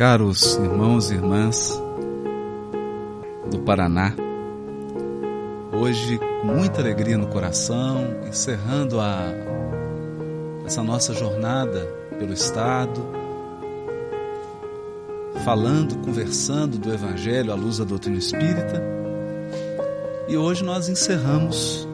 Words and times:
Caros 0.00 0.54
irmãos 0.54 1.10
e 1.10 1.14
irmãs 1.14 1.78
do 3.50 3.58
Paraná, 3.58 4.14
hoje 5.78 6.18
com 6.18 6.46
muita 6.46 6.80
alegria 6.80 7.18
no 7.18 7.26
coração, 7.26 8.16
encerrando 8.26 8.98
a, 8.98 9.18
essa 10.64 10.82
nossa 10.82 11.12
jornada 11.12 11.86
pelo 12.18 12.32
Estado, 12.32 12.98
falando, 15.44 15.96
conversando 15.96 16.78
do 16.78 16.90
Evangelho 16.90 17.52
à 17.52 17.54
luz 17.54 17.76
da 17.76 17.84
doutrina 17.84 18.16
espírita. 18.16 18.82
E 20.28 20.34
hoje 20.34 20.64
nós 20.64 20.88
encerramos 20.88 21.86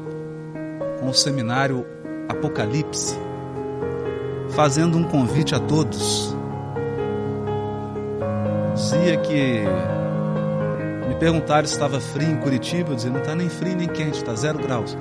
com 1.01 1.09
o 1.09 1.13
seminário 1.13 1.85
Apocalipse, 2.29 3.19
fazendo 4.51 4.97
um 4.97 5.03
convite 5.03 5.57
a 5.57 5.59
todos 5.59 6.36
dizia 8.77 9.17
que 9.17 9.63
me 11.09 11.15
perguntaram 11.15 11.67
se 11.67 11.73
estava 11.73 11.99
frio 11.99 12.31
em 12.31 12.37
Curitiba, 12.37 12.91
eu 12.91 12.97
dizia, 12.97 13.11
não 13.11 13.21
está 13.21 13.35
nem 13.35 13.49
frio 13.49 13.75
nem 13.75 13.89
quente, 13.89 14.19
está 14.19 14.35
zero 14.35 14.59
graus. 14.59 14.97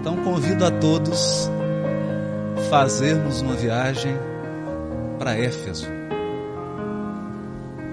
Então 0.00 0.16
convido 0.24 0.66
a 0.66 0.70
todos 0.72 1.48
fazermos 2.68 3.40
uma 3.40 3.54
viagem 3.54 4.16
para 5.18 5.38
Éfeso, 5.38 5.86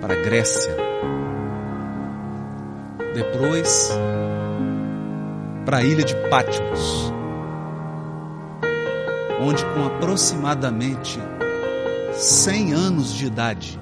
para 0.02 0.16
Grécia. 0.16 0.76
Depois 3.13 3.91
para 5.66 5.77
a 5.77 5.84
ilha 5.84 6.04
de 6.04 6.16
Patmos, 6.27 7.13
onde 9.40 9.63
com 9.66 9.85
aproximadamente 9.85 11.20
100 12.21 12.73
anos 12.73 13.13
de 13.16 13.25
idade. 13.25 13.81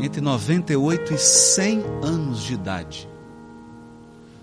Entre 0.00 0.20
98 0.20 1.14
e 1.14 1.18
100 1.18 1.84
anos 2.02 2.42
de 2.42 2.54
idade. 2.54 3.08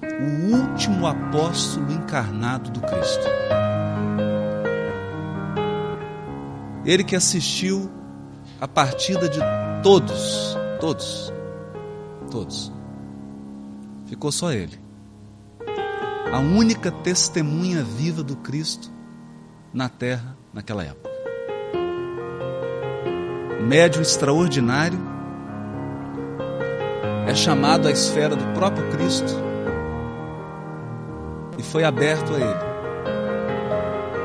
O 0.01 0.55
último 0.55 1.05
apóstolo 1.05 1.91
encarnado 1.91 2.71
do 2.71 2.79
Cristo. 2.79 3.27
Ele 6.85 7.03
que 7.03 7.17
assistiu 7.17 7.91
a 8.61 8.67
partida 8.67 9.27
de 9.27 9.39
todos, 9.83 10.57
todos, 10.79 11.33
todos. 12.31 12.71
Ficou 14.05 14.31
só 14.31 14.53
ele. 14.53 14.79
A 16.31 16.39
única 16.39 16.89
testemunha 16.89 17.83
viva 17.83 18.23
do 18.23 18.37
Cristo 18.37 18.89
na 19.73 19.89
terra 19.89 20.37
naquela 20.53 20.85
época 20.85 21.06
médium 23.67 24.01
extraordinário, 24.01 24.97
é 27.27 27.35
chamado 27.35 27.89
à 27.89 27.91
esfera 27.91 28.33
do 28.33 28.45
próprio 28.53 28.89
Cristo 28.91 29.33
e 31.57 31.63
foi 31.63 31.83
aberto 31.83 32.33
a 32.33 32.37
ele 32.37 32.67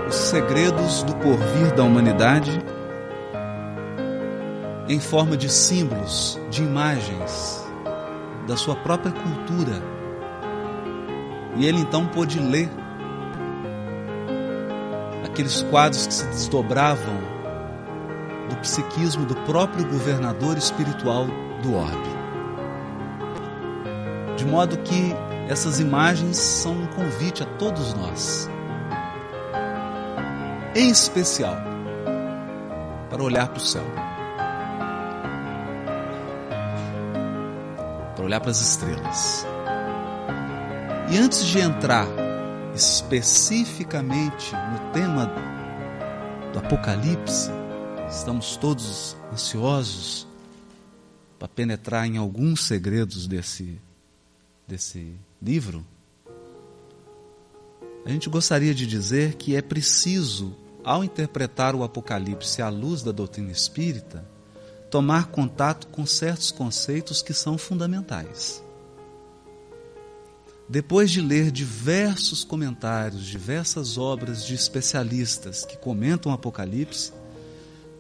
os 0.09 0.15
segredos 0.15 1.03
do 1.03 1.15
porvir 1.17 1.75
da 1.75 1.83
humanidade 1.83 2.63
em 4.89 5.01
forma 5.01 5.37
de 5.37 5.51
símbolos, 5.51 6.39
de 6.48 6.63
imagens 6.63 7.67
da 8.47 8.57
sua 8.57 8.77
própria 8.77 9.11
cultura. 9.11 9.83
E 11.57 11.67
ele 11.67 11.81
então 11.81 12.07
pôde 12.07 12.39
ler 12.39 12.69
aqueles 15.25 15.63
quadros 15.63 16.07
que 16.07 16.15
se 16.15 16.27
desdobravam 16.27 17.17
do 17.17 17.31
psiquismo 18.62 19.27
do 19.27 19.34
próprio 19.42 19.86
governador 19.86 20.56
espiritual 20.56 21.27
do 21.62 21.74
orbe. 21.74 22.22
De 24.36 24.46
modo 24.46 24.78
que 24.78 25.14
essas 25.48 25.80
imagens 25.80 26.39
são 26.39 26.72
um 26.72 26.86
convite 26.86 27.42
a 27.42 27.46
todos 27.58 27.92
nós, 27.95 28.48
em 30.74 30.89
especial 30.89 31.56
para 33.11 33.22
olhar 33.22 33.48
para 33.48 33.58
o 33.58 33.61
céu, 33.61 33.84
para 38.17 38.24
olhar 38.24 38.40
para 38.40 38.51
as 38.51 38.61
estrelas. 38.61 39.46
E 41.11 41.18
antes 41.18 41.45
de 41.45 41.58
entrar 41.58 42.06
especificamente 42.74 44.55
no 44.55 44.92
tema 44.92 45.30
do 46.52 46.58
Apocalipse, 46.58 47.51
Estamos 48.12 48.58
todos 48.58 49.17
ansiosos 49.33 50.28
para 51.39 51.48
penetrar 51.48 52.06
em 52.06 52.18
alguns 52.18 52.62
segredos 52.62 53.27
desse, 53.27 53.80
desse 54.68 55.17
livro. 55.40 55.84
A 58.05 58.11
gente 58.11 58.28
gostaria 58.28 58.74
de 58.74 58.86
dizer 58.86 59.36
que 59.36 59.56
é 59.56 59.62
preciso, 59.62 60.55
ao 60.84 61.02
interpretar 61.02 61.74
o 61.74 61.83
Apocalipse 61.83 62.61
à 62.61 62.68
luz 62.68 63.02
da 63.02 63.12
doutrina 63.12 63.51
espírita, 63.51 64.22
tomar 64.90 65.28
contato 65.28 65.86
com 65.86 66.05
certos 66.05 66.52
conceitos 66.52 67.22
que 67.22 67.33
são 67.33 67.56
fundamentais. 67.56 68.62
Depois 70.68 71.11
de 71.11 71.22
ler 71.22 71.51
diversos 71.51 72.45
comentários, 72.45 73.24
diversas 73.24 73.96
obras 73.96 74.45
de 74.45 74.55
especialistas 74.55 75.64
que 75.64 75.78
comentam 75.78 76.30
o 76.30 76.34
Apocalipse, 76.34 77.21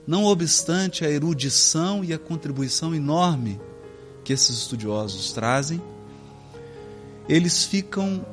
não 0.06 0.24
obstante 0.24 1.04
a 1.04 1.10
erudição 1.10 2.02
e 2.02 2.12
a 2.12 2.18
contribuição 2.18 2.94
enorme 2.94 3.60
que 4.24 4.32
esses 4.32 4.56
estudiosos 4.58 5.32
trazem, 5.32 5.80
eles 7.28 7.64
ficam 7.64 8.24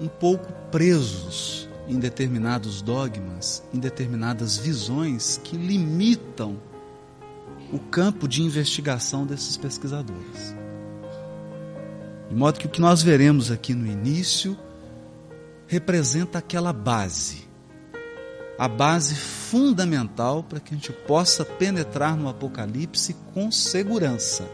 um 0.00 0.08
pouco 0.08 0.52
presos 0.70 1.68
em 1.88 1.98
determinados 1.98 2.82
dogmas, 2.82 3.62
em 3.72 3.78
determinadas 3.78 4.56
visões 4.56 5.40
que 5.42 5.56
limitam 5.56 6.56
o 7.72 7.78
campo 7.78 8.26
de 8.26 8.42
investigação 8.42 9.26
desses 9.26 9.56
pesquisadores. 9.56 10.54
De 12.28 12.34
modo 12.34 12.58
que 12.58 12.66
o 12.66 12.70
que 12.70 12.80
nós 12.80 13.02
veremos 13.02 13.50
aqui 13.50 13.74
no 13.74 13.86
início 13.86 14.56
representa 15.66 16.38
aquela 16.38 16.72
base 16.72 17.49
a 18.60 18.68
base 18.68 19.14
fundamental 19.14 20.42
para 20.42 20.60
que 20.60 20.74
a 20.74 20.76
gente 20.76 20.92
possa 20.92 21.46
penetrar 21.46 22.14
no 22.14 22.28
Apocalipse 22.28 23.16
com 23.32 23.50
segurança. 23.50 24.46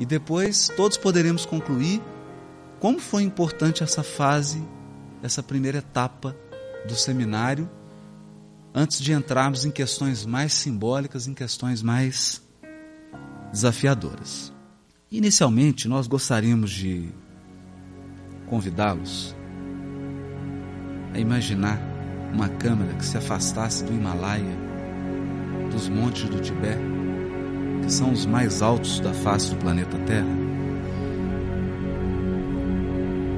E 0.00 0.04
depois 0.04 0.66
todos 0.76 0.96
poderemos 0.96 1.46
concluir 1.46 2.02
como 2.80 2.98
foi 2.98 3.22
importante 3.22 3.84
essa 3.84 4.02
fase, 4.02 4.60
essa 5.22 5.44
primeira 5.44 5.78
etapa 5.78 6.36
do 6.84 6.96
seminário, 6.96 7.70
antes 8.74 9.00
de 9.00 9.12
entrarmos 9.12 9.64
em 9.64 9.70
questões 9.70 10.26
mais 10.26 10.52
simbólicas, 10.52 11.28
em 11.28 11.34
questões 11.34 11.82
mais 11.82 12.42
desafiadoras. 13.52 14.52
Inicialmente, 15.08 15.86
nós 15.86 16.08
gostaríamos 16.08 16.72
de 16.72 17.10
convidá-los 18.48 19.36
a 21.14 21.18
imaginar 21.20 21.91
uma 22.32 22.48
câmera 22.48 22.94
que 22.94 23.04
se 23.04 23.16
afastasse 23.16 23.84
do 23.84 23.92
Himalaia, 23.92 24.56
dos 25.70 25.88
montes 25.88 26.28
do 26.28 26.40
Tibete, 26.40 26.80
que 27.82 27.92
são 27.92 28.12
os 28.12 28.24
mais 28.24 28.62
altos 28.62 29.00
da 29.00 29.12
face 29.12 29.50
do 29.50 29.56
planeta 29.56 29.98
Terra. 29.98 30.42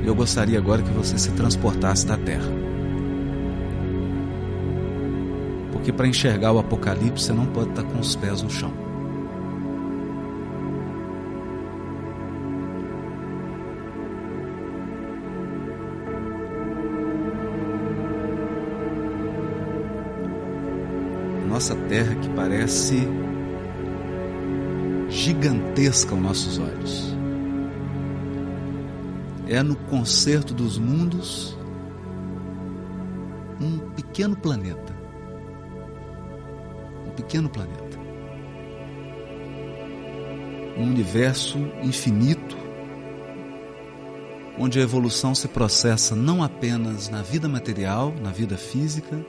Eu 0.04 0.14
gostaria 0.14 0.58
agora 0.58 0.82
que 0.82 0.90
você 0.90 1.18
se 1.18 1.30
transportasse 1.32 2.06
da 2.06 2.16
Terra. 2.16 2.52
Porque 5.72 5.92
para 5.92 6.06
enxergar 6.06 6.52
o 6.52 6.58
Apocalipse 6.58 7.24
você 7.24 7.32
não 7.32 7.46
pode 7.46 7.70
estar 7.70 7.84
com 7.84 7.98
os 7.98 8.14
pés 8.14 8.42
no 8.42 8.50
chão. 8.50 8.83
Nossa 21.54 21.76
terra 21.76 22.16
que 22.16 22.28
parece 22.30 22.96
gigantesca 25.08 26.12
aos 26.12 26.20
nossos 26.20 26.58
olhos. 26.58 27.16
É 29.46 29.62
no 29.62 29.76
concerto 29.76 30.52
dos 30.52 30.78
mundos 30.78 31.56
um 33.60 33.78
pequeno 33.94 34.34
planeta. 34.34 34.92
Um 37.06 37.10
pequeno 37.12 37.48
planeta. 37.48 38.00
Um 40.76 40.88
universo 40.88 41.56
infinito 41.84 42.56
onde 44.58 44.80
a 44.80 44.82
evolução 44.82 45.36
se 45.36 45.46
processa 45.46 46.16
não 46.16 46.42
apenas 46.42 47.08
na 47.08 47.22
vida 47.22 47.48
material, 47.48 48.12
na 48.20 48.32
vida 48.32 48.56
física, 48.56 49.24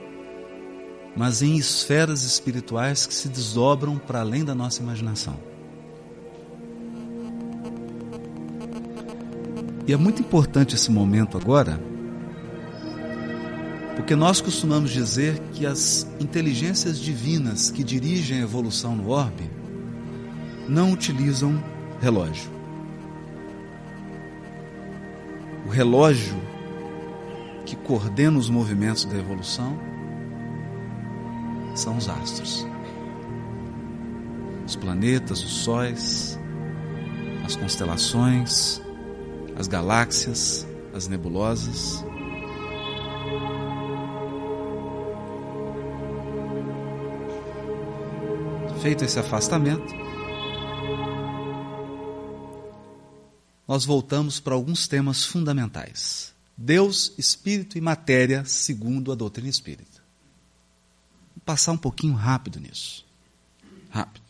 mas 1.15 1.41
em 1.41 1.55
esferas 1.55 2.23
espirituais 2.23 3.05
que 3.05 3.13
se 3.13 3.29
desdobram 3.29 3.97
para 3.97 4.19
além 4.19 4.43
da 4.43 4.53
nossa 4.53 4.81
imaginação. 4.81 5.37
E 9.87 9.93
é 9.93 9.97
muito 9.97 10.21
importante 10.21 10.75
esse 10.75 10.91
momento 10.91 11.37
agora, 11.37 11.79
porque 13.95 14.15
nós 14.15 14.41
costumamos 14.41 14.91
dizer 14.91 15.39
que 15.53 15.65
as 15.65 16.05
inteligências 16.19 16.99
divinas 16.99 17.69
que 17.69 17.83
dirigem 17.83 18.39
a 18.39 18.43
evolução 18.43 18.95
no 18.95 19.09
orbe 19.09 19.49
não 20.67 20.91
utilizam 20.91 21.63
relógio. 22.01 22.51
O 25.65 25.69
relógio 25.69 26.35
que 27.65 27.75
coordena 27.75 28.37
os 28.37 28.49
movimentos 28.49 29.05
da 29.05 29.17
evolução 29.17 29.77
são 31.75 31.97
os 31.97 32.09
astros. 32.09 32.65
Os 34.65 34.75
planetas, 34.75 35.43
os 35.43 35.57
sóis, 35.57 36.39
as 37.43 37.55
constelações, 37.55 38.81
as 39.55 39.67
galáxias, 39.67 40.65
as 40.93 41.07
nebulosas. 41.07 42.03
Feito 48.81 49.03
esse 49.03 49.19
afastamento, 49.19 49.93
nós 53.67 53.83
voltamos 53.83 54.39
para 54.39 54.53
alguns 54.53 54.87
temas 54.87 55.25
fundamentais. 55.25 56.33
Deus, 56.57 57.13
espírito 57.17 57.77
e 57.77 57.81
matéria, 57.81 58.45
segundo 58.45 59.11
a 59.11 59.15
doutrina 59.15 59.49
espírita. 59.49 59.94
Passar 61.45 61.73
um 61.73 61.77
pouquinho 61.77 62.15
rápido 62.15 62.59
nisso. 62.59 63.05
Rápido. 63.89 64.25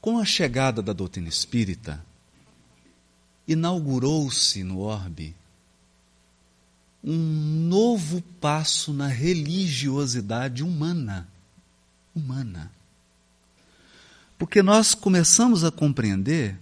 Com 0.00 0.18
a 0.18 0.24
chegada 0.24 0.80
da 0.80 0.92
doutrina 0.92 1.28
espírita, 1.28 2.02
inaugurou-se 3.46 4.62
no 4.62 4.78
orbe 4.78 5.34
um 7.02 7.68
novo 7.68 8.20
passo 8.40 8.92
na 8.92 9.06
religiosidade 9.06 10.62
humana. 10.62 11.28
Humana. 12.14 12.70
Porque 14.36 14.62
nós 14.62 14.94
começamos 14.94 15.64
a 15.64 15.70
compreender 15.70 16.58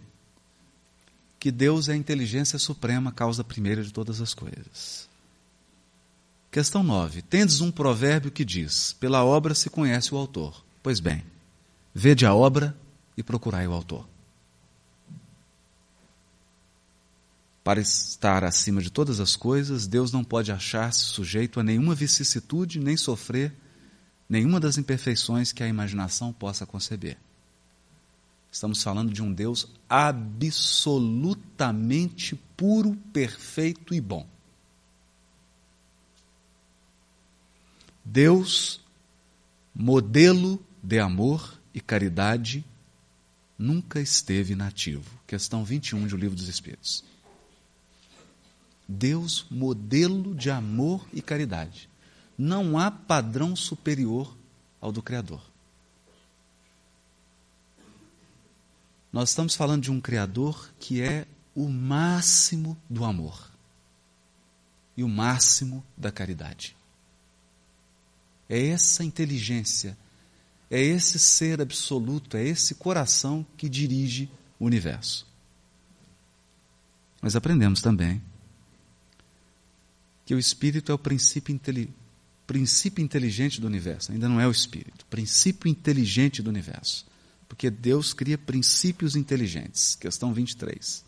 que 1.38 1.50
Deus 1.50 1.88
é 1.88 1.93
a 1.93 1.96
inteligência 1.96 2.58
suprema, 2.58 3.12
causa 3.12 3.44
primeira 3.44 3.82
de 3.82 3.93
todas 3.93 4.20
as 4.20 4.34
coisas. 4.34 5.06
Questão 6.50 6.82
9. 6.82 7.22
Tendes 7.22 7.60
um 7.60 7.70
provérbio 7.70 8.31
que 8.31 8.44
diz: 8.44 8.94
Pela 8.94 9.25
obra 9.25 9.54
se 9.54 9.69
conhece 9.69 10.14
o 10.14 10.19
autor. 10.19 10.64
Pois 10.82 11.00
bem, 11.00 11.25
vede 11.94 12.25
a 12.25 12.34
obra 12.34 12.76
e 13.16 13.22
procurai 13.22 13.66
o 13.66 13.72
autor. 13.72 14.08
Para 17.64 17.81
estar 17.81 18.44
acima 18.44 18.81
de 18.81 18.90
todas 18.90 19.19
as 19.19 19.34
coisas, 19.34 19.88
Deus 19.88 20.12
não 20.12 20.22
pode 20.22 20.52
achar-se 20.52 21.06
sujeito 21.06 21.58
a 21.58 21.64
nenhuma 21.64 21.96
vicissitude, 21.96 22.78
nem 22.78 22.96
sofrer 22.96 23.52
nenhuma 24.28 24.60
das 24.60 24.78
imperfeições 24.78 25.50
que 25.50 25.64
a 25.64 25.69
imaginação 25.69 26.32
possa 26.32 26.64
conceber. 26.64 27.19
Estamos 28.52 28.81
falando 28.82 29.12
de 29.12 29.20
um 29.20 29.32
Deus 29.32 29.69
absolutamente 29.88 32.37
puro, 32.56 32.94
perfeito 33.12 33.93
e 33.93 34.00
bom. 34.00 34.35
Deus, 38.08 38.81
modelo 39.75 40.64
de 40.81 41.00
amor 41.00 41.61
e 41.75 41.81
caridade, 41.81 42.64
nunca 43.58 44.00
esteve 44.00 44.53
inativo. 44.53 45.11
Questão 45.26 45.64
21 45.64 46.06
do 46.06 46.17
Livro 46.17 46.37
dos 46.37 46.47
Espíritos. 46.47 47.05
Deus, 48.87 49.44
modelo 49.50 50.37
de 50.37 50.53
amor 50.53 51.05
e 51.12 51.20
caridade. 51.20 51.91
Não 52.38 52.79
há 52.79 52.93
padrão 52.93 53.56
superior 53.56 54.37
ao 54.81 54.93
do 54.93 55.03
Criador. 55.03 55.43
Nós 59.12 59.31
estamos 59.31 59.56
falando 59.56 59.82
de 59.82 59.91
um 59.91 60.00
Criador 60.00 60.70
que 60.79 61.03
é 61.03 61.26
o 61.56 61.69
máximo 61.69 62.79
do 62.88 63.05
amor 63.05 63.50
e 64.97 65.03
o 65.03 65.08
máximo 65.08 65.85
da 65.97 66.12
caridade. 66.12 66.75
É 68.48 68.69
essa 68.69 69.02
inteligência, 69.02 69.96
é 70.70 70.81
esse 70.81 71.19
ser 71.19 71.60
absoluto, 71.60 72.37
é 72.37 72.44
esse 72.44 72.75
coração 72.75 73.44
que 73.56 73.69
dirige 73.69 74.28
o 74.58 74.66
universo. 74.66 75.26
Mas 77.20 77.34
aprendemos 77.34 77.81
também 77.81 78.22
que 80.25 80.34
o 80.34 80.38
espírito 80.38 80.93
é 80.93 80.94
o 80.94 80.98
princípio, 80.98 81.54
inteli 81.54 81.93
princípio 82.46 83.02
inteligente 83.02 83.60
do 83.60 83.66
universo. 83.66 84.12
Ainda 84.12 84.28
não 84.28 84.40
é 84.40 84.46
o 84.46 84.50
espírito, 84.50 85.04
princípio 85.06 85.69
inteligente 85.69 86.43
do 86.43 86.50
universo. 86.50 87.06
Porque 87.48 87.70
Deus 87.70 88.12
cria 88.12 88.37
princípios 88.37 89.16
inteligentes. 89.16 89.96
Questão 89.96 90.32
23. 90.32 91.04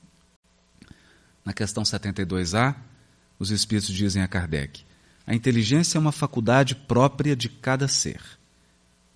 Na 1.45 1.53
questão 1.53 1.83
72a, 1.83 2.77
os 3.39 3.51
espíritos 3.51 3.95
dizem 3.95 4.23
a 4.23 4.29
Kardec: 4.29 4.85
a 5.29 5.35
inteligência 5.35 5.99
é 5.99 6.01
uma 6.01 6.11
faculdade 6.11 6.75
própria 6.75 7.37
de 7.37 7.51
cada 7.51 7.87
ser 7.87 8.19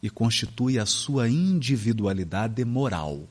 e 0.03 0.11
constitui 0.11 0.79
a 0.79 0.85
sua 0.85 1.27
individualidade 1.27 2.63
moral. 2.67 3.27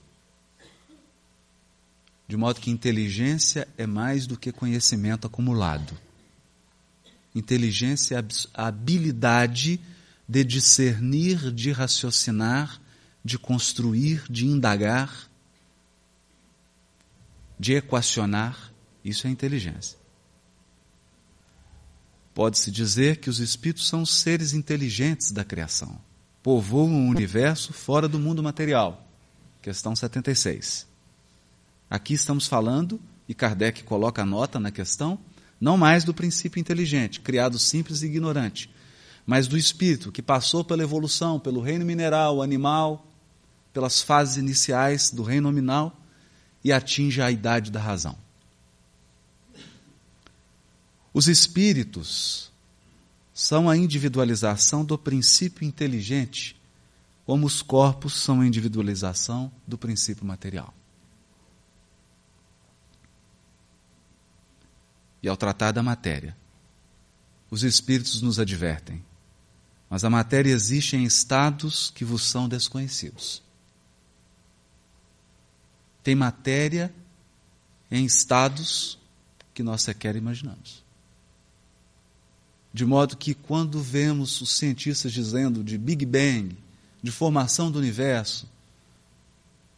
De 2.28 2.36
modo 2.36 2.60
que 2.60 2.72
inteligência 2.72 3.68
é 3.78 3.86
mais 3.86 4.26
do 4.26 4.36
que 4.36 4.52
conhecimento 4.52 5.28
acumulado. 5.28 5.96
Inteligência 7.36 8.16
é 8.16 8.24
a 8.56 8.66
habilidade 8.66 9.80
de 10.28 10.44
discernir, 10.44 11.52
de 11.52 11.72
raciocinar, 11.72 12.82
de 13.24 13.38
construir, 13.38 14.24
de 14.28 14.48
indagar, 14.48 15.30
de 17.60 17.74
equacionar. 17.74 18.74
Isso 19.06 19.28
é 19.28 19.30
inteligência. 19.30 20.01
Pode-se 22.34 22.72
dizer 22.72 23.18
que 23.18 23.30
os 23.30 23.40
espíritos 23.40 23.88
são 23.88 24.06
seres 24.06 24.54
inteligentes 24.54 25.32
da 25.32 25.44
criação. 25.44 26.00
Povoam 26.42 27.08
o 27.08 27.10
universo 27.10 27.74
fora 27.74 28.08
do 28.08 28.18
mundo 28.18 28.42
material. 28.42 29.06
Questão 29.62 29.96
76. 29.96 30.88
Aqui 31.90 32.14
estamos 32.14 32.48
falando, 32.48 33.00
e 33.28 33.34
Kardec 33.34 33.84
coloca 33.84 34.22
a 34.22 34.26
nota 34.26 34.60
na 34.60 34.72
questão, 34.72 35.20
não 35.60 35.78
mais 35.78 36.04
do 36.04 36.14
princípio 36.14 36.60
inteligente, 36.60 37.20
criado 37.20 37.60
simples 37.60 38.02
e 38.02 38.08
ignorante, 38.08 38.70
mas 39.26 39.48
do 39.48 39.58
espírito 39.58 40.12
que 40.12 40.22
passou 40.22 40.64
pela 40.64 40.82
evolução, 40.82 41.40
pelo 41.40 41.62
reino 41.62 41.86
mineral, 41.86 42.42
animal, 42.42 43.06
pelas 43.74 44.02
fases 44.02 44.38
iniciais 44.38 45.12
do 45.12 45.22
reino 45.22 45.50
nominal 45.50 45.96
e 46.64 46.72
atinge 46.72 47.22
a 47.22 47.30
idade 47.30 47.70
da 47.70 47.80
razão. 47.80 48.18
Os 51.14 51.28
espíritos 51.28 52.52
são 53.34 53.70
a 53.70 53.76
individualização 53.76 54.86
do 54.86 54.98
princípio 54.98 55.66
inteligente, 55.66 56.56
como 57.26 57.46
os 57.46 57.62
corpos 57.62 58.14
são 58.14 58.42
a 58.42 58.48
individualização 58.48 59.52
do 59.68 59.78
princípio 59.78 60.26
material. 60.26 60.74
E 65.24 65.28
ao 65.28 65.38
tratar 65.38 65.72
da 65.72 65.84
matéria, 65.84 66.36
os 67.50 67.64
Espíritos 67.64 68.22
nos 68.22 68.40
advertem, 68.40 69.04
mas 69.90 70.06
a 70.06 70.10
matéria 70.10 70.50
existe 70.50 70.96
em 70.96 71.04
estados 71.04 71.92
que 71.92 72.06
vos 72.06 72.24
são 72.24 72.48
desconhecidos. 72.48 73.44
Tem 76.02 76.16
matéria 76.16 76.94
em 77.92 78.06
estados 78.06 78.98
que 79.54 79.62
nós 79.62 79.82
sequer 79.82 80.16
imaginamos. 80.16 80.81
De 82.74 82.86
modo 82.86 83.18
que 83.18 83.34
quando 83.34 83.82
vemos 83.82 84.40
os 84.42 84.58
cientistas 84.58 85.12
dizendo 85.12 85.64
de 85.64 85.78
Big 85.78 86.06
Bang, 86.06 86.58
de 87.04 87.12
formação 87.12 87.72
do 87.72 87.80
universo, 87.80 88.48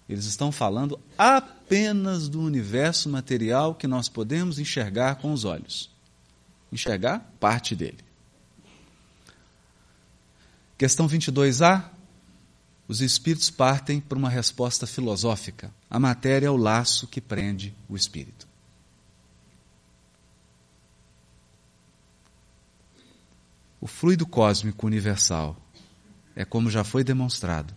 eles 0.07 0.25
estão 0.25 0.51
falando 0.51 1.00
apenas 1.17 2.29
do 2.29 2.41
universo 2.41 3.09
material 3.09 3.73
que 3.73 3.88
nós 3.88 4.09
podemos 4.09 4.59
enxergar 4.59 5.15
com 5.15 5.33
os 5.33 5.43
olhos. 5.45 5.89
Enxergar 6.71 7.19
parte 7.39 7.75
dele. 7.75 8.00
Questão 10.77 11.07
22a. 11.07 11.85
Os 12.88 13.01
espíritos 13.01 13.50
partem 13.50 14.01
para 14.01 14.17
uma 14.17 14.29
resposta 14.29 14.85
filosófica. 14.85 15.73
A 15.89 15.97
matéria 15.97 16.47
é 16.47 16.50
o 16.50 16.57
laço 16.57 17.07
que 17.07 17.21
prende 17.21 17.73
o 17.88 17.95
espírito. 17.95 18.45
O 23.84 23.86
fluido 23.86 24.25
cósmico 24.25 24.88
universal 24.88 25.62
é, 26.38 26.46
como 26.46 26.72
já 26.72 26.86
foi 26.86 27.04
demonstrado, 27.04 27.75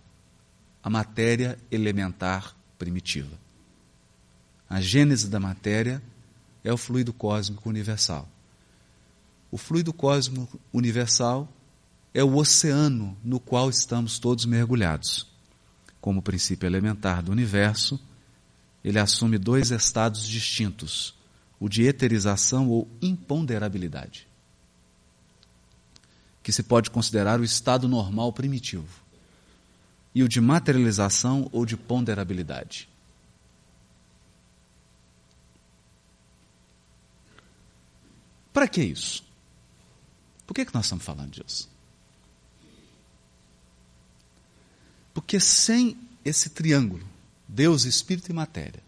a 0.81 0.89
matéria 0.89 1.59
elementar 1.69 2.55
primitiva. 2.79 3.37
A 4.71 4.81
gênese 4.81 5.29
da 5.29 5.41
matéria 5.41 6.01
é 6.63 6.73
o 6.73 6.77
fluido 6.77 7.13
cósmico 7.13 7.69
universal. 7.69 8.29
O 9.51 9.59
fluido 9.59 9.93
cósmico 9.93 10.61
universal 10.73 11.53
é 12.15 12.23
o 12.23 12.37
oceano 12.37 13.17
no 13.25 13.41
qual 13.41 13.69
estamos 13.69 14.21
todos 14.21 14.45
mergulhados. 14.45 15.27
Como 16.01 16.23
princípio 16.23 16.69
elementar 16.69 17.21
do 17.21 17.33
universo, 17.33 17.99
ele 18.85 19.01
assume 19.01 19.39
dois 19.39 19.73
estados 19.73 20.25
distintos: 20.25 21.17
o 21.59 21.69
de 21.69 21.83
eterização 21.83 22.69
ou 22.69 22.89
imponderabilidade, 23.03 24.29
que 26.47 26.53
se 26.53 26.63
pode 26.63 26.91
considerar 26.91 27.41
o 27.41 27.45
estado 27.45 27.89
normal 27.89 28.33
primitivo, 28.33 28.87
e 30.15 30.23
o 30.23 30.29
de 30.29 30.41
materialização 30.41 31.51
ou 31.51 31.67
de 31.67 31.77
ponderabilidade. 31.77 32.89
Para 38.53 38.69
que 38.69 38.81
isso? 38.81 39.25
Por 40.47 40.55
que, 40.55 40.65
que 40.65 40.73
nós 40.73 40.85
estamos 40.85 41.05
falando 41.05 41.33
disso? 41.33 41.69
Porque 45.13 45.41
sem 45.41 45.99
esse 46.25 46.51
triângulo, 46.51 47.05
Deus, 47.49 47.85
Espírito 47.85 48.31
e 48.31 48.33
Matéria, 48.33 48.85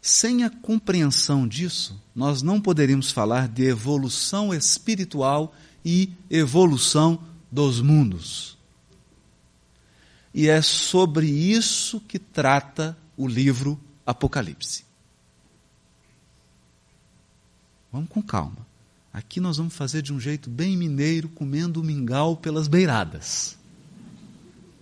sem 0.00 0.44
a 0.44 0.50
compreensão 0.50 1.48
disso, 1.48 2.00
nós 2.14 2.40
não 2.40 2.60
poderíamos 2.60 3.10
falar 3.10 3.48
de 3.48 3.64
evolução 3.64 4.54
espiritual 4.54 5.52
e 5.88 6.12
evolução 6.28 7.22
dos 7.48 7.80
mundos. 7.80 8.58
E 10.34 10.48
é 10.48 10.60
sobre 10.60 11.28
isso 11.28 12.00
que 12.00 12.18
trata 12.18 12.98
o 13.16 13.28
livro 13.28 13.80
Apocalipse. 14.04 14.84
Vamos 17.92 18.08
com 18.08 18.20
calma. 18.20 18.66
Aqui 19.12 19.38
nós 19.38 19.58
vamos 19.58 19.74
fazer 19.74 20.02
de 20.02 20.12
um 20.12 20.18
jeito 20.18 20.50
bem 20.50 20.76
mineiro, 20.76 21.28
comendo 21.28 21.80
o 21.80 21.84
mingau 21.84 22.36
pelas 22.36 22.66
beiradas. 22.66 23.56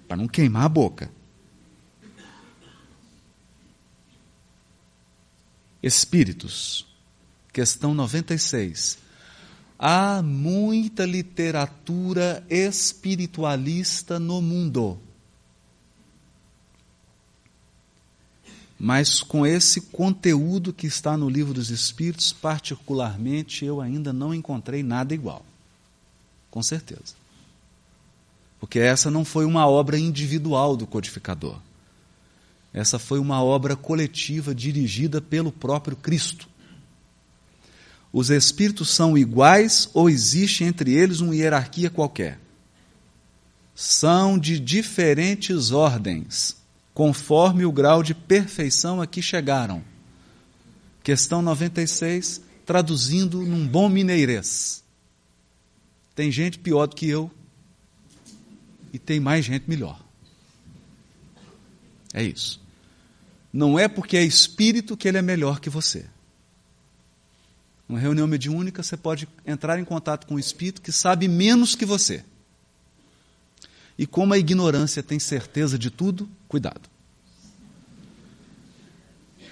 Para 0.08 0.16
não 0.16 0.26
queimar 0.26 0.64
a 0.64 0.68
boca. 0.70 1.10
Espíritos. 5.82 6.86
Questão 7.52 7.92
96. 7.92 9.03
Há 9.78 10.22
muita 10.22 11.04
literatura 11.04 12.44
espiritualista 12.48 14.18
no 14.18 14.40
mundo. 14.40 14.98
Mas 18.78 19.22
com 19.22 19.46
esse 19.46 19.80
conteúdo 19.80 20.72
que 20.72 20.86
está 20.86 21.16
no 21.16 21.28
Livro 21.28 21.54
dos 21.54 21.70
Espíritos, 21.70 22.32
particularmente, 22.32 23.64
eu 23.64 23.80
ainda 23.80 24.12
não 24.12 24.34
encontrei 24.34 24.82
nada 24.82 25.14
igual. 25.14 25.44
Com 26.50 26.62
certeza. 26.62 27.14
Porque 28.60 28.78
essa 28.78 29.10
não 29.10 29.24
foi 29.24 29.44
uma 29.44 29.66
obra 29.66 29.98
individual 29.98 30.76
do 30.76 30.86
codificador. 30.86 31.58
Essa 32.72 32.98
foi 32.98 33.18
uma 33.18 33.42
obra 33.42 33.76
coletiva 33.76 34.54
dirigida 34.54 35.20
pelo 35.20 35.52
próprio 35.52 35.96
Cristo. 35.96 36.48
Os 38.14 38.30
espíritos 38.30 38.90
são 38.90 39.18
iguais 39.18 39.90
ou 39.92 40.08
existe 40.08 40.62
entre 40.62 40.94
eles 40.94 41.18
uma 41.18 41.34
hierarquia 41.34 41.90
qualquer? 41.90 42.38
São 43.74 44.38
de 44.38 44.60
diferentes 44.60 45.72
ordens 45.72 46.56
conforme 46.94 47.64
o 47.64 47.72
grau 47.72 48.04
de 48.04 48.14
perfeição 48.14 49.02
a 49.02 49.06
que 49.08 49.20
chegaram. 49.20 49.82
Questão 51.02 51.42
96, 51.42 52.40
traduzindo 52.64 53.42
num 53.42 53.66
bom 53.66 53.88
mineirês. 53.88 54.84
Tem 56.14 56.30
gente 56.30 56.56
pior 56.60 56.86
do 56.86 56.94
que 56.94 57.08
eu 57.08 57.28
e 58.92 58.98
tem 59.00 59.18
mais 59.18 59.44
gente 59.44 59.68
melhor. 59.68 60.00
É 62.12 62.22
isso. 62.22 62.62
Não 63.52 63.76
é 63.76 63.88
porque 63.88 64.16
é 64.16 64.22
espírito 64.22 64.96
que 64.96 65.08
ele 65.08 65.18
é 65.18 65.22
melhor 65.22 65.58
que 65.58 65.68
você. 65.68 66.06
Numa 67.88 67.98
reunião 67.98 68.26
mediúnica, 68.26 68.82
você 68.82 68.96
pode 68.96 69.28
entrar 69.46 69.78
em 69.78 69.84
contato 69.84 70.26
com 70.26 70.34
um 70.34 70.38
espírito 70.38 70.80
que 70.80 70.90
sabe 70.90 71.28
menos 71.28 71.74
que 71.74 71.84
você. 71.84 72.24
E 73.98 74.06
como 74.06 74.34
a 74.34 74.38
ignorância 74.38 75.02
tem 75.02 75.18
certeza 75.18 75.78
de 75.78 75.90
tudo, 75.90 76.28
cuidado. 76.48 76.88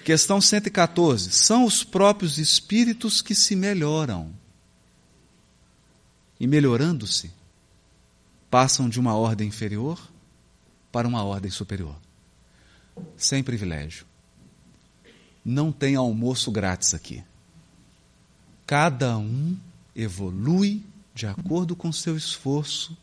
Questão 0.03 0.41
114. 0.41 1.31
São 1.31 1.63
os 1.63 1.83
próprios 1.83 2.37
espíritos 2.37 3.21
que 3.21 3.33
se 3.33 3.55
melhoram. 3.55 4.33
E 6.39 6.45
melhorando-se, 6.45 7.31
passam 8.51 8.89
de 8.89 8.99
uma 8.99 9.15
ordem 9.15 9.47
inferior 9.47 9.99
para 10.91 11.07
uma 11.07 11.23
ordem 11.23 11.49
superior. 11.49 11.95
Sem 13.15 13.41
privilégio. 13.41 14.05
Não 15.45 15.71
tem 15.71 15.95
almoço 15.95 16.51
grátis 16.51 16.93
aqui. 16.93 17.23
Cada 18.73 19.19
um 19.19 19.55
evolui 19.95 20.81
de 21.13 21.27
acordo 21.27 21.75
com 21.75 21.91
seu 21.91 22.17
esforço 22.17 22.97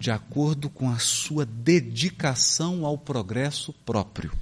de 0.00 0.10
acordo 0.10 0.70
com 0.70 0.88
a 0.88 0.98
sua 0.98 1.44
dedicação 1.44 2.86
ao 2.86 2.96
progresso 2.96 3.74
próprio. 3.84 4.32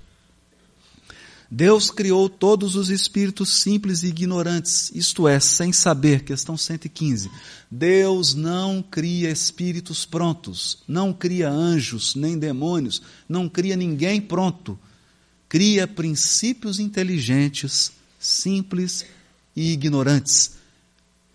Deus 1.50 1.90
criou 1.90 2.28
todos 2.28 2.76
os 2.76 2.88
espíritos 2.88 3.62
simples 3.62 4.04
e 4.04 4.10
ignorantes, 4.10 4.92
isto 4.94 5.26
é, 5.26 5.40
sem 5.40 5.72
saber, 5.72 6.22
questão 6.22 6.56
115. 6.56 7.28
Deus 7.68 8.32
não 8.32 8.80
cria 8.80 9.32
espíritos 9.32 10.06
prontos, 10.06 10.84
não 10.86 11.12
cria 11.12 11.50
anjos 11.50 12.14
nem 12.14 12.38
demônios, 12.38 13.02
não 13.28 13.48
cria 13.48 13.74
ninguém 13.74 14.20
pronto. 14.20 14.78
Cria 15.48 15.88
princípios 15.88 16.78
inteligentes, 16.78 17.90
simples 18.20 19.04
e 19.54 19.72
ignorantes 19.72 20.54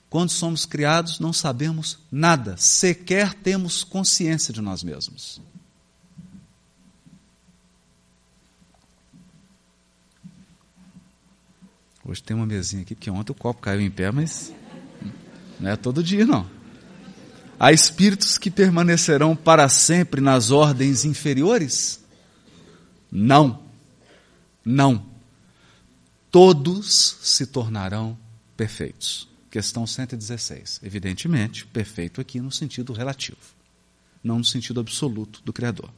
quando 0.10 0.32
somos 0.32 0.66
criados, 0.66 1.20
não 1.20 1.32
sabemos 1.32 2.00
nada, 2.12 2.58
sequer 2.58 3.34
temos 3.34 3.84
consciência 3.84 4.52
de 4.52 4.60
nós 4.60 4.84
mesmos. 4.84 5.40
Hoje 12.04 12.24
tem 12.24 12.36
uma 12.36 12.48
mesinha 12.48 12.82
aqui, 12.82 12.96
porque 12.96 13.12
ontem 13.12 13.32
o 13.32 13.36
copo 13.36 13.62
caiu 13.62 13.82
em 13.82 13.92
pé, 13.92 14.12
mas 14.12 14.52
não 15.60 15.70
é 15.70 15.76
todo 15.76 16.04
dia, 16.04 16.26
não. 16.26 16.50
Há 17.60 17.72
espíritos 17.72 18.40
que 18.40 18.50
permanecerão 18.50 19.36
para 19.36 19.70
sempre 19.70 20.22
nas 20.22 20.50
ordens 20.50 21.06
inferiores? 21.06 22.04
Não. 23.12 23.62
Não. 24.66 25.06
Todos 26.32 27.18
se 27.22 27.46
tornarão 27.48 28.18
perfeitos. 28.56 29.28
Questão 29.50 29.88
116. 29.88 30.80
Evidentemente, 30.84 31.66
perfeito 31.66 32.22
aqui 32.22 32.40
no 32.40 32.52
sentido 32.52 32.94
relativo, 32.94 33.40
não 34.24 34.38
no 34.38 34.46
sentido 34.46 34.80
absoluto 34.80 35.42
do 35.44 35.52
Criador. 35.52 35.92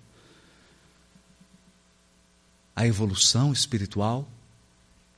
A 2.73 2.87
evolução 2.87 3.51
espiritual 3.51 4.25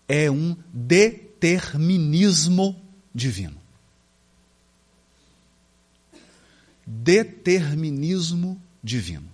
é 0.07 0.31
um 0.31 0.57
determinismo 0.73 2.81
divino. 3.13 3.61
Determinismo 6.85 8.61
divino. 8.83 9.32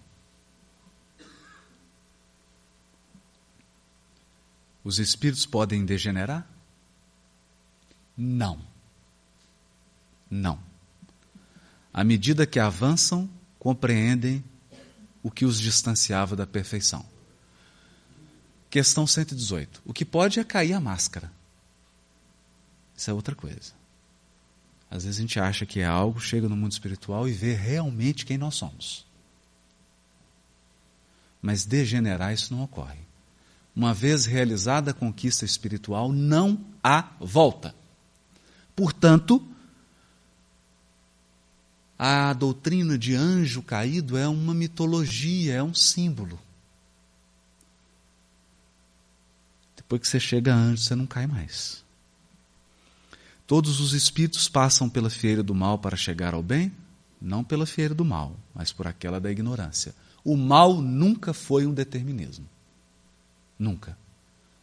Os 4.83 4.99
espíritos 4.99 5.45
podem 5.45 5.85
degenerar? 5.85 6.47
Não. 8.17 8.59
Não. 10.29 10.59
À 11.93 12.03
medida 12.03 12.45
que 12.45 12.59
avançam, 12.59 13.29
compreendem 13.57 14.43
o 15.21 15.29
que 15.29 15.45
os 15.45 15.59
distanciava 15.59 16.35
da 16.35 16.47
perfeição. 16.47 17.05
Questão 18.69 19.07
118. 19.07 19.81
O 19.85 19.93
que 19.93 20.05
pode 20.05 20.39
é 20.39 20.43
cair 20.43 20.73
a 20.73 20.79
máscara. 20.79 21.31
Isso 22.95 23.09
é 23.09 23.13
outra 23.13 23.35
coisa. 23.35 23.73
Às 24.91 25.03
vezes 25.03 25.19
a 25.19 25.21
gente 25.21 25.39
acha 25.39 25.65
que 25.65 25.79
é 25.79 25.85
algo, 25.85 26.19
chega 26.19 26.49
no 26.49 26.55
mundo 26.55 26.71
espiritual 26.71 27.27
e 27.27 27.31
vê 27.31 27.53
realmente 27.53 28.25
quem 28.25 28.37
nós 28.37 28.55
somos. 28.55 29.05
Mas 31.41 31.65
degenerar 31.65 32.33
isso 32.33 32.53
não 32.53 32.63
ocorre. 32.63 33.08
Uma 33.79 33.93
vez 33.93 34.25
realizada 34.25 34.91
a 34.91 34.93
conquista 34.93 35.45
espiritual, 35.45 36.11
não 36.11 36.59
há 36.83 37.11
volta. 37.17 37.73
Portanto, 38.75 39.41
A 41.97 42.31
doutrina 42.33 42.97
de 42.97 43.13
anjo 43.13 43.61
caído 43.61 44.17
é 44.17 44.25
uma 44.25 44.53
mitologia, 44.53 45.55
é 45.55 45.63
um 45.63 45.73
símbolo. 45.73 46.39
Depois 49.75 50.01
que 50.01 50.07
você 50.07 50.19
chega 50.19 50.53
a 50.53 50.57
anjo, 50.57 50.81
você 50.81 50.95
não 50.95 51.05
cai 51.05 51.27
mais. 51.27 51.83
Todos 53.45 53.81
os 53.81 53.91
espíritos 53.93 54.47
passam 54.47 54.89
pela 54.89 55.09
fieira 55.09 55.43
do 55.43 55.55
mal 55.55 55.77
para 55.77 55.97
chegar 55.97 56.33
ao 56.33 56.43
bem? 56.43 56.71
Não 57.21 57.43
pela 57.43 57.65
fieira 57.65 57.93
do 57.93 58.05
mal, 58.05 58.37
mas 58.53 58.71
por 58.71 58.87
aquela 58.87 59.19
da 59.19 59.31
ignorância. 59.31 59.93
O 60.23 60.37
mal 60.37 60.81
nunca 60.81 61.33
foi 61.33 61.65
um 61.65 61.73
determinismo. 61.73 62.47
Nunca. 63.59 63.97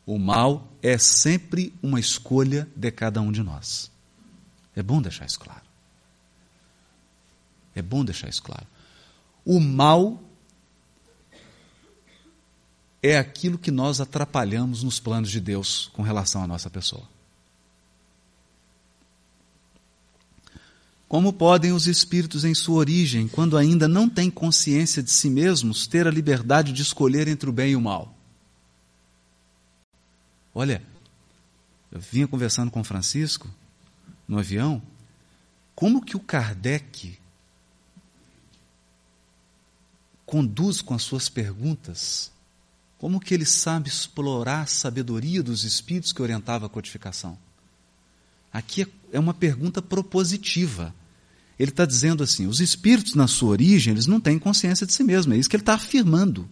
O 0.07 0.19
mal 0.19 0.67
é 0.83 0.97
sempre 0.97 1.75
uma 1.83 2.01
escolha 2.01 2.67
de 2.75 2.91
cada 2.91 3.21
um 3.21 3.31
de 3.31 3.43
nós. 3.43 3.91
É 4.75 4.83
bom 4.83 5.03
deixar 5.03 5.27
isso 5.27 5.39
claro. 5.39 5.63
É 7.75 7.83
bom 7.83 8.05
deixar 8.05 8.29
isso 8.29 8.43
claro. 8.43 8.67
O 9.45 9.61
mal 9.61 10.23
é 13.03 13.19
aquilo 13.19 13.59
que 13.59 13.71
nós 13.71 14.01
atrapalhamos 14.01 14.83
nos 14.83 14.99
planos 14.99 15.31
de 15.31 15.41
Deus 15.41 15.91
com 15.93 16.03
relação 16.03 16.43
à 16.43 16.47
nossa 16.47 16.71
pessoa. 16.71 17.05
Como 21.09 21.33
podem 21.33 21.73
os 21.73 21.87
espíritos 21.87 22.45
em 22.45 22.55
sua 22.55 22.77
origem, 22.77 23.29
quando 23.29 23.57
ainda 23.57 23.87
não 23.87 24.09
têm 24.09 24.29
consciência 24.29 25.03
de 25.03 25.11
si 25.11 25.31
mesmos, 25.31 25.87
ter 25.87 26.07
a 26.07 26.11
liberdade 26.11 26.73
de 26.73 26.83
escolher 26.83 27.29
entre 27.29 27.49
o 27.49 27.53
bem 27.53 27.73
e 27.73 27.77
o 27.77 27.81
mal? 27.81 28.16
Olha, 30.59 30.83
eu 31.93 32.01
vinha 32.01 32.27
conversando 32.27 32.71
com 32.71 32.81
o 32.81 32.85
Francisco 32.85 33.47
no 34.27 34.39
avião, 34.39 34.81
como 35.75 36.03
que 36.03 36.17
o 36.17 36.21
Kardec 36.21 37.19
conduz 40.25 40.81
com 40.81 40.95
as 40.95 41.03
suas 41.03 41.29
perguntas, 41.29 42.33
como 42.97 43.21
que 43.21 43.35
ele 43.35 43.45
sabe 43.45 43.91
explorar 43.91 44.63
a 44.63 44.67
sabedoria 44.67 45.43
dos 45.43 45.63
espíritos 45.63 46.11
que 46.11 46.23
orientava 46.23 46.65
a 46.65 46.71
codificação. 46.71 47.37
Aqui 48.51 48.91
é 49.13 49.21
uma 49.21 49.35
pergunta 49.35 49.83
propositiva. 49.83 50.95
Ele 51.59 51.71
está 51.71 51.85
dizendo 51.85 52.25
assim: 52.25 52.47
os 52.47 52.61
espíritos, 52.61 53.15
na 53.15 53.29
sua 53.29 53.51
origem, 53.51 53.93
eles 53.93 54.07
não 54.07 54.19
têm 54.19 54.39
consciência 54.39 54.87
de 54.87 54.95
si 54.95 55.05
mesmos. 55.05 55.37
É 55.37 55.39
isso 55.39 55.51
que 55.51 55.57
ele 55.57 55.61
está 55.61 55.75
afirmando. 55.75 56.49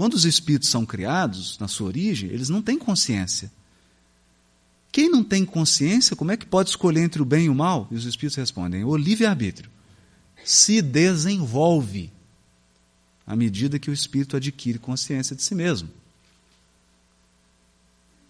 Quando 0.00 0.14
os 0.14 0.24
espíritos 0.24 0.70
são 0.70 0.86
criados, 0.86 1.58
na 1.58 1.68
sua 1.68 1.88
origem, 1.88 2.30
eles 2.30 2.48
não 2.48 2.62
têm 2.62 2.78
consciência. 2.78 3.52
Quem 4.90 5.10
não 5.10 5.22
tem 5.22 5.44
consciência, 5.44 6.16
como 6.16 6.32
é 6.32 6.36
que 6.36 6.46
pode 6.46 6.70
escolher 6.70 7.02
entre 7.02 7.20
o 7.20 7.24
bem 7.24 7.44
e 7.44 7.48
o 7.50 7.54
mal? 7.54 7.86
E 7.90 7.94
os 7.94 8.06
espíritos 8.06 8.36
respondem: 8.36 8.82
o 8.82 8.96
livre-arbítrio 8.96 9.70
se 10.42 10.80
desenvolve 10.80 12.10
à 13.26 13.36
medida 13.36 13.78
que 13.78 13.90
o 13.90 13.92
espírito 13.92 14.36
adquire 14.36 14.78
consciência 14.78 15.36
de 15.36 15.42
si 15.42 15.54
mesmo. 15.54 15.90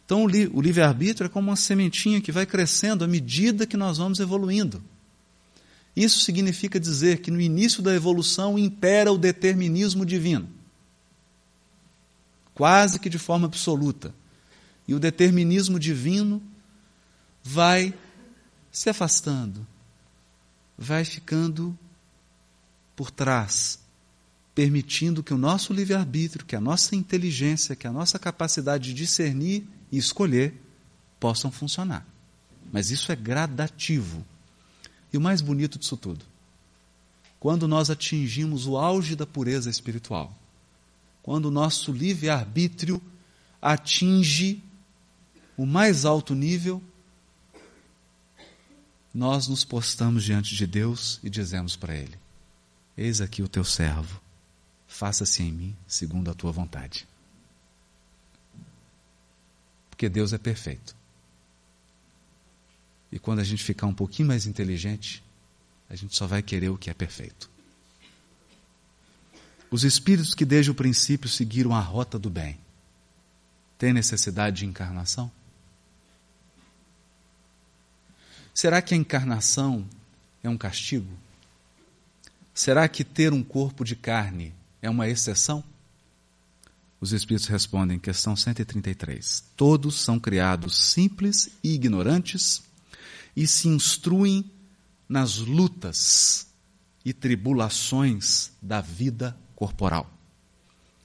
Então, 0.05 0.25
o 0.25 0.61
livre-arbítrio 0.61 1.27
é 1.27 1.29
como 1.29 1.51
uma 1.51 1.57
sementinha 1.57 2.21
que 2.21 2.33
vai 2.33 2.45
crescendo 2.45 3.05
à 3.05 3.07
medida 3.07 3.65
que 3.65 3.77
nós 3.77 3.99
vamos 3.99 4.19
evoluindo. 4.19 4.83
Isso 5.95 6.21
significa 6.21 6.81
dizer 6.81 7.21
que 7.21 7.31
no 7.31 7.41
início 7.41 7.81
da 7.81 7.95
evolução 7.95 8.59
impera 8.59 9.13
o 9.13 9.17
determinismo 9.17 10.05
divino 10.05 10.59
quase 12.55 12.99
que 12.99 13.09
de 13.09 13.19
forma 13.19 13.47
absoluta. 13.47 14.15
E 14.87 14.95
o 14.95 15.01
determinismo 15.01 15.79
divino 15.79 16.43
vai 17.43 17.95
se 18.71 18.89
afastando, 18.91 19.67
vai 20.77 21.05
ficando 21.05 21.77
por 22.95 23.11
trás, 23.11 23.79
permitindo 24.55 25.23
que 25.23 25.33
o 25.33 25.39
nosso 25.39 25.73
livre-arbítrio, 25.73 26.45
que 26.45 26.57
a 26.57 26.61
nossa 26.61 26.95
inteligência, 26.95 27.75
que 27.75 27.87
a 27.87 27.93
nossa 27.93 28.19
capacidade 28.19 28.85
de 28.85 28.95
discernir 28.95 29.67
e 29.91 29.97
escolher 29.97 30.55
possam 31.19 31.51
funcionar. 31.51 32.07
Mas 32.73 32.91
isso 32.91 33.11
é 33.11 33.17
gradativo. 33.17 34.25
E 35.13 35.17
o 35.17 35.21
mais 35.21 35.41
bonito 35.41 35.79
disso 35.79 35.97
tudo, 35.97 36.25
quando 37.41 37.67
nós 37.67 37.91
atingimos 37.91 38.67
o 38.67 38.77
auge 38.77 39.17
da 39.17 39.27
pureza 39.27 39.71
espiritual, 39.71 40.37
quando 41.31 41.45
o 41.45 41.51
nosso 41.53 41.93
livre-arbítrio 41.93 43.01
atinge 43.63 44.61
o 45.57 45.65
mais 45.65 46.05
alto 46.05 46.35
nível, 46.35 46.83
nós 49.15 49.47
nos 49.47 49.63
postamos 49.63 50.25
diante 50.25 50.57
de 50.57 50.67
Deus 50.67 51.21
e 51.23 51.31
dizemos 51.31 51.77
para 51.77 51.95
Ele: 51.95 52.19
Eis 52.97 53.21
aqui 53.21 53.45
o 53.45 53.49
teu 53.49 53.63
servo, 53.63 54.21
faça-se 54.89 55.41
em 55.41 55.53
mim 55.53 55.77
segundo 55.87 56.33
a 56.33 56.35
tua 56.35 56.51
vontade. 56.51 57.07
Porque 59.89 60.09
Deus 60.09 60.33
é 60.33 60.39
perfeito. 60.39 60.97
E 63.13 63.21
quando 63.21 63.39
a 63.39 63.45
gente 63.45 63.63
ficar 63.63 63.87
um 63.87 63.95
pouquinho 63.95 64.27
mais 64.27 64.47
inteligente, 64.47 65.23
a 65.89 65.95
gente 65.95 66.17
só 66.17 66.27
vai 66.27 66.43
querer 66.43 66.71
o 66.71 66.77
que 66.77 66.91
é 66.91 66.95
perfeito. 66.95 67.49
Os 69.71 69.85
espíritos 69.85 70.35
que 70.35 70.45
desde 70.45 70.71
o 70.71 70.75
princípio 70.75 71.29
seguiram 71.29 71.75
a 71.75 71.81
rota 71.81 72.19
do 72.19 72.29
bem 72.29 72.59
têm 73.79 73.93
necessidade 73.93 74.59
de 74.59 74.67
encarnação? 74.67 75.31
Será 78.53 78.83
que 78.83 78.93
a 78.93 78.97
encarnação 78.97 79.89
é 80.43 80.49
um 80.49 80.59
castigo? 80.59 81.11
Será 82.53 82.89
que 82.89 83.05
ter 83.05 83.33
um 83.33 83.43
corpo 83.43 83.85
de 83.85 83.95
carne 83.95 84.53
é 84.83 84.91
uma 84.91 85.09
exceção? 85.09 85.63
Os 87.01 87.13
Espíritos 87.13 87.49
respondem, 87.49 87.99
questão 87.99 88.37
133. 88.37 89.45
Todos 89.57 90.01
são 90.01 90.21
criados 90.21 90.77
simples 90.77 91.49
e 91.63 91.73
ignorantes 91.75 92.63
e 93.35 93.47
se 93.47 93.69
instruem 93.69 94.51
nas 95.09 95.39
lutas 95.39 96.49
e 97.05 97.13
tribulações 97.13 98.51
da 98.61 98.81
vida 98.81 99.35
corporal. 99.61 100.11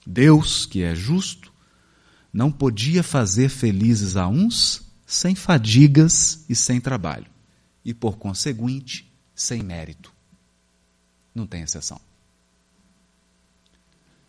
Deus, 0.07 0.65
que 0.65 0.81
é 0.81 0.95
justo, 0.95 1.51
não 2.31 2.49
podia 2.49 3.03
fazer 3.03 3.49
felizes 3.49 4.15
a 4.15 4.29
uns 4.29 4.81
sem 5.05 5.35
fadigas 5.35 6.45
e 6.47 6.55
sem 6.55 6.79
trabalho, 6.79 7.27
e 7.83 7.93
por 7.93 8.17
conseguinte, 8.17 9.11
sem 9.35 9.61
mérito. 9.61 10.13
Não 11.33 11.45
tem 11.45 11.63
exceção. 11.63 11.99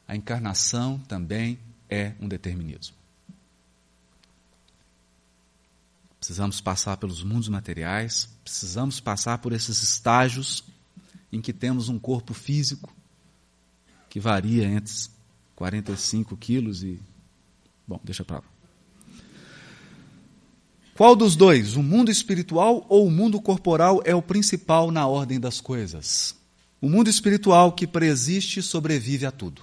A 0.08 0.16
encarnação 0.16 0.98
também 1.06 1.60
é 1.88 2.12
um 2.20 2.26
determinismo. 2.26 2.96
Precisamos 6.18 6.60
passar 6.60 6.96
pelos 6.96 7.22
mundos 7.22 7.48
materiais, 7.48 8.28
precisamos 8.42 8.98
passar 8.98 9.38
por 9.38 9.52
esses 9.52 9.80
estágios 9.84 10.64
em 11.30 11.40
que 11.40 11.52
temos 11.52 11.88
um 11.88 11.98
corpo 11.98 12.34
físico, 12.34 12.95
que 14.16 14.20
varia 14.20 14.64
entre 14.64 14.94
45 15.54 16.38
quilos 16.38 16.82
e. 16.82 16.98
Bom, 17.86 18.00
deixa 18.02 18.24
para 18.24 18.38
lá. 18.38 18.44
Qual 20.94 21.14
dos 21.14 21.36
dois, 21.36 21.76
o 21.76 21.82
mundo 21.82 22.10
espiritual 22.10 22.86
ou 22.88 23.06
o 23.06 23.10
mundo 23.10 23.38
corporal, 23.42 24.00
é 24.06 24.14
o 24.14 24.22
principal 24.22 24.90
na 24.90 25.06
ordem 25.06 25.38
das 25.38 25.60
coisas? 25.60 26.34
O 26.80 26.88
mundo 26.88 27.10
espiritual 27.10 27.72
que 27.72 27.86
preexiste 27.86 28.62
sobrevive 28.62 29.26
a 29.26 29.30
tudo. 29.30 29.60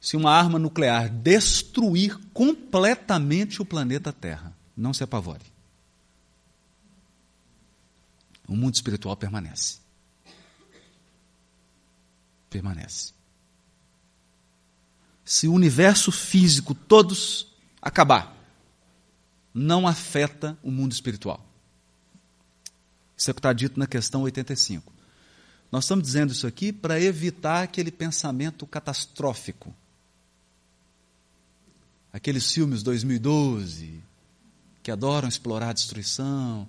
Se 0.00 0.16
uma 0.16 0.32
arma 0.32 0.58
nuclear 0.58 1.08
destruir 1.08 2.18
completamente 2.34 3.62
o 3.62 3.64
planeta 3.64 4.12
Terra, 4.12 4.52
não 4.76 4.92
se 4.92 5.04
apavore. 5.04 5.44
O 8.48 8.56
mundo 8.56 8.74
espiritual 8.74 9.16
permanece 9.16 9.86
permanece. 12.48 13.12
Se 15.24 15.46
o 15.46 15.52
universo 15.52 16.10
físico 16.10 16.74
todos 16.74 17.48
acabar, 17.82 18.34
não 19.52 19.86
afeta 19.86 20.58
o 20.62 20.70
mundo 20.70 20.92
espiritual. 20.92 21.44
Isso 23.16 23.30
é 23.30 23.32
o 23.32 23.34
que 23.34 23.40
está 23.40 23.52
dito 23.52 23.78
na 23.78 23.86
questão 23.86 24.22
85. 24.22 24.92
Nós 25.70 25.84
estamos 25.84 26.04
dizendo 26.04 26.32
isso 26.32 26.46
aqui 26.46 26.72
para 26.72 27.00
evitar 27.00 27.62
aquele 27.62 27.90
pensamento 27.90 28.66
catastrófico. 28.66 29.74
Aqueles 32.12 32.50
filmes 32.50 32.82
2012, 32.82 34.02
que 34.82 34.90
adoram 34.90 35.28
explorar 35.28 35.70
a 35.70 35.74
destruição, 35.74 36.66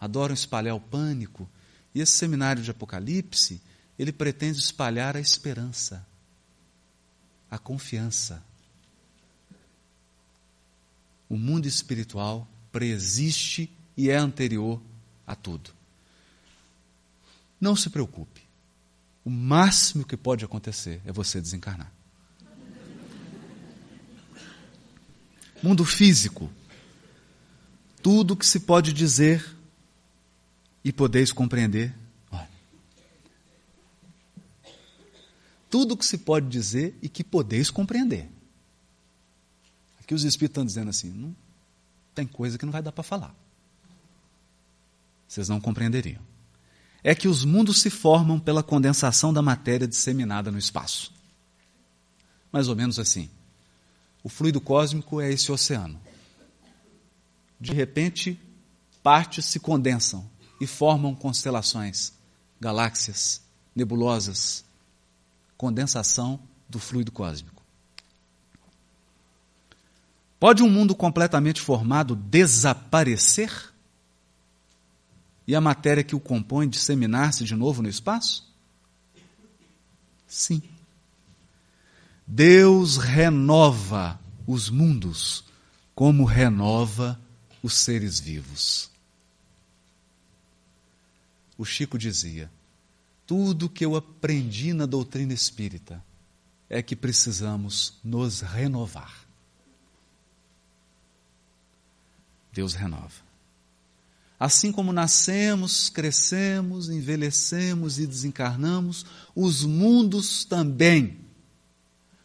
adoram 0.00 0.32
espalhar 0.32 0.74
o 0.74 0.80
pânico. 0.80 1.48
E 1.94 2.00
esse 2.00 2.12
seminário 2.12 2.62
de 2.62 2.70
Apocalipse 2.70 3.60
ele 3.98 4.12
pretende 4.12 4.58
espalhar 4.58 5.16
a 5.16 5.20
esperança, 5.20 6.06
a 7.50 7.58
confiança. 7.58 8.42
O 11.28 11.36
mundo 11.36 11.66
espiritual 11.66 12.48
preexiste 12.70 13.70
e 13.96 14.10
é 14.10 14.16
anterior 14.16 14.80
a 15.26 15.34
tudo. 15.34 15.70
Não 17.60 17.74
se 17.74 17.90
preocupe. 17.90 18.42
O 19.24 19.30
máximo 19.30 20.06
que 20.06 20.16
pode 20.16 20.44
acontecer 20.44 21.02
é 21.04 21.12
você 21.12 21.40
desencarnar. 21.40 21.92
Mundo 25.62 25.84
físico. 25.84 26.50
Tudo 28.00 28.36
que 28.36 28.46
se 28.46 28.60
pode 28.60 28.92
dizer 28.92 29.44
e 30.84 30.92
podeis 30.92 31.32
compreender. 31.32 31.92
Olha. 32.30 32.48
Tudo 35.70 35.96
que 35.96 36.04
se 36.04 36.18
pode 36.18 36.48
dizer 36.48 36.98
e 37.02 37.08
que 37.08 37.22
podeis 37.22 37.70
compreender. 37.70 38.30
Aqui 40.00 40.14
os 40.14 40.24
Espíritos 40.24 40.52
estão 40.52 40.64
dizendo 40.64 40.90
assim: 40.90 41.10
não, 41.10 41.34
tem 42.14 42.26
coisa 42.26 42.56
que 42.56 42.64
não 42.64 42.72
vai 42.72 42.82
dar 42.82 42.92
para 42.92 43.04
falar. 43.04 43.34
Vocês 45.28 45.48
não 45.48 45.60
compreenderiam. 45.60 46.22
É 47.04 47.14
que 47.14 47.28
os 47.28 47.44
mundos 47.44 47.80
se 47.80 47.90
formam 47.90 48.40
pela 48.40 48.62
condensação 48.62 49.32
da 49.32 49.42
matéria 49.42 49.86
disseminada 49.86 50.50
no 50.50 50.58
espaço. 50.58 51.12
Mais 52.50 52.68
ou 52.68 52.74
menos 52.74 52.98
assim. 52.98 53.30
O 54.24 54.28
fluido 54.28 54.60
cósmico 54.60 55.20
é 55.20 55.30
esse 55.30 55.52
oceano. 55.52 56.00
De 57.60 57.72
repente, 57.72 58.40
partes 59.02 59.44
se 59.44 59.60
condensam 59.60 60.28
e 60.60 60.66
formam 60.66 61.14
constelações, 61.14 62.12
galáxias, 62.60 63.42
nebulosas. 63.74 64.64
Condensação 65.58 66.40
do 66.66 66.78
fluido 66.78 67.12
cósmico. 67.12 67.62
Pode 70.40 70.62
um 70.62 70.70
mundo 70.70 70.94
completamente 70.94 71.60
formado 71.60 72.14
desaparecer? 72.14 73.74
E 75.46 75.54
a 75.54 75.60
matéria 75.60 76.04
que 76.04 76.14
o 76.14 76.20
compõe 76.20 76.68
disseminar-se 76.68 77.44
de 77.44 77.54
novo 77.54 77.82
no 77.82 77.88
espaço? 77.88 78.48
Sim. 80.26 80.62
Deus 82.26 82.98
renova 82.98 84.20
os 84.46 84.70
mundos 84.70 85.44
como 85.94 86.24
renova 86.24 87.18
os 87.62 87.74
seres 87.74 88.20
vivos. 88.20 88.90
O 91.56 91.64
Chico 91.64 91.98
dizia: 91.98 92.48
tudo 93.28 93.68
que 93.68 93.84
eu 93.84 93.94
aprendi 93.94 94.72
na 94.72 94.86
doutrina 94.86 95.34
espírita 95.34 96.02
é 96.66 96.80
que 96.82 96.96
precisamos 96.96 97.98
nos 98.02 98.40
renovar. 98.40 99.28
Deus 102.50 102.72
renova. 102.72 103.28
Assim 104.40 104.72
como 104.72 104.94
nascemos, 104.94 105.90
crescemos, 105.90 106.88
envelhecemos 106.88 107.98
e 107.98 108.06
desencarnamos, 108.06 109.04
os 109.36 109.62
mundos 109.62 110.46
também 110.46 111.18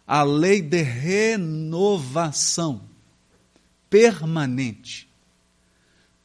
a 0.07 0.23
lei 0.23 0.61
de 0.61 0.83
renovação 0.83 2.81
permanente. 3.89 5.09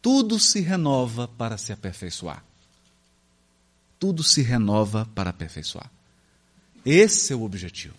Tudo 0.00 0.38
se 0.38 0.60
renova 0.60 1.26
para 1.26 1.58
se 1.58 1.72
aperfeiçoar. 1.72 2.47
Tudo 3.98 4.22
se 4.22 4.42
renova 4.42 5.08
para 5.14 5.30
aperfeiçoar. 5.30 5.90
Esse 6.84 7.32
é 7.32 7.36
o 7.36 7.42
objetivo. 7.42 7.96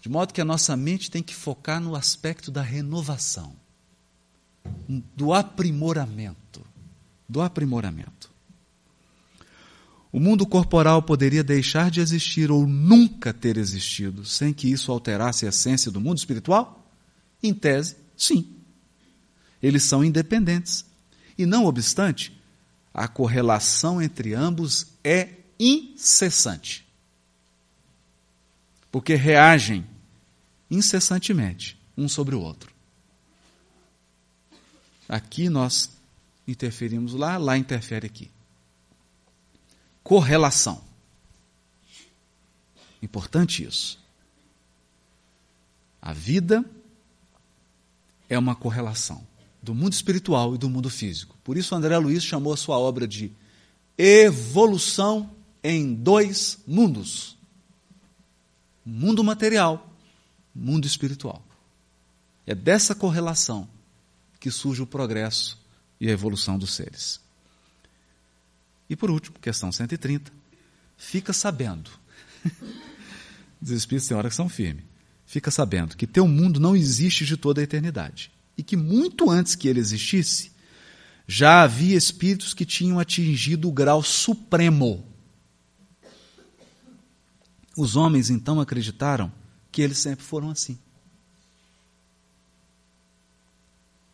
De 0.00 0.08
modo 0.08 0.32
que 0.32 0.40
a 0.40 0.44
nossa 0.44 0.76
mente 0.76 1.10
tem 1.10 1.22
que 1.22 1.34
focar 1.34 1.80
no 1.80 1.96
aspecto 1.96 2.50
da 2.50 2.62
renovação, 2.62 3.54
do 4.88 5.34
aprimoramento. 5.34 6.64
Do 7.28 7.42
aprimoramento. 7.42 8.30
O 10.10 10.18
mundo 10.18 10.46
corporal 10.46 11.02
poderia 11.02 11.44
deixar 11.44 11.90
de 11.90 12.00
existir 12.00 12.50
ou 12.50 12.66
nunca 12.66 13.34
ter 13.34 13.58
existido 13.58 14.24
sem 14.24 14.54
que 14.54 14.70
isso 14.70 14.90
alterasse 14.90 15.44
a 15.44 15.50
essência 15.50 15.90
do 15.90 16.00
mundo 16.00 16.16
espiritual? 16.16 16.90
Em 17.42 17.52
tese, 17.52 17.96
sim. 18.16 18.56
Eles 19.62 19.82
são 19.82 20.02
independentes. 20.02 20.86
E 21.36 21.44
não 21.44 21.66
obstante, 21.66 22.37
a 22.98 23.06
correlação 23.06 24.02
entre 24.02 24.34
ambos 24.34 24.88
é 25.04 25.36
incessante. 25.56 26.84
Porque 28.90 29.14
reagem 29.14 29.86
incessantemente 30.68 31.80
um 31.96 32.08
sobre 32.08 32.34
o 32.34 32.40
outro. 32.40 32.74
Aqui 35.08 35.48
nós 35.48 35.90
interferimos 36.46 37.14
lá, 37.14 37.36
lá 37.36 37.56
interfere 37.56 38.06
aqui 38.06 38.30
correlação. 40.02 40.82
Importante 43.00 43.62
isso. 43.62 44.02
A 46.00 46.14
vida 46.14 46.64
é 48.26 48.38
uma 48.38 48.56
correlação 48.56 49.24
do 49.62 49.74
mundo 49.74 49.92
espiritual 49.92 50.54
e 50.54 50.58
do 50.58 50.68
mundo 50.68 50.88
físico. 50.88 51.36
Por 51.42 51.56
isso, 51.56 51.74
André 51.74 51.96
Luiz 51.98 52.24
chamou 52.24 52.52
a 52.52 52.56
sua 52.56 52.78
obra 52.78 53.06
de 53.06 53.32
Evolução 53.96 55.30
em 55.62 55.94
Dois 55.94 56.58
Mundos: 56.66 57.36
mundo 58.84 59.24
material, 59.24 59.92
mundo 60.54 60.86
espiritual. 60.86 61.44
É 62.46 62.54
dessa 62.54 62.94
correlação 62.94 63.68
que 64.40 64.50
surge 64.50 64.80
o 64.80 64.86
progresso 64.86 65.58
e 66.00 66.08
a 66.08 66.12
evolução 66.12 66.58
dos 66.58 66.72
seres. 66.74 67.20
E 68.88 68.96
por 68.96 69.10
último, 69.10 69.38
questão 69.38 69.70
130. 69.70 70.32
Fica 70.96 71.32
sabendo. 71.32 71.90
Os 73.60 73.70
espíritos 73.70 74.08
têm 74.08 74.16
hora 74.16 74.28
que 74.28 74.34
são 74.34 74.48
firmes. 74.48 74.84
Fica 75.26 75.50
sabendo 75.50 75.96
que 75.96 76.06
teu 76.06 76.26
mundo 76.26 76.58
não 76.58 76.74
existe 76.74 77.26
de 77.26 77.36
toda 77.36 77.60
a 77.60 77.64
eternidade. 77.64 78.32
E 78.58 78.62
que 78.62 78.76
muito 78.76 79.30
antes 79.30 79.54
que 79.54 79.68
ele 79.68 79.80
existisse, 79.80 80.50
já 81.26 81.62
havia 81.62 81.96
espíritos 81.96 82.52
que 82.52 82.66
tinham 82.66 82.98
atingido 82.98 83.68
o 83.68 83.72
grau 83.72 84.02
supremo. 84.02 85.06
Os 87.76 87.94
homens 87.94 88.28
então 88.28 88.60
acreditaram 88.60 89.32
que 89.70 89.80
eles 89.80 89.98
sempre 89.98 90.24
foram 90.24 90.50
assim. 90.50 90.76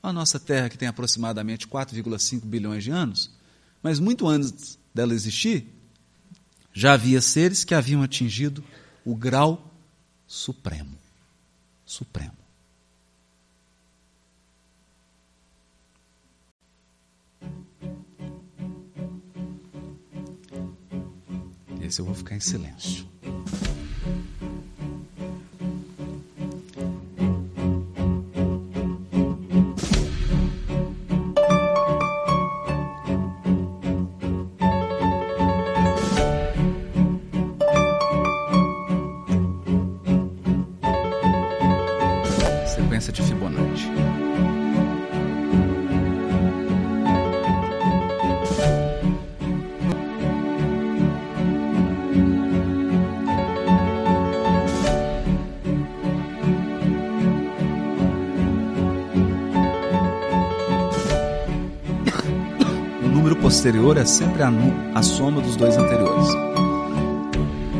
A 0.03 0.13
nossa 0.13 0.39
Terra, 0.39 0.69
que 0.69 0.77
tem 0.77 0.87
aproximadamente 0.87 1.67
4,5 1.67 2.45
bilhões 2.45 2.85
de 2.85 2.91
anos, 2.91 3.31
mas 3.83 3.99
muito 3.99 4.29
antes 4.29 4.79
dela 4.93 5.15
existir, 5.15 5.67
já 6.75 6.93
havia 6.93 7.23
seres 7.23 7.65
que 7.65 7.75
haviam 7.75 8.03
atingido 8.03 8.63
o 9.05 9.15
grau 9.15 9.73
supremo. 10.27 10.99
Supremo. 11.87 12.44
Esse 21.85 22.01
eu 22.01 22.07
vou 22.07 22.15
ficar 22.15 22.35
em 22.35 22.41
silêncio. 22.41 23.07
Posterior 63.65 63.97
é 63.97 64.05
sempre 64.05 64.43
a, 64.43 64.53
a 64.95 65.03
soma 65.03 65.41
dos 65.41 65.57
dois 65.57 65.75
anteriores. 65.79 66.29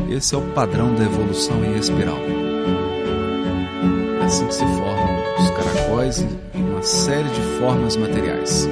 Esse 0.09 0.33
é 0.33 0.37
o 0.39 0.41
padrão 0.53 0.95
da 0.95 1.03
evolução 1.03 1.63
em 1.63 1.77
espiral. 1.77 2.17
É 4.19 4.25
assim 4.25 4.47
que 4.47 4.55
se 4.55 4.65
formam 4.65 5.37
os 5.37 5.49
caracóis 5.51 6.25
e 6.55 6.57
uma 6.57 6.81
série 6.81 7.29
de 7.29 7.41
formas 7.59 7.95
materiais. 7.97 8.67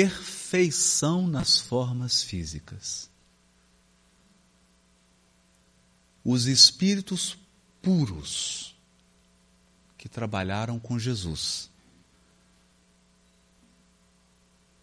Perfeição 0.00 1.26
nas 1.26 1.58
formas 1.58 2.22
físicas. 2.22 3.10
Os 6.24 6.46
espíritos 6.46 7.36
puros 7.82 8.74
que 9.98 10.08
trabalharam 10.08 10.78
com 10.78 10.98
Jesus 10.98 11.68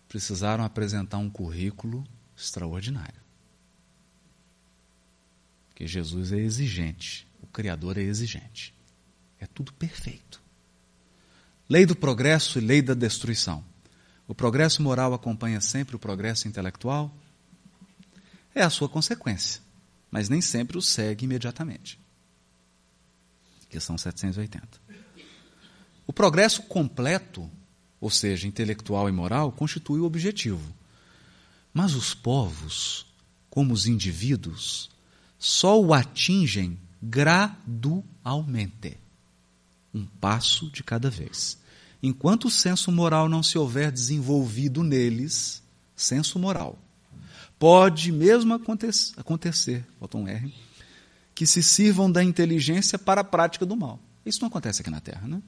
precisaram 0.07 0.63
apresentar 0.63 1.17
um 1.17 1.29
currículo 1.29 2.05
extraordinário. 2.35 3.19
Porque 5.69 5.87
Jesus 5.87 6.31
é 6.31 6.37
exigente, 6.37 7.27
o 7.41 7.47
Criador 7.47 7.97
é 7.97 8.01
exigente. 8.01 8.71
É 9.39 9.47
tudo 9.47 9.73
perfeito. 9.73 10.41
Lei 11.67 11.87
do 11.87 11.95
progresso 11.95 12.59
e 12.59 12.61
lei 12.61 12.83
da 12.83 12.93
destruição. 12.93 13.63
O 14.27 14.35
progresso 14.35 14.81
moral 14.81 15.13
acompanha 15.13 15.61
sempre 15.61 15.95
o 15.95 15.99
progresso 15.99 16.47
intelectual? 16.47 17.15
É 18.53 18.61
a 18.61 18.69
sua 18.69 18.89
consequência, 18.89 19.61
mas 20.11 20.27
nem 20.27 20.41
sempre 20.41 20.77
o 20.77 20.81
segue 20.81 21.25
imediatamente. 21.25 21.99
Questão 23.69 23.97
780. 23.97 24.67
O 26.05 26.13
progresso 26.13 26.63
completo, 26.63 27.49
ou 27.99 28.09
seja, 28.09 28.47
intelectual 28.47 29.07
e 29.07 29.11
moral, 29.11 29.51
constitui 29.51 29.99
o 29.99 30.05
objetivo. 30.05 30.75
Mas 31.73 31.93
os 31.93 32.13
povos, 32.13 33.05
como 33.49 33.73
os 33.73 33.87
indivíduos, 33.87 34.89
só 35.37 35.79
o 35.79 35.93
atingem 35.93 36.79
gradualmente, 37.01 38.97
um 39.93 40.05
passo 40.05 40.69
de 40.71 40.83
cada 40.83 41.09
vez. 41.09 41.57
Enquanto 42.07 42.45
o 42.45 42.49
senso 42.49 42.89
moral 42.89 43.27
não 43.27 43.43
se 43.43 43.57
houver 43.57 43.91
desenvolvido 43.91 44.81
neles, 44.81 45.61
senso 45.93 46.39
moral, 46.39 46.79
pode 47.59 48.13
mesmo 48.13 48.53
acontecer, 48.53 49.13
acontecer 49.17 49.85
bota 49.99 50.15
um 50.15 50.25
R, 50.25 50.53
que 51.35 51.45
se 51.45 51.61
sirvam 51.61 52.09
da 52.09 52.23
inteligência 52.23 52.97
para 52.97 53.19
a 53.19 53.25
prática 53.25 53.65
do 53.65 53.75
mal. 53.75 53.99
Isso 54.25 54.39
não 54.39 54.47
acontece 54.47 54.81
aqui 54.81 54.89
na 54.89 55.01
Terra, 55.01 55.27
né? 55.27 55.41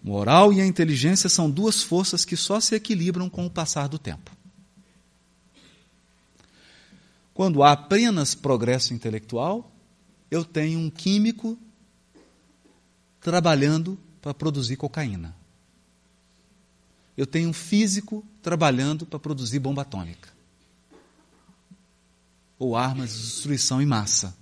Moral 0.00 0.52
e 0.52 0.60
a 0.60 0.66
inteligência 0.66 1.28
são 1.28 1.50
duas 1.50 1.82
forças 1.82 2.24
que 2.24 2.36
só 2.36 2.60
se 2.60 2.76
equilibram 2.76 3.28
com 3.28 3.44
o 3.44 3.50
passar 3.50 3.88
do 3.88 3.98
tempo. 3.98 4.30
Quando 7.34 7.64
há 7.64 7.72
apenas 7.72 8.32
progresso 8.32 8.94
intelectual, 8.94 9.72
eu 10.30 10.44
tenho 10.44 10.78
um 10.78 10.88
químico 10.88 11.58
trabalhando 13.20 13.98
para 14.26 14.34
produzir 14.34 14.74
cocaína. 14.74 15.36
Eu 17.16 17.28
tenho 17.28 17.48
um 17.48 17.52
físico 17.52 18.26
trabalhando 18.42 19.06
para 19.06 19.20
produzir 19.20 19.60
bomba 19.60 19.82
atômica. 19.82 20.30
Ou 22.58 22.74
armas 22.74 23.14
de 23.14 23.22
destruição 23.22 23.80
em 23.80 23.86
massa. 23.86 24.36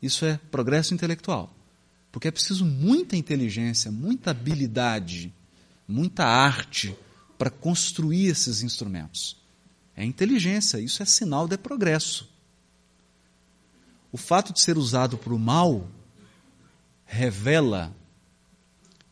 Isso 0.00 0.24
é 0.24 0.40
progresso 0.50 0.94
intelectual. 0.94 1.54
Porque 2.10 2.28
é 2.28 2.30
preciso 2.30 2.64
muita 2.64 3.18
inteligência, 3.18 3.92
muita 3.92 4.30
habilidade, 4.30 5.30
muita 5.86 6.24
arte 6.24 6.96
para 7.36 7.50
construir 7.50 8.28
esses 8.28 8.62
instrumentos. 8.62 9.36
É 9.94 10.06
inteligência, 10.06 10.80
isso 10.80 11.02
é 11.02 11.06
sinal 11.06 11.46
de 11.46 11.58
progresso. 11.58 12.26
O 14.10 14.16
fato 14.16 14.54
de 14.54 14.60
ser 14.62 14.78
usado 14.78 15.18
para 15.18 15.34
o 15.34 15.38
mal 15.38 15.86
revela 17.04 17.94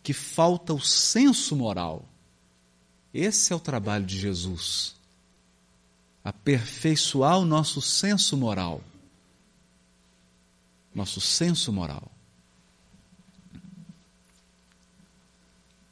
que 0.04 0.12
falta 0.12 0.74
o 0.74 0.80
senso 0.80 1.56
moral. 1.56 2.06
Esse 3.12 3.54
é 3.54 3.56
o 3.56 3.60
trabalho 3.60 4.04
de 4.04 4.18
Jesus. 4.18 4.94
Aperfeiçoar 6.22 7.38
o 7.38 7.44
nosso 7.46 7.80
senso 7.80 8.36
moral. 8.36 8.82
Nosso 10.94 11.22
senso 11.22 11.72
moral. 11.72 12.12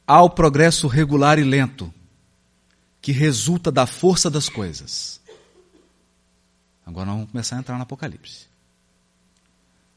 Há 0.06 0.22
o 0.22 0.28
progresso 0.28 0.86
regular 0.88 1.38
e 1.38 1.44
lento, 1.44 1.92
que 3.00 3.12
resulta 3.12 3.72
da 3.72 3.86
força 3.86 4.28
das 4.28 4.48
coisas. 4.48 5.22
Agora 6.84 7.10
vamos 7.10 7.30
começar 7.30 7.56
a 7.56 7.60
entrar 7.60 7.76
no 7.76 7.82
Apocalipse. 7.84 8.51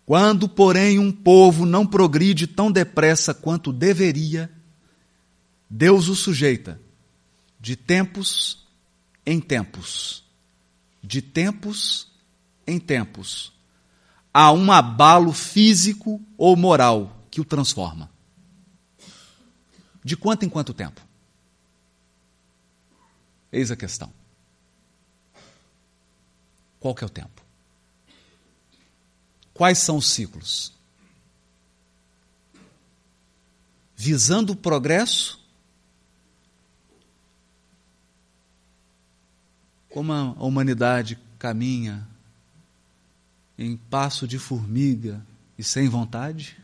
Quando, 0.05 0.47
porém, 0.47 0.99
um 0.99 1.11
povo 1.11 1.65
não 1.65 1.85
progride 1.85 2.45
tão 2.45 2.71
depressa 2.71 3.33
quanto 3.33 3.73
deveria, 3.73 4.51
Deus 5.69 6.07
o 6.07 6.15
sujeita 6.15 6.79
de 7.59 7.75
tempos 7.75 8.67
em 9.25 9.41
tempos, 9.41 10.23
de 11.01 11.21
tempos 11.21 12.07
em 12.67 12.79
tempos, 12.79 13.51
a 14.31 14.51
um 14.51 14.71
abalo 14.71 15.33
físico 15.33 16.21
ou 16.37 16.55
moral 16.55 17.25
que 17.31 17.41
o 17.41 17.45
transforma. 17.45 18.11
De 20.03 20.15
quanto 20.15 20.45
em 20.45 20.49
quanto 20.49 20.73
tempo? 20.73 21.01
Eis 23.51 23.71
a 23.71 23.75
questão. 23.75 24.13
Qual 26.79 26.93
que 26.93 27.03
é 27.03 27.07
o 27.07 27.09
tempo? 27.09 27.34
Quais 29.55 29.79
são 29.79 29.97
os 29.97 30.11
ciclos? 30.11 30.71
Visando 33.95 34.53
o 34.53 34.55
progresso, 34.55 35.43
como 39.89 40.13
a 40.13 40.33
humanidade 40.33 41.17
caminha 41.39 42.07
em 43.57 43.75
passo 43.75 44.27
de 44.27 44.37
formiga 44.37 45.25
e 45.57 45.63
sem 45.63 45.89
vontade, 45.89 46.61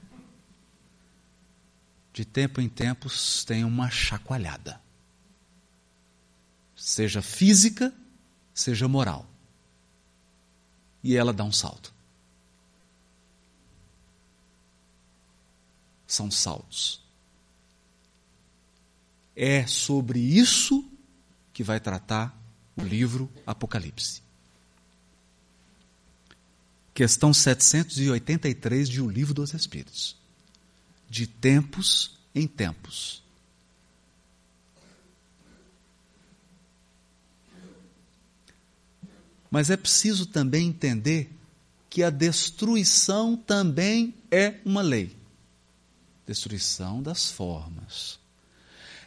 de 2.13 2.23
tempo 2.25 2.61
em 2.61 2.69
tempos 2.69 3.43
tem 3.45 3.63
uma 3.63 3.89
chacoalhada, 3.89 4.79
seja 6.75 7.21
física 7.23 7.91
seja 8.53 8.87
moral. 8.87 9.25
E 11.03 11.15
ela 11.15 11.33
dá 11.33 11.43
um 11.43 11.51
salto. 11.51 11.93
São 16.11 16.29
saltos. 16.29 16.99
É 19.33 19.65
sobre 19.65 20.19
isso 20.19 20.85
que 21.53 21.63
vai 21.63 21.79
tratar 21.79 22.37
o 22.75 22.83
livro 22.83 23.31
Apocalipse. 23.47 24.21
Questão 26.93 27.33
783 27.33 28.89
de 28.89 29.01
O 29.01 29.09
Livro 29.09 29.33
dos 29.33 29.53
Espíritos. 29.53 30.17
De 31.09 31.25
tempos 31.25 32.19
em 32.35 32.45
tempos. 32.45 33.23
Mas 39.49 39.69
é 39.69 39.77
preciso 39.77 40.25
também 40.25 40.67
entender 40.67 41.31
que 41.89 42.03
a 42.03 42.09
destruição 42.09 43.37
também 43.37 44.13
é 44.29 44.59
uma 44.65 44.81
lei 44.81 45.20
destruição 46.31 47.03
das 47.03 47.29
formas. 47.29 48.17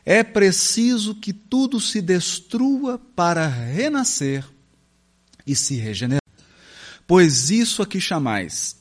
É 0.05 0.23
preciso 0.23 1.15
que 1.15 1.33
tudo 1.33 1.81
se 1.81 2.03
destrua 2.03 2.99
para 2.99 3.49
renascer 3.49 4.47
e 5.47 5.57
se 5.57 5.77
regenerar. 5.77 6.21
Pois 7.07 7.51
isso 7.51 7.83
aqui 7.83 8.01
chamais 8.01 8.77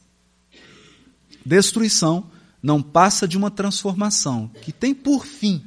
destruição 1.45 2.29
não 2.61 2.81
passa 2.81 3.27
de 3.27 3.37
uma 3.37 3.51
transformação 3.51 4.47
que 4.61 4.71
tem 4.71 4.93
por 4.93 5.25
fim 5.25 5.63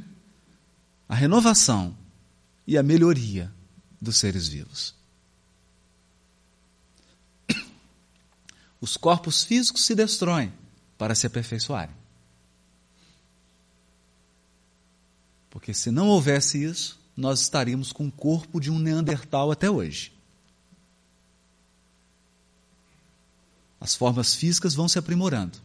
a 1.09 1.15
renovação 1.15 1.97
e 2.67 2.77
a 2.77 2.83
melhoria 2.83 3.53
dos 4.01 4.17
seres 4.19 4.49
vivos. 4.49 4.95
Os 8.81 8.97
corpos 8.97 9.45
físicos 9.45 9.85
se 9.85 9.95
destroem 9.95 10.53
para 10.99 11.15
se 11.15 11.27
aperfeiçoarem. 11.27 11.96
Porque 15.57 15.73
se 15.73 15.91
não 15.91 16.09
houvesse 16.09 16.63
isso, 16.63 17.01
nós 17.17 17.41
estaríamos 17.41 17.91
com 17.91 18.07
o 18.07 18.13
corpo 18.13 18.61
de 18.61 18.71
um 18.71 18.79
Neandertal 18.79 19.51
até 19.51 19.71
hoje. 19.71 20.13
As 23.81 23.95
formas 23.95 24.35
físicas 24.35 24.75
vão 24.75 24.87
se 24.87 24.99
aprimorando. 24.99 25.57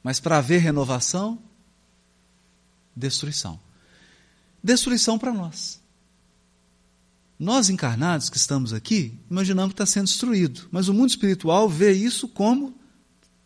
Mas 0.00 0.20
para 0.20 0.38
haver 0.38 0.60
renovação, 0.60 1.40
destruição. 2.94 3.58
Destruição 4.62 5.18
para 5.18 5.32
nós. 5.32 5.80
Nós 7.36 7.68
encarnados 7.68 8.30
que 8.30 8.36
estamos 8.36 8.72
aqui, 8.72 9.18
imaginamos 9.28 9.74
que 9.74 9.82
está 9.82 9.86
sendo 9.86 10.06
destruído. 10.06 10.68
Mas 10.70 10.86
o 10.86 10.94
mundo 10.94 11.10
espiritual 11.10 11.68
vê 11.68 11.90
isso 11.90 12.28
como 12.28 12.78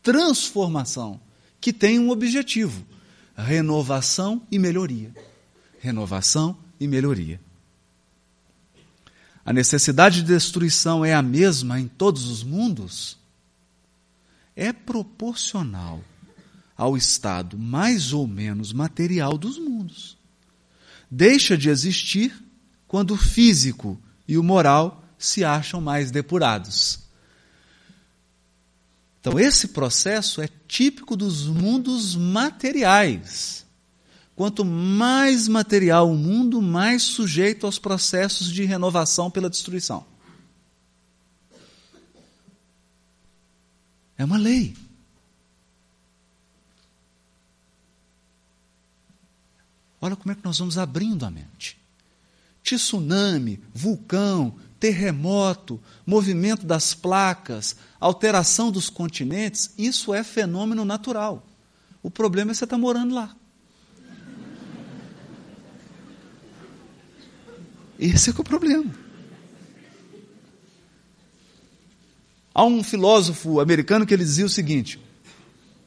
transformação, 0.03 1.19
que 1.59 1.73
tem 1.73 1.99
um 1.99 2.11
objetivo: 2.11 2.87
renovação 3.35 4.47
e 4.51 4.59
melhoria 4.59 5.15
renovação 5.87 6.57
e 6.81 6.87
melhoria. 6.87 7.41
A 9.45 9.53
necessidade 9.53 10.23
de 10.23 10.27
destruição 10.27 11.05
é 11.05 11.15
a 11.15 11.23
mesma 11.23 11.79
em 11.79 11.87
todos 11.87 12.27
os 12.27 12.43
mundos? 12.43 13.17
É 14.57 14.73
proporcional 14.73 16.03
ao 16.77 16.97
estado 16.97 17.57
mais 17.57 18.13
ou 18.13 18.27
menos 18.27 18.73
material 18.73 19.39
dos 19.39 19.59
mundos. 19.59 20.19
Deixa 21.09 21.57
de 21.57 21.69
existir 21.69 22.35
quando 22.89 23.13
o 23.13 23.17
físico 23.17 24.01
e 24.27 24.37
o 24.37 24.43
moral 24.43 25.05
se 25.17 25.45
acham 25.45 25.81
mais 25.81 26.11
depurados. 26.11 26.99
Então, 29.21 29.39
esse 29.41 29.69
processo 29.69 30.41
é 30.41 30.49
típico 30.69 31.17
dos 31.17 31.47
mundos 31.47 32.15
materiais. 32.15 33.66
Quanto 34.37 34.67
mais 34.67 35.49
material 35.49 36.11
o 36.11 36.15
mundo, 36.15 36.61
mais 36.61 37.03
sujeito 37.03 37.65
aos 37.65 37.79
processos 37.79 38.53
de 38.53 38.67
renovação 38.67 39.31
pela 39.31 39.49
destruição. 39.49 40.05
É 44.19 44.25
uma 44.25 44.37
lei. 44.37 44.77
Olha 49.99 50.15
como 50.15 50.31
é 50.31 50.35
que 50.35 50.45
nós 50.45 50.59
vamos 50.59 50.77
abrindo 50.77 51.25
a 51.25 51.31
mente. 51.31 51.79
Tsunami, 52.63 53.59
vulcão, 53.73 54.55
terremoto, 54.79 55.81
movimento 56.05 56.67
das 56.67 56.93
placas, 56.93 57.75
alteração 57.99 58.71
dos 58.71 58.91
continentes, 58.91 59.73
isso 59.79 60.13
é 60.13 60.23
fenômeno 60.23 60.85
natural. 60.85 61.47
O 62.03 62.11
problema 62.11 62.51
é 62.51 62.55
você 62.55 62.65
estar 62.65 62.77
tá 62.77 62.81
morando 62.81 63.15
lá. 63.15 63.35
Esse 67.99 68.31
é, 68.31 68.33
é 68.33 68.37
o 68.41 68.45
problema. 68.45 68.95
Há 72.55 72.65
um 72.65 72.83
filósofo 72.83 73.61
americano 73.61 74.07
que 74.07 74.15
ele 74.15 74.25
dizia 74.25 74.47
o 74.47 74.51
seguinte: 74.51 74.99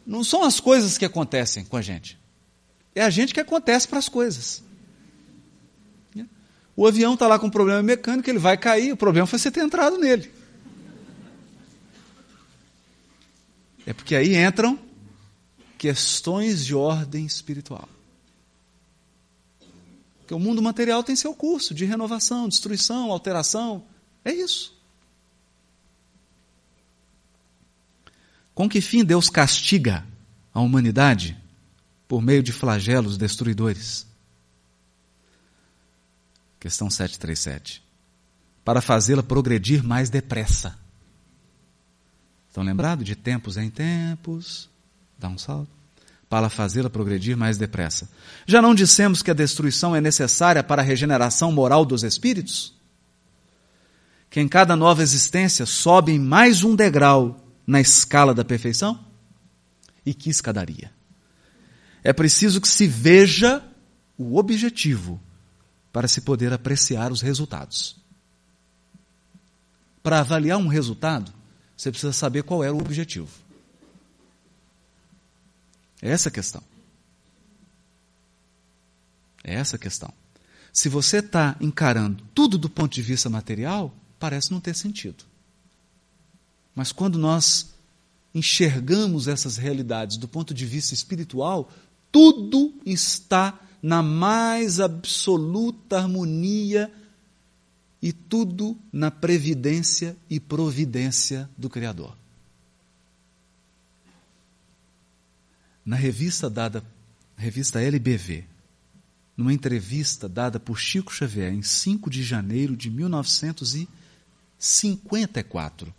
não 0.05 0.23
são 0.23 0.43
as 0.43 0.59
coisas 0.59 0.97
que 0.97 1.05
acontecem 1.05 1.65
com 1.65 1.77
a 1.77 1.81
gente, 1.81 2.17
é 2.93 3.01
a 3.01 3.09
gente 3.09 3.33
que 3.33 3.39
acontece 3.39 3.87
para 3.87 3.99
as 3.99 4.09
coisas. 4.09 4.63
O 6.75 6.87
avião 6.87 7.13
está 7.13 7.27
lá 7.27 7.37
com 7.37 7.47
um 7.47 7.49
problema 7.49 7.83
mecânico, 7.83 8.29
ele 8.29 8.39
vai 8.39 8.55
cair, 8.55 8.93
o 8.93 8.95
problema 8.95 9.27
foi 9.27 9.37
você 9.37 9.51
ter 9.51 9.59
entrado 9.59 9.97
nele. 9.97 10.31
É 13.85 13.91
porque 13.91 14.15
aí 14.15 14.33
entram 14.33 14.79
questões 15.77 16.65
de 16.65 16.73
ordem 16.73 17.25
espiritual. 17.25 17.89
Porque 20.29 20.35
o 20.35 20.39
mundo 20.39 20.61
material 20.61 21.03
tem 21.03 21.15
seu 21.15 21.33
curso 21.33 21.73
de 21.73 21.85
renovação, 21.85 22.47
destruição, 22.47 23.11
alteração. 23.11 23.83
É 24.23 24.31
isso. 24.31 24.79
Com 28.53 28.69
que 28.69 28.79
fim 28.79 29.03
Deus 29.03 29.27
castiga 29.27 30.05
a 30.53 30.59
humanidade? 30.59 31.35
Por 32.07 32.21
meio 32.21 32.43
de 32.43 32.53
flagelos 32.53 33.17
destruidores. 33.17 34.05
Questão 36.59 36.91
737. 36.91 37.83
Para 38.63 38.81
fazê-la 38.81 39.23
progredir 39.23 39.83
mais 39.83 40.11
depressa. 40.11 40.77
Estão 42.47 42.63
lembrados? 42.63 43.03
De 43.03 43.15
tempos 43.15 43.57
em 43.57 43.71
tempos. 43.71 44.69
Dá 45.17 45.27
um 45.27 45.39
salto 45.39 45.78
para 46.29 46.47
fazê-la 46.47 46.89
progredir 46.89 47.35
mais 47.35 47.57
depressa. 47.57 48.07
Já 48.45 48.61
não 48.61 48.75
dissemos 48.75 49.23
que 49.23 49.31
a 49.31 49.33
destruição 49.33 49.95
é 49.95 49.99
necessária 49.99 50.63
para 50.63 50.81
a 50.81 50.85
regeneração 50.85 51.51
moral 51.51 51.83
dos 51.83 52.03
espíritos? 52.03 52.77
Que 54.29 54.39
em 54.39 54.47
cada 54.47 54.75
nova 54.75 55.01
existência 55.01 55.65
sobem 55.65 56.19
mais 56.19 56.63
um 56.63 56.75
degrau 56.75 57.43
na 57.65 57.81
escala 57.81 58.33
da 58.33 58.45
perfeição? 58.45 59.03
E 60.05 60.13
que 60.13 60.29
escadaria? 60.29 60.91
É 62.03 62.13
preciso 62.13 62.61
que 62.61 62.67
se 62.67 62.85
veja 62.85 63.63
o 64.15 64.37
objetivo 64.37 65.19
para 65.91 66.07
se 66.07 66.21
poder 66.21 66.53
apreciar 66.53 67.11
os 67.11 67.21
resultados. 67.21 67.97
Para 70.03 70.19
avaliar 70.19 70.59
um 70.59 70.67
resultado, 70.67 71.33
você 71.75 71.89
precisa 71.89 72.13
saber 72.13 72.43
qual 72.43 72.63
era 72.63 72.73
o 72.73 72.79
objetivo. 72.79 73.48
É 76.01 76.09
essa 76.09 76.29
a 76.29 76.31
questão. 76.31 76.63
É 79.43 79.55
essa 79.55 79.75
a 79.75 79.79
questão. 79.79 80.13
Se 80.71 80.87
você 80.87 81.17
está 81.17 81.55
encarando 81.59 82.23
tudo 82.33 82.57
do 82.57 82.69
ponto 82.69 82.93
de 82.93 83.01
vista 83.01 83.29
material, 83.29 83.93
parece 84.19 84.51
não 84.51 84.59
ter 84.59 84.75
sentido. 84.75 85.23
Mas 86.75 86.91
quando 86.91 87.17
nós 87.17 87.73
enxergamos 88.33 89.27
essas 89.27 89.57
realidades 89.57 90.17
do 90.17 90.27
ponto 90.27 90.53
de 90.53 90.65
vista 90.65 90.93
espiritual, 90.93 91.71
tudo 92.11 92.73
está 92.85 93.59
na 93.81 94.03
mais 94.03 94.79
absoluta 94.79 95.97
harmonia 95.97 96.91
e 98.01 98.13
tudo 98.13 98.77
na 98.91 99.09
previdência 99.09 100.15
e 100.29 100.39
providência 100.39 101.49
do 101.57 101.69
Criador. 101.69 102.18
Na 105.89 105.95
revista 105.95 106.49
dada, 106.51 106.83
revista 107.35 107.81
LBV, 107.81 108.45
numa 109.35 109.51
entrevista 109.51 110.29
dada 110.29 110.59
por 110.59 110.77
Chico 110.77 111.11
Xavier 111.11 111.51
em 111.51 111.63
5 111.63 112.11
de 112.11 112.21
janeiro 112.21 112.77
de 112.77 112.91
1954. 112.91 115.91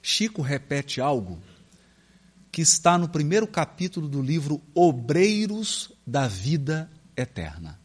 Chico 0.00 0.40
repete 0.40 1.02
algo 1.02 1.38
que 2.50 2.62
está 2.62 2.96
no 2.96 3.10
primeiro 3.10 3.46
capítulo 3.46 4.08
do 4.08 4.22
livro 4.22 4.62
Obreiros 4.74 5.92
da 6.06 6.26
Vida 6.26 6.90
Eterna. 7.14 7.78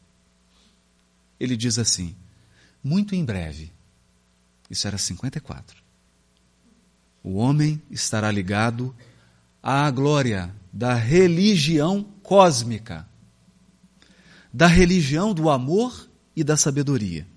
Ele 1.38 1.58
diz 1.58 1.78
assim: 1.78 2.16
Muito 2.82 3.14
em 3.14 3.26
breve, 3.26 3.74
Isso 4.70 4.88
era 4.88 4.98
54. 4.98 5.84
O 7.22 7.34
homem 7.34 7.82
estará 7.92 8.32
ligado 8.32 8.96
à 9.62 9.90
glória 9.92 10.54
da 10.72 10.94
religião 10.94 12.04
cósmica, 12.24 13.08
da 14.54 14.68
religião 14.68 15.34
do 15.34 15.50
amor 15.50 16.10
e 16.36 16.44
da 16.44 16.56
sabedoria, 16.56 17.28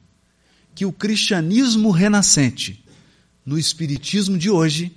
que 0.74 0.86
o 0.86 0.92
cristianismo 0.92 1.90
renascente, 1.90 2.84
no 3.44 3.58
espiritismo 3.58 4.38
de 4.38 4.48
hoje, 4.48 4.96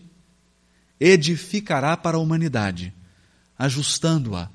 edificará 0.99 1.97
para 1.97 2.17
a 2.17 2.19
humanidade, 2.19 2.93
ajustando-a 3.57 4.49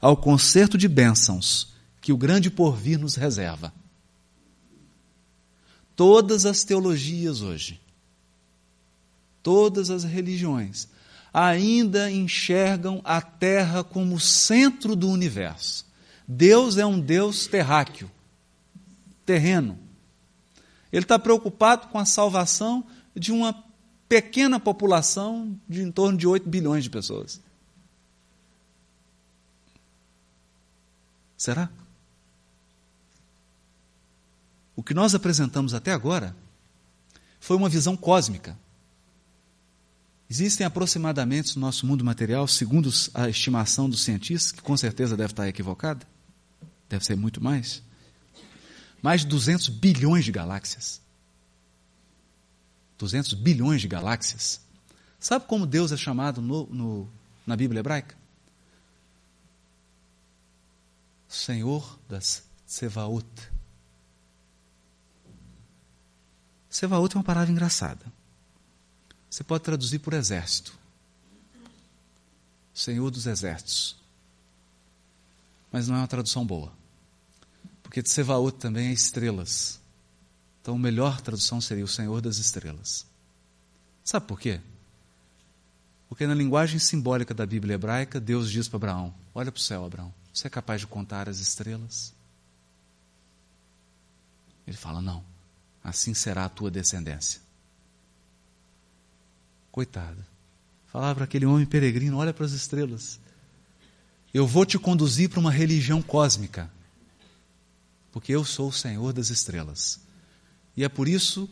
ao 0.00 0.16
concerto 0.16 0.76
de 0.76 0.88
bênçãos 0.88 1.74
que 2.00 2.12
o 2.12 2.16
grande 2.16 2.50
porvir 2.50 2.98
nos 2.98 3.14
reserva. 3.14 3.72
Todas 5.94 6.44
as 6.44 6.62
teologias 6.62 7.40
hoje, 7.40 7.80
todas 9.42 9.88
as 9.90 10.04
religiões, 10.04 10.88
ainda 11.38 12.10
enxergam 12.10 13.02
a 13.04 13.20
Terra 13.20 13.84
como 13.84 14.18
centro 14.18 14.96
do 14.96 15.10
universo. 15.10 15.84
Deus 16.26 16.78
é 16.78 16.86
um 16.86 16.98
Deus 16.98 17.46
terráqueo, 17.46 18.10
terreno. 19.26 19.78
Ele 20.90 21.04
está 21.04 21.18
preocupado 21.18 21.88
com 21.88 21.98
a 21.98 22.06
salvação 22.06 22.86
de 23.14 23.32
uma 23.32 23.54
pequena 24.08 24.58
população 24.58 25.60
de 25.68 25.82
em 25.82 25.92
torno 25.92 26.16
de 26.16 26.26
8 26.26 26.48
bilhões 26.48 26.84
de 26.84 26.88
pessoas. 26.88 27.38
Será? 31.36 31.68
O 34.74 34.82
que 34.82 34.94
nós 34.94 35.14
apresentamos 35.14 35.74
até 35.74 35.92
agora 35.92 36.34
foi 37.38 37.58
uma 37.58 37.68
visão 37.68 37.94
cósmica. 37.94 38.58
Existem 40.28 40.66
aproximadamente 40.66 41.54
no 41.56 41.60
nosso 41.60 41.86
mundo 41.86 42.04
material, 42.04 42.48
segundo 42.48 42.90
a 43.14 43.28
estimação 43.28 43.88
dos 43.88 44.02
cientistas, 44.02 44.50
que 44.50 44.60
com 44.60 44.76
certeza 44.76 45.16
deve 45.16 45.32
estar 45.32 45.46
equivocada, 45.48 46.06
deve 46.88 47.04
ser 47.04 47.16
muito 47.16 47.42
mais, 47.42 47.82
mais 49.00 49.20
de 49.20 49.28
200 49.28 49.68
bilhões 49.68 50.24
de 50.24 50.32
galáxias. 50.32 51.00
200 52.98 53.34
bilhões 53.34 53.80
de 53.80 53.88
galáxias. 53.88 54.60
Sabe 55.20 55.46
como 55.46 55.66
Deus 55.66 55.92
é 55.92 55.96
chamado 55.96 56.42
no, 56.42 56.66
no, 56.66 57.08
na 57.46 57.56
Bíblia 57.56 57.80
hebraica? 57.80 58.16
Senhor 61.28 61.98
das 62.08 62.42
Sevaot. 62.66 63.26
Sevaot 66.68 67.14
é 67.14 67.18
uma 67.18 67.24
palavra 67.24 67.50
engraçada. 67.50 68.15
Você 69.36 69.44
pode 69.44 69.64
traduzir 69.64 69.98
por 69.98 70.14
exército. 70.14 70.72
Senhor 72.72 73.10
dos 73.10 73.26
exércitos. 73.26 73.94
Mas 75.70 75.86
não 75.86 75.96
é 75.96 75.98
uma 75.98 76.08
tradução 76.08 76.46
boa. 76.46 76.72
Porque 77.82 78.00
de 78.00 78.08
Sevaot 78.08 78.56
também 78.56 78.88
é 78.88 78.92
estrelas. 78.94 79.78
Então, 80.62 80.76
a 80.76 80.78
melhor 80.78 81.20
tradução 81.20 81.60
seria 81.60 81.84
o 81.84 81.88
Senhor 81.88 82.22
das 82.22 82.38
estrelas. 82.38 83.04
Sabe 84.02 84.26
por 84.26 84.40
quê? 84.40 84.58
Porque 86.08 86.26
na 86.26 86.32
linguagem 86.32 86.78
simbólica 86.78 87.34
da 87.34 87.44
Bíblia 87.44 87.74
hebraica, 87.74 88.18
Deus 88.18 88.50
diz 88.50 88.68
para 88.68 88.78
Abraão: 88.78 89.14
Olha 89.34 89.52
para 89.52 89.58
o 89.58 89.62
céu, 89.62 89.84
Abraão. 89.84 90.14
Você 90.32 90.46
é 90.46 90.50
capaz 90.50 90.80
de 90.80 90.86
contar 90.86 91.28
as 91.28 91.40
estrelas? 91.40 92.14
Ele 94.66 94.78
fala: 94.78 95.02
Não 95.02 95.22
assim 95.84 96.14
será 96.14 96.46
a 96.46 96.48
tua 96.48 96.70
descendência. 96.70 97.45
Coitado. 99.76 100.24
Falava 100.86 101.16
para 101.16 101.24
aquele 101.24 101.44
homem 101.44 101.66
peregrino: 101.66 102.16
olha 102.16 102.32
para 102.32 102.46
as 102.46 102.52
estrelas. 102.52 103.20
Eu 104.32 104.46
vou 104.46 104.64
te 104.64 104.78
conduzir 104.78 105.28
para 105.28 105.38
uma 105.38 105.50
religião 105.50 106.00
cósmica, 106.00 106.70
porque 108.10 108.32
eu 108.32 108.42
sou 108.42 108.70
o 108.70 108.72
Senhor 108.72 109.12
das 109.12 109.28
estrelas. 109.28 110.00
E 110.74 110.82
é 110.82 110.88
por 110.88 111.06
isso 111.06 111.46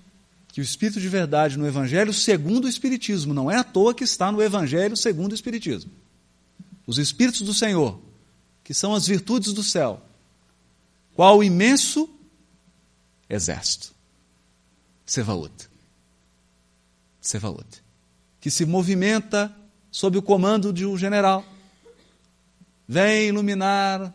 que 0.49 0.63
o 0.63 0.65
Espírito 0.65 1.03
de 1.03 1.07
verdade 1.07 1.59
no 1.59 1.67
Evangelho 1.67 2.15
segundo 2.15 2.65
o 2.65 2.69
Espiritismo, 2.69 3.35
não 3.35 3.51
é 3.51 3.57
à 3.57 3.65
toa 3.65 3.95
que 3.95 4.05
está 4.05 4.33
no 4.33 4.43
Evangelho 4.43 4.97
segundo 4.97 5.33
o 5.33 5.35
Espiritismo. 5.35 5.93
Os 6.87 6.97
Espíritos 6.97 7.43
do 7.43 7.53
Senhor, 7.53 8.01
que 8.65 8.73
são 8.73 8.95
as 8.95 9.07
virtudes 9.07 9.53
do 9.53 9.63
céu, 9.63 10.03
qual 11.13 11.37
o 11.37 11.45
imenso 11.45 12.09
exército. 13.29 13.93
Sevaot. 15.05 15.69
Sevaot. 17.21 17.84
Que 18.45 18.51
se 18.51 18.67
movimenta 18.67 19.51
sob 19.91 20.19
o 20.19 20.23
comando 20.23 20.71
de 20.71 20.85
um 20.85 20.99
general. 20.99 21.43
Vem 22.87 23.29
iluminar, 23.29 24.13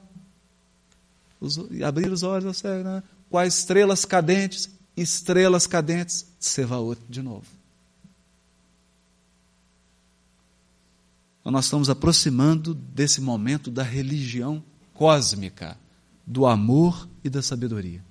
os, 1.41 1.57
abrir 1.83 2.11
os 2.11 2.21
olhos 2.21 2.45
ao 2.45 2.53
céu, 2.53 2.83
né? 2.83 3.01
quais 3.27 3.57
estrelas 3.57 4.05
cadentes, 4.05 4.69
estrelas 4.95 5.65
cadentes, 5.65 6.27
Sevaot 6.39 7.01
de 7.09 7.23
novo. 7.23 7.47
Então 11.41 11.51
nós 11.51 11.65
estamos 11.65 11.89
aproximando 11.89 12.75
desse 12.75 13.19
momento 13.19 13.71
da 13.71 13.81
religião 13.81 14.63
cósmica, 14.93 15.75
do 16.23 16.45
amor 16.45 17.09
e 17.23 17.31
da 17.31 17.41
sabedoria. 17.41 18.07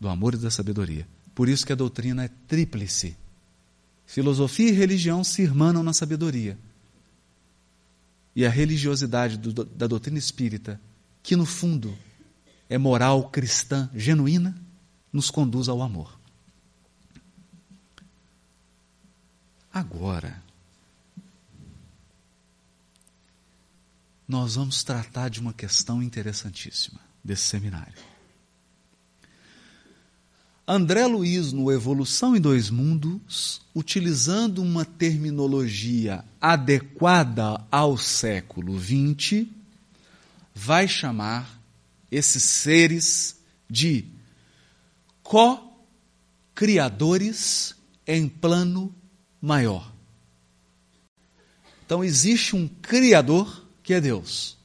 do 0.00 0.08
amor 0.08 0.34
e 0.34 0.36
da 0.36 0.50
sabedoria. 0.50 1.06
Por 1.38 1.48
isso 1.48 1.64
que 1.64 1.72
a 1.72 1.76
doutrina 1.76 2.24
é 2.24 2.28
tríplice. 2.48 3.16
Filosofia 4.04 4.70
e 4.70 4.72
religião 4.72 5.22
se 5.22 5.40
irmanam 5.40 5.84
na 5.84 5.92
sabedoria. 5.92 6.58
E 8.34 8.44
a 8.44 8.50
religiosidade 8.50 9.38
do, 9.38 9.52
da 9.64 9.86
doutrina 9.86 10.18
espírita, 10.18 10.80
que 11.22 11.36
no 11.36 11.46
fundo 11.46 11.96
é 12.68 12.76
moral 12.76 13.30
cristã 13.30 13.88
genuína, 13.94 14.60
nos 15.12 15.30
conduz 15.30 15.68
ao 15.68 15.80
amor. 15.80 16.18
Agora, 19.72 20.42
nós 24.26 24.56
vamos 24.56 24.82
tratar 24.82 25.28
de 25.28 25.38
uma 25.38 25.52
questão 25.52 26.02
interessantíssima 26.02 26.98
desse 27.22 27.44
seminário. 27.44 28.17
André 30.70 31.06
Luiz, 31.06 31.50
no 31.50 31.72
Evolução 31.72 32.36
em 32.36 32.40
Dois 32.42 32.68
Mundos, 32.68 33.62
utilizando 33.74 34.60
uma 34.60 34.84
terminologia 34.84 36.22
adequada 36.38 37.64
ao 37.70 37.96
século 37.96 38.78
XX, 38.78 39.46
vai 40.54 40.86
chamar 40.86 41.58
esses 42.10 42.42
seres 42.42 43.40
de 43.66 44.04
co-criadores 45.22 47.74
em 48.06 48.28
plano 48.28 48.94
maior. 49.40 49.90
Então 51.86 52.04
existe 52.04 52.54
um 52.54 52.68
Criador, 52.68 53.66
que 53.82 53.94
é 53.94 54.02
Deus. 54.02 54.58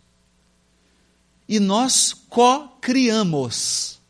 E 1.47 1.61
nós 1.61 2.13
co-criamos 2.27 4.02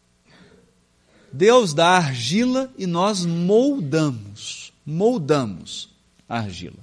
Deus 1.33 1.73
dá 1.73 1.97
argila 1.97 2.71
e 2.77 2.85
nós 2.85 3.25
moldamos, 3.25 4.71
moldamos 4.85 5.89
a 6.29 6.37
argila. 6.37 6.77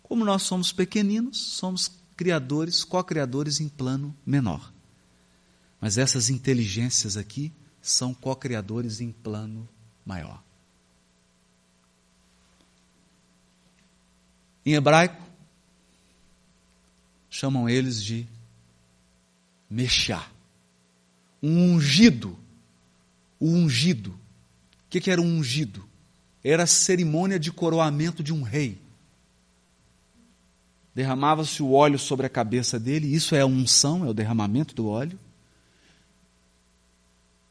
Como 0.00 0.24
nós 0.24 0.42
somos 0.44 0.70
pequeninos, 0.70 1.38
somos 1.38 1.90
criadores, 2.16 2.84
co-criadores 2.84 3.58
em 3.58 3.68
plano 3.68 4.14
menor. 4.24 4.72
Mas 5.80 5.98
essas 5.98 6.30
inteligências 6.30 7.16
aqui 7.16 7.52
são 7.80 8.14
co-criadores 8.14 9.00
em 9.00 9.10
plano 9.10 9.68
maior. 10.06 10.40
Em 14.64 14.74
hebraico, 14.74 15.20
chamam 17.28 17.68
eles 17.68 18.00
de 18.00 18.24
Mexá, 19.68 20.30
um 21.42 21.74
ungido 21.74 22.38
o 23.42 23.48
ungido. 23.48 24.10
O 24.10 24.88
que, 24.88 25.10
era 25.10 25.20
um 25.20 25.38
ungido? 25.38 25.84
Era 26.44 26.62
a 26.62 26.66
cerimônia 26.66 27.40
de 27.40 27.50
coroamento 27.50 28.22
de 28.22 28.32
um 28.32 28.42
rei. 28.42 28.80
Derramava-se 30.94 31.60
o 31.60 31.72
óleo 31.72 31.98
sobre 31.98 32.24
a 32.24 32.30
cabeça 32.30 32.78
dele, 32.78 33.12
isso 33.12 33.34
é 33.34 33.40
a 33.40 33.46
unção, 33.46 34.04
é 34.04 34.08
o 34.08 34.14
derramamento 34.14 34.76
do 34.76 34.86
óleo. 34.86 35.18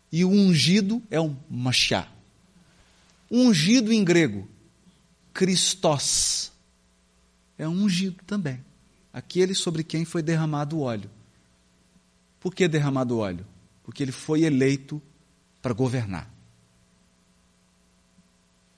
E 0.10 0.24
o 0.24 0.30
ungido 0.30 1.04
é 1.12 1.20
um 1.20 1.36
machá. 1.50 2.08
Ungido 3.30 3.92
em 3.92 4.02
grego, 4.02 4.48
Christos, 5.34 6.54
é 7.58 7.68
um 7.68 7.84
ungido 7.84 8.24
também. 8.26 8.64
Aquele 9.12 9.54
sobre 9.54 9.84
quem 9.84 10.06
foi 10.06 10.22
derramado 10.22 10.78
o 10.78 10.82
óleo. 10.82 11.10
Por 12.39 12.56
que 12.56 12.66
derramado 12.66 13.16
o 13.16 13.20
óleo? 13.20 13.46
Porque 13.84 14.02
ele 14.02 14.14
foi 14.14 14.44
eleito 14.44 15.02
para 15.62 15.74
governar. 15.74 16.30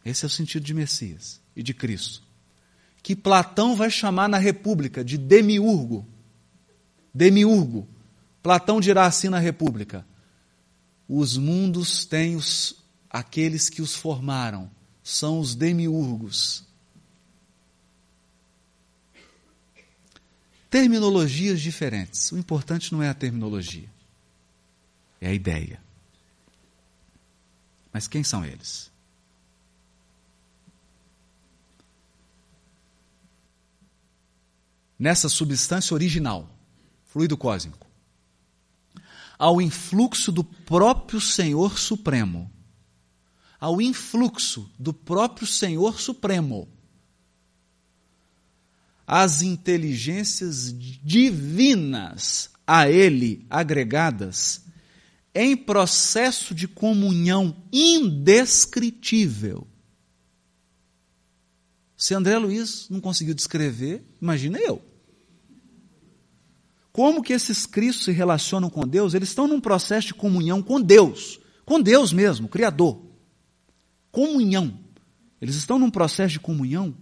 Esse 0.06 0.26
é 0.26 0.28
o 0.28 0.30
sentido 0.30 0.64
de 0.64 0.74
Messias 0.74 1.40
e 1.56 1.64
de 1.64 1.74
Cristo. 1.74 2.24
Que 3.02 3.16
Platão 3.16 3.76
vai 3.76 3.90
chamar 3.90 4.28
na 4.28 4.38
República 4.38 5.04
de 5.04 5.18
demiurgo. 5.18 6.06
Demiurgo. 7.14 7.88
Platão 8.42 8.82
dirá 8.82 9.06
assim 9.06 9.30
na 9.30 9.40
República: 9.40 10.06
os 11.08 11.38
mundos 11.38 12.06
têm 12.06 12.36
os, 12.36 12.76
aqueles 13.10 13.70
que 13.70 13.82
os 13.82 13.96
formaram, 13.96 14.70
são 15.04 15.40
os 15.40 15.56
demiurgos. 15.56 16.66
Terminologias 20.70 21.62
diferentes. 21.62 22.32
O 22.32 22.38
importante 22.38 22.92
não 22.92 23.04
é 23.04 23.08
a 23.08 23.14
terminologia, 23.14 23.90
é 25.22 25.28
a 25.28 25.34
ideia. 25.34 25.83
Mas 27.94 28.08
quem 28.08 28.24
são 28.24 28.44
eles? 28.44 28.92
Nessa 34.98 35.30
substância 35.30 35.94
original, 35.94 36.50
fluido 37.06 37.38
cósmico, 37.38 37.86
ao 39.38 39.62
influxo 39.62 40.32
do 40.32 40.44
próprio 40.44 41.22
Senhor 41.22 41.78
Supremo, 41.78 42.52
ao 43.60 43.82
influxo 43.82 44.70
do 44.80 44.94
próprio 44.94 45.46
Senhor 45.46 46.00
Supremo, 46.00 46.68
as 49.06 49.42
inteligências 49.42 50.74
divinas 51.04 52.50
a 52.66 52.90
ele 52.90 53.46
agregadas 53.50 54.63
em 55.36 55.56
processo 55.56 56.54
de 56.54 56.68
comunhão 56.68 57.56
indescritível. 57.72 59.68
Se 61.98 62.14
André 62.14 62.38
Luiz 62.38 62.88
não 62.90 63.00
conseguiu 63.00 63.34
descrever, 63.34 64.04
imagina 64.22 64.60
eu. 64.60 64.82
Como 66.92 67.24
que 67.24 67.34
esses 67.34 67.66
cristos 67.66 68.06
se 68.06 68.12
relacionam 68.12 68.70
com 68.70 68.88
Deus? 68.88 69.14
Eles 69.14 69.30
estão 69.30 69.48
num 69.48 69.60
processo 69.60 70.08
de 70.08 70.14
comunhão 70.14 70.62
com 70.62 70.80
Deus, 70.80 71.40
com 71.66 71.82
Deus 71.82 72.14
mesmo, 72.14 72.48
Criador. 72.48 73.02
Comunhão. 74.12 74.80
Eles 75.42 75.56
estão 75.56 75.80
num 75.80 75.90
processo 75.90 76.34
de 76.34 76.40
comunhão 76.40 76.96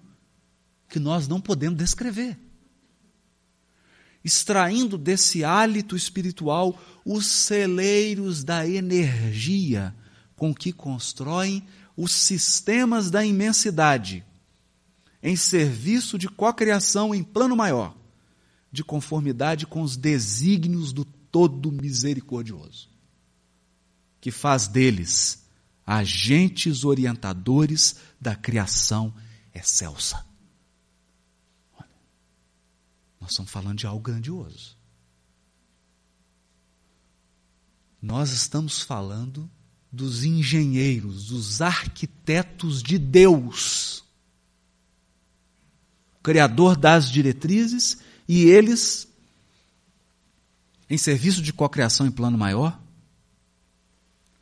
que 0.87 0.99
nós 0.99 1.27
não 1.27 1.41
podemos 1.41 1.77
descrever. 1.77 2.37
Extraindo 4.23 4.97
desse 4.97 5.43
hálito 5.43 5.95
espiritual 5.95 6.79
os 7.03 7.25
celeiros 7.25 8.43
da 8.43 8.67
energia 8.67 9.95
com 10.35 10.53
que 10.53 10.71
constroem 10.71 11.63
os 11.95 12.11
sistemas 12.11 13.11
da 13.11 13.23
imensidade, 13.25 14.25
em 15.21 15.35
serviço 15.35 16.17
de 16.17 16.27
cocriação 16.27 17.13
em 17.13 17.23
plano 17.23 17.55
maior, 17.55 17.95
de 18.71 18.83
conformidade 18.83 19.67
com 19.67 19.81
os 19.81 19.97
desígnios 19.97 20.93
do 20.93 21.05
Todo 21.05 21.71
Misericordioso, 21.71 22.89
que 24.19 24.31
faz 24.31 24.67
deles 24.67 25.45
agentes 25.85 26.83
orientadores 26.83 27.97
da 28.19 28.35
criação 28.35 29.13
excelsa. 29.53 30.30
Nós 33.21 33.29
estamos 33.31 33.51
falando 33.51 33.77
de 33.77 33.85
algo 33.85 34.01
grandioso. 34.01 34.75
Nós 38.01 38.31
estamos 38.31 38.81
falando 38.81 39.49
dos 39.91 40.23
engenheiros, 40.23 41.27
dos 41.27 41.61
arquitetos 41.61 42.81
de 42.81 42.97
Deus, 42.97 44.03
Criador 46.23 46.75
das 46.75 47.09
diretrizes, 47.09 47.99
e 48.27 48.43
eles, 48.43 49.07
em 50.89 50.97
serviço 50.97 51.41
de 51.41 51.51
cocriação 51.51 52.05
em 52.05 52.11
plano 52.11 52.37
maior, 52.37 52.79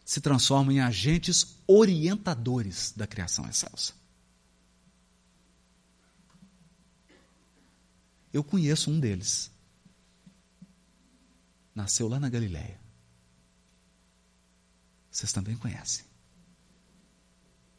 se 0.06 0.20
transformam 0.20 0.74
em 0.74 0.80
agentes 0.80 1.56
orientadores 1.68 2.94
da 2.96 3.08
criação 3.08 3.48
excelsa. 3.48 3.99
Eu 8.32 8.44
conheço 8.44 8.92
um 8.92 9.00
deles. 9.00 9.52
Nasceu 11.74 12.08
lá 12.08 12.20
na 12.20 12.30
Galiléia. 12.30 12.80
Vocês 15.10 15.32
também 15.34 15.56
conhecem. 15.56 16.06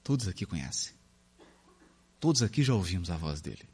Todos 0.03 0.27
aqui 0.27 0.45
conhecem. 0.45 0.93
Todos 2.19 2.43
aqui 2.43 2.63
já 2.63 2.75
ouvimos 2.75 3.11
a 3.11 3.17
voz 3.17 3.41
dele. 3.41 3.69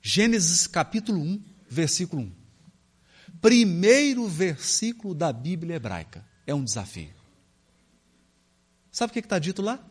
Gênesis 0.00 0.66
capítulo 0.66 1.20
1, 1.20 1.42
versículo 1.68 2.22
1. 2.22 2.32
Primeiro 3.40 4.28
versículo 4.28 5.14
da 5.14 5.32
Bíblia 5.32 5.76
hebraica. 5.76 6.24
É 6.46 6.54
um 6.54 6.64
desafio. 6.64 7.14
Sabe 8.90 9.10
o 9.10 9.12
que 9.14 9.20
está 9.20 9.38
dito 9.38 9.62
lá? 9.62 9.84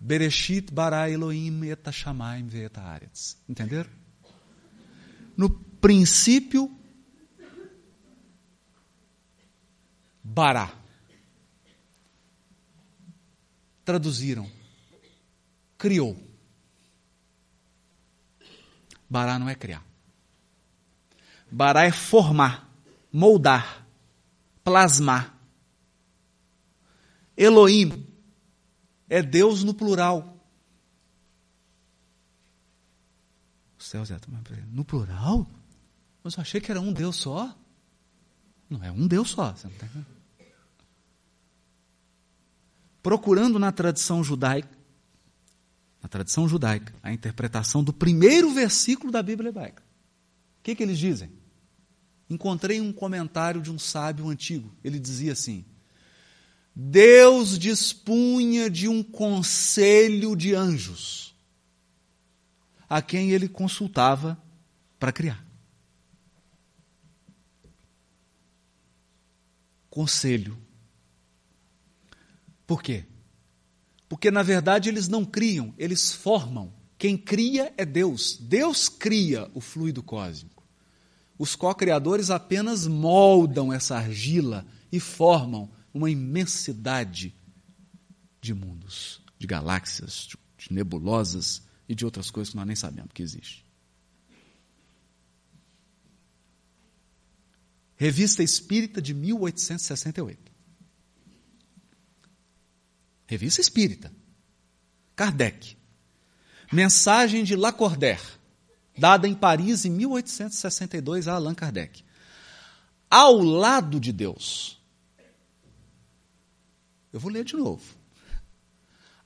Bereshit 0.00 0.72
bara 0.72 1.10
Elohim 1.10 1.64
et 1.64 1.84
hashamayim 1.84 2.48
ve'et 2.48 2.76
haaretz. 2.76 3.36
Entenderam? 3.46 3.90
No 5.36 5.50
princípio, 5.80 6.70
bara. 10.24 10.72
Traduziram. 13.84 14.50
Criou. 15.76 16.16
Bará 19.08 19.38
não 19.38 19.48
é 19.48 19.54
criar. 19.54 19.84
Bará 21.50 21.84
é 21.84 21.90
formar, 21.90 22.70
moldar, 23.12 23.86
plasmar. 24.62 25.34
Elohim 27.36 28.09
é 29.10 29.20
Deus 29.20 29.64
no 29.64 29.74
plural. 29.74 30.40
O 33.76 33.82
céu 33.82 34.04
Zé, 34.04 34.16
no 34.70 34.84
plural? 34.84 35.46
Mas 36.22 36.36
eu 36.36 36.40
achei 36.40 36.60
que 36.60 36.70
era 36.70 36.80
um 36.80 36.92
Deus 36.92 37.16
só. 37.16 37.54
Não 38.68 38.82
é 38.84 38.92
um 38.92 39.08
Deus 39.08 39.30
só. 39.30 39.52
Você 39.52 39.66
não 39.66 39.74
tá 39.74 39.86
Procurando 43.02 43.58
na 43.58 43.72
tradição 43.72 44.22
judaica, 44.22 44.78
na 46.02 46.08
tradição 46.08 46.46
judaica, 46.46 46.94
a 47.02 47.12
interpretação 47.12 47.82
do 47.82 47.92
primeiro 47.92 48.52
versículo 48.52 49.10
da 49.10 49.22
Bíblia 49.22 49.48
hebraica. 49.48 49.82
O 50.60 50.62
que, 50.62 50.74
que 50.74 50.82
eles 50.82 50.98
dizem? 50.98 51.32
Encontrei 52.28 52.80
um 52.80 52.92
comentário 52.92 53.60
de 53.60 53.72
um 53.72 53.78
sábio 53.78 54.28
antigo. 54.28 54.70
Ele 54.84 55.00
dizia 55.00 55.32
assim: 55.32 55.64
Deus 56.82 57.58
dispunha 57.58 58.70
de 58.70 58.88
um 58.88 59.02
conselho 59.02 60.34
de 60.34 60.54
anjos, 60.54 61.36
a 62.88 63.02
quem 63.02 63.32
ele 63.32 63.50
consultava 63.50 64.42
para 64.98 65.12
criar. 65.12 65.46
Conselho. 69.90 70.56
Por 72.66 72.82
quê? 72.82 73.04
Porque, 74.08 74.30
na 74.30 74.42
verdade, 74.42 74.88
eles 74.88 75.06
não 75.06 75.22
criam, 75.22 75.74
eles 75.76 76.12
formam. 76.12 76.72
Quem 76.96 77.14
cria 77.18 77.74
é 77.76 77.84
Deus. 77.84 78.38
Deus 78.40 78.88
cria 78.88 79.50
o 79.52 79.60
fluido 79.60 80.02
cósmico. 80.02 80.64
Os 81.38 81.54
co-criadores 81.54 82.30
apenas 82.30 82.86
moldam 82.86 83.70
essa 83.70 83.96
argila 83.96 84.64
e 84.90 84.98
formam 84.98 85.70
uma 85.92 86.10
imensidade 86.10 87.34
de 88.40 88.54
mundos, 88.54 89.20
de 89.38 89.46
galáxias, 89.46 90.28
de 90.56 90.72
nebulosas 90.72 91.62
e 91.88 91.94
de 91.94 92.04
outras 92.04 92.30
coisas 92.30 92.50
que 92.50 92.56
nós 92.56 92.66
nem 92.66 92.76
sabemos 92.76 93.10
que 93.12 93.22
existe. 93.22 93.64
Revista 97.96 98.42
Espírita 98.42 99.02
de 99.02 99.12
1868. 99.12 100.50
Revista 103.26 103.60
Espírita. 103.60 104.10
Kardec. 105.14 105.76
Mensagem 106.72 107.44
de 107.44 107.56
Lacordaire, 107.56 108.22
dada 108.96 109.28
em 109.28 109.34
Paris 109.34 109.84
em 109.84 109.90
1862 109.90 111.28
a 111.28 111.34
Allan 111.34 111.54
Kardec. 111.54 112.02
Ao 113.10 113.38
lado 113.38 114.00
de 114.00 114.12
Deus, 114.12 114.79
eu 117.12 117.20
vou 117.20 117.30
ler 117.30 117.44
de 117.44 117.56
novo. 117.56 117.82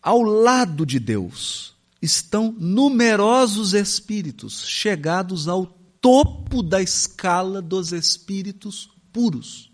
Ao 0.03 0.23
lado 0.23 0.85
de 0.85 0.99
Deus 0.99 1.75
estão 2.01 2.53
numerosos 2.53 3.73
espíritos 3.73 4.67
chegados 4.67 5.49
ao 5.49 5.67
topo 6.01 6.63
da 6.63 6.83
escala 6.83 7.63
dos 7.63 7.93
espíritos 7.93 8.91
puros. 9.11 9.73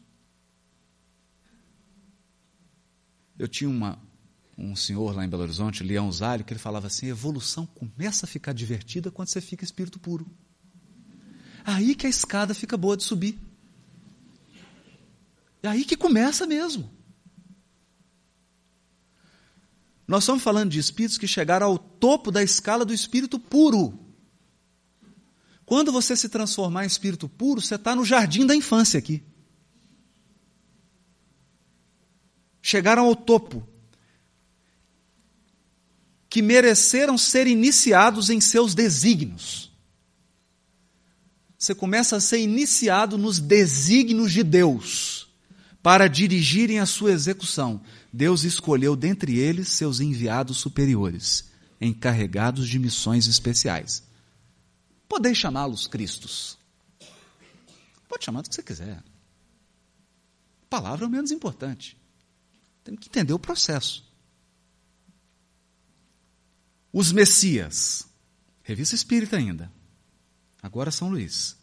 Eu 3.36 3.48
tinha 3.48 3.68
uma, 3.68 3.98
um 4.56 4.76
senhor 4.76 5.16
lá 5.16 5.24
em 5.24 5.28
Belo 5.28 5.42
Horizonte, 5.42 5.82
Leão 5.82 6.12
Zalho, 6.12 6.44
que 6.44 6.52
ele 6.52 6.60
falava 6.60 6.86
assim: 6.86 7.06
evolução 7.06 7.66
começa 7.66 8.26
a 8.26 8.28
ficar 8.28 8.52
divertida 8.52 9.10
quando 9.10 9.28
você 9.28 9.40
fica 9.40 9.64
espírito 9.64 9.98
puro. 9.98 10.30
Aí 11.64 11.94
que 11.94 12.06
a 12.06 12.10
escada 12.10 12.54
fica 12.54 12.76
boa 12.76 12.96
de 12.96 13.02
subir. 13.02 13.38
É 15.62 15.68
aí 15.68 15.84
que 15.84 15.96
começa 15.96 16.46
mesmo. 16.46 16.88
Nós 20.10 20.24
estamos 20.24 20.42
falando 20.42 20.72
de 20.72 20.80
espíritos 20.80 21.16
que 21.16 21.28
chegaram 21.28 21.68
ao 21.68 21.78
topo 21.78 22.32
da 22.32 22.42
escala 22.42 22.84
do 22.84 22.92
espírito 22.92 23.38
puro. 23.38 23.96
Quando 25.64 25.92
você 25.92 26.16
se 26.16 26.28
transformar 26.28 26.82
em 26.82 26.88
espírito 26.88 27.28
puro, 27.28 27.60
você 27.60 27.76
está 27.76 27.94
no 27.94 28.04
jardim 28.04 28.44
da 28.44 28.56
infância 28.56 28.98
aqui. 28.98 29.22
Chegaram 32.60 33.04
ao 33.04 33.14
topo. 33.14 33.64
Que 36.28 36.42
mereceram 36.42 37.16
ser 37.16 37.46
iniciados 37.46 38.30
em 38.30 38.40
seus 38.40 38.74
desígnios. 38.74 39.70
Você 41.56 41.72
começa 41.72 42.16
a 42.16 42.20
ser 42.20 42.40
iniciado 42.40 43.16
nos 43.16 43.38
desígnios 43.38 44.32
de 44.32 44.42
Deus 44.42 45.28
para 45.80 46.08
dirigirem 46.08 46.80
a 46.80 46.86
sua 46.86 47.12
execução. 47.12 47.80
Deus 48.12 48.42
escolheu 48.42 48.96
dentre 48.96 49.38
eles 49.38 49.68
seus 49.68 50.00
enviados 50.00 50.58
superiores, 50.58 51.50
encarregados 51.80 52.68
de 52.68 52.78
missões 52.78 53.26
especiais. 53.26 54.02
Podeis 55.08 55.38
chamá-los 55.38 55.86
Cristos. 55.86 56.58
Pode 58.08 58.24
chamar 58.24 58.42
do 58.42 58.48
que 58.48 58.54
você 58.54 58.62
quiser. 58.62 58.98
A 60.62 60.66
palavra 60.68 61.04
é 61.04 61.08
o 61.08 61.10
menos 61.10 61.30
importante. 61.30 61.96
Tem 62.82 62.96
que 62.96 63.08
entender 63.08 63.32
o 63.32 63.38
processo. 63.38 64.04
Os 66.92 67.12
Messias. 67.12 68.08
Revista 68.62 68.94
Espírita 68.94 69.36
ainda. 69.36 69.72
Agora 70.62 70.90
São 70.90 71.08
Luís. 71.08 71.56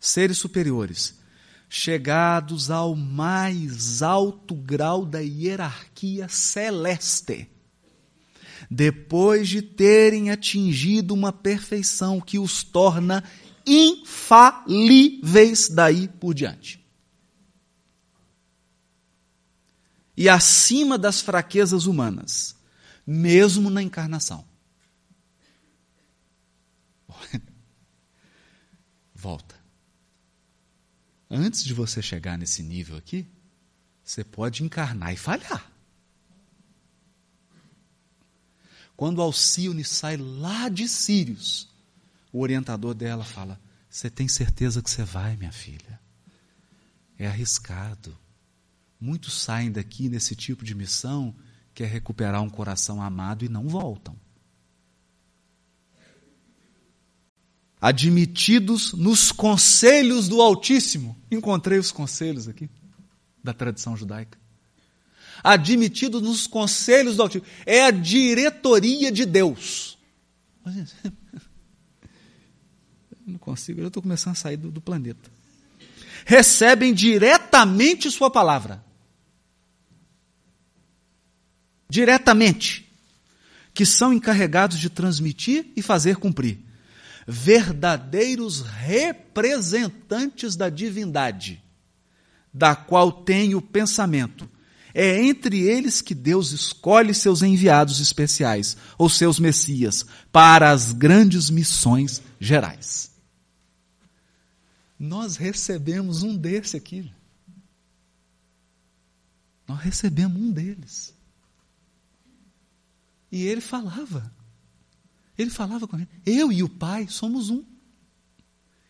Seres 0.00 0.38
superiores. 0.38 1.21
Chegados 1.74 2.70
ao 2.70 2.94
mais 2.94 4.02
alto 4.02 4.54
grau 4.54 5.06
da 5.06 5.20
hierarquia 5.20 6.28
celeste 6.28 7.48
depois 8.70 9.48
de 9.48 9.62
terem 9.62 10.30
atingido 10.30 11.14
uma 11.14 11.32
perfeição 11.32 12.20
que 12.20 12.38
os 12.38 12.62
torna 12.62 13.24
infalíveis 13.66 14.10
daí 15.70 16.08
por 16.08 16.34
diante. 16.34 16.78
E 20.14 20.28
acima 20.28 20.98
das 20.98 21.22
fraquezas 21.22 21.86
humanas, 21.86 22.54
mesmo 23.06 23.70
na 23.70 23.82
encarnação. 23.82 24.44
Volta. 29.14 29.51
Antes 31.34 31.64
de 31.64 31.72
você 31.72 32.02
chegar 32.02 32.36
nesse 32.36 32.62
nível 32.62 32.94
aqui, 32.94 33.26
você 34.04 34.22
pode 34.22 34.62
encarnar 34.62 35.14
e 35.14 35.16
falhar. 35.16 35.72
Quando 38.94 39.22
Alcione 39.22 39.82
sai 39.82 40.18
lá 40.18 40.68
de 40.68 40.86
Sírios, 40.86 41.70
o 42.30 42.40
orientador 42.40 42.92
dela 42.92 43.24
fala: 43.24 43.58
Você 43.88 44.10
tem 44.10 44.28
certeza 44.28 44.82
que 44.82 44.90
você 44.90 45.04
vai, 45.04 45.34
minha 45.34 45.50
filha? 45.50 45.98
É 47.18 47.26
arriscado. 47.26 48.14
Muitos 49.00 49.40
saem 49.40 49.72
daqui 49.72 50.10
nesse 50.10 50.36
tipo 50.36 50.62
de 50.62 50.74
missão, 50.74 51.34
que 51.72 51.82
é 51.82 51.86
recuperar 51.86 52.42
um 52.42 52.50
coração 52.50 53.00
amado 53.00 53.42
e 53.42 53.48
não 53.48 53.66
voltam. 53.68 54.14
Admitidos 57.82 58.94
nos 58.94 59.30
conselhos 59.30 60.28
do 60.28 60.40
Altíssimo. 60.40 61.14
Encontrei 61.30 61.78
os 61.78 61.90
conselhos 61.90 62.48
aqui, 62.48 62.70
da 63.44 63.52
tradição 63.52 63.94
judaica 63.96 64.40
admitido 65.42 66.20
nos 66.20 66.46
conselhos 66.46 67.16
do 67.16 67.22
Altíssimo. 67.22 67.50
É 67.66 67.84
a 67.84 67.90
diretoria 67.90 69.10
de 69.10 69.24
Deus. 69.26 69.98
Eu 73.24 73.34
não 73.34 73.38
consigo, 73.38 73.80
eu 73.80 73.86
estou 73.86 74.02
começando 74.02 74.32
a 74.32 74.36
sair 74.36 74.56
do, 74.56 74.68
do 74.68 74.80
planeta. 74.80 75.30
Recebem 76.26 76.92
diretamente 76.92 78.10
Sua 78.10 78.28
palavra. 78.28 78.84
Diretamente. 81.88 82.90
Que 83.72 83.86
são 83.86 84.12
encarregados 84.12 84.76
de 84.76 84.90
transmitir 84.90 85.66
e 85.76 85.82
fazer 85.82 86.16
cumprir. 86.16 86.58
Verdadeiros 87.26 88.60
representantes 88.60 90.56
da 90.56 90.68
divindade, 90.68 91.62
da 92.52 92.74
qual 92.74 93.12
tem 93.12 93.54
o 93.54 93.62
pensamento 93.62 94.48
é 94.94 95.24
entre 95.24 95.60
eles 95.60 96.02
que 96.02 96.14
Deus 96.14 96.52
escolhe 96.52 97.14
seus 97.14 97.42
enviados 97.42 97.98
especiais, 98.00 98.76
ou 98.98 99.08
seus 99.08 99.38
messias, 99.38 100.04
para 100.30 100.70
as 100.70 100.92
grandes 100.92 101.48
missões 101.48 102.22
gerais. 102.38 103.10
Nós 104.98 105.36
recebemos 105.36 106.22
um 106.22 106.36
desse 106.36 106.76
aqui. 106.76 107.10
Nós 109.66 109.80
recebemos 109.80 110.40
um 110.40 110.52
deles. 110.52 111.14
E 113.30 113.44
ele 113.46 113.60
falava. 113.60 114.32
Ele 115.36 115.50
falava 115.50 115.86
com 115.88 115.96
ele. 115.96 116.08
Eu 116.24 116.52
e 116.52 116.62
o 116.62 116.68
Pai 116.68 117.08
somos 117.08 117.50
um. 117.50 117.64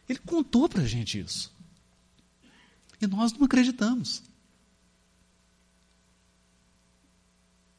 Ele 0.08 0.18
contou 0.18 0.68
para 0.68 0.82
a 0.82 0.86
gente 0.86 1.18
isso. 1.18 1.52
E 3.00 3.06
nós 3.06 3.32
não 3.32 3.44
acreditamos. 3.44 4.22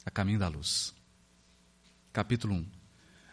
a 0.05 0.11
caminho 0.11 0.39
da 0.39 0.47
luz. 0.47 0.93
Capítulo 2.11 2.55
1. 2.55 2.65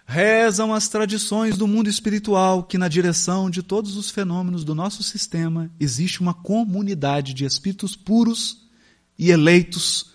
Rezam 0.07 0.75
as 0.75 0.89
tradições 0.89 1.57
do 1.57 1.69
mundo 1.69 1.89
espiritual 1.89 2.65
que, 2.65 2.79
na 2.79 2.89
direção 2.89 3.49
de 3.49 3.63
todos 3.63 3.97
os 3.97 4.11
fenômenos 4.11 4.65
do 4.65 4.75
nosso 4.75 5.03
sistema, 5.03 5.71
existe 5.79 6.21
uma 6.21 6.35
comunidade 6.35 7.33
de 7.33 7.45
espíritos 7.45 7.95
puros 7.95 8.69
e 9.19 9.31
eleitos 9.31 10.13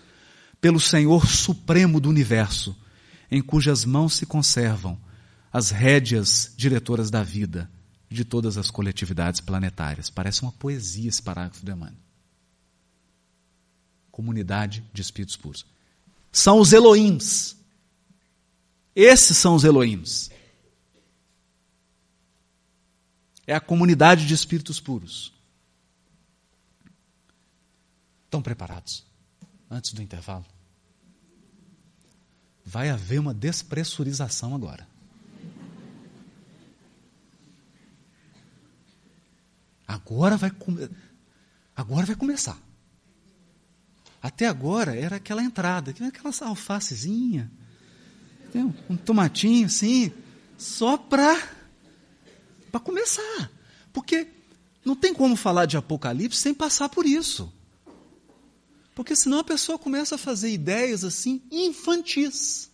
pelo 0.60 0.80
Senhor 0.80 1.26
Supremo 1.26 2.00
do 2.00 2.08
Universo, 2.08 2.76
em 3.30 3.40
cujas 3.40 3.84
mãos 3.84 4.14
se 4.14 4.26
conservam 4.26 4.98
as 5.56 5.70
rédeas 5.70 6.52
diretoras 6.54 7.10
da 7.10 7.22
vida 7.22 7.70
de 8.10 8.26
todas 8.26 8.58
as 8.58 8.70
coletividades 8.70 9.40
planetárias. 9.40 10.10
Parece 10.10 10.42
uma 10.42 10.52
poesia 10.52 11.08
esse 11.08 11.22
parágrafo 11.22 11.64
do 11.64 11.72
Emmanuel. 11.72 11.96
Comunidade 14.10 14.84
de 14.92 15.00
espíritos 15.00 15.34
puros 15.34 15.64
são 16.30 16.60
os 16.60 16.74
Elohims. 16.74 17.56
Esses 18.94 19.38
são 19.38 19.54
os 19.54 19.64
Elohims. 19.64 20.30
É 23.46 23.54
a 23.54 23.60
comunidade 23.60 24.26
de 24.26 24.34
espíritos 24.34 24.78
puros. 24.78 25.32
Estão 28.26 28.42
preparados? 28.42 29.06
Antes 29.70 29.94
do 29.94 30.02
intervalo? 30.02 30.44
Vai 32.62 32.90
haver 32.90 33.18
uma 33.18 33.32
despressurização 33.32 34.54
agora. 34.54 34.86
Agora 39.86 40.36
vai, 40.36 40.52
agora 41.74 42.06
vai 42.06 42.16
começar. 42.16 42.58
Até 44.20 44.46
agora 44.46 44.96
era 44.96 45.16
aquela 45.16 45.42
entrada, 45.42 45.90
aquela 45.90 46.32
alfacezinha, 46.42 47.50
um 48.88 48.96
tomatinho 48.96 49.66
assim, 49.66 50.12
só 50.56 50.96
para 50.96 51.56
para 52.70 52.80
começar. 52.80 53.50
Porque 53.92 54.28
não 54.84 54.96
tem 54.96 55.14
como 55.14 55.36
falar 55.36 55.66
de 55.66 55.76
Apocalipse 55.76 56.40
sem 56.40 56.52
passar 56.52 56.88
por 56.88 57.06
isso. 57.06 57.52
Porque 58.94 59.14
senão 59.14 59.40
a 59.40 59.44
pessoa 59.44 59.78
começa 59.78 60.14
a 60.14 60.18
fazer 60.18 60.50
ideias 60.50 61.04
assim 61.04 61.42
infantis. 61.50 62.70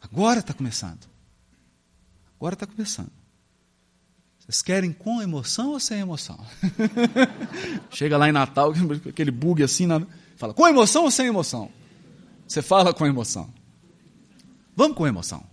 Agora 0.00 0.40
está 0.40 0.54
começando. 0.54 1.06
Agora 2.36 2.54
está 2.54 2.66
começando. 2.66 3.17
Vocês 4.48 4.62
querem 4.62 4.94
com 4.94 5.20
emoção 5.20 5.72
ou 5.72 5.80
sem 5.80 6.00
emoção? 6.00 6.42
Chega 7.92 8.16
lá 8.16 8.30
em 8.30 8.32
Natal, 8.32 8.72
aquele 9.06 9.30
bug 9.30 9.62
assim, 9.62 9.86
fala 10.36 10.54
com 10.54 10.66
emoção 10.66 11.04
ou 11.04 11.10
sem 11.10 11.26
emoção? 11.26 11.70
Você 12.46 12.62
fala 12.62 12.94
com 12.94 13.04
emoção. 13.04 13.52
Vamos 14.74 14.96
com 14.96 15.06
emoção. 15.06 15.44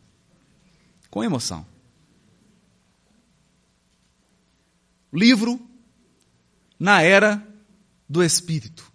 Com 1.09 1.21
emoção. 1.21 1.65
Livro 5.11 5.59
na 6.79 7.01
era 7.01 7.45
do 8.07 8.23
Espírito. 8.23 8.89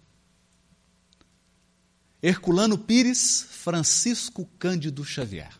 Herculano 2.23 2.75
Pires, 2.75 3.45
Francisco 3.51 4.49
Cândido 4.57 5.05
Xavier. 5.05 5.53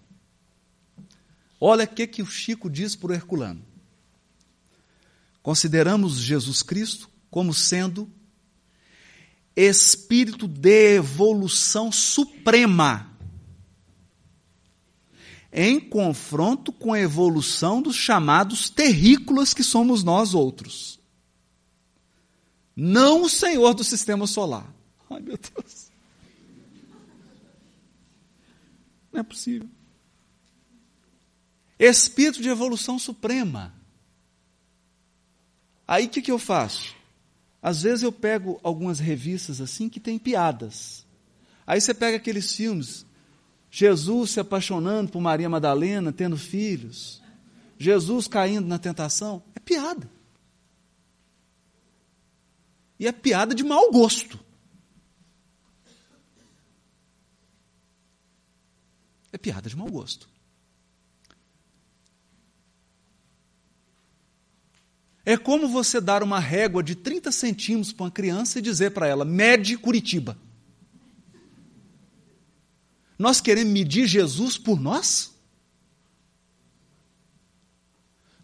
Olha 1.59 1.85
o 1.85 1.87
que, 1.87 2.07
que 2.07 2.23
o 2.23 2.25
Chico 2.25 2.71
diz 2.71 2.95
para 2.95 3.11
o 3.11 3.13
Herculano. 3.13 3.70
Consideramos 5.41 6.17
Jesus 6.19 6.61
Cristo 6.61 7.09
como 7.29 7.53
sendo 7.53 8.11
espírito 9.55 10.47
de 10.47 10.95
evolução 10.95 11.91
suprema, 11.91 13.09
em 15.51 15.79
confronto 15.79 16.71
com 16.71 16.93
a 16.93 16.99
evolução 16.99 17.81
dos 17.81 17.95
chamados 17.95 18.69
terrícolas 18.69 19.53
que 19.53 19.63
somos 19.63 20.03
nós 20.03 20.33
outros. 20.33 20.99
Não 22.75 23.23
o 23.23 23.29
Senhor 23.29 23.73
do 23.73 23.83
sistema 23.83 24.25
solar. 24.25 24.73
Ai, 25.09 25.19
meu 25.19 25.37
Deus. 25.37 25.91
Não 29.11 29.19
é 29.19 29.23
possível. 29.23 29.69
Espírito 31.77 32.41
de 32.41 32.47
evolução 32.47 32.97
suprema. 32.97 33.80
Aí 35.91 36.05
o 36.05 36.09
que, 36.09 36.21
que 36.21 36.31
eu 36.31 36.39
faço? 36.39 36.95
Às 37.61 37.81
vezes 37.81 38.01
eu 38.01 38.13
pego 38.13 38.61
algumas 38.63 38.97
revistas 38.97 39.59
assim 39.59 39.89
que 39.89 39.99
tem 39.99 40.17
piadas. 40.17 41.05
Aí 41.67 41.81
você 41.81 41.93
pega 41.93 42.15
aqueles 42.15 42.55
filmes, 42.55 43.05
Jesus 43.69 44.31
se 44.31 44.39
apaixonando 44.39 45.11
por 45.11 45.19
Maria 45.19 45.49
Madalena, 45.49 46.13
tendo 46.13 46.37
filhos, 46.37 47.21
Jesus 47.77 48.25
caindo 48.25 48.69
na 48.69 48.79
tentação, 48.79 49.43
é 49.53 49.59
piada. 49.59 50.09
E 52.97 53.05
é 53.05 53.11
piada 53.11 53.53
de 53.53 53.61
mau 53.61 53.91
gosto. 53.91 54.39
É 59.33 59.37
piada 59.37 59.69
de 59.69 59.75
mau 59.75 59.89
gosto. 59.91 60.30
É 65.25 65.37
como 65.37 65.67
você 65.67 66.01
dar 66.01 66.23
uma 66.23 66.39
régua 66.39 66.81
de 66.81 66.95
30 66.95 67.31
centímetros 67.31 67.93
para 67.93 68.05
uma 68.05 68.11
criança 68.11 68.59
e 68.59 68.61
dizer 68.61 68.91
para 68.91 69.07
ela: 69.07 69.23
mede 69.23 69.77
Curitiba. 69.77 70.37
Nós 73.17 73.39
queremos 73.39 73.71
medir 73.71 74.07
Jesus 74.07 74.57
por 74.57 74.79
nós? 74.79 75.31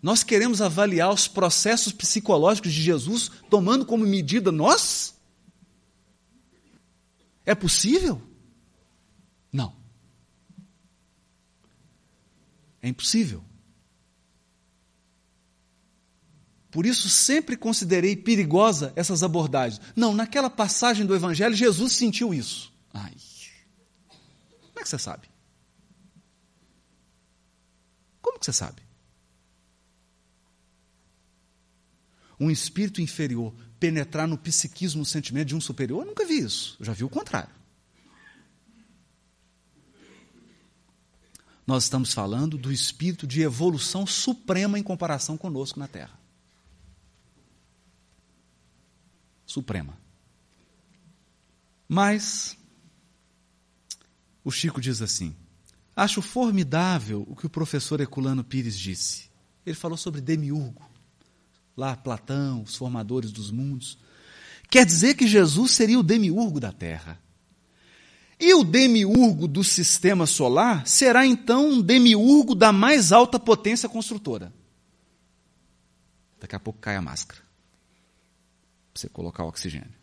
Nós 0.02 0.24
queremos 0.24 0.62
avaliar 0.62 1.12
os 1.12 1.28
processos 1.28 1.92
psicológicos 1.92 2.72
de 2.72 2.82
Jesus 2.82 3.32
tomando 3.50 3.86
como 3.86 4.06
medida 4.06 4.52
nós? 4.52 5.16
É 7.44 7.56
possível? 7.56 8.22
Não. 9.52 9.76
É 12.82 12.88
impossível. 12.88 13.47
Por 16.78 16.86
isso 16.86 17.10
sempre 17.10 17.58
considerei 17.58 18.16
perigosa 18.16 18.94
essas 18.96 19.24
abordagens. 19.24 19.82
Não, 19.96 20.14
naquela 20.14 20.48
passagem 20.48 21.08
do 21.08 21.16
Evangelho, 21.16 21.56
Jesus 21.56 21.94
sentiu 21.94 22.36
isso. 22.36 22.72
Ai. 22.94 23.16
Como 24.08 24.80
é 24.80 24.84
que 24.84 24.88
você 24.88 25.00
sabe? 25.00 25.28
Como 28.22 28.38
que 28.38 28.46
você 28.46 28.54
sabe? 28.54 28.84
Um 32.40 32.52
espírito 32.52 33.02
inferior 33.02 33.56
penetrar 33.80 34.28
no 34.28 34.38
psiquismo, 34.38 35.00
no 35.00 35.06
sentimento 35.06 35.48
de 35.48 35.56
um 35.56 35.60
superior? 35.60 36.04
Eu 36.04 36.10
nunca 36.10 36.28
vi 36.28 36.38
isso. 36.42 36.78
Eu 36.80 36.86
já 36.86 36.94
vi 36.94 37.04
o 37.04 37.10
contrário. 37.10 37.56
Nós 41.66 41.86
estamos 41.86 42.14
falando 42.14 42.56
do 42.56 42.72
espírito 42.72 43.26
de 43.26 43.42
evolução 43.42 44.06
suprema 44.06 44.78
em 44.78 44.84
comparação 44.84 45.36
conosco 45.36 45.80
na 45.80 45.88
Terra. 45.88 46.27
Suprema. 49.48 49.98
Mas, 51.88 52.58
o 54.44 54.52
Chico 54.52 54.82
diz 54.82 55.02
assim: 55.02 55.34
acho 55.96 56.22
formidável 56.22 57.26
o 57.28 57.36
que 57.36 57.46
o 57.46 57.50
professor 57.50 58.02
Eculano 58.02 58.44
Pires 58.44 58.78
disse. 58.78 59.32
Ele 59.66 59.76
falou 59.76 59.98
sobre 59.98 60.22
Demiurgo, 60.22 60.88
lá 61.76 61.96
Platão, 61.96 62.62
os 62.62 62.76
formadores 62.76 63.32
dos 63.32 63.50
mundos. 63.50 63.98
Quer 64.70 64.86
dizer 64.86 65.16
que 65.16 65.28
Jesus 65.28 65.72
seria 65.72 65.98
o 65.98 66.04
Demiurgo 66.04 66.60
da 66.60 66.72
Terra. 66.72 67.20
E 68.40 68.54
o 68.54 68.64
demiurgo 68.64 69.48
do 69.48 69.64
sistema 69.64 70.28
solar 70.28 70.86
será 70.86 71.26
então 71.26 71.70
um 71.72 71.82
demiurgo 71.82 72.54
da 72.54 72.72
mais 72.72 73.12
alta 73.12 73.40
potência 73.40 73.90
construtora. 73.90 74.54
Daqui 76.40 76.56
a 76.56 76.60
pouco 76.60 76.80
cai 76.80 76.96
a 76.96 77.02
máscara 77.02 77.47
para 78.98 79.02
você 79.02 79.10
colocar 79.10 79.44
o 79.44 79.48
oxigênio. 79.48 79.94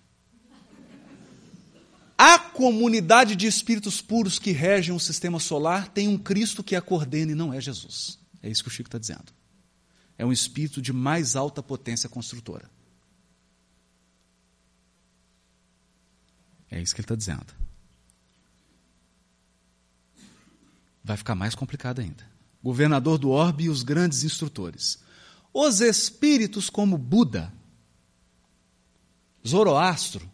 A 2.17 2.39
comunidade 2.39 3.35
de 3.35 3.47
espíritos 3.47 4.01
puros 4.01 4.39
que 4.39 4.53
regem 4.53 4.95
o 4.95 5.01
sistema 5.01 5.41
solar 5.41 5.89
tem 5.89 6.07
um 6.07 6.17
Cristo 6.17 6.63
que 6.63 6.77
a 6.77 6.81
coordena 6.81 7.33
e 7.33 7.35
não 7.35 7.53
é 7.53 7.61
Jesus. 7.61 8.19
É 8.41 8.49
isso 8.49 8.63
que 8.63 8.69
o 8.69 8.73
Chico 8.73 8.87
está 8.87 8.99
dizendo. 8.99 9.33
É 10.17 10.25
um 10.25 10.33
espírito 10.33 10.81
de 10.81 10.93
mais 10.93 11.35
alta 11.35 11.61
potência 11.61 12.09
construtora. 12.09 12.71
É 16.71 16.81
isso 16.81 16.95
que 16.95 17.01
ele 17.01 17.05
está 17.05 17.17
dizendo. 17.17 17.53
Vai 21.03 21.17
ficar 21.17 21.35
mais 21.35 21.55
complicado 21.55 22.01
ainda. 22.01 22.25
Governador 22.63 23.19
do 23.19 23.31
orbe 23.31 23.65
e 23.65 23.69
os 23.69 23.83
grandes 23.83 24.23
instrutores. 24.23 24.99
Os 25.53 25.81
espíritos 25.81 26.71
como 26.71 26.97
Buda, 26.97 27.53
Zoroastro, 29.47 30.31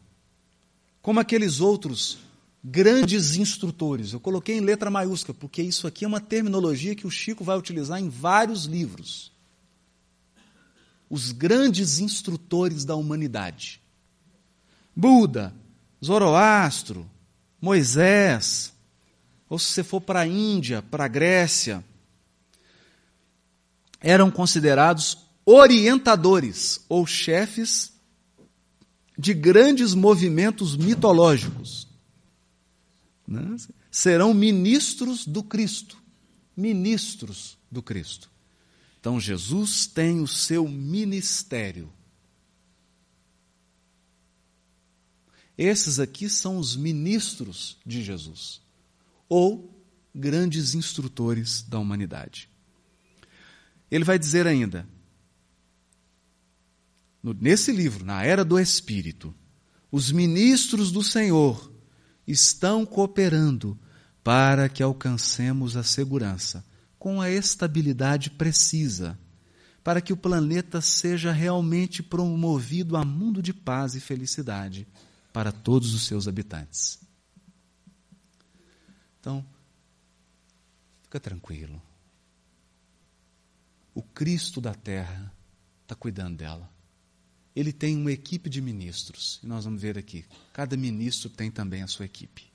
como 1.03 1.21
aqueles 1.21 1.61
outros 1.61 2.19
grandes 2.63 3.37
instrutores. 3.37 4.13
Eu 4.13 4.21
coloquei 4.21 4.57
em 4.57 4.61
letra 4.61 4.91
maiúscula, 4.91 5.37
porque 5.39 5.63
isso 5.63 5.87
aqui 5.87 6.05
é 6.05 6.09
uma 6.09 6.21
terminologia 6.21 6.95
que 6.95 7.07
o 7.07 7.11
Chico 7.11 7.43
vai 7.43 7.57
utilizar 7.59 7.99
em 7.99 8.09
vários 8.09 8.65
livros. 8.65 9.33
Os 11.09 11.33
grandes 11.33 11.99
instrutores 11.99 12.85
da 12.85 12.95
humanidade. 12.95 13.81
Buda, 14.95 15.55
Zoroastro, 16.05 17.09
Moisés, 17.61 18.73
ou 19.49 19.59
se 19.59 19.67
você 19.73 19.83
for 19.83 20.01
para 20.01 20.21
a 20.21 20.27
Índia, 20.27 20.83
para 20.83 21.07
a 21.07 21.09
Grécia, 21.09 21.85
eram 24.01 24.31
considerados 24.31 25.19
orientadores 25.45 26.85
ou 26.89 27.07
chefes 27.07 27.90
de 29.21 29.35
grandes 29.35 29.93
movimentos 29.93 30.75
mitológicos. 30.75 31.87
Né? 33.29 33.55
Serão 33.91 34.33
ministros 34.33 35.27
do 35.27 35.43
Cristo. 35.43 35.99
Ministros 36.57 37.59
do 37.71 37.83
Cristo. 37.83 38.31
Então 38.99 39.21
Jesus 39.21 39.87
tem 39.87 40.23
o 40.23 40.27
seu 40.27 40.67
ministério. 40.67 41.93
Esses 45.57 46.01
aqui 46.01 46.27
são 46.31 46.57
os 46.57 46.75
ministros 46.75 47.77
de 47.85 48.03
Jesus, 48.03 48.63
ou 49.29 49.71
grandes 50.15 50.75
instrutores 50.75 51.61
da 51.61 51.79
humanidade. 51.79 52.49
Ele 53.91 54.05
vai 54.05 54.19
dizer 54.19 54.47
ainda: 54.47 54.89
nesse 57.23 57.73
livro, 57.73 58.05
na 58.05 58.23
Era 58.23 58.45
do 58.45 58.59
Espírito, 58.59 59.35
os 59.91 60.11
ministros 60.11 60.91
do 60.91 61.03
Senhor 61.03 61.73
estão 62.27 62.87
cooperando 62.87 63.79
para 64.23 64.69
que 64.69 64.83
alcancemos 64.83 65.77
a 65.77 65.83
segurança 65.83 66.65
com 66.99 67.21
a 67.21 67.31
estabilidade 67.31 68.31
precisa, 68.31 69.19
para 69.83 70.01
que 70.01 70.13
o 70.13 70.17
planeta 70.17 70.81
seja 70.81 71.33
realmente 71.33 72.03
promovido 72.03 72.97
a 72.97 73.05
mundo 73.05 73.43
de 73.43 73.55
paz 73.55 73.95
e 73.95 74.01
felicidade 74.01 74.87
para 75.33 75.51
todos 75.51 75.95
os 75.95 76.07
seus 76.07 76.29
habitantes. 76.29 77.01
Então, 79.19 79.45
fica 81.03 81.19
tranquilo. 81.19 81.81
O 83.95 84.03
Cristo 84.03 84.61
da 84.61 84.75
Terra 84.75 85.33
está 85.83 85.95
cuidando 85.95 86.37
dela 86.37 86.71
ele 87.55 87.73
tem 87.73 87.97
uma 87.97 88.13
equipe 88.13 88.49
de 88.49 88.61
ministros. 88.61 89.41
E 89.43 89.47
nós 89.47 89.65
vamos 89.65 89.81
ver 89.81 89.99
aqui. 89.99 90.25
Cada 90.53 90.77
ministro 90.77 91.29
tem 91.29 91.51
também 91.51 91.83
a 91.83 91.87
sua 91.87 92.05
equipe. 92.05 92.51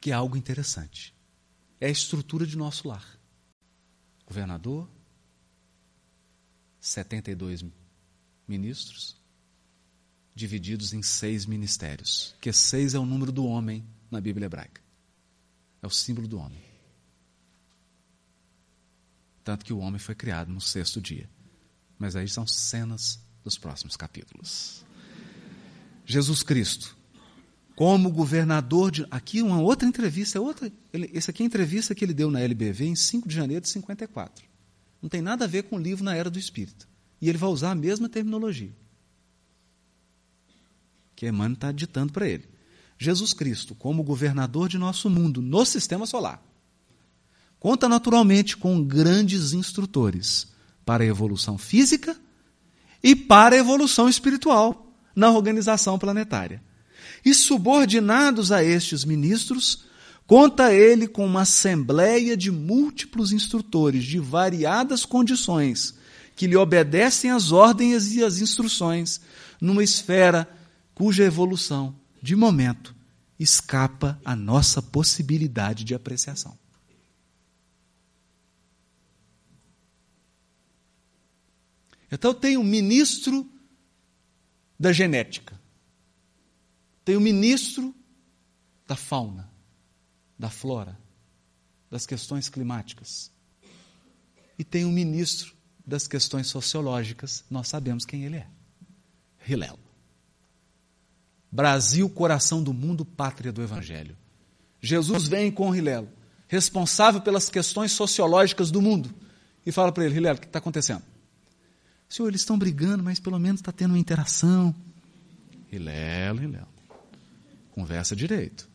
Que 0.00 0.10
é 0.10 0.14
algo 0.14 0.36
interessante. 0.36 1.14
É 1.80 1.86
a 1.86 1.90
estrutura 1.90 2.46
de 2.46 2.56
nosso 2.56 2.88
lar. 2.88 3.18
Governador, 4.26 4.88
72 6.80 7.64
ministros, 8.46 9.16
divididos 10.34 10.92
em 10.92 11.02
seis 11.02 11.46
ministérios, 11.46 12.34
que 12.40 12.52
seis 12.52 12.94
é 12.94 12.98
o 12.98 13.06
número 13.06 13.32
do 13.32 13.44
homem 13.44 13.84
na 14.10 14.20
Bíblia 14.20 14.46
hebraica. 14.46 14.80
É 15.82 15.86
o 15.86 15.90
símbolo 15.90 16.26
do 16.26 16.38
homem. 16.38 16.65
Tanto 19.46 19.64
que 19.64 19.72
o 19.72 19.78
homem 19.78 20.00
foi 20.00 20.16
criado 20.16 20.52
no 20.52 20.60
sexto 20.60 21.00
dia. 21.00 21.30
Mas 21.96 22.16
aí 22.16 22.28
são 22.28 22.44
cenas 22.48 23.24
dos 23.44 23.56
próximos 23.56 23.96
capítulos. 23.96 24.84
Jesus 26.04 26.42
Cristo, 26.42 26.96
como 27.76 28.10
governador 28.10 28.90
de. 28.90 29.06
Aqui 29.08 29.42
uma 29.42 29.60
outra 29.60 29.86
entrevista, 29.86 30.36
é 30.36 30.40
outra. 30.40 30.72
Ele, 30.92 31.08
esse 31.14 31.30
aqui 31.30 31.44
é 31.44 31.44
a 31.44 31.46
entrevista 31.46 31.94
que 31.94 32.04
ele 32.04 32.12
deu 32.12 32.28
na 32.28 32.40
LBV 32.40 32.86
em 32.86 32.96
5 32.96 33.28
de 33.28 33.36
janeiro 33.36 33.62
de 33.62 33.68
54. 33.68 34.44
Não 35.00 35.08
tem 35.08 35.22
nada 35.22 35.44
a 35.44 35.48
ver 35.48 35.62
com 35.62 35.76
o 35.76 35.80
livro 35.80 36.02
na 36.02 36.16
Era 36.16 36.28
do 36.28 36.40
Espírito. 36.40 36.88
E 37.20 37.28
ele 37.28 37.38
vai 37.38 37.48
usar 37.48 37.70
a 37.70 37.76
mesma 37.76 38.08
terminologia. 38.08 38.74
Que 41.14 41.28
Emmanuel 41.28 41.54
está 41.54 41.70
ditando 41.70 42.12
para 42.12 42.28
ele. 42.28 42.48
Jesus 42.98 43.32
Cristo, 43.32 43.76
como 43.76 44.02
governador 44.02 44.68
de 44.68 44.76
nosso 44.76 45.08
mundo 45.08 45.40
no 45.40 45.64
sistema 45.64 46.04
solar, 46.04 46.42
conta 47.66 47.88
naturalmente 47.88 48.56
com 48.56 48.80
grandes 48.80 49.52
instrutores 49.52 50.46
para 50.84 51.02
a 51.02 51.06
evolução 51.08 51.58
física 51.58 52.16
e 53.02 53.16
para 53.16 53.56
a 53.56 53.58
evolução 53.58 54.08
espiritual 54.08 54.94
na 55.16 55.32
organização 55.32 55.98
planetária. 55.98 56.62
E 57.24 57.34
subordinados 57.34 58.52
a 58.52 58.62
estes 58.62 59.04
ministros, 59.04 59.84
conta 60.28 60.72
ele 60.72 61.08
com 61.08 61.26
uma 61.26 61.40
assembleia 61.40 62.36
de 62.36 62.52
múltiplos 62.52 63.32
instrutores 63.32 64.04
de 64.04 64.20
variadas 64.20 65.04
condições 65.04 65.92
que 66.36 66.46
lhe 66.46 66.54
obedecem 66.54 67.32
às 67.32 67.50
ordens 67.50 68.14
e 68.14 68.22
às 68.22 68.38
instruções 68.38 69.20
numa 69.60 69.82
esfera 69.82 70.48
cuja 70.94 71.24
evolução, 71.24 71.96
de 72.22 72.36
momento, 72.36 72.94
escapa 73.40 74.20
à 74.24 74.36
nossa 74.36 74.80
possibilidade 74.80 75.82
de 75.82 75.96
apreciação. 75.96 76.56
Então 82.16 82.32
tem 82.32 82.56
o 82.56 82.64
ministro 82.64 83.46
da 84.80 84.90
genética, 84.90 85.60
tem 87.04 87.14
o 87.14 87.20
ministro 87.20 87.94
da 88.86 88.96
fauna, 88.96 89.50
da 90.38 90.48
flora, 90.48 90.98
das 91.90 92.06
questões 92.06 92.48
climáticas, 92.48 93.30
e 94.58 94.64
tem 94.64 94.86
o 94.86 94.90
ministro 94.90 95.54
das 95.86 96.08
questões 96.08 96.46
sociológicas, 96.46 97.44
nós 97.50 97.68
sabemos 97.68 98.06
quem 98.06 98.24
ele 98.24 98.36
é. 98.36 98.46
Hillel. 99.46 99.78
Brasil, 101.52 102.08
coração 102.08 102.62
do 102.62 102.72
mundo, 102.72 103.04
pátria 103.04 103.52
do 103.52 103.62
Evangelho. 103.62 104.16
Jesus 104.80 105.28
vem 105.28 105.52
com 105.52 105.74
Hillel, 105.74 106.08
responsável 106.48 107.20
pelas 107.20 107.50
questões 107.50 107.92
sociológicas 107.92 108.70
do 108.70 108.80
mundo, 108.80 109.14
e 109.66 109.70
fala 109.70 109.92
para 109.92 110.06
ele: 110.06 110.16
Hillel, 110.16 110.36
o 110.36 110.38
que 110.38 110.46
está 110.46 110.60
acontecendo? 110.60 111.15
Senhor, 112.08 112.28
eles 112.28 112.40
estão 112.40 112.58
brigando, 112.58 113.02
mas 113.02 113.18
pelo 113.18 113.38
menos 113.38 113.60
está 113.60 113.72
tendo 113.72 113.92
uma 113.92 113.98
interação. 113.98 114.74
Hilelo, 115.70 116.42
Hilelo. 116.42 116.68
Conversa 117.72 118.14
direito. 118.14 118.68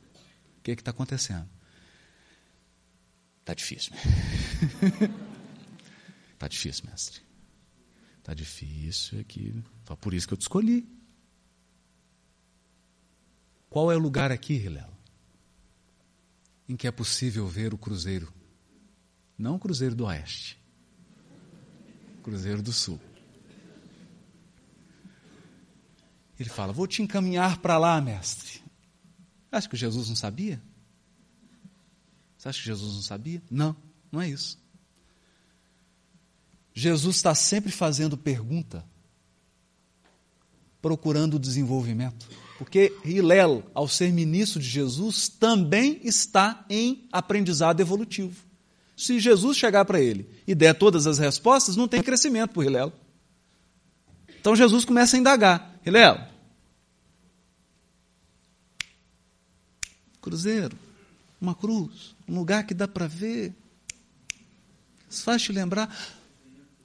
O 0.59 0.61
que 0.61 0.71
está 0.71 0.91
acontecendo? 0.91 1.47
Está 3.39 3.53
difícil. 3.53 3.93
Está 6.33 6.47
difícil, 6.49 6.85
mestre. 6.87 7.21
Está 8.19 8.33
difícil 8.33 9.19
aqui. 9.19 9.63
Só 9.87 9.95
por 9.95 10.13
isso 10.13 10.27
que 10.27 10.33
eu 10.33 10.37
te 10.37 10.41
escolhi. 10.41 10.87
Qual 13.69 13.91
é 13.91 13.95
o 13.95 13.99
lugar 13.99 14.31
aqui, 14.31 14.53
Hilelo, 14.53 14.97
em 16.67 16.75
que 16.75 16.87
é 16.87 16.91
possível 16.91 17.47
ver 17.47 17.73
o 17.73 17.77
cruzeiro? 17.77 18.31
Não 19.37 19.55
o 19.55 19.59
cruzeiro 19.59 19.95
do 19.95 20.05
oeste, 20.05 20.61
o 22.19 22.21
cruzeiro 22.21 22.61
do 22.61 22.73
sul. 22.73 22.99
Ele 26.41 26.49
fala: 26.49 26.73
Vou 26.73 26.87
te 26.87 27.03
encaminhar 27.03 27.59
para 27.59 27.77
lá, 27.77 28.01
mestre. 28.01 28.61
Acha 29.51 29.69
que 29.69 29.77
Jesus 29.77 30.09
não 30.09 30.15
sabia? 30.15 30.61
Você 32.37 32.49
acha 32.49 32.59
que 32.59 32.65
Jesus 32.65 32.95
não 32.95 33.01
sabia? 33.03 33.43
Não, 33.49 33.75
não 34.11 34.19
é 34.19 34.27
isso. 34.27 34.59
Jesus 36.73 37.17
está 37.17 37.35
sempre 37.35 37.71
fazendo 37.71 38.17
pergunta, 38.17 38.83
procurando 40.81 41.37
desenvolvimento. 41.37 42.27
Porque 42.57 42.95
Hillel, 43.05 43.63
ao 43.73 43.87
ser 43.87 44.11
ministro 44.11 44.59
de 44.59 44.67
Jesus, 44.67 45.27
também 45.27 45.99
está 46.03 46.65
em 46.69 47.07
aprendizado 47.11 47.81
evolutivo. 47.81 48.43
Se 48.95 49.19
Jesus 49.19 49.57
chegar 49.57 49.85
para 49.85 50.01
ele 50.01 50.27
e 50.47 50.55
der 50.55 50.73
todas 50.73 51.05
as 51.05 51.19
respostas, 51.19 51.75
não 51.75 51.87
tem 51.87 52.01
crescimento 52.01 52.53
para 52.53 52.63
Hillel. 52.63 52.93
Então 54.39 54.55
Jesus 54.55 54.85
começa 54.85 55.15
a 55.15 55.19
indagar. 55.19 55.79
Hillel, 55.85 56.30
cruzeiro, 60.21 60.77
uma 61.39 61.55
cruz, 61.55 62.15
um 62.27 62.35
lugar 62.35 62.65
que 62.65 62.73
dá 62.73 62.87
para 62.87 63.07
ver. 63.07 63.53
Isso 65.09 65.23
faz 65.23 65.41
te 65.41 65.51
lembrar. 65.51 65.93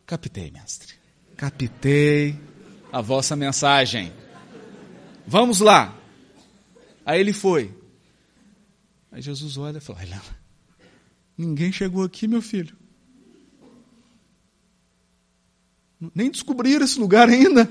Captei, 0.07 0.51
mestre. 0.51 0.95
Captei 1.37 2.39
a 2.91 3.01
vossa 3.01 3.37
mensagem. 3.37 4.13
Vamos 5.27 5.61
lá. 5.61 5.97
Aí 7.05 7.21
ele 7.21 7.33
foi. 7.33 7.73
Aí 9.13 9.21
Jesus 9.21 9.57
olha 9.57 9.79
e 9.79 9.81
fala: 9.81 10.01
Olha, 10.01 10.23
ninguém 11.37 11.71
chegou 11.71 12.05
aqui, 12.05 12.27
meu 12.27 12.41
filho. 12.41 12.77
Nem 16.15 16.31
descobriram 16.31 16.85
esse 16.85 16.99
lugar 16.99 17.29
ainda. 17.29 17.69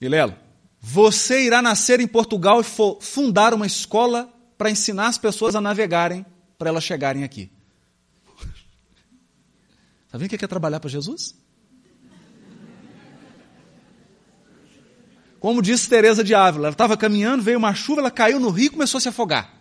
Ilelo, 0.00 0.34
você 0.80 1.44
irá 1.44 1.60
nascer 1.60 2.00
em 2.00 2.06
Portugal 2.06 2.60
e 2.60 2.64
fundar 3.00 3.52
uma 3.52 3.66
escola 3.66 4.32
para 4.56 4.70
ensinar 4.70 5.08
as 5.08 5.18
pessoas 5.18 5.54
a 5.54 5.60
navegarem 5.60 6.24
para 6.56 6.70
elas 6.70 6.82
chegarem 6.82 7.22
aqui. 7.22 7.50
Está 10.06 10.16
vendo 10.16 10.32
o 10.32 10.38
que 10.38 10.44
é 10.44 10.48
trabalhar 10.48 10.80
para 10.80 10.88
Jesus? 10.88 11.34
Como 15.38 15.62
disse 15.62 15.88
Teresa 15.88 16.22
de 16.22 16.34
Ávila, 16.34 16.66
ela 16.66 16.74
estava 16.74 16.96
caminhando, 16.96 17.42
veio 17.42 17.56
uma 17.56 17.74
chuva, 17.74 18.02
ela 18.02 18.10
caiu 18.10 18.38
no 18.38 18.50
rio 18.50 18.66
e 18.66 18.70
começou 18.70 18.98
a 18.98 19.00
se 19.00 19.08
afogar. 19.08 19.54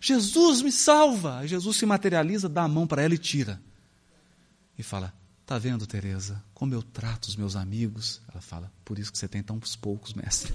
Jesus 0.00 0.62
me 0.62 0.72
salva! 0.72 1.46
Jesus 1.46 1.76
se 1.76 1.84
materializa, 1.84 2.48
dá 2.48 2.62
a 2.62 2.68
mão 2.68 2.86
para 2.86 3.02
ela 3.02 3.14
e 3.14 3.18
tira. 3.18 3.60
E 4.78 4.82
fala: 4.82 5.12
Está 5.50 5.58
vendo, 5.58 5.84
Teresa, 5.84 6.40
como 6.54 6.74
eu 6.74 6.80
trato 6.80 7.24
os 7.24 7.34
meus 7.34 7.56
amigos? 7.56 8.22
Ela 8.30 8.40
fala, 8.40 8.72
por 8.84 9.00
isso 9.00 9.10
que 9.10 9.18
você 9.18 9.26
tem 9.26 9.42
tão 9.42 9.58
poucos, 9.80 10.14
mestre. 10.14 10.54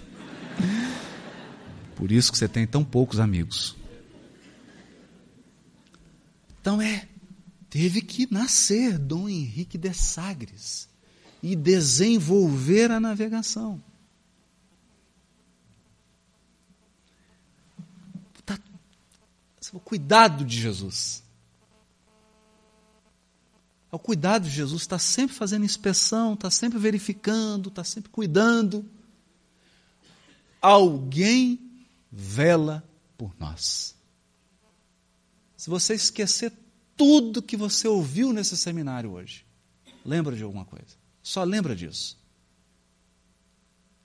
Por 1.97 2.13
isso 2.13 2.31
que 2.31 2.37
você 2.37 2.47
tem 2.47 2.65
tão 2.65 2.81
poucos 2.81 3.19
amigos. 3.19 3.75
Então 6.61 6.81
é, 6.81 7.09
teve 7.69 8.01
que 8.01 8.25
nascer 8.31 8.97
Dom 8.97 9.27
Henrique 9.27 9.77
de 9.77 9.93
Sagres 9.93 10.87
e 11.43 11.57
desenvolver 11.57 12.89
a 12.89 12.97
navegação. 12.97 13.83
Tá, 18.45 18.57
cuidado 19.83 20.45
de 20.45 20.61
Jesus. 20.61 21.24
O 23.95 23.99
cuidado 23.99 24.43
de 24.43 24.49
Jesus 24.49 24.81
está 24.81 24.99
sempre 24.99 25.33
fazendo 25.33 25.63
inspeção, 25.63 26.33
está 26.33 26.51
sempre 26.51 26.77
verificando, 26.77 27.69
está 27.69 27.81
sempre 27.81 28.11
cuidando. 28.11 28.85
Alguém 30.61 31.87
vela 32.11 32.83
por 33.17 33.33
nós. 33.39 33.95
Se 35.55 35.69
você 35.69 35.93
esquecer 35.93 36.51
tudo 36.97 37.41
que 37.41 37.55
você 37.55 37.87
ouviu 37.87 38.33
nesse 38.33 38.57
seminário 38.57 39.11
hoje, 39.11 39.45
lembra 40.03 40.35
de 40.35 40.43
alguma 40.43 40.65
coisa. 40.65 40.97
Só 41.23 41.45
lembra 41.45 41.73
disso. 41.73 42.19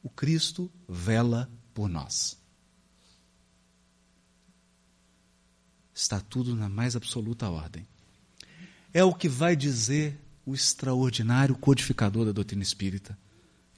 O 0.05 0.09
Cristo 0.09 0.71
vela 0.89 1.51
por 1.75 1.89
nós. 1.89 2.39
Está 5.93 6.21
tudo 6.21 6.55
na 6.55 6.69
mais 6.69 6.95
absoluta 6.95 7.51
ordem 7.51 7.90
é 8.93 9.05
o 9.05 9.15
que 9.15 9.29
vai 9.29 9.55
dizer 9.55 10.19
o 10.45 10.55
extraordinário 10.55 11.55
codificador 11.55 12.25
da 12.25 12.33
doutrina 12.33 12.63
espírita. 12.63 13.17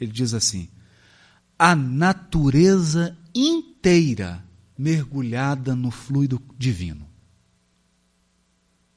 Ele 0.01 0.11
diz 0.11 0.35
assim: 0.35 0.69
a 1.59 1.77
natureza 1.77 3.17
inteira 3.35 4.45
mergulhada 4.77 5.75
no 5.75 5.91
fluido 5.91 6.41
divino. 6.59 7.07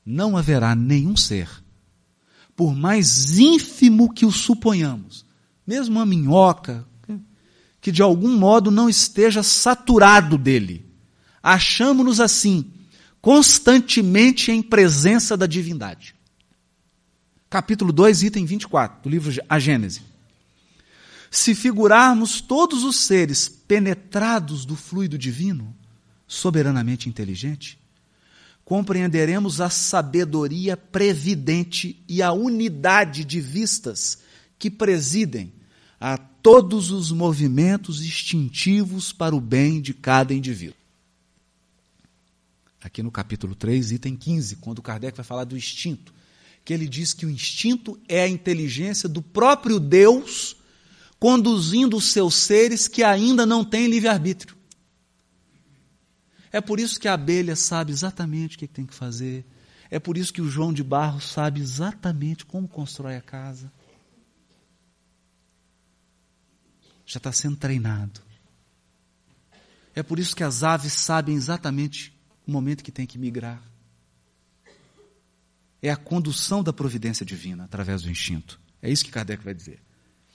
Não 0.05 0.37
haverá 0.37 0.75
nenhum 0.75 1.17
ser, 1.17 1.49
por 2.55 2.75
mais 2.75 3.37
ínfimo 3.37 4.13
que 4.13 4.25
o 4.25 4.31
suponhamos, 4.31 5.25
mesmo 5.65 5.95
uma 5.95 6.05
minhoca, 6.05 6.87
que 7.81 7.91
de 7.91 8.01
algum 8.01 8.35
modo 8.35 8.71
não 8.71 8.89
esteja 8.89 9.43
saturado 9.43 10.39
dele. 10.39 10.85
Achamos-nos 11.43 12.19
assim, 12.19 12.71
constantemente 13.25 14.51
em 14.51 14.61
presença 14.61 15.35
da 15.35 15.47
divindade. 15.47 16.13
Capítulo 17.49 17.91
2, 17.91 18.21
item 18.21 18.45
24, 18.45 19.01
do 19.01 19.09
livro 19.09 19.33
A 19.49 19.57
Gênese. 19.57 20.03
Se 21.31 21.55
figurarmos 21.55 22.39
todos 22.39 22.83
os 22.83 22.97
seres 22.97 23.49
penetrados 23.49 24.63
do 24.63 24.75
fluido 24.75 25.17
divino, 25.17 25.75
soberanamente 26.27 27.09
inteligente, 27.09 27.79
compreenderemos 28.63 29.59
a 29.59 29.71
sabedoria 29.71 30.77
previdente 30.77 31.99
e 32.07 32.21
a 32.21 32.31
unidade 32.31 33.25
de 33.25 33.41
vistas 33.41 34.19
que 34.59 34.69
presidem 34.69 35.51
a 35.99 36.15
todos 36.15 36.91
os 36.91 37.11
movimentos 37.11 38.05
instintivos 38.05 39.11
para 39.11 39.35
o 39.35 39.41
bem 39.41 39.81
de 39.81 39.95
cada 39.95 40.31
indivíduo. 40.31 40.84
Aqui 42.85 43.01
no 43.01 43.09
capítulo 43.09 43.55
3, 43.55 43.93
item 43.93 44.15
15, 44.15 44.57
quando 44.57 44.79
Kardec 44.79 45.17
vai 45.17 45.25
falar 45.25 45.43
do 45.43 45.57
instinto, 45.57 46.13
que 46.63 46.71
ele 46.71 46.87
diz 46.87 47.15
que 47.15 47.25
o 47.25 47.29
instinto 47.31 47.99
é 48.07 48.21
a 48.21 48.27
inteligência 48.27 49.09
do 49.09 49.23
próprio 49.23 49.79
Deus 49.79 50.55
conduzindo 51.19 51.97
os 51.97 52.11
seus 52.11 52.35
seres 52.35 52.87
que 52.87 53.01
ainda 53.01 53.43
não 53.43 53.65
têm 53.65 53.87
livre-arbítrio. 53.87 54.55
É 56.51 56.61
por 56.61 56.79
isso 56.79 56.99
que 56.99 57.07
a 57.07 57.15
abelha 57.15 57.55
sabe 57.55 57.91
exatamente 57.91 58.55
o 58.55 58.59
que 58.59 58.67
tem 58.67 58.85
que 58.85 58.93
fazer. 58.93 59.43
É 59.89 59.97
por 59.97 60.15
isso 60.15 60.31
que 60.31 60.41
o 60.41 60.47
João 60.47 60.71
de 60.71 60.83
Barro 60.83 61.19
sabe 61.19 61.61
exatamente 61.61 62.45
como 62.45 62.67
constrói 62.67 63.15
a 63.15 63.21
casa. 63.21 63.73
Já 67.03 67.17
está 67.17 67.31
sendo 67.31 67.55
treinado. 67.55 68.21
É 69.95 70.03
por 70.03 70.19
isso 70.19 70.35
que 70.35 70.43
as 70.43 70.61
aves 70.61 70.93
sabem 70.93 71.35
exatamente 71.35 72.14
o 72.47 72.51
momento 72.51 72.83
que 72.83 72.91
tem 72.91 73.05
que 73.05 73.17
migrar. 73.17 73.61
É 75.81 75.89
a 75.89 75.95
condução 75.95 76.63
da 76.63 76.73
providência 76.73 77.25
divina 77.25 77.65
através 77.65 78.01
do 78.01 78.09
instinto. 78.09 78.59
É 78.81 78.91
isso 78.91 79.03
que 79.05 79.11
Kardec 79.11 79.43
vai 79.43 79.53
dizer. 79.53 79.79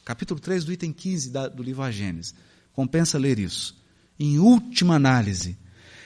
Capítulo 0.05 0.41
3 0.41 0.65
do 0.65 0.73
item 0.73 0.93
15 0.93 1.31
da, 1.31 1.49
do 1.49 1.63
livro 1.63 1.83
A 1.83 1.91
Gênesis. 1.91 2.35
Compensa 2.73 3.19
ler 3.19 3.39
isso. 3.39 3.77
Em 4.19 4.39
última 4.39 4.97
análise, 4.97 5.57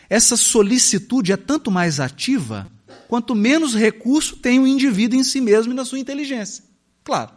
essa 0.09 0.37
solicitude 0.37 1.33
é 1.33 1.37
tanto 1.37 1.71
mais 1.71 2.01
ativa 2.01 2.71
quanto 3.09 3.35
menos 3.35 3.75
recurso 3.75 4.37
tem 4.37 4.59
o 4.59 4.67
indivíduo 4.67 5.19
em 5.19 5.25
si 5.25 5.41
mesmo 5.41 5.73
e 5.73 5.77
na 5.77 5.85
sua 5.85 5.99
inteligência. 5.99 6.65
Claro. 7.03 7.33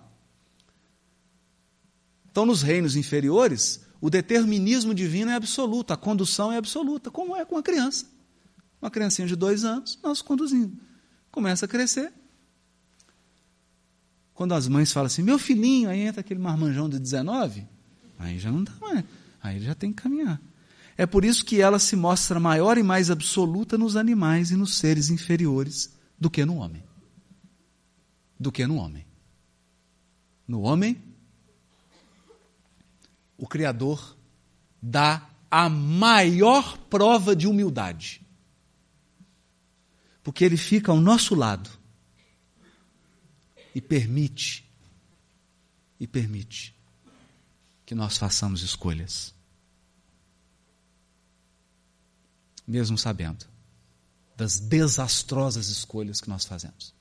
Então, 2.30 2.46
nos 2.46 2.62
reinos 2.62 2.96
inferiores, 2.96 3.82
o 4.00 4.10
determinismo 4.10 4.94
divino 4.94 5.32
é 5.32 5.36
absoluto, 5.36 5.92
a 5.92 5.98
condução 5.98 6.52
é 6.52 6.58
absoluta, 6.58 7.10
como 7.10 7.36
é 7.36 7.44
com 7.44 7.58
a 7.58 7.64
criança. 7.64 8.06
Uma 8.82 8.92
criancinha 8.92 9.28
de 9.28 9.36
dois 9.36 9.64
anos, 9.64 10.00
nós 10.04 10.22
conduzindo. 10.22 10.78
Começa 11.32 11.66
a 11.66 11.68
crescer. 11.68 12.14
Quando 14.34 14.54
as 14.54 14.68
mães 14.68 14.92
falam 14.92 15.08
assim, 15.08 15.24
meu 15.24 15.40
filhinho, 15.40 15.90
aí 15.90 16.02
entra 16.02 16.22
aquele 16.22 16.40
marmanjão 16.40 16.88
de 16.88 17.00
19, 17.00 17.68
aí 18.20 18.38
já 18.38 18.52
não 18.52 18.64
dá 18.64 18.74
mais. 18.80 19.04
Aí 19.42 19.56
ele 19.56 19.66
já 19.66 19.74
tem 19.74 19.92
que 19.92 20.04
caminhar. 20.04 20.40
É 20.96 21.06
por 21.06 21.26
isso 21.26 21.46
que 21.46 21.62
ela 21.62 21.80
se 21.80 21.96
mostra 21.96 22.40
maior 22.40 22.78
e 22.78 22.84
mais 22.84 23.10
absoluta 23.10 23.78
nos 23.78 23.96
animais 23.96 24.52
e 24.52 24.56
nos 24.56 24.78
seres 24.78 25.10
inferiores 25.10 25.96
do 26.20 26.30
que 26.30 26.46
no 26.46 26.58
homem. 26.58 26.84
Do 28.40 28.52
que 28.52 28.66
no 28.66 28.76
homem. 28.76 29.06
No 30.48 30.62
homem, 30.62 31.02
o 33.38 33.48
Criador 33.48 34.16
dá 34.82 35.30
a 35.50 35.70
maior 35.70 36.78
prova 36.90 37.36
de 37.36 37.48
humildade. 37.48 38.22
Porque 40.28 40.44
ele 40.44 40.58
fica 40.58 40.92
ao 40.92 41.00
nosso 41.00 41.34
lado 41.34 41.70
e 43.74 43.80
permite, 43.80 44.70
e 45.98 46.06
permite 46.06 46.76
que 47.86 47.96
nós 47.96 48.18
façamos 48.18 48.62
escolhas. 48.62 49.34
mesmo 52.68 52.98
sabendo 52.98 53.46
das 54.36 54.60
desastrosas 54.60 55.70
escolhas 55.70 56.20
que 56.20 56.28
nós 56.28 56.44
fazemos. 56.44 56.94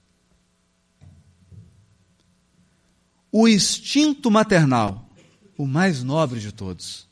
O 3.32 3.48
instinto 3.48 4.30
maternal, 4.30 5.10
o 5.58 5.66
mais 5.66 6.04
nobre 6.04 6.38
de 6.38 6.52
todos, 6.52 7.08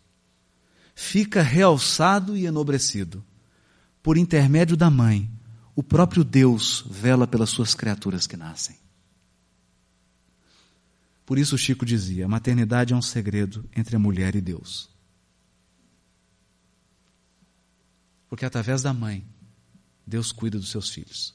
fica 0.95 1.43
realçado 1.43 2.37
e 2.37 2.47
enobrecido. 2.47 3.25
Por 4.01 4.17
intermédio 4.17 4.77
da 4.77 4.89
mãe, 4.89 5.29
o 5.77 5.83
próprio 5.83 6.23
Deus 6.23 6.85
vela 6.89 7.27
pelas 7.27 7.51
suas 7.51 7.75
criaturas 7.75 8.27
que 8.27 8.37
nascem. 8.37 8.77
Por 11.27 11.39
isso 11.39 11.59
Chico 11.59 11.85
dizia: 11.85 12.27
a 12.27 12.29
maternidade 12.29 12.93
é 12.93 12.97
um 12.97 13.03
segredo 13.03 13.69
entre 13.75 13.97
a 13.97 13.99
mulher 13.99 14.35
e 14.37 14.41
Deus. 14.41 14.91
Porque 18.29 18.45
através 18.45 18.83
da 18.83 18.93
mãe, 18.93 19.27
Deus 20.07 20.33
cuida 20.33 20.59
dos 20.59 20.71
seus 20.71 20.91
filhos. 20.91 21.35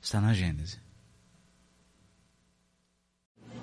Está 0.00 0.20
na 0.20 0.32
Gênese. 0.32 0.78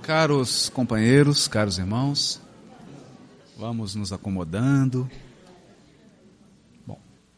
Caros 0.03 0.69
companheiros, 0.69 1.47
caros 1.47 1.77
irmãos, 1.77 2.39
vamos 3.57 3.95
nos 3.95 4.13
acomodando. 4.13 5.09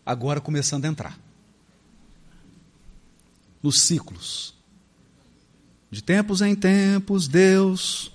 Agora 0.10 0.41
começando 0.41 0.86
a 0.86 0.88
entrar 0.88 1.20
nos 3.62 3.80
ciclos. 3.82 4.55
De 5.91 6.01
tempos 6.01 6.41
em 6.41 6.55
tempos, 6.55 7.28
Deus 7.28 8.12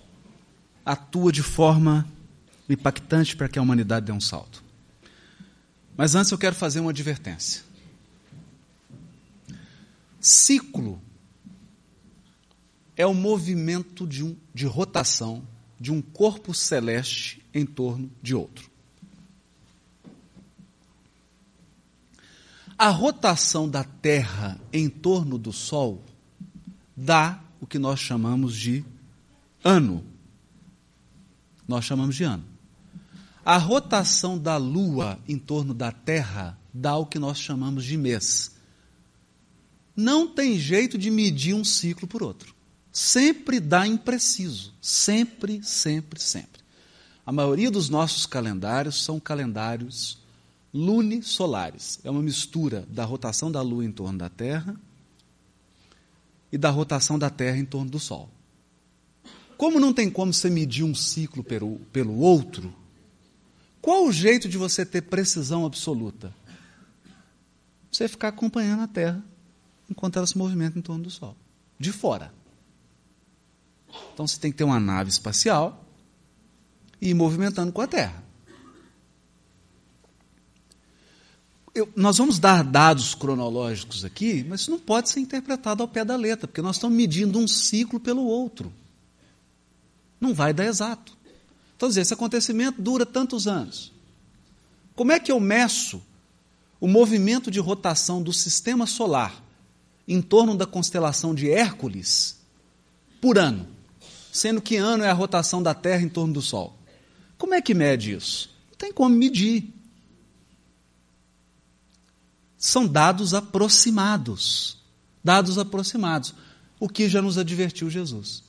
atua 0.84 1.30
de 1.30 1.40
forma 1.40 2.04
impactante 2.68 3.36
para 3.36 3.48
que 3.48 3.60
a 3.60 3.62
humanidade 3.62 4.06
dê 4.06 4.10
um 4.10 4.20
salto. 4.20 4.64
Mas 5.96 6.16
antes 6.16 6.32
eu 6.32 6.36
quero 6.36 6.56
fazer 6.56 6.80
uma 6.80 6.90
advertência. 6.90 7.62
Ciclo 10.20 11.00
é 12.96 13.06
o 13.06 13.14
movimento 13.14 14.04
de, 14.04 14.24
um, 14.24 14.36
de 14.52 14.66
rotação 14.66 15.46
de 15.78 15.92
um 15.92 16.02
corpo 16.02 16.52
celeste 16.52 17.40
em 17.54 17.64
torno 17.64 18.10
de 18.20 18.34
outro. 18.34 18.73
A 22.76 22.88
rotação 22.88 23.68
da 23.68 23.84
Terra 23.84 24.60
em 24.72 24.88
torno 24.88 25.38
do 25.38 25.52
Sol 25.52 26.02
dá 26.96 27.40
o 27.60 27.66
que 27.66 27.78
nós 27.78 28.00
chamamos 28.00 28.56
de 28.56 28.84
ano. 29.62 30.04
Nós 31.66 31.84
chamamos 31.84 32.16
de 32.16 32.24
ano. 32.24 32.44
A 33.44 33.56
rotação 33.58 34.38
da 34.38 34.56
Lua 34.56 35.18
em 35.28 35.38
torno 35.38 35.72
da 35.72 35.92
Terra 35.92 36.58
dá 36.72 36.96
o 36.96 37.06
que 37.06 37.18
nós 37.18 37.38
chamamos 37.38 37.84
de 37.84 37.96
mês. 37.96 38.52
Não 39.94 40.26
tem 40.26 40.58
jeito 40.58 40.98
de 40.98 41.10
medir 41.10 41.54
um 41.54 41.64
ciclo 41.64 42.08
por 42.08 42.22
outro. 42.22 42.54
Sempre 42.90 43.60
dá 43.60 43.86
impreciso. 43.86 44.74
Sempre, 44.80 45.62
sempre, 45.62 46.20
sempre. 46.20 46.62
A 47.24 47.30
maioria 47.30 47.70
dos 47.70 47.88
nossos 47.88 48.26
calendários 48.26 49.04
são 49.04 49.20
calendários 49.20 50.23
lunisolares. 50.74 52.00
É 52.02 52.10
uma 52.10 52.20
mistura 52.20 52.84
da 52.90 53.04
rotação 53.04 53.50
da 53.50 53.62
Lua 53.62 53.84
em 53.84 53.92
torno 53.92 54.18
da 54.18 54.28
Terra 54.28 54.74
e 56.50 56.58
da 56.58 56.68
rotação 56.68 57.16
da 57.16 57.30
Terra 57.30 57.56
em 57.56 57.64
torno 57.64 57.88
do 57.88 58.00
Sol. 58.00 58.28
Como 59.56 59.78
não 59.78 59.92
tem 59.92 60.10
como 60.10 60.34
você 60.34 60.50
medir 60.50 60.82
um 60.82 60.94
ciclo 60.94 61.44
pelo, 61.44 61.78
pelo 61.92 62.18
outro, 62.18 62.74
qual 63.80 64.04
o 64.04 64.12
jeito 64.12 64.48
de 64.48 64.58
você 64.58 64.84
ter 64.84 65.02
precisão 65.02 65.64
absoluta? 65.64 66.34
Você 67.92 68.08
ficar 68.08 68.28
acompanhando 68.28 68.82
a 68.82 68.88
Terra 68.88 69.22
enquanto 69.88 70.16
ela 70.16 70.26
se 70.26 70.36
movimenta 70.36 70.76
em 70.76 70.82
torno 70.82 71.04
do 71.04 71.10
Sol, 71.10 71.36
de 71.78 71.92
fora. 71.92 72.34
Então 74.12 74.26
você 74.26 74.40
tem 74.40 74.50
que 74.50 74.58
ter 74.58 74.64
uma 74.64 74.80
nave 74.80 75.08
espacial 75.08 75.84
e 77.00 77.10
ir 77.10 77.14
movimentando 77.14 77.70
com 77.70 77.80
a 77.80 77.86
Terra. 77.86 78.23
Eu, 81.74 81.88
nós 81.96 82.18
vamos 82.18 82.38
dar 82.38 82.62
dados 82.62 83.14
cronológicos 83.14 84.04
aqui, 84.04 84.44
mas 84.48 84.60
isso 84.60 84.70
não 84.70 84.78
pode 84.78 85.08
ser 85.10 85.20
interpretado 85.20 85.82
ao 85.82 85.88
pé 85.88 86.04
da 86.04 86.14
letra, 86.14 86.46
porque 86.46 86.62
nós 86.62 86.76
estamos 86.76 86.96
medindo 86.96 87.38
um 87.38 87.48
ciclo 87.48 87.98
pelo 87.98 88.24
outro. 88.24 88.72
Não 90.20 90.32
vai 90.32 90.52
dar 90.52 90.66
exato. 90.66 91.16
Então, 91.76 91.88
dizer, 91.88 92.02
esse 92.02 92.14
acontecimento 92.14 92.80
dura 92.80 93.04
tantos 93.04 93.48
anos. 93.48 93.92
Como 94.94 95.10
é 95.10 95.18
que 95.18 95.32
eu 95.32 95.40
meço 95.40 96.00
o 96.80 96.86
movimento 96.86 97.50
de 97.50 97.58
rotação 97.58 98.22
do 98.22 98.32
sistema 98.32 98.86
solar 98.86 99.42
em 100.06 100.22
torno 100.22 100.54
da 100.56 100.66
constelação 100.66 101.34
de 101.34 101.50
Hércules 101.50 102.38
por 103.20 103.38
ano? 103.38 103.74
sendo 104.34 104.60
que 104.60 104.74
ano 104.74 105.04
é 105.04 105.08
a 105.08 105.12
rotação 105.12 105.62
da 105.62 105.72
Terra 105.72 106.02
em 106.02 106.08
torno 106.08 106.34
do 106.34 106.42
Sol? 106.42 106.76
Como 107.38 107.54
é 107.54 107.62
que 107.62 107.72
mede 107.72 108.14
isso? 108.14 108.50
Não 108.70 108.76
tem 108.76 108.92
como 108.92 109.14
medir. 109.14 109.72
São 112.64 112.86
dados 112.86 113.34
aproximados. 113.34 114.78
Dados 115.22 115.58
aproximados. 115.58 116.34
O 116.80 116.88
que 116.88 117.10
já 117.10 117.20
nos 117.20 117.36
advertiu 117.36 117.90
Jesus. 117.90 118.42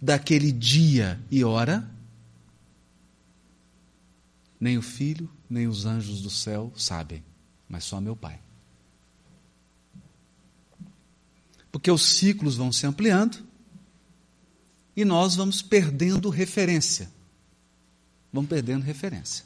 Daquele 0.00 0.52
dia 0.52 1.20
e 1.28 1.42
hora, 1.42 1.90
nem 4.60 4.78
o 4.78 4.82
filho, 4.82 5.28
nem 5.50 5.66
os 5.66 5.86
anjos 5.86 6.22
do 6.22 6.30
céu 6.30 6.72
sabem, 6.76 7.24
mas 7.68 7.82
só 7.82 8.00
meu 8.00 8.14
Pai. 8.14 8.40
Porque 11.72 11.90
os 11.90 12.02
ciclos 12.02 12.54
vão 12.54 12.70
se 12.70 12.86
ampliando 12.86 13.44
e 14.94 15.04
nós 15.04 15.34
vamos 15.34 15.62
perdendo 15.62 16.30
referência. 16.30 17.10
Vamos 18.32 18.48
perdendo 18.48 18.84
referência. 18.84 19.44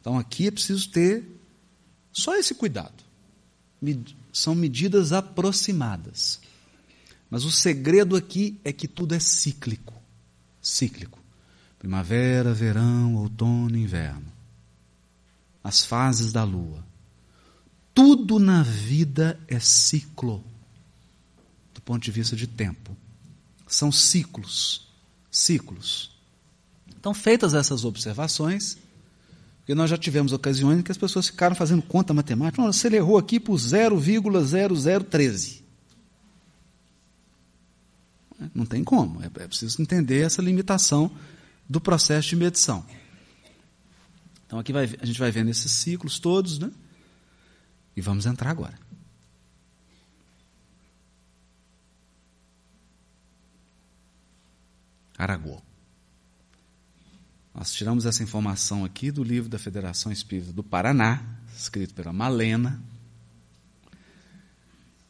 Então 0.00 0.18
aqui 0.18 0.48
é 0.48 0.50
preciso 0.50 0.90
ter 0.90 1.39
só 2.12 2.36
esse 2.36 2.54
cuidado. 2.54 3.04
São 4.32 4.54
medidas 4.54 5.12
aproximadas. 5.12 6.40
Mas 7.30 7.44
o 7.44 7.50
segredo 7.50 8.16
aqui 8.16 8.60
é 8.64 8.72
que 8.72 8.88
tudo 8.88 9.14
é 9.14 9.20
cíclico. 9.20 9.94
Cíclico. 10.60 11.18
Primavera, 11.78 12.52
verão, 12.52 13.14
outono, 13.14 13.76
inverno. 13.76 14.30
As 15.62 15.84
fases 15.84 16.32
da 16.32 16.44
lua. 16.44 16.84
Tudo 17.94 18.38
na 18.38 18.62
vida 18.62 19.38
é 19.48 19.58
ciclo 19.58 20.44
do 21.72 21.80
ponto 21.80 22.02
de 22.02 22.10
vista 22.10 22.36
de 22.36 22.46
tempo. 22.46 22.96
São 23.66 23.90
ciclos. 23.90 24.88
Ciclos. 25.30 26.10
Então, 26.88 27.14
feitas 27.14 27.54
essas 27.54 27.84
observações, 27.84 28.76
porque 29.70 29.76
nós 29.76 29.88
já 29.88 29.96
tivemos 29.96 30.32
ocasiões 30.32 30.80
em 30.80 30.82
que 30.82 30.90
as 30.90 30.98
pessoas 30.98 31.28
ficaram 31.28 31.54
fazendo 31.54 31.80
conta 31.80 32.12
matemática. 32.12 32.60
Você 32.60 32.88
errou 32.88 33.16
aqui 33.16 33.38
por 33.38 33.54
0,0013. 33.54 35.62
Não 38.52 38.66
tem 38.66 38.82
como. 38.82 39.22
É, 39.22 39.26
é 39.26 39.46
preciso 39.46 39.80
entender 39.80 40.22
essa 40.22 40.42
limitação 40.42 41.08
do 41.68 41.80
processo 41.80 42.30
de 42.30 42.34
medição. 42.34 42.84
Então 44.44 44.58
aqui 44.58 44.72
vai, 44.72 44.90
a 45.00 45.06
gente 45.06 45.20
vai 45.20 45.30
vendo 45.30 45.50
esses 45.50 45.70
ciclos 45.70 46.18
todos, 46.18 46.58
né? 46.58 46.72
E 47.96 48.00
vamos 48.00 48.26
entrar 48.26 48.50
agora. 48.50 48.76
Aragô. 55.16 55.62
Nós 57.60 57.72
tiramos 57.74 58.06
essa 58.06 58.22
informação 58.22 58.86
aqui 58.86 59.10
do 59.10 59.22
livro 59.22 59.50
da 59.50 59.58
Federação 59.58 60.10
Espírita 60.10 60.50
do 60.50 60.64
Paraná, 60.64 61.22
escrito 61.54 61.92
pela 61.92 62.10
Malena, 62.10 62.82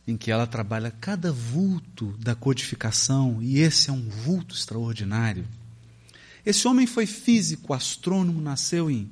em 0.04 0.16
que 0.16 0.32
ela 0.32 0.48
trabalha 0.48 0.90
cada 0.90 1.30
vulto 1.30 2.12
da 2.18 2.34
codificação, 2.34 3.40
e 3.40 3.60
esse 3.60 3.88
é 3.88 3.92
um 3.92 4.08
vulto 4.08 4.56
extraordinário. 4.56 5.46
Esse 6.44 6.66
homem 6.66 6.88
foi 6.88 7.06
físico, 7.06 7.72
astrônomo, 7.72 8.40
nasceu 8.40 8.90
em 8.90 9.08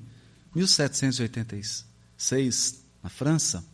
1786, 0.53 2.83
na 3.01 3.09
França, 3.09 3.65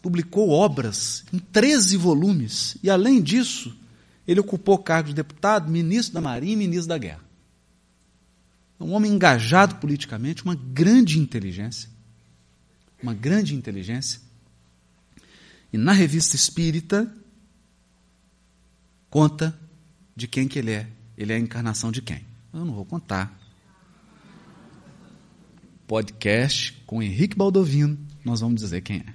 publicou 0.00 0.48
obras 0.48 1.22
em 1.30 1.38
13 1.38 1.98
volumes, 1.98 2.78
e 2.82 2.88
além 2.88 3.20
disso, 3.20 3.78
ele 4.26 4.40
ocupou 4.40 4.78
cargo 4.78 5.10
de 5.10 5.16
deputado, 5.16 5.70
ministro 5.70 6.14
da 6.14 6.22
Marinha 6.22 6.54
e 6.54 6.56
ministro 6.56 6.88
da 6.88 6.96
Guerra. 6.96 7.28
Um 8.80 8.92
homem 8.92 9.12
engajado 9.12 9.76
politicamente, 9.76 10.42
uma 10.42 10.54
grande 10.54 11.18
inteligência. 11.18 11.90
Uma 13.02 13.12
grande 13.12 13.54
inteligência. 13.54 14.20
E 15.72 15.76
na 15.76 15.92
revista 15.92 16.34
espírita, 16.34 17.14
conta 19.10 19.58
de 20.16 20.26
quem 20.26 20.48
que 20.48 20.58
ele 20.58 20.72
é. 20.72 20.90
Ele 21.16 21.32
é 21.32 21.36
a 21.36 21.38
encarnação 21.38 21.92
de 21.92 22.00
quem? 22.00 22.24
Eu 22.52 22.64
não 22.64 22.74
vou 22.74 22.84
contar. 22.84 23.38
Podcast 25.86 26.72
com 26.86 27.02
Henrique 27.02 27.36
Baldovino, 27.36 27.98
nós 28.24 28.40
vamos 28.40 28.62
dizer 28.62 28.80
quem 28.80 28.98
é. 28.98 29.14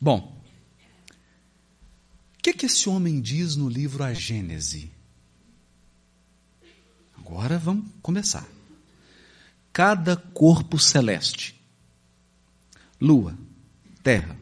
Bom, 0.00 0.42
o 2.38 2.42
que, 2.42 2.52
que 2.52 2.66
esse 2.66 2.88
homem 2.88 3.20
diz 3.20 3.54
no 3.56 3.68
livro 3.68 4.02
A 4.02 4.12
Gênese? 4.12 4.90
Agora 7.32 7.58
vamos 7.58 7.86
começar. 8.02 8.46
Cada 9.72 10.16
corpo 10.16 10.78
celeste, 10.78 11.58
Lua, 13.00 13.36
Terra, 14.02 14.36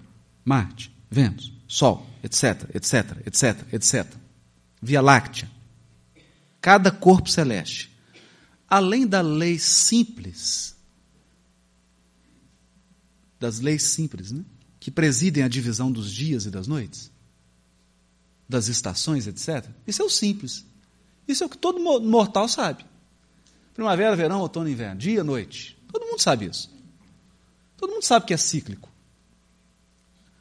Marte, 0.45 0.93
Vênus, 1.09 1.53
Sol, 1.69 2.05
etc., 2.21 2.69
etc., 2.75 3.25
etc., 3.25 3.73
etc., 3.73 4.17
Via 4.83 5.01
Láctea, 5.01 5.49
cada 6.61 6.91
corpo 6.91 7.31
celeste, 7.31 7.97
além 8.69 9.07
da 9.07 9.21
lei 9.21 9.57
simples, 9.57 10.75
das 13.39 13.61
leis 13.61 13.85
simples, 13.85 14.33
né, 14.33 14.45
que 14.81 14.91
presidem 14.91 15.45
a 15.45 15.49
divisão 15.49 15.93
dos 15.93 16.13
dias 16.13 16.45
e 16.45 16.51
das 16.51 16.67
noites, 16.67 17.13
das 18.49 18.67
estações, 18.67 19.29
etc. 19.29 19.71
Isso 19.87 20.03
é 20.03 20.05
o 20.05 20.11
simples. 20.11 20.69
Isso 21.27 21.45
é 21.45 21.47
o 21.47 21.51
que 21.51 21.59
todo 21.59 21.81
mortal 21.81 22.49
sabe. 22.49 22.85
Primavera, 23.75 24.17
verão, 24.17 24.41
outono, 24.41 24.69
inverno, 24.69 25.01
dia, 25.01 25.23
noite. 25.23 25.79
Todo 25.93 26.07
mundo 26.07 26.21
sabe 26.21 26.47
isso. 26.47 26.71
Todo 27.77 27.93
mundo 27.93 28.03
sabe 28.03 28.27
que 28.27 28.35
é 28.35 28.37
cíclico. 28.37 28.91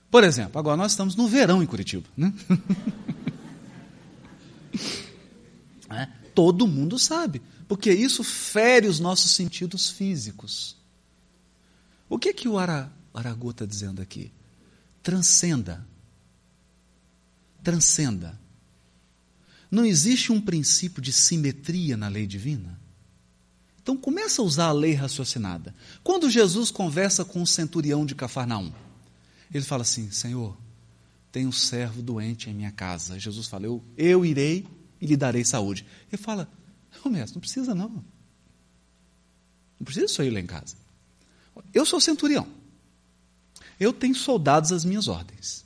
Por 0.10 0.23
exemplo, 0.23 0.60
agora 0.60 0.76
nós 0.76 0.91
estamos 0.91 1.15
no 1.15 1.27
verão 1.27 1.61
em 1.61 1.65
Curitiba. 1.65 2.07
Né? 2.18 2.34
é, 5.91 6.07
todo 6.34 6.68
mundo 6.68 6.97
sabe, 6.97 7.41
porque 7.68 7.91
isso 7.91 8.23
fere 8.23 8.88
os 8.88 8.99
nossos 8.99 9.31
sentidos 9.31 9.89
físicos. 9.89 10.76
O 12.10 12.18
que, 12.18 12.30
é 12.30 12.34
que 12.34 12.47
o 12.47 12.57
Aragô 12.57 13.51
está 13.51 13.65
dizendo 13.65 14.01
aqui? 14.01 14.31
Transcenda 15.03 15.88
transcenda. 17.64 18.39
Não 19.70 19.86
existe 19.86 20.32
um 20.32 20.41
princípio 20.41 21.02
de 21.02 21.14
simetria 21.14 21.96
na 21.96 22.08
lei 22.08 22.26
divina? 22.26 22.80
Então 23.82 23.96
começa 23.96 24.41
a 24.41 24.46
usar 24.46 24.68
a 24.68 24.72
lei 24.72 24.94
raciocinada. 24.94 25.74
Quando 26.04 26.30
Jesus 26.30 26.72
conversa 26.72 27.24
com 27.24 27.41
o 27.41 27.48
centurião 27.48 28.06
de 28.06 28.16
Cafarnaum, 28.16 28.72
ele 29.54 29.64
fala 29.64 29.84
assim: 29.84 30.12
Senhor, 30.12 30.58
tem 31.32 31.48
um 31.48 31.52
servo 31.52 32.02
doente 32.02 32.50
em 32.50 32.54
minha 32.54 32.72
casa. 32.72 33.20
Jesus 33.20 33.48
fala: 33.48 33.66
Eu, 33.66 33.84
eu 33.98 34.26
irei 34.26 34.68
e 35.00 35.06
lhe 35.06 35.16
darei 35.16 35.44
saúde. 35.44 35.86
Ele 36.12 36.22
fala: 36.22 36.50
Não, 37.04 37.12
mestre, 37.12 37.36
não 37.36 37.41
precisa 37.41 37.74
não. 37.76 38.04
Não 39.80 39.86
precisa 39.86 40.08
só 40.08 40.24
ir 40.24 40.30
lá 40.30 40.40
em 40.40 40.46
casa. 40.46 40.76
Eu 41.74 41.86
sou 41.86 42.00
centurião. 42.00 42.48
Eu 43.80 43.94
tenho 43.94 44.16
soldados 44.16 44.72
às 44.72 44.84
minhas 44.84 45.08
ordens. 45.08 45.66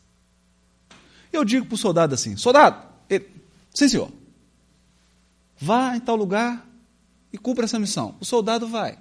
Eu 1.31 1.43
digo 1.43 1.65
para 1.65 1.75
o 1.75 1.77
soldado 1.77 2.13
assim: 2.13 2.37
soldado, 2.37 2.87
ele, 3.09 3.27
sim 3.73 3.87
senhor, 3.87 4.11
vá 5.57 5.95
em 5.95 5.99
tal 5.99 6.15
lugar 6.15 6.67
e 7.31 7.37
cumpra 7.37 7.65
essa 7.65 7.79
missão. 7.79 8.15
O 8.19 8.25
soldado 8.25 8.67
vai. 8.67 8.99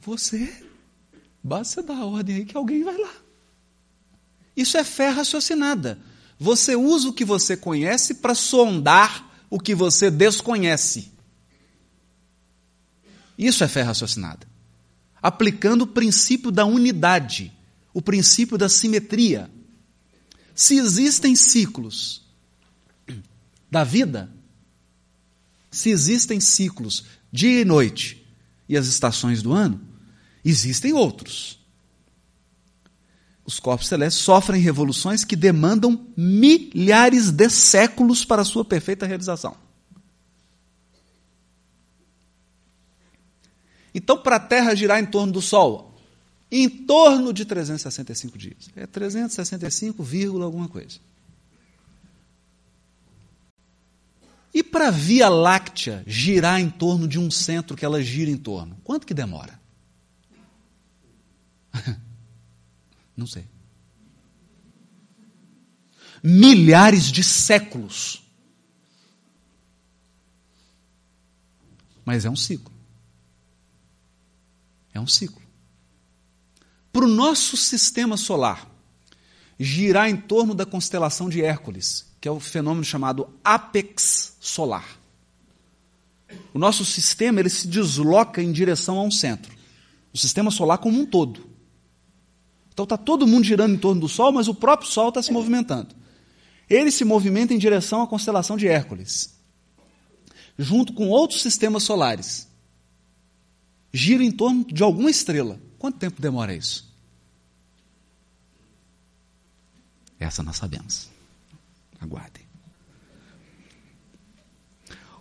Você, 0.00 0.64
basta 1.42 1.82
dar 1.82 1.98
a 1.98 2.06
ordem 2.06 2.36
aí 2.36 2.44
que 2.44 2.56
alguém 2.56 2.82
vai 2.82 2.96
lá. 2.96 3.14
Isso 4.56 4.76
é 4.76 4.84
fé 4.84 5.08
raciocinada. 5.08 5.98
Você 6.38 6.74
usa 6.74 7.08
o 7.08 7.12
que 7.12 7.24
você 7.24 7.56
conhece 7.56 8.14
para 8.14 8.34
sondar 8.34 9.44
o 9.50 9.58
que 9.58 9.74
você 9.74 10.10
desconhece. 10.10 11.12
Isso 13.36 13.62
é 13.62 13.68
fé 13.68 13.82
raciocinada. 13.82 14.46
Aplicando 15.22 15.82
o 15.82 15.86
princípio 15.86 16.50
da 16.50 16.64
unidade 16.64 17.52
o 17.98 18.02
princípio 18.02 18.56
da 18.56 18.68
simetria. 18.68 19.50
Se 20.58 20.76
existem 20.76 21.36
ciclos 21.36 22.20
da 23.70 23.84
vida, 23.84 24.28
se 25.70 25.88
existem 25.88 26.40
ciclos 26.40 27.04
dia 27.30 27.60
e 27.60 27.64
noite 27.64 28.26
e 28.68 28.76
as 28.76 28.88
estações 28.88 29.40
do 29.40 29.52
ano, 29.52 29.80
existem 30.44 30.92
outros. 30.92 31.60
Os 33.46 33.60
corpos 33.60 33.86
celestes 33.86 34.20
sofrem 34.20 34.60
revoluções 34.60 35.24
que 35.24 35.36
demandam 35.36 36.08
milhares 36.16 37.30
de 37.30 37.48
séculos 37.48 38.24
para 38.24 38.42
sua 38.42 38.64
perfeita 38.64 39.06
realização. 39.06 39.56
Então, 43.94 44.18
para 44.20 44.34
a 44.34 44.40
Terra 44.40 44.74
girar 44.74 44.98
em 44.98 45.06
torno 45.06 45.32
do 45.32 45.40
Sol, 45.40 45.87
em 46.50 46.68
torno 46.68 47.32
de 47.32 47.44
365 47.44 48.38
dias. 48.38 48.70
É 48.74 48.86
365, 48.86 50.02
alguma 50.42 50.68
coisa. 50.68 50.98
E 54.52 54.62
para 54.62 54.88
a 54.88 54.90
Via 54.90 55.28
Láctea 55.28 56.02
girar 56.06 56.60
em 56.60 56.70
torno 56.70 57.06
de 57.06 57.18
um 57.18 57.30
centro 57.30 57.76
que 57.76 57.84
ela 57.84 58.02
gira 58.02 58.30
em 58.30 58.36
torno, 58.36 58.76
quanto 58.82 59.06
que 59.06 59.14
demora? 59.14 59.60
Não 63.16 63.26
sei. 63.26 63.44
Milhares 66.22 67.04
de 67.04 67.22
séculos. 67.22 68.22
Mas 72.04 72.24
é 72.24 72.30
um 72.30 72.36
ciclo. 72.36 72.72
É 74.94 74.98
um 74.98 75.06
ciclo. 75.06 75.47
Para 76.98 77.06
o 77.06 77.08
nosso 77.08 77.56
sistema 77.56 78.16
solar 78.16 78.68
girar 79.56 80.10
em 80.10 80.16
torno 80.16 80.52
da 80.52 80.66
constelação 80.66 81.28
de 81.28 81.40
Hércules, 81.40 82.06
que 82.20 82.26
é 82.26 82.30
o 82.30 82.40
fenômeno 82.40 82.82
chamado 82.82 83.30
apex 83.44 84.36
solar. 84.40 84.98
O 86.52 86.58
nosso 86.58 86.84
sistema 86.84 87.38
ele 87.38 87.50
se 87.50 87.68
desloca 87.68 88.42
em 88.42 88.50
direção 88.50 88.98
a 88.98 89.04
um 89.04 89.12
centro. 89.12 89.54
O 90.12 90.18
sistema 90.18 90.50
solar 90.50 90.78
como 90.78 90.98
um 90.98 91.06
todo. 91.06 91.46
Então 92.72 92.82
está 92.82 92.96
todo 92.96 93.28
mundo 93.28 93.44
girando 93.44 93.76
em 93.76 93.78
torno 93.78 94.00
do 94.00 94.08
Sol, 94.08 94.32
mas 94.32 94.48
o 94.48 94.54
próprio 94.54 94.90
Sol 94.90 95.10
está 95.10 95.22
se 95.22 95.32
movimentando. 95.32 95.94
Ele 96.68 96.90
se 96.90 97.04
movimenta 97.04 97.54
em 97.54 97.58
direção 97.58 98.02
à 98.02 98.08
constelação 98.08 98.56
de 98.56 98.66
Hércules, 98.66 99.38
junto 100.58 100.92
com 100.94 101.10
outros 101.10 101.42
sistemas 101.42 101.84
solares. 101.84 102.48
Gira 103.92 104.24
em 104.24 104.32
torno 104.32 104.64
de 104.64 104.82
alguma 104.82 105.08
estrela. 105.08 105.60
Quanto 105.78 105.96
tempo 105.96 106.20
demora 106.20 106.52
isso? 106.52 106.87
Essa 110.18 110.42
nós 110.42 110.56
sabemos. 110.56 111.10
Aguardem. 112.00 112.48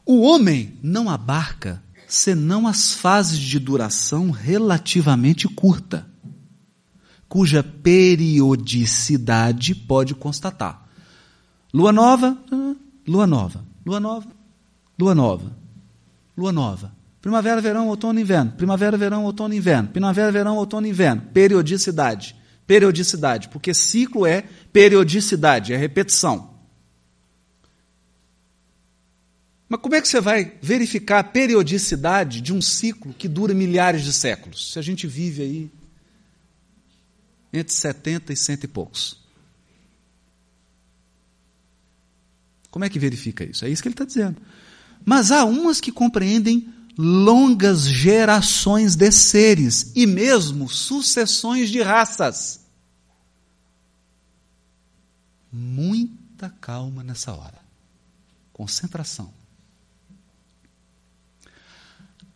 O 0.05 0.21
homem 0.21 0.79
não 0.81 1.09
abarca 1.09 1.83
senão 2.07 2.65
as 2.65 2.93
fases 2.93 3.37
de 3.37 3.59
duração 3.59 4.31
relativamente 4.31 5.49
curta, 5.49 6.07
cuja 7.27 7.61
periodicidade 7.61 9.75
pode 9.75 10.15
constatar. 10.15 10.87
Lua 11.73 11.91
nova, 11.91 12.37
lua 13.05 13.27
nova, 13.27 13.65
lua 13.85 13.99
nova, 13.99 14.31
lua 14.97 15.13
nova, 15.13 15.51
lua 16.37 16.53
nova. 16.53 16.95
Primavera, 17.21 17.59
verão, 17.59 17.89
outono, 17.89 18.21
inverno. 18.21 18.51
Primavera, 18.51 18.95
verão, 18.95 19.25
outono, 19.25 19.53
inverno. 19.53 19.89
Primavera, 19.89 20.31
verão, 20.31 20.55
outono, 20.55 20.87
inverno. 20.87 21.23
Periodicidade. 21.33 22.33
Periodicidade, 22.67 23.49
porque 23.49 23.73
ciclo 23.73 24.25
é 24.25 24.43
periodicidade, 24.71 25.73
é 25.73 25.77
repetição. 25.77 26.55
Mas 29.69 29.81
como 29.81 29.95
é 29.95 30.01
que 30.01 30.07
você 30.07 30.21
vai 30.21 30.57
verificar 30.61 31.19
a 31.19 31.23
periodicidade 31.23 32.41
de 32.41 32.53
um 32.53 32.61
ciclo 32.61 33.13
que 33.13 33.27
dura 33.27 33.53
milhares 33.53 34.03
de 34.03 34.13
séculos? 34.13 34.71
Se 34.71 34.79
a 34.79 34.81
gente 34.81 35.07
vive 35.07 35.41
aí 35.41 35.71
entre 37.51 37.73
70 37.73 38.33
e 38.33 38.35
cento 38.35 38.63
e 38.65 38.67
poucos. 38.67 39.17
Como 42.69 42.85
é 42.85 42.89
que 42.89 42.99
verifica 42.99 43.43
isso? 43.43 43.65
É 43.65 43.69
isso 43.69 43.81
que 43.81 43.87
ele 43.87 43.93
está 43.93 44.05
dizendo. 44.05 44.41
Mas 45.05 45.31
há 45.31 45.45
umas 45.45 45.79
que 45.79 45.91
compreendem 45.91 46.71
longas 46.97 47.87
gerações 47.87 48.95
de 48.95 49.11
seres 49.11 49.91
e 49.95 50.07
mesmo 50.07 50.67
sucessões 50.67 51.69
de 51.69 51.81
raças. 51.81 52.61
Muita 55.51 56.49
calma 56.49 57.03
nessa 57.03 57.33
hora. 57.33 57.59
Concentração. 58.51 59.31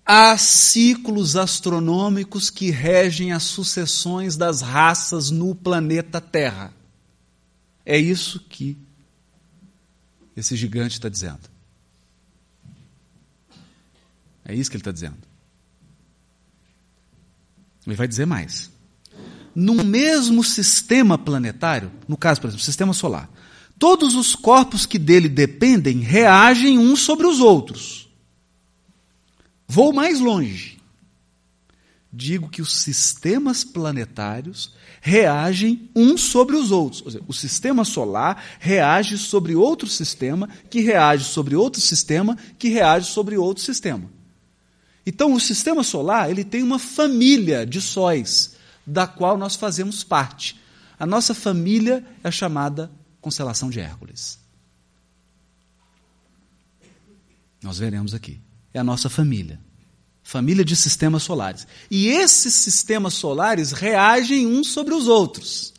Há 0.06 0.38
ciclos 0.38 1.36
astronômicos 1.36 2.50
que 2.50 2.70
regem 2.70 3.32
as 3.32 3.44
sucessões 3.44 4.36
das 4.36 4.62
raças 4.62 5.32
no 5.32 5.56
planeta 5.56 6.20
Terra. 6.20 6.74
É 7.86 7.98
isso 7.98 8.40
que 8.40 8.78
esse 10.36 10.56
gigante 10.56 10.96
está 10.96 11.10
dizendo. 11.10 11.51
É 14.46 14.54
isso 14.56 14.70
que 14.70 14.76
ele 14.76 14.82
está 14.82 14.92
dizendo. 14.92 15.18
Ele 17.86 17.96
vai 17.96 18.08
dizer 18.08 18.26
mais. 18.26 18.72
No 19.54 19.84
mesmo 19.84 20.44
sistema 20.44 21.18
planetário, 21.18 21.92
no 22.08 22.16
caso, 22.16 22.40
por 22.40 22.48
exemplo, 22.48 22.64
sistema 22.64 22.94
solar, 22.94 23.30
todos 23.78 24.16
os 24.16 24.36
corpos 24.36 24.86
que 24.86 25.00
dele 25.00 25.28
dependem 25.28 26.00
reagem 26.00 26.78
uns 26.78 27.02
sobre 27.02 27.28
os 27.28 27.40
outros. 27.40 28.10
Vou 29.68 29.92
mais 29.92 30.20
longe. 30.20 30.80
Digo 32.14 32.50
que 32.50 32.62
os 32.62 32.82
sistemas 32.82 33.64
planetários 33.64 34.74
reagem 35.00 35.90
uns 35.96 36.22
sobre 36.22 36.58
os 36.58 36.70
outros. 36.72 37.02
Seja, 37.04 37.24
o 37.26 37.34
sistema 37.34 37.86
solar 37.86 38.44
reage 38.60 39.18
sobre 39.18 39.56
outro 39.56 39.88
sistema, 39.88 40.48
que 40.70 40.82
reage 40.82 41.24
sobre 41.26 41.56
outro 41.56 41.80
sistema, 41.80 42.38
que 42.60 42.68
reage 42.68 43.10
sobre 43.10 43.38
outro 43.38 43.64
sistema. 43.64 44.10
Então, 45.06 45.34
o 45.34 45.40
sistema 45.40 45.84
solar 45.84 46.30
ele 46.30 46.44
tem 46.44 46.62
uma 46.62 46.80
família 46.80 47.66
de 47.66 47.82
sóis, 47.82 48.56
da 48.86 49.08
qual 49.08 49.38
nós 49.38 49.56
fazemos 49.56 50.04
parte. 50.04 50.60
A 51.00 51.06
nossa 51.06 51.34
família 51.34 52.06
é 52.24 52.30
chamada 52.30 52.92
constelação 53.20 53.70
de 53.70 53.80
Hércules. 53.80 54.40
Nós 57.62 57.78
veremos 57.78 58.14
aqui 58.14 58.40
é 58.74 58.80
a 58.80 58.84
nossa 58.84 59.10
família. 59.10 59.60
Família 60.24 60.64
de 60.64 60.76
sistemas 60.76 61.24
solares. 61.24 61.68
E 61.90 62.08
esses 62.08 62.54
sistemas 62.54 63.14
solares 63.14 63.72
reagem 63.72 64.48
uns 64.48 64.70
sobre 64.70 64.94
os 64.94 65.08
outros. 65.08 65.74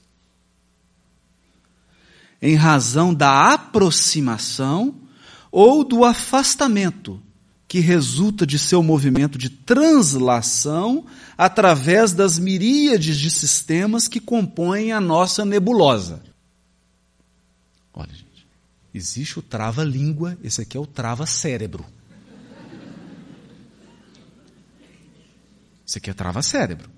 Em 2.40 2.54
razão 2.54 3.14
da 3.14 3.54
aproximação 3.54 4.94
ou 5.50 5.84
do 5.84 6.04
afastamento 6.04 7.22
que 7.72 7.80
resulta 7.80 8.46
de 8.46 8.58
seu 8.58 8.82
movimento 8.82 9.38
de 9.38 9.48
translação 9.48 11.06
através 11.38 12.12
das 12.12 12.38
miríades 12.38 13.16
de 13.16 13.30
sistemas 13.30 14.06
que 14.06 14.20
compõem 14.20 14.92
a 14.92 15.00
nossa 15.00 15.42
nebulosa. 15.42 16.22
Olha, 17.94 18.12
gente, 18.12 18.46
existe 18.92 19.38
o 19.38 19.42
trava-língua, 19.42 20.36
esse 20.44 20.60
aqui 20.60 20.76
é 20.76 20.80
o 20.80 20.84
trava-cérebro. 20.84 21.82
Isso 25.86 25.96
aqui 25.96 26.10
é 26.10 26.12
trava-cérebro. 26.12 26.90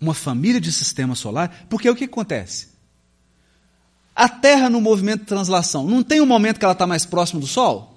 Uma 0.00 0.14
família 0.14 0.60
de 0.60 0.72
sistema 0.72 1.16
solar, 1.16 1.66
porque 1.68 1.90
o 1.90 1.96
que 1.96 2.04
acontece? 2.04 2.68
A 4.14 4.28
Terra 4.28 4.70
no 4.70 4.80
movimento 4.80 5.22
de 5.22 5.26
translação, 5.26 5.88
não 5.88 6.04
tem 6.04 6.20
um 6.20 6.26
momento 6.26 6.60
que 6.60 6.64
ela 6.64 6.72
está 6.72 6.86
mais 6.86 7.04
próxima 7.04 7.40
do 7.40 7.48
Sol? 7.48 7.91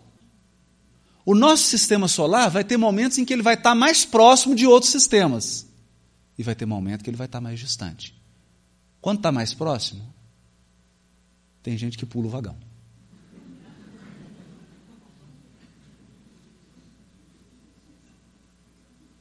O 1.25 1.33
nosso 1.33 1.63
sistema 1.63 2.07
solar 2.07 2.51
vai 2.51 2.63
ter 2.63 2.77
momentos 2.77 3.17
em 3.17 3.25
que 3.25 3.33
ele 3.33 3.41
vai 3.41 3.55
estar 3.55 3.73
mais 3.73 4.05
próximo 4.05 4.53
de 4.53 4.67
outros 4.67 4.91
sistemas. 4.91 5.65
E 6.37 6.43
vai 6.43 6.53
ter 6.53 6.67
momentos 6.67 7.03
que 7.03 7.09
ele 7.09 7.17
vai 7.17 7.25
estar 7.25 7.41
mais 7.41 7.59
distante. 7.59 8.13
Quando 9.01 9.17
está 9.17 9.31
mais 9.31 9.53
próximo, 9.53 10.13
tem 11.63 11.75
gente 11.77 11.97
que 11.97 12.05
pula 12.05 12.27
o 12.27 12.29
vagão. 12.29 12.55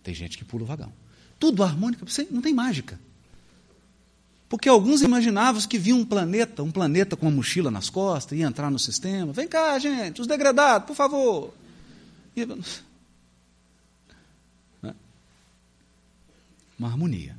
Tem 0.03 0.15
gente 0.15 0.37
que 0.37 0.45
pula 0.45 0.65
o 0.65 0.67
vagão. 0.67 0.93
Tudo 1.39 1.63
harmônico, 1.63 2.05
não 2.31 2.43
tem 2.43 2.53
mágica. 2.53 3.01
Porque 4.47 4.69
alguns 4.69 5.01
imaginavam 5.01 5.63
que 5.63 5.79
viam 5.79 5.99
um 5.99 6.05
planeta, 6.05 6.63
um 6.63 6.71
planeta 6.71 7.17
com 7.17 7.27
uma 7.27 7.35
mochila 7.35 7.71
nas 7.71 7.89
costas, 7.89 8.39
ia 8.39 8.47
entrar 8.47 8.71
no 8.71 8.79
sistema. 8.79 9.33
Vem 9.33 9.49
cá, 9.49 9.79
gente, 9.79 10.21
os 10.21 10.27
degradados, 10.27 10.87
por 10.87 10.95
favor. 10.95 11.55
Né? 14.83 14.95
Uma 16.79 16.89
harmonia. 16.89 17.37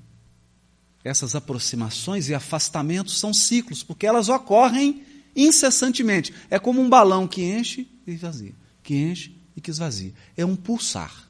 Essas 1.04 1.36
aproximações 1.36 2.30
e 2.30 2.34
afastamentos 2.34 3.20
são 3.20 3.34
ciclos, 3.34 3.84
porque 3.84 4.08
elas 4.08 4.30
ocorrem 4.30 5.04
incessantemente. 5.36 6.34
É 6.50 6.58
como 6.58 6.82
um 6.82 6.90
balão 6.90 7.28
que 7.28 7.44
enche 7.44 7.88
e 8.08 8.12
esvazia, 8.12 8.54
que 8.82 8.96
enche 8.96 9.36
e 9.56 9.62
que 9.62 9.70
esvazia. 9.70 10.14
É 10.36 10.46
um 10.46 10.56
pulsar 10.56 11.26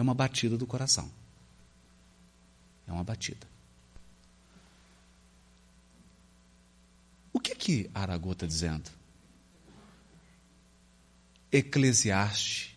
é 0.00 0.02
uma 0.02 0.14
batida 0.14 0.56
do 0.56 0.66
coração. 0.66 1.10
É 2.86 2.92
uma 2.92 3.04
batida. 3.04 3.46
O 7.32 7.38
que 7.38 7.54
que 7.54 7.90
Aragô 7.94 8.32
está 8.32 8.46
dizendo? 8.46 8.90
Eclesiastes 11.52 12.70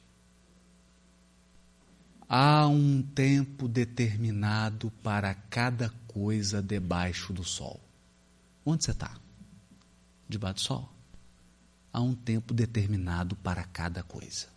Há 2.35 2.65
um 2.65 3.03
tempo 3.03 3.67
determinado 3.67 4.89
para 5.03 5.35
cada 5.35 5.91
coisa 6.07 6.63
debaixo 6.63 7.31
do 7.31 7.43
sol. 7.43 7.79
Onde 8.65 8.83
você 8.83 8.89
está? 8.89 9.15
Debaixo 10.27 10.55
do 10.55 10.61
sol. 10.61 10.89
Há 11.91 12.01
um 12.01 12.15
tempo 12.15 12.51
determinado 12.51 13.35
para 13.35 13.63
cada 13.65 14.01
coisa. 14.01 14.47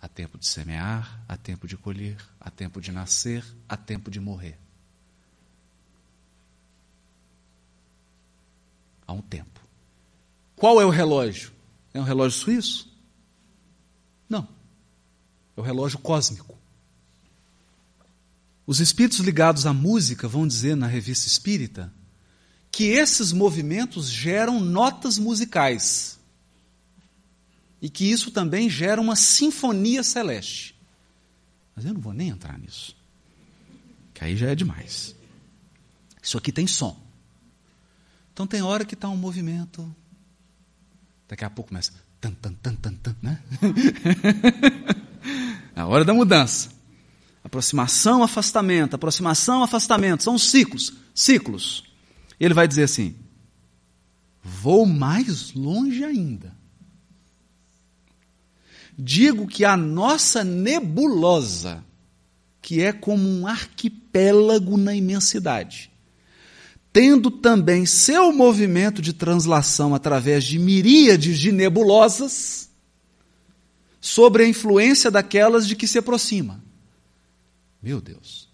Há 0.00 0.06
tempo 0.06 0.38
de 0.38 0.46
semear, 0.46 1.24
há 1.26 1.36
tempo 1.36 1.66
de 1.66 1.76
colher, 1.76 2.18
há 2.38 2.48
tempo 2.48 2.80
de 2.80 2.92
nascer, 2.92 3.44
há 3.68 3.76
tempo 3.76 4.12
de 4.12 4.20
morrer. 4.20 4.56
Há 9.04 9.12
um 9.12 9.22
tempo. 9.22 9.60
Qual 10.54 10.80
é 10.80 10.84
o 10.84 10.90
relógio? 10.90 11.53
É 11.94 12.00
um 12.00 12.02
relógio 12.02 12.38
suíço? 12.38 12.92
Não. 14.28 14.48
É 15.56 15.60
o 15.60 15.62
relógio 15.62 15.98
cósmico. 16.00 16.58
Os 18.66 18.80
espíritos 18.80 19.20
ligados 19.20 19.64
à 19.64 19.72
música 19.72 20.26
vão 20.26 20.46
dizer 20.46 20.74
na 20.74 20.88
revista 20.88 21.28
espírita 21.28 21.92
que 22.72 22.86
esses 22.86 23.30
movimentos 23.30 24.08
geram 24.08 24.58
notas 24.58 25.16
musicais 25.16 26.18
e 27.80 27.88
que 27.88 28.10
isso 28.10 28.32
também 28.32 28.68
gera 28.68 29.00
uma 29.00 29.14
sinfonia 29.14 30.02
celeste. 30.02 30.74
Mas 31.76 31.84
eu 31.84 31.94
não 31.94 32.00
vou 32.00 32.12
nem 32.12 32.30
entrar 32.30 32.58
nisso, 32.58 32.96
que 34.12 34.24
aí 34.24 34.36
já 34.36 34.48
é 34.48 34.54
demais. 34.54 35.14
Isso 36.20 36.38
aqui 36.38 36.50
tem 36.50 36.66
som. 36.66 36.98
Então 38.32 38.46
tem 38.46 38.62
hora 38.62 38.84
que 38.84 38.94
está 38.94 39.08
um 39.08 39.16
movimento, 39.16 39.94
daqui 41.28 41.44
a 41.44 41.50
pouco 41.50 41.68
começa 41.68 41.92
tan 42.20 42.32
tan 42.32 42.54
tan 42.54 42.74
tan 42.76 42.94
tan, 42.94 43.16
né? 43.22 43.42
a 45.76 45.86
hora 45.86 46.04
da 46.04 46.14
mudança. 46.14 46.70
Aproximação, 47.42 48.22
afastamento, 48.22 48.94
aproximação, 48.94 49.62
afastamento. 49.62 50.22
São 50.22 50.38
ciclos, 50.38 50.94
ciclos. 51.14 51.84
Ele 52.40 52.54
vai 52.54 52.66
dizer 52.66 52.84
assim: 52.84 53.14
vou 54.42 54.86
mais 54.86 55.52
longe 55.52 56.02
ainda. 56.02 56.54
Digo 58.96 59.46
que 59.46 59.64
a 59.64 59.76
nossa 59.76 60.44
nebulosa, 60.44 61.84
que 62.62 62.80
é 62.80 62.92
como 62.92 63.28
um 63.28 63.46
arquipélago 63.46 64.76
na 64.76 64.94
imensidade, 64.94 65.90
tendo 66.94 67.28
também 67.28 67.84
seu 67.84 68.32
movimento 68.32 69.02
de 69.02 69.12
translação 69.12 69.96
através 69.96 70.44
de 70.44 70.60
miríades 70.60 71.40
de 71.40 71.50
nebulosas, 71.50 72.70
sobre 74.00 74.44
a 74.44 74.48
influência 74.48 75.10
daquelas 75.10 75.66
de 75.66 75.74
que 75.74 75.88
se 75.88 75.98
aproxima. 75.98 76.62
Meu 77.82 78.00
Deus. 78.00 78.48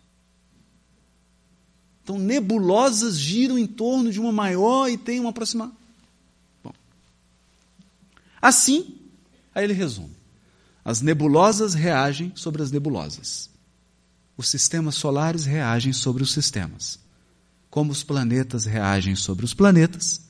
Então, 2.03 2.19
nebulosas 2.19 3.19
giram 3.19 3.59
em 3.59 3.67
torno 3.67 4.11
de 4.11 4.19
uma 4.19 4.33
maior 4.33 4.89
e 4.89 4.97
tem 4.97 5.21
uma 5.21 5.31
aproximação. 5.31 5.77
Bom. 6.65 6.73
Assim, 8.41 8.97
aí 9.55 9.65
ele 9.65 9.75
resume. 9.75 10.17
As 10.83 11.03
nebulosas 11.03 11.75
reagem 11.75 12.33
sobre 12.35 12.63
as 12.63 12.71
nebulosas. 12.71 13.51
Os 14.35 14.49
sistemas 14.49 14.95
solares 14.95 15.45
reagem 15.45 15.93
sobre 15.93 16.23
os 16.23 16.33
sistemas 16.33 17.01
como 17.71 17.93
os 17.93 18.03
planetas 18.03 18.65
reagem 18.65 19.15
sobre 19.15 19.45
os 19.45 19.55
planetas, 19.55 20.29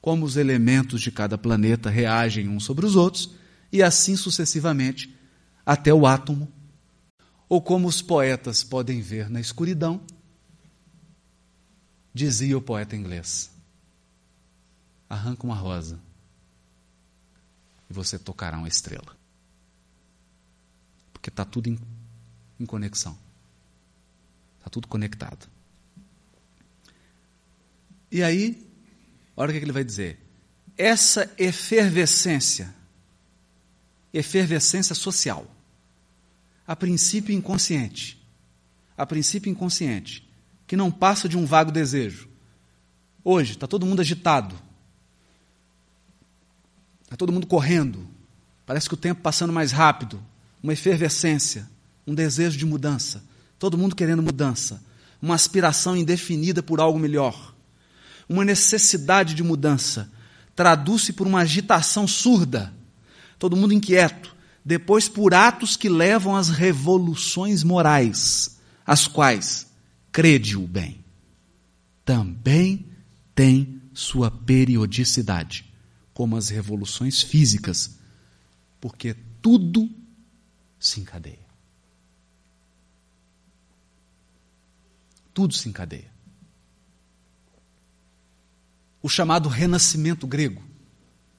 como 0.00 0.24
os 0.24 0.36
elementos 0.36 1.00
de 1.00 1.10
cada 1.10 1.38
planeta 1.38 1.88
reagem 1.88 2.48
uns 2.48 2.64
sobre 2.64 2.84
os 2.84 2.94
outros, 2.94 3.34
e 3.72 3.82
assim 3.82 4.14
sucessivamente 4.14 5.12
até 5.64 5.92
o 5.92 6.06
átomo, 6.06 6.52
ou 7.48 7.62
como 7.62 7.88
os 7.88 8.02
poetas 8.02 8.62
podem 8.62 9.00
ver 9.00 9.30
na 9.30 9.40
escuridão, 9.40 10.00
dizia 12.12 12.56
o 12.56 12.62
poeta 12.62 12.94
inglês: 12.94 13.50
arranca 15.08 15.44
uma 15.44 15.56
rosa 15.56 15.98
e 17.88 17.92
você 17.92 18.18
tocará 18.18 18.58
uma 18.58 18.68
estrela. 18.68 19.16
Porque 21.12 21.30
está 21.30 21.44
tudo 21.44 21.68
em, 21.68 21.78
em 22.60 22.66
conexão. 22.66 23.16
Está 24.58 24.68
tudo 24.68 24.88
conectado. 24.88 25.55
E 28.10 28.22
aí, 28.22 28.66
olha 29.36 29.50
o 29.50 29.52
que 29.52 29.58
ele 29.58 29.72
vai 29.72 29.84
dizer. 29.84 30.18
Essa 30.76 31.30
efervescência, 31.38 32.74
efervescência 34.12 34.94
social, 34.94 35.46
a 36.66 36.76
princípio 36.76 37.34
inconsciente, 37.34 38.22
a 38.96 39.06
princípio 39.06 39.50
inconsciente, 39.50 40.28
que 40.66 40.76
não 40.76 40.90
passa 40.90 41.28
de 41.28 41.36
um 41.36 41.46
vago 41.46 41.70
desejo. 41.70 42.28
Hoje, 43.24 43.52
está 43.52 43.66
todo 43.66 43.86
mundo 43.86 44.00
agitado, 44.00 44.54
está 47.02 47.16
todo 47.16 47.32
mundo 47.32 47.46
correndo, 47.46 48.06
parece 48.64 48.88
que 48.88 48.94
o 48.94 48.98
tempo 48.98 49.20
passando 49.20 49.52
mais 49.52 49.72
rápido, 49.72 50.22
uma 50.62 50.72
efervescência, 50.72 51.68
um 52.06 52.14
desejo 52.14 52.56
de 52.56 52.66
mudança, 52.66 53.24
todo 53.58 53.78
mundo 53.78 53.96
querendo 53.96 54.22
mudança, 54.22 54.82
uma 55.20 55.34
aspiração 55.34 55.96
indefinida 55.96 56.62
por 56.62 56.80
algo 56.80 56.98
melhor 56.98 57.55
uma 58.28 58.44
necessidade 58.44 59.34
de 59.34 59.42
mudança, 59.42 60.10
traduz-se 60.54 61.12
por 61.12 61.26
uma 61.26 61.40
agitação 61.40 62.06
surda, 62.06 62.74
todo 63.38 63.56
mundo 63.56 63.74
inquieto, 63.74 64.34
depois 64.64 65.08
por 65.08 65.32
atos 65.32 65.76
que 65.76 65.88
levam 65.88 66.34
às 66.34 66.48
revoluções 66.48 67.62
morais, 67.62 68.58
as 68.84 69.06
quais, 69.06 69.66
crede 70.10 70.56
o 70.56 70.66
bem, 70.66 71.04
também 72.04 72.86
tem 73.34 73.80
sua 73.92 74.30
periodicidade, 74.30 75.72
como 76.12 76.36
as 76.36 76.48
revoluções 76.48 77.22
físicas, 77.22 77.98
porque 78.80 79.14
tudo 79.40 79.88
se 80.78 81.00
encadeia. 81.00 81.46
Tudo 85.32 85.52
se 85.52 85.68
encadeia 85.68 86.15
o 89.06 89.08
chamado 89.08 89.48
renascimento 89.48 90.26
grego. 90.26 90.60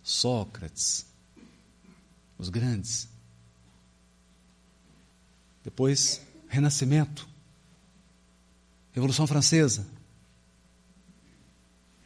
Sócrates, 0.01 1.05
os 2.37 2.47
grandes. 2.47 3.09
Depois, 5.65 6.21
renascimento, 6.47 7.27
Revolução 8.93 9.27
Francesa, 9.27 9.85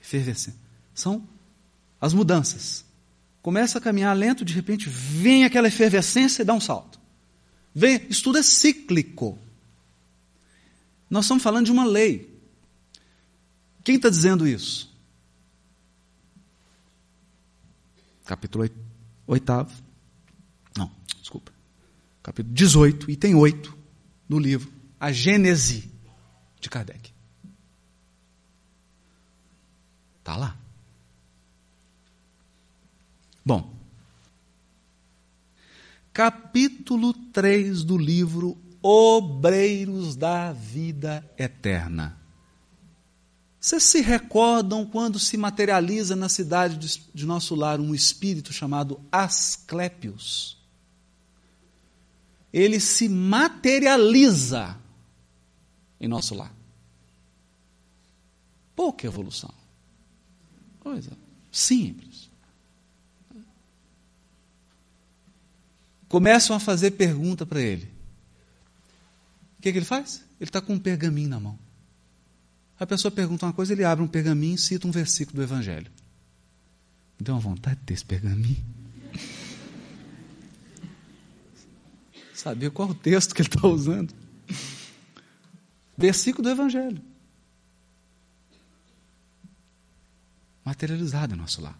efervescência. 0.01 0.59
São 0.95 1.29
as 2.01 2.11
mudanças. 2.11 2.83
Começa 3.43 3.77
a 3.77 3.81
caminhar 3.81 4.17
lento, 4.17 4.43
de 4.43 4.55
repente 4.55 4.89
vem 4.89 5.45
aquela 5.45 5.67
efervescência 5.67 6.41
e 6.41 6.45
dá 6.45 6.55
um 6.55 6.59
salto. 6.59 6.99
Vem, 7.73 8.07
isso 8.09 8.23
tudo 8.23 8.39
é 8.39 8.43
cíclico. 8.43 9.37
Nós 11.07 11.25
estamos 11.25 11.43
falando 11.43 11.65
de 11.65 11.71
uma 11.71 11.85
lei. 11.85 12.35
Quem 13.83 13.97
está 13.97 14.09
dizendo 14.09 14.47
isso? 14.47 14.90
Capítulo 18.25 18.69
8. 19.27 19.67
Não, 20.77 20.91
desculpa. 21.19 21.51
Capítulo 22.23 22.53
18, 22.53 23.09
item 23.11 23.35
8 23.35 23.77
do 24.29 24.39
livro 24.39 24.71
A 24.99 25.11
Gênese 25.11 25.91
de 26.59 26.69
Kardec. 26.69 27.11
Está 30.19 30.37
lá. 30.37 30.57
Bom, 33.43 33.75
capítulo 36.13 37.11
3 37.11 37.83
do 37.83 37.97
livro 37.97 38.55
Obreiros 38.83 40.15
da 40.15 40.53
Vida 40.53 41.27
Eterna. 41.37 42.20
Vocês 43.61 43.83
se 43.83 44.01
recordam 44.01 44.83
quando 44.87 45.19
se 45.19 45.37
materializa 45.37 46.15
na 46.15 46.27
cidade 46.27 46.77
de, 46.77 46.99
de 47.13 47.27
nosso 47.27 47.53
lar 47.53 47.79
um 47.79 47.93
espírito 47.93 48.51
chamado 48.51 48.99
Asclépios? 49.11 50.57
Ele 52.51 52.79
se 52.79 53.07
materializa 53.07 54.75
em 55.99 56.07
nosso 56.07 56.33
lar. 56.33 56.51
Pouca 58.75 59.05
evolução. 59.05 59.53
Coisa 60.79 61.15
simples. 61.51 62.31
Começam 66.09 66.55
a 66.55 66.59
fazer 66.59 66.91
pergunta 66.91 67.45
para 67.45 67.61
ele. 67.61 67.85
O 69.59 69.61
que, 69.61 69.71
que 69.71 69.77
ele 69.77 69.85
faz? 69.85 70.25
Ele 70.39 70.49
está 70.49 70.59
com 70.59 70.73
um 70.73 70.79
pergaminho 70.79 71.29
na 71.29 71.39
mão. 71.39 71.70
A 72.81 72.85
pessoa 72.87 73.11
pergunta 73.11 73.45
uma 73.45 73.53
coisa, 73.53 73.73
ele 73.73 73.83
abre 73.83 74.03
um 74.03 74.07
pergaminho 74.07 74.55
e 74.55 74.57
cita 74.57 74.87
um 74.87 74.91
versículo 74.91 75.35
do 75.35 75.43
Evangelho. 75.43 75.91
Deu 77.19 77.35
uma 77.35 77.39
vontade 77.39 77.79
de 77.79 77.85
ter 77.85 77.93
esse 77.93 78.03
pergaminho. 78.03 78.57
saber 82.33 82.71
qual 82.71 82.89
o 82.89 82.95
texto 82.95 83.35
que 83.35 83.43
ele 83.43 83.49
está 83.49 83.67
usando. 83.67 84.15
Versículo 85.95 86.41
do 86.41 86.49
Evangelho. 86.49 86.99
Materializado 90.65 91.35
em 91.35 91.37
nosso 91.37 91.61
lar. 91.61 91.79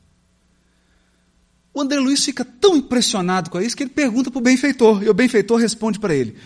O 1.73 1.81
André 1.81 1.99
Luiz 1.99 2.23
fica 2.23 2.45
tão 2.45 2.77
impressionado 2.77 3.49
com 3.49 3.59
isso 3.59 3.75
que 3.75 3.81
ele 3.81 3.89
pergunta 3.89 4.29
para 4.29 4.37
o 4.37 4.43
benfeitor, 4.43 5.01
e 5.01 5.09
o 5.09 5.15
benfeitor 5.15 5.59
responde 5.59 5.97
para 5.97 6.13
ele: 6.13 6.37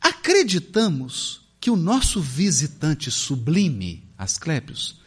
Acreditamos 0.00 1.43
que 1.64 1.70
o 1.70 1.76
nosso 1.76 2.20
visitante 2.20 3.10
sublime, 3.10 4.04
Asclépios, 4.18 5.00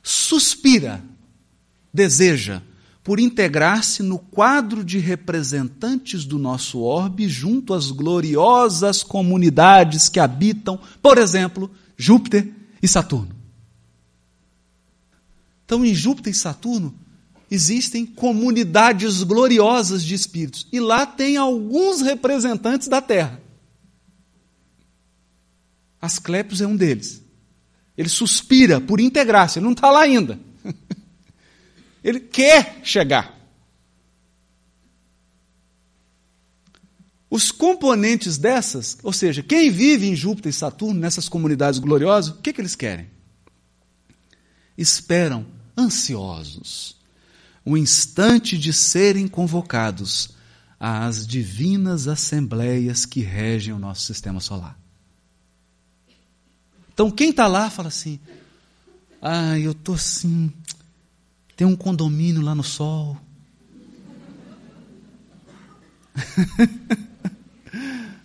suspira, 0.00 1.02
deseja 1.92 2.62
por 3.02 3.18
integrar-se 3.18 4.00
no 4.00 4.20
quadro 4.20 4.84
de 4.84 5.00
representantes 5.00 6.24
do 6.24 6.38
nosso 6.38 6.78
orbe 6.82 7.28
junto 7.28 7.74
às 7.74 7.90
gloriosas 7.90 9.02
comunidades 9.02 10.08
que 10.08 10.20
habitam, 10.20 10.78
por 11.02 11.18
exemplo, 11.18 11.68
Júpiter 11.96 12.48
e 12.80 12.86
Saturno. 12.86 13.34
Então, 15.64 15.84
em 15.84 15.92
Júpiter 15.92 16.32
e 16.32 16.36
Saturno 16.36 16.94
existem 17.50 18.06
comunidades 18.06 19.24
gloriosas 19.24 20.04
de 20.04 20.14
espíritos, 20.14 20.68
e 20.72 20.78
lá 20.78 21.06
tem 21.06 21.36
alguns 21.36 22.02
representantes 22.02 22.86
da 22.86 23.02
Terra. 23.02 23.42
Asclepios 26.04 26.60
é 26.60 26.66
um 26.66 26.76
deles. 26.76 27.22
Ele 27.96 28.10
suspira 28.10 28.78
por 28.78 29.00
integrar-se, 29.00 29.58
ele 29.58 29.64
não 29.64 29.72
está 29.72 29.90
lá 29.90 30.02
ainda. 30.02 30.38
Ele 32.04 32.20
quer 32.20 32.80
chegar. 32.82 33.34
Os 37.30 37.50
componentes 37.50 38.36
dessas, 38.36 38.98
ou 39.02 39.12
seja, 39.12 39.42
quem 39.42 39.70
vive 39.70 40.06
em 40.06 40.14
Júpiter 40.14 40.50
e 40.50 40.52
Saturno, 40.52 41.00
nessas 41.00 41.30
comunidades 41.30 41.80
gloriosas, 41.80 42.34
o 42.36 42.42
que, 42.42 42.52
que 42.52 42.60
eles 42.60 42.76
querem? 42.76 43.08
Esperam, 44.76 45.46
ansiosos, 45.76 47.00
o 47.64 47.74
instante 47.74 48.58
de 48.58 48.72
serem 48.72 49.26
convocados 49.26 50.34
às 50.78 51.26
divinas 51.26 52.06
assembleias 52.06 53.06
que 53.06 53.20
regem 53.20 53.72
o 53.72 53.78
nosso 53.78 54.02
sistema 54.02 54.40
solar. 54.40 54.83
Então, 56.94 57.10
quem 57.10 57.30
está 57.30 57.48
lá 57.48 57.68
fala 57.68 57.88
assim: 57.88 58.20
ah, 59.20 59.58
eu 59.58 59.72
estou 59.72 59.96
assim, 59.96 60.52
tem 61.56 61.66
um 61.66 61.74
condomínio 61.76 62.40
lá 62.40 62.54
no 62.54 62.62
sol. 62.62 63.18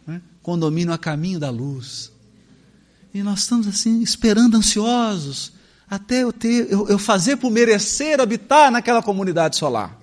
Né? 0.06 0.22
condomínio 0.44 0.94
a 0.94 0.98
caminho 0.98 1.40
da 1.40 1.50
luz. 1.50 2.12
E 3.14 3.24
nós 3.24 3.40
estamos 3.40 3.68
assim, 3.68 4.02
esperando 4.02 4.56
ansiosos, 4.56 5.52
até 5.90 6.22
eu, 6.22 6.32
ter, 6.32 6.72
eu, 6.72 6.88
eu 6.88 7.00
fazer 7.00 7.38
por 7.38 7.50
merecer 7.52 8.22
habitar 8.22 8.72
naquela 8.72 9.02
comunidade 9.02 9.56
solar. 9.56 10.00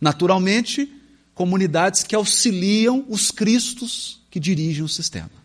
Naturalmente, 0.00 0.90
comunidades 1.34 2.02
que 2.02 2.14
auxiliam 2.14 3.04
os 3.08 3.30
cristos 3.30 4.22
que 4.30 4.40
dirigem 4.40 4.82
o 4.82 4.88
sistema. 4.88 5.39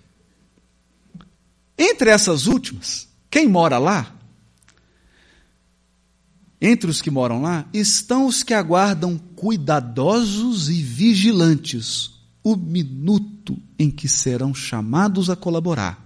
Entre 1.78 2.10
essas 2.10 2.48
últimas, 2.48 3.08
quem 3.30 3.48
mora 3.48 3.78
lá 3.78 4.16
entre 6.60 6.90
os 6.90 7.02
que 7.02 7.12
moram 7.12 7.42
lá 7.42 7.68
estão 7.74 8.26
os 8.26 8.42
que 8.42 8.54
aguardam 8.54 9.18
cuidadosos 9.36 10.70
e 10.70 10.82
vigilantes 10.82 12.12
o 12.44 12.56
minuto 12.56 13.58
em 13.78 13.92
que 13.92 14.08
serão 14.08 14.54
chamados 14.54 15.30
a 15.30 15.36
colaborar 15.36 16.04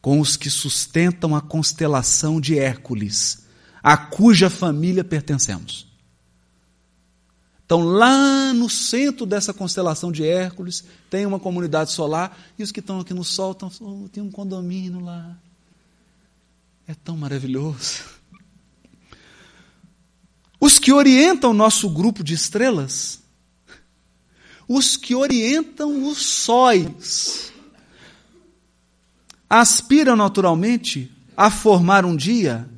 com 0.00 0.18
os 0.18 0.36
que 0.36 0.50
sustentam 0.50 1.36
a 1.36 1.40
constelação 1.40 2.40
de 2.40 2.58
Hércules, 2.58 3.46
a 3.82 3.96
cuja 3.96 4.48
família 4.48 5.04
pertencemos. 5.04 5.89
Então, 7.70 7.82
lá 7.84 8.52
no 8.52 8.68
centro 8.68 9.24
dessa 9.24 9.54
constelação 9.54 10.10
de 10.10 10.26
Hércules, 10.26 10.82
tem 11.08 11.24
uma 11.24 11.38
comunidade 11.38 11.92
solar, 11.92 12.36
e 12.58 12.64
os 12.64 12.72
que 12.72 12.80
estão 12.80 12.98
aqui 12.98 13.14
no 13.14 13.22
Sol 13.22 13.52
estão, 13.52 13.70
oh, 13.80 14.08
tem 14.08 14.20
um 14.20 14.28
condomínio 14.28 14.98
lá. 14.98 15.38
É 16.84 16.94
tão 16.96 17.16
maravilhoso. 17.16 18.02
Os 20.60 20.80
que 20.80 20.92
orientam 20.92 21.52
o 21.52 21.54
nosso 21.54 21.88
grupo 21.88 22.24
de 22.24 22.34
estrelas, 22.34 23.22
os 24.66 24.96
que 24.96 25.14
orientam 25.14 26.08
os 26.08 26.26
sóis, 26.26 27.52
aspiram 29.48 30.16
naturalmente 30.16 31.08
a 31.36 31.52
formar 31.52 32.04
um 32.04 32.16
dia 32.16 32.68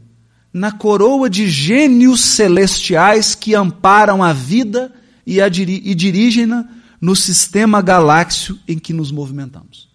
na 0.53 0.71
coroa 0.71 1.31
de 1.31 1.49
gênios 1.49 2.21
celestiais 2.21 3.35
que 3.35 3.55
amparam 3.55 4.23
a 4.23 4.33
vida 4.33 4.93
e, 5.27 5.41
a 5.41 5.49
diri 5.49 5.81
e 5.85 5.95
dirigem-na 5.95 6.69
no 7.01 7.17
sistema 7.17 7.81
galáxio 7.81 8.59
em 8.69 8.79
que 8.79 8.93
nos 8.93 9.11
movimentamos. 9.11 9.89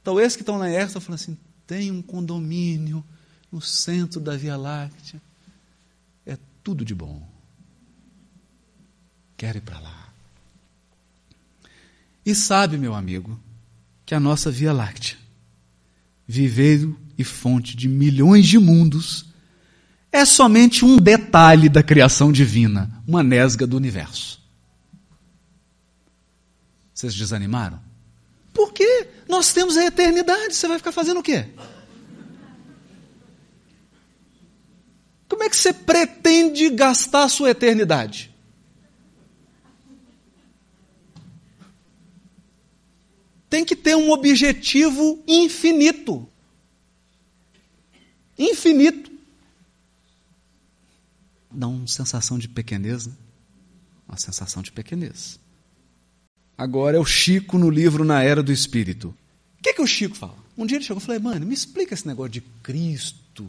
Então, 0.00 0.18
esses 0.18 0.36
que 0.36 0.42
estão 0.42 0.58
na 0.58 0.70
Erça 0.70 0.86
estão 0.86 1.02
falando 1.02 1.20
assim: 1.20 1.38
tem 1.66 1.90
um 1.90 2.00
condomínio 2.00 3.04
no 3.52 3.60
centro 3.60 4.20
da 4.20 4.36
Via 4.36 4.56
Láctea 4.56 5.20
tudo 6.68 6.84
de 6.84 6.94
bom. 6.94 7.26
Quero 9.38 9.56
ir 9.56 9.62
para 9.62 9.78
lá. 9.78 10.12
E 12.26 12.34
sabe, 12.34 12.76
meu 12.76 12.94
amigo, 12.94 13.40
que 14.04 14.14
a 14.14 14.20
nossa 14.20 14.50
Via 14.50 14.70
Láctea, 14.70 15.16
viveiro 16.26 16.94
e 17.18 17.24
fonte 17.24 17.76
de 17.76 17.88
milhões 17.88 18.46
de 18.46 18.58
mundos, 18.58 19.26
é 20.10 20.24
somente 20.24 20.84
um 20.84 20.96
detalhe 20.96 21.68
da 21.68 21.82
criação 21.82 22.32
divina, 22.32 23.02
uma 23.06 23.22
nesga 23.22 23.66
do 23.66 23.76
universo. 23.76 24.40
Vocês 26.94 27.14
desanimaram? 27.14 27.80
Porque 28.54 29.08
nós 29.28 29.52
temos 29.52 29.76
a 29.76 29.84
eternidade, 29.84 30.54
você 30.54 30.66
vai 30.66 30.78
ficar 30.78 30.92
fazendo 30.92 31.20
o 31.20 31.22
quê? 31.22 31.46
Como 35.28 35.42
é 35.42 35.48
que 35.48 35.56
você 35.56 35.72
pretende 35.72 36.70
gastar 36.70 37.24
a 37.24 37.28
sua 37.28 37.50
eternidade? 37.50 38.34
Tem 43.48 43.64
que 43.64 43.76
ter 43.76 43.94
um 43.94 44.10
objetivo 44.10 45.22
infinito. 45.26 46.28
Infinito. 48.38 49.10
Dá 51.50 51.66
uma 51.66 51.86
sensação 51.86 52.38
de 52.38 52.48
pequenez, 52.48 53.06
né? 53.06 53.14
Uma 54.08 54.16
sensação 54.16 54.62
de 54.62 54.70
pequenez. 54.70 55.40
Agora 56.56 56.96
é 56.96 57.00
o 57.00 57.04
Chico 57.04 57.58
no 57.58 57.70
livro 57.70 58.04
Na 58.04 58.22
Era 58.22 58.42
do 58.42 58.52
Espírito. 58.52 59.14
O 59.58 59.62
que, 59.62 59.70
é 59.70 59.72
que 59.72 59.82
o 59.82 59.86
Chico 59.86 60.16
fala? 60.16 60.36
Um 60.56 60.66
dia 60.66 60.76
ele 60.76 60.84
chegou 60.84 61.02
e 61.02 61.04
falou: 61.04 61.20
mano, 61.20 61.46
me 61.46 61.54
explica 61.54 61.94
esse 61.94 62.06
negócio 62.06 62.32
de 62.32 62.40
Cristo, 62.62 63.48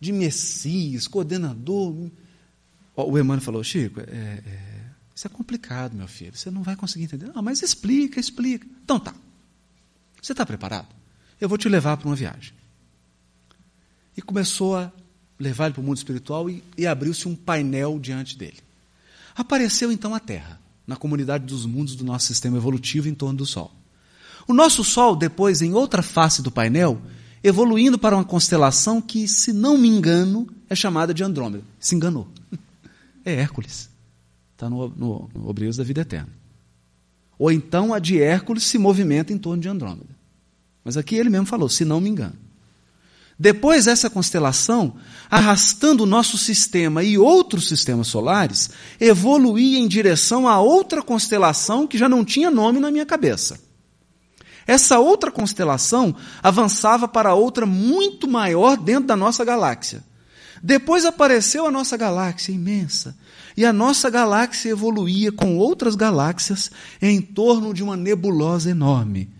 de 0.00 0.12
Messias, 0.12 1.06
coordenador. 1.06 2.10
O 2.94 3.18
Emmanuel 3.18 3.40
falou, 3.40 3.62
Chico, 3.62 4.00
é, 4.00 4.04
é, 4.04 4.84
isso 5.14 5.26
é 5.26 5.30
complicado, 5.30 5.94
meu 5.94 6.08
filho, 6.08 6.36
você 6.36 6.50
não 6.50 6.62
vai 6.62 6.76
conseguir 6.76 7.04
entender. 7.04 7.32
Não, 7.34 7.42
mas 7.42 7.62
explica, 7.62 8.18
explica. 8.18 8.66
Então 8.84 8.98
tá. 8.98 9.14
Você 10.20 10.32
está 10.32 10.44
preparado? 10.44 10.88
Eu 11.40 11.48
vou 11.48 11.58
te 11.58 11.68
levar 11.68 11.96
para 11.96 12.08
uma 12.08 12.16
viagem. 12.16 12.57
E 14.18 14.20
começou 14.20 14.76
a 14.76 14.90
levar 15.38 15.66
ele 15.66 15.74
para 15.74 15.80
o 15.80 15.84
mundo 15.84 15.96
espiritual 15.96 16.50
e, 16.50 16.64
e 16.76 16.88
abriu-se 16.88 17.28
um 17.28 17.36
painel 17.36 18.00
diante 18.00 18.36
dele. 18.36 18.56
Apareceu 19.36 19.92
então 19.92 20.12
a 20.12 20.18
Terra, 20.18 20.60
na 20.84 20.96
comunidade 20.96 21.46
dos 21.46 21.64
mundos 21.64 21.94
do 21.94 22.04
nosso 22.04 22.26
sistema 22.26 22.56
evolutivo 22.56 23.08
em 23.08 23.14
torno 23.14 23.38
do 23.38 23.46
Sol. 23.46 23.72
O 24.48 24.52
nosso 24.52 24.82
Sol, 24.82 25.14
depois, 25.14 25.62
em 25.62 25.72
outra 25.72 26.02
face 26.02 26.42
do 26.42 26.50
painel, 26.50 27.00
evoluindo 27.44 27.96
para 27.96 28.16
uma 28.16 28.24
constelação 28.24 29.00
que, 29.00 29.28
se 29.28 29.52
não 29.52 29.78
me 29.78 29.86
engano, 29.86 30.48
é 30.68 30.74
chamada 30.74 31.14
de 31.14 31.22
Andrômeda. 31.22 31.62
Se 31.78 31.94
enganou. 31.94 32.26
É 33.24 33.34
Hércules. 33.34 33.90
Está 34.54 34.70
no, 34.70 34.88
no, 34.88 35.30
no 35.34 35.52
da 35.52 35.84
Vida 35.84 36.00
Eterna. 36.00 36.32
Ou 37.38 37.52
então 37.52 37.92
a 37.92 37.98
de 37.98 38.20
Hércules 38.20 38.64
se 38.64 38.78
movimenta 38.78 39.32
em 39.32 39.38
torno 39.38 39.60
de 39.60 39.68
Andrômeda. 39.68 40.08
Mas 40.82 40.96
aqui 40.96 41.14
ele 41.14 41.28
mesmo 41.28 41.44
falou, 41.44 41.68
se 41.68 41.84
não 41.84 42.00
me 42.00 42.08
engano. 42.08 42.47
Depois 43.38 43.86
essa 43.86 44.10
constelação, 44.10 44.96
arrastando 45.30 46.02
o 46.02 46.06
nosso 46.06 46.36
sistema 46.36 47.04
e 47.04 47.16
outros 47.16 47.68
sistemas 47.68 48.08
solares, 48.08 48.70
evoluía 48.98 49.78
em 49.78 49.86
direção 49.86 50.48
a 50.48 50.60
outra 50.60 51.02
constelação 51.02 51.86
que 51.86 51.96
já 51.96 52.08
não 52.08 52.24
tinha 52.24 52.50
nome 52.50 52.80
na 52.80 52.90
minha 52.90 53.06
cabeça. 53.06 53.60
Essa 54.66 54.98
outra 54.98 55.30
constelação 55.30 56.16
avançava 56.42 57.06
para 57.06 57.32
outra 57.32 57.64
muito 57.64 58.26
maior 58.26 58.76
dentro 58.76 59.06
da 59.06 59.16
nossa 59.16 59.44
galáxia. 59.44 60.02
Depois 60.62 61.04
apareceu 61.04 61.64
a 61.64 61.70
nossa 61.70 61.96
galáxia 61.96 62.52
imensa. 62.52 63.16
E 63.56 63.64
a 63.64 63.72
nossa 63.72 64.10
galáxia 64.10 64.70
evoluía 64.70 65.32
com 65.32 65.56
outras 65.56 65.94
galáxias 65.94 66.70
em 67.00 67.20
torno 67.20 67.72
de 67.72 67.82
uma 67.82 67.96
nebulosa 67.96 68.70
enorme. 68.70 69.30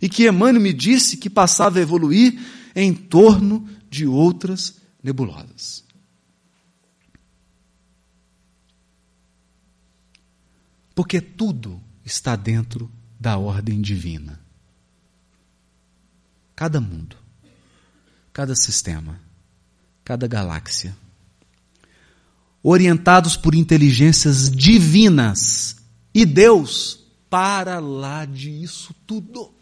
E 0.00 0.08
que 0.08 0.26
Emmanuel 0.26 0.60
me 0.60 0.72
disse 0.72 1.16
que 1.16 1.30
passava 1.30 1.78
a 1.78 1.82
evoluir 1.82 2.38
em 2.74 2.94
torno 2.94 3.68
de 3.90 4.06
outras 4.06 4.80
nebulosas. 5.02 5.84
Porque 10.94 11.20
tudo 11.20 11.80
está 12.04 12.36
dentro 12.36 12.90
da 13.18 13.38
ordem 13.38 13.80
divina. 13.80 14.40
Cada 16.54 16.80
mundo, 16.80 17.16
cada 18.32 18.54
sistema, 18.54 19.20
cada 20.04 20.26
galáxia, 20.26 20.96
orientados 22.62 23.36
por 23.36 23.54
inteligências 23.54 24.50
divinas 24.50 25.76
e 26.14 26.24
Deus 26.24 27.00
para 27.28 27.80
lá 27.80 28.24
disso 28.24 28.94
tudo, 29.06 29.54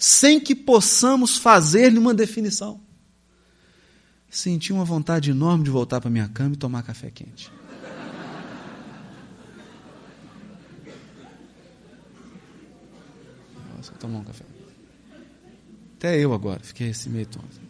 sem 0.00 0.40
que 0.40 0.54
possamos 0.54 1.36
fazer-lhe 1.36 1.98
uma 1.98 2.14
definição. 2.14 2.80
Senti 4.30 4.72
uma 4.72 4.82
vontade 4.82 5.30
enorme 5.30 5.62
de 5.62 5.68
voltar 5.68 6.00
para 6.00 6.08
minha 6.08 6.26
cama 6.26 6.54
e 6.54 6.56
tomar 6.56 6.82
café 6.82 7.10
quente. 7.10 7.52
Nossa, 13.76 13.92
tomar 14.00 14.20
um 14.20 14.24
café. 14.24 14.46
Até 15.98 16.18
eu 16.18 16.32
agora, 16.32 16.60
fiquei 16.60 16.88
esse 16.88 17.10
meio 17.10 17.26
tonto. 17.26 17.60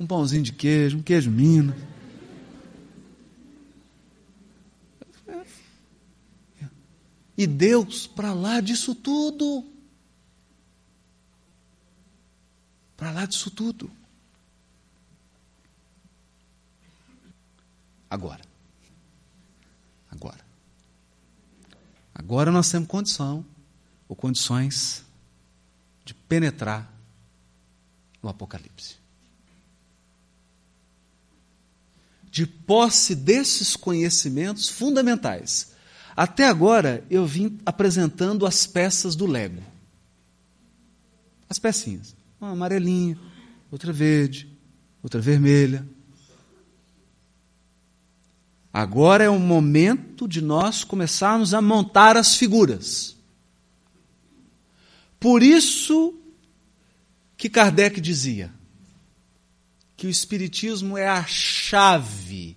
Um 0.00 0.08
pãozinho 0.08 0.42
de 0.42 0.52
queijo, 0.52 0.98
um 0.98 1.02
queijo 1.02 1.30
Minas. 1.30 1.76
E 7.38 7.46
Deus 7.46 8.08
para 8.08 8.32
lá 8.32 8.60
disso 8.60 8.92
tudo. 8.92 9.79
Para 13.00 13.12
lá 13.12 13.24
disso 13.24 13.50
tudo. 13.50 13.90
Agora. 18.10 18.44
Agora. 20.10 20.44
Agora 22.14 22.52
nós 22.52 22.70
temos 22.70 22.86
condição, 22.86 23.42
ou 24.06 24.14
condições, 24.14 25.02
de 26.04 26.12
penetrar 26.12 26.92
no 28.22 28.28
Apocalipse. 28.28 28.96
De 32.30 32.46
posse 32.46 33.14
desses 33.14 33.76
conhecimentos 33.76 34.68
fundamentais. 34.68 35.72
Até 36.14 36.46
agora 36.46 37.02
eu 37.08 37.26
vim 37.26 37.58
apresentando 37.64 38.44
as 38.44 38.66
peças 38.66 39.16
do 39.16 39.24
Lego. 39.24 39.62
As 41.48 41.58
pecinhas. 41.58 42.19
Uma 42.40 42.52
amarelinha, 42.52 43.18
outra 43.70 43.92
verde, 43.92 44.50
outra 45.02 45.20
vermelha. 45.20 45.86
Agora 48.72 49.24
é 49.24 49.28
o 49.28 49.38
momento 49.38 50.26
de 50.26 50.40
nós 50.40 50.82
começarmos 50.82 51.52
a 51.52 51.60
montar 51.60 52.16
as 52.16 52.36
figuras. 52.36 53.16
Por 55.18 55.42
isso 55.42 56.14
que 57.36 57.50
Kardec 57.50 58.00
dizia 58.00 58.50
que 59.96 60.06
o 60.06 60.10
Espiritismo 60.10 60.96
é 60.96 61.08
a 61.08 61.24
chave, 61.26 62.56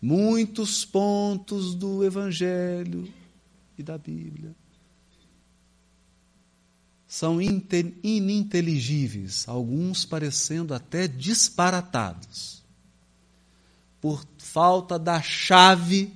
muitos 0.00 0.84
pontos 0.84 1.74
do 1.74 2.04
Evangelho 2.04 3.12
e 3.76 3.82
da 3.82 3.98
Bíblia 3.98 4.54
são 7.16 7.40
ininteligíveis, 7.40 9.48
alguns 9.48 10.04
parecendo 10.04 10.74
até 10.74 11.08
disparatados, 11.08 12.62
por 14.02 14.22
falta 14.36 14.98
da 14.98 15.22
chave 15.22 16.12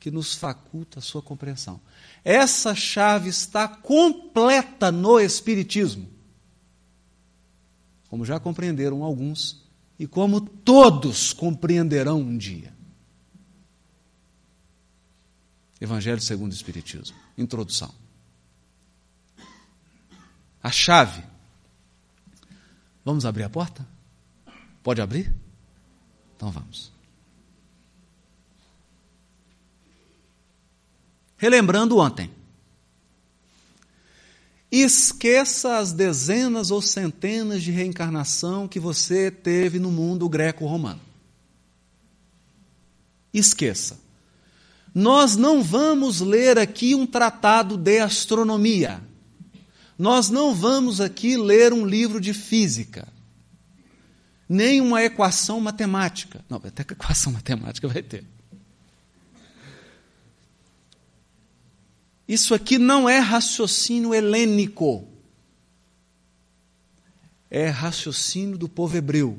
que 0.00 0.10
nos 0.10 0.34
faculta 0.34 0.98
a 0.98 1.02
sua 1.02 1.22
compreensão. 1.22 1.80
Essa 2.24 2.74
chave 2.74 3.28
está 3.28 3.68
completa 3.68 4.90
no 4.90 5.20
Espiritismo. 5.20 6.08
Como 8.08 8.24
já 8.24 8.40
compreenderam 8.40 9.04
alguns, 9.04 9.62
e 9.96 10.08
como 10.08 10.40
todos 10.40 11.32
compreenderão 11.32 12.18
um 12.18 12.36
dia. 12.36 12.74
Evangelho 15.80 16.20
segundo 16.20 16.50
o 16.50 16.54
Espiritismo. 16.54 17.16
Introdução. 17.38 18.09
A 20.62 20.70
chave. 20.70 21.22
Vamos 23.04 23.24
abrir 23.24 23.44
a 23.44 23.50
porta? 23.50 23.86
Pode 24.82 25.00
abrir? 25.00 25.32
Então 26.36 26.50
vamos. 26.50 26.92
Relembrando 31.36 31.98
ontem. 31.98 32.30
Esqueça 34.70 35.78
as 35.78 35.92
dezenas 35.92 36.70
ou 36.70 36.80
centenas 36.80 37.62
de 37.62 37.70
reencarnação 37.70 38.68
que 38.68 38.78
você 38.78 39.30
teve 39.30 39.78
no 39.78 39.90
mundo 39.90 40.28
greco-romano. 40.28 41.00
Esqueça. 43.32 43.98
Nós 44.94 45.36
não 45.36 45.62
vamos 45.62 46.20
ler 46.20 46.58
aqui 46.58 46.94
um 46.94 47.06
tratado 47.06 47.76
de 47.76 47.98
astronomia. 47.98 49.00
Nós 50.00 50.30
não 50.30 50.54
vamos 50.54 50.98
aqui 50.98 51.36
ler 51.36 51.74
um 51.74 51.84
livro 51.84 52.22
de 52.22 52.32
física. 52.32 53.06
Nem 54.48 54.80
uma 54.80 55.02
equação 55.02 55.60
matemática. 55.60 56.42
Não, 56.48 56.56
até 56.56 56.82
que 56.82 56.94
equação 56.96 57.34
matemática 57.34 57.86
vai 57.86 58.02
ter. 58.02 58.24
Isso 62.26 62.54
aqui 62.54 62.78
não 62.78 63.06
é 63.06 63.18
raciocínio 63.18 64.14
helênico. 64.14 65.06
É 67.50 67.68
raciocínio 67.68 68.56
do 68.56 68.70
povo 68.70 68.96
hebreu, 68.96 69.38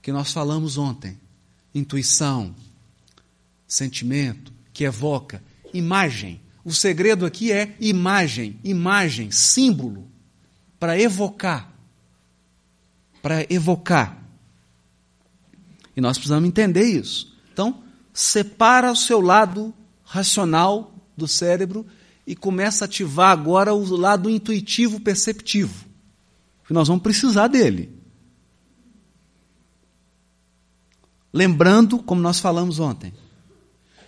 que 0.00 0.12
nós 0.12 0.32
falamos 0.32 0.78
ontem. 0.78 1.18
Intuição, 1.74 2.54
sentimento, 3.66 4.52
que 4.72 4.84
evoca, 4.84 5.42
imagem. 5.74 6.40
O 6.64 6.72
segredo 6.72 7.24
aqui 7.24 7.52
é 7.52 7.76
imagem, 7.80 8.58
imagem, 8.62 9.30
símbolo, 9.30 10.08
para 10.78 10.98
evocar. 11.00 11.72
Para 13.22 13.46
evocar. 13.52 14.22
E 15.96 16.00
nós 16.00 16.16
precisamos 16.16 16.48
entender 16.48 16.84
isso. 16.84 17.36
Então, 17.52 17.82
separa 18.12 18.92
o 18.92 18.96
seu 18.96 19.20
lado 19.20 19.74
racional 20.04 20.94
do 21.16 21.26
cérebro 21.26 21.84
e 22.26 22.36
começa 22.36 22.84
a 22.84 22.86
ativar 22.86 23.30
agora 23.30 23.74
o 23.74 23.96
lado 23.96 24.30
intuitivo 24.30 25.00
perceptivo. 25.00 25.86
Que 26.66 26.72
nós 26.72 26.88
vamos 26.88 27.02
precisar 27.02 27.48
dele. 27.48 27.98
Lembrando, 31.32 31.98
como 32.02 32.20
nós 32.20 32.40
falamos 32.40 32.78
ontem, 32.78 33.12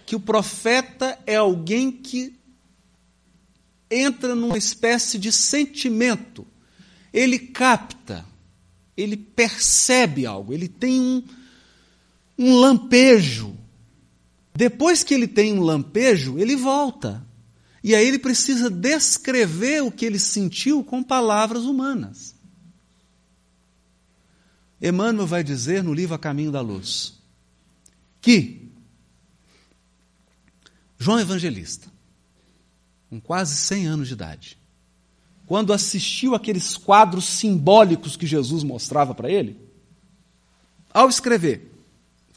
que 0.07 0.17
o 0.17 0.21
profeta 0.21 1.19
é 1.27 1.37
alguém 1.37 1.93
que 1.93 2.40
entra 3.91 4.35
numa 4.35 4.57
espécie 4.57 5.19
de 5.19 5.33
sentimento. 5.33 6.47
Ele 7.13 7.39
capta, 7.39 8.25
ele 8.97 9.17
percebe 9.17 10.27
algo, 10.27 10.53
ele 10.53 10.69
tem 10.69 11.01
um, 11.01 11.23
um 12.39 12.57
lampejo 12.57 13.57
depois 14.61 15.03
que 15.03 15.15
ele 15.15 15.27
tem 15.27 15.59
um 15.59 15.63
lampejo, 15.63 16.39
ele 16.39 16.55
volta. 16.55 17.27
E 17.83 17.95
aí 17.95 18.07
ele 18.07 18.19
precisa 18.19 18.69
descrever 18.69 19.83
o 19.83 19.91
que 19.91 20.05
ele 20.05 20.19
sentiu 20.19 20.85
com 20.85 21.03
palavras 21.03 21.65
humanas. 21.65 22.35
Emmanuel 24.79 25.27
vai 25.27 25.43
dizer 25.43 25.83
no 25.83 25.95
livro 25.95 26.15
A 26.15 26.19
Caminho 26.19 26.53
da 26.53 26.61
Luz 26.61 27.19
que 28.21 28.69
João 30.99 31.19
Evangelista, 31.19 31.90
com 33.11 33.21
quase 33.21 33.57
100 33.57 33.87
anos 33.87 34.09
de 34.09 34.15
idade, 34.15 34.57
quando 35.45 35.73
assistiu 35.73 36.33
aqueles 36.33 36.77
quadros 36.77 37.25
simbólicos 37.25 38.17
que 38.17 38.25
Jesus 38.25 38.63
mostrava 38.63 39.13
para 39.13 39.29
ele, 39.29 39.59
ao 40.95 41.09
escrever, 41.09 41.75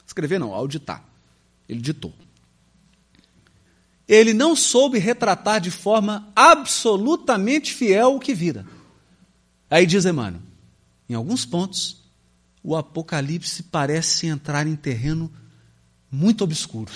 escrever 0.06 0.40
não, 0.40 0.52
ao 0.52 0.68
ditar, 0.68 1.08
ele 1.70 1.80
ditou. 1.80 2.12
Ele 4.08 4.34
não 4.34 4.56
soube 4.56 4.98
retratar 4.98 5.62
de 5.62 5.70
forma 5.70 6.28
absolutamente 6.36 7.72
fiel 7.72 8.16
o 8.16 8.20
que 8.20 8.34
vira. 8.34 8.66
Aí 9.70 9.86
diz 9.86 10.06
Emmanuel, 10.06 10.42
em 11.08 11.14
alguns 11.14 11.46
pontos, 11.46 12.02
o 12.64 12.76
Apocalipse 12.76 13.62
parece 13.64 14.26
entrar 14.26 14.66
em 14.66 14.76
terreno 14.76 15.32
muito 16.12 16.44
obscuro. 16.44 16.92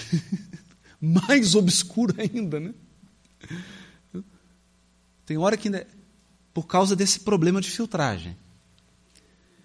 Mais 1.00 1.54
obscuro 1.54 2.16
ainda, 2.18 2.60
né? 2.60 2.74
Tem 5.26 5.38
hora 5.38 5.58
que, 5.58 5.70
por 6.54 6.66
causa 6.66 6.96
desse 6.96 7.20
problema 7.20 7.60
de 7.62 7.70
filtragem. 7.70 8.36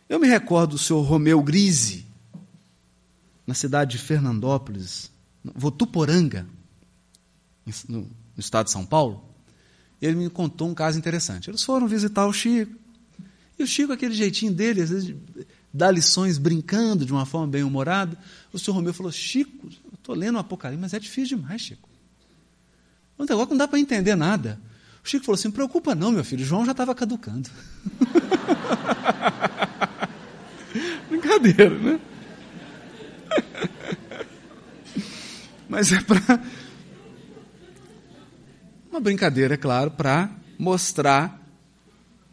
Eu 0.08 0.18
me 0.18 0.26
recordo 0.26 0.72
do 0.72 0.78
senhor 0.78 1.02
Romeu 1.02 1.42
Grise, 1.42 2.04
na 3.46 3.54
cidade 3.54 3.92
de 3.92 3.98
Fernandópolis, 3.98 5.10
Votuporanga, 5.42 6.46
no 7.88 8.08
estado 8.36 8.66
de 8.66 8.72
São 8.72 8.84
Paulo. 8.84 9.24
Ele 10.00 10.16
me 10.16 10.28
contou 10.28 10.68
um 10.68 10.74
caso 10.74 10.98
interessante. 10.98 11.48
Eles 11.48 11.62
foram 11.62 11.86
visitar 11.86 12.26
o 12.26 12.32
Chico. 12.32 12.76
E 13.58 13.62
o 13.62 13.66
Chico, 13.66 13.92
aquele 13.92 14.14
jeitinho 14.14 14.52
dele, 14.52 14.82
às 14.82 14.90
vezes 14.90 15.14
dá 15.72 15.90
lições 15.90 16.38
brincando 16.38 17.06
de 17.06 17.12
uma 17.12 17.24
forma 17.24 17.46
bem 17.46 17.62
humorada. 17.62 18.18
O 18.52 18.58
senhor 18.58 18.74
Romeu 18.74 18.92
falou: 18.92 19.12
Chico, 19.12 19.66
eu 19.66 19.94
estou 19.94 20.14
lendo 20.14 20.36
o 20.36 20.38
Apocalipse, 20.38 20.80
mas 20.80 20.92
é 20.92 20.98
difícil 20.98 21.38
demais, 21.38 21.62
Chico. 21.62 21.88
Um 23.22 23.24
negócio 23.24 23.46
que 23.46 23.52
não 23.52 23.58
dá 23.58 23.68
para 23.68 23.78
entender 23.78 24.16
nada. 24.16 24.58
O 25.04 25.08
Chico 25.08 25.24
falou 25.24 25.36
assim: 25.36 25.48
preocupa 25.50 25.94
não, 25.94 26.10
meu 26.10 26.24
filho, 26.24 26.44
João 26.44 26.64
já 26.64 26.72
estava 26.72 26.92
caducando. 26.92 27.48
Brincadeira, 31.08 31.70
né? 31.70 32.00
Mas 35.68 35.92
é 35.92 36.00
para. 36.00 36.42
Uma 38.90 38.98
brincadeira, 39.00 39.54
é 39.54 39.56
claro, 39.56 39.92
para 39.92 40.28
mostrar 40.58 41.40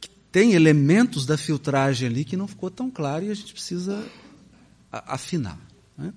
que 0.02 0.10
tem 0.32 0.54
elementos 0.54 1.24
da 1.26 1.38
filtragem 1.38 2.10
ali 2.10 2.26
que 2.26 2.36
não 2.36 2.48
ficou 2.48 2.72
tão 2.72 2.92
claro 2.92 3.24
e 3.24 3.32
a 3.32 3.34
gente 3.34 3.54
precisa 3.54 4.06
afinar. 4.92 5.58
Né? 5.98 6.14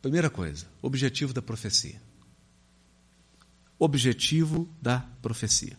Primeira 0.00 0.30
coisa, 0.30 0.66
objetivo 0.80 1.32
da 1.32 1.42
profecia 1.42 2.00
objetivo 3.80 4.68
da 4.80 5.00
profecia. 5.22 5.76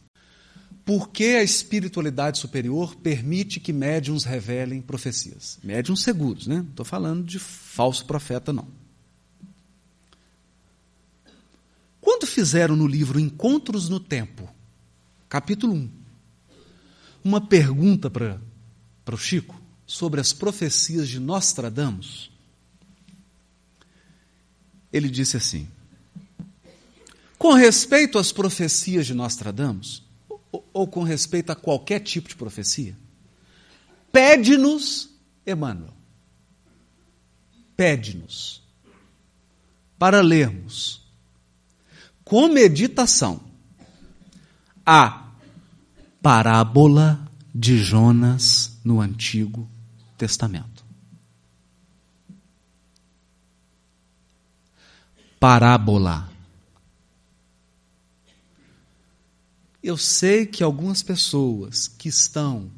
Por 0.83 1.09
que 1.09 1.35
a 1.35 1.43
espiritualidade 1.43 2.39
superior 2.39 2.95
permite 2.95 3.59
que 3.59 3.71
médiums 3.71 4.23
revelem 4.23 4.81
profecias? 4.81 5.59
Médiums 5.63 6.01
seguros, 6.01 6.47
né? 6.47 6.57
Não 6.57 6.69
estou 6.69 6.85
falando 6.85 7.23
de 7.23 7.37
falso 7.37 8.05
profeta, 8.05 8.51
não. 8.51 8.67
Quando 12.01 12.25
fizeram 12.25 12.75
no 12.75 12.87
livro 12.87 13.19
Encontros 13.19 13.87
no 13.87 13.99
Tempo, 13.99 14.49
capítulo 15.29 15.73
1, 15.73 15.89
uma 17.23 17.39
pergunta 17.39 18.09
para 18.09 18.41
o 19.11 19.17
Chico 19.17 19.61
sobre 19.85 20.19
as 20.19 20.33
profecias 20.33 21.07
de 21.07 21.19
Nostradamus, 21.19 22.31
ele 24.91 25.09
disse 25.09 25.37
assim: 25.37 25.67
com 27.41 27.53
respeito 27.53 28.19
às 28.19 28.31
profecias 28.31 29.07
de 29.07 29.15
Nostradamus, 29.15 30.03
ou, 30.51 30.69
ou 30.71 30.87
com 30.87 31.01
respeito 31.01 31.51
a 31.51 31.55
qualquer 31.55 31.99
tipo 31.99 32.29
de 32.29 32.35
profecia, 32.35 32.95
pede-nos, 34.11 35.09
Emmanuel, 35.43 35.91
pede-nos 37.75 38.61
para 39.97 40.21
lermos 40.21 41.01
com 42.23 42.47
meditação 42.47 43.41
a 44.85 45.31
parábola 46.21 47.27
de 47.55 47.75
Jonas 47.79 48.79
no 48.85 49.01
Antigo 49.01 49.67
Testamento. 50.15 50.85
Parábola 55.39 56.30
Eu 59.83 59.97
sei 59.97 60.45
que 60.45 60.63
algumas 60.63 61.01
pessoas 61.01 61.87
que 61.87 62.07
estão 62.07 62.71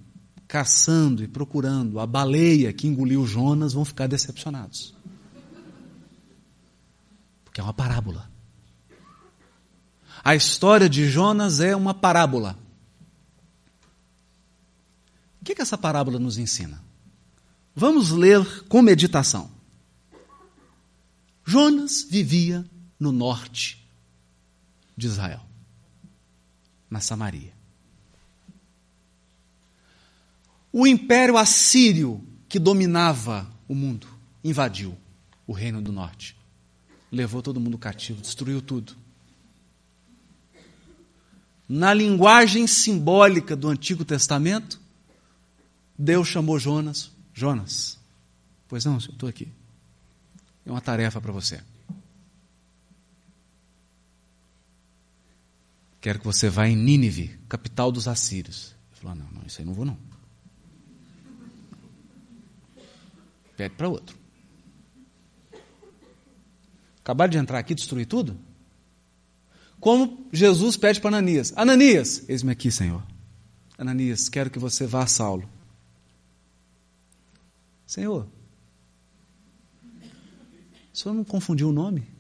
caçando 0.47 1.23
e 1.23 1.27
procurando 1.27 1.99
a 1.99 2.07
baleia 2.07 2.71
que 2.71 2.87
engoliu 2.87 3.25
Jonas 3.25 3.73
vão 3.73 3.83
ficar 3.83 4.07
decepcionados. 4.07 4.95
Porque 7.43 7.59
é 7.59 7.63
uma 7.63 7.73
parábola. 7.73 8.31
A 10.23 10.33
história 10.33 10.87
de 10.87 11.09
Jonas 11.09 11.59
é 11.59 11.75
uma 11.75 11.93
parábola. 11.93 12.57
O 15.41 15.45
que, 15.45 15.55
que 15.55 15.61
essa 15.61 15.77
parábola 15.77 16.17
nos 16.17 16.37
ensina? 16.37 16.81
Vamos 17.75 18.11
ler 18.11 18.63
com 18.69 18.81
meditação. 18.81 19.51
Jonas 21.43 22.07
vivia 22.09 22.63
no 22.97 23.11
norte 23.11 23.85
de 24.95 25.07
Israel 25.07 25.52
na 26.93 26.99
Samaria. 26.99 27.51
O 30.71 30.85
império 30.85 31.37
assírio 31.37 32.23
que 32.47 32.59
dominava 32.59 33.51
o 33.67 33.73
mundo 33.73 34.07
invadiu 34.43 34.95
o 35.47 35.53
reino 35.53 35.81
do 35.81 35.91
norte. 35.91 36.37
Levou 37.11 37.41
todo 37.41 37.59
mundo 37.59 37.79
cativo, 37.79 38.21
destruiu 38.21 38.61
tudo. 38.61 38.95
Na 41.67 41.95
linguagem 41.95 42.67
simbólica 42.67 43.55
do 43.55 43.69
Antigo 43.69 44.05
Testamento, 44.05 44.79
Deus 45.97 46.27
chamou 46.27 46.59
Jonas. 46.59 47.11
Jonas, 47.33 47.97
pois 48.67 48.85
não, 48.85 48.93
eu 48.93 48.99
estou 48.99 49.27
aqui. 49.27 49.47
É 50.63 50.69
uma 50.69 50.81
tarefa 50.81 51.19
para 51.19 51.31
você. 51.31 51.59
Quero 56.03 56.19
que 56.19 56.25
você 56.25 56.49
vá 56.49 56.67
em 56.67 56.75
Nínive, 56.75 57.39
capital 57.47 57.89
dos 57.89 58.09
assírios. 58.09 58.75
Ele 58.91 58.99
falou: 58.99 59.15
não, 59.15 59.31
não, 59.31 59.47
isso 59.47 59.61
aí 59.61 59.65
não 59.65 59.73
vou 59.73 59.85
não. 59.85 59.97
Pede 63.55 63.73
para 63.75 63.87
outro. 63.87 64.17
Acabaram 66.99 67.31
de 67.31 67.37
entrar 67.37 67.57
aqui, 67.57 67.73
destruir 67.73 68.05
tudo? 68.05 68.37
Como 69.79 70.27
Jesus 70.33 70.75
pede 70.75 70.99
para 70.99 71.07
Ananias: 71.07 71.53
Ananias, 71.55 72.27
eis-me 72.27 72.51
aqui, 72.51 72.69
Senhor. 72.69 73.01
Ananias, 73.77 74.27
quero 74.27 74.49
que 74.49 74.59
você 74.59 74.85
vá 74.85 75.03
a 75.03 75.07
Saulo. 75.07 75.49
Senhor, 77.87 78.27
o 80.93 80.97
senhor 80.97 81.15
não 81.15 81.23
confundiu 81.23 81.69
o 81.69 81.73
nome? 81.73 82.12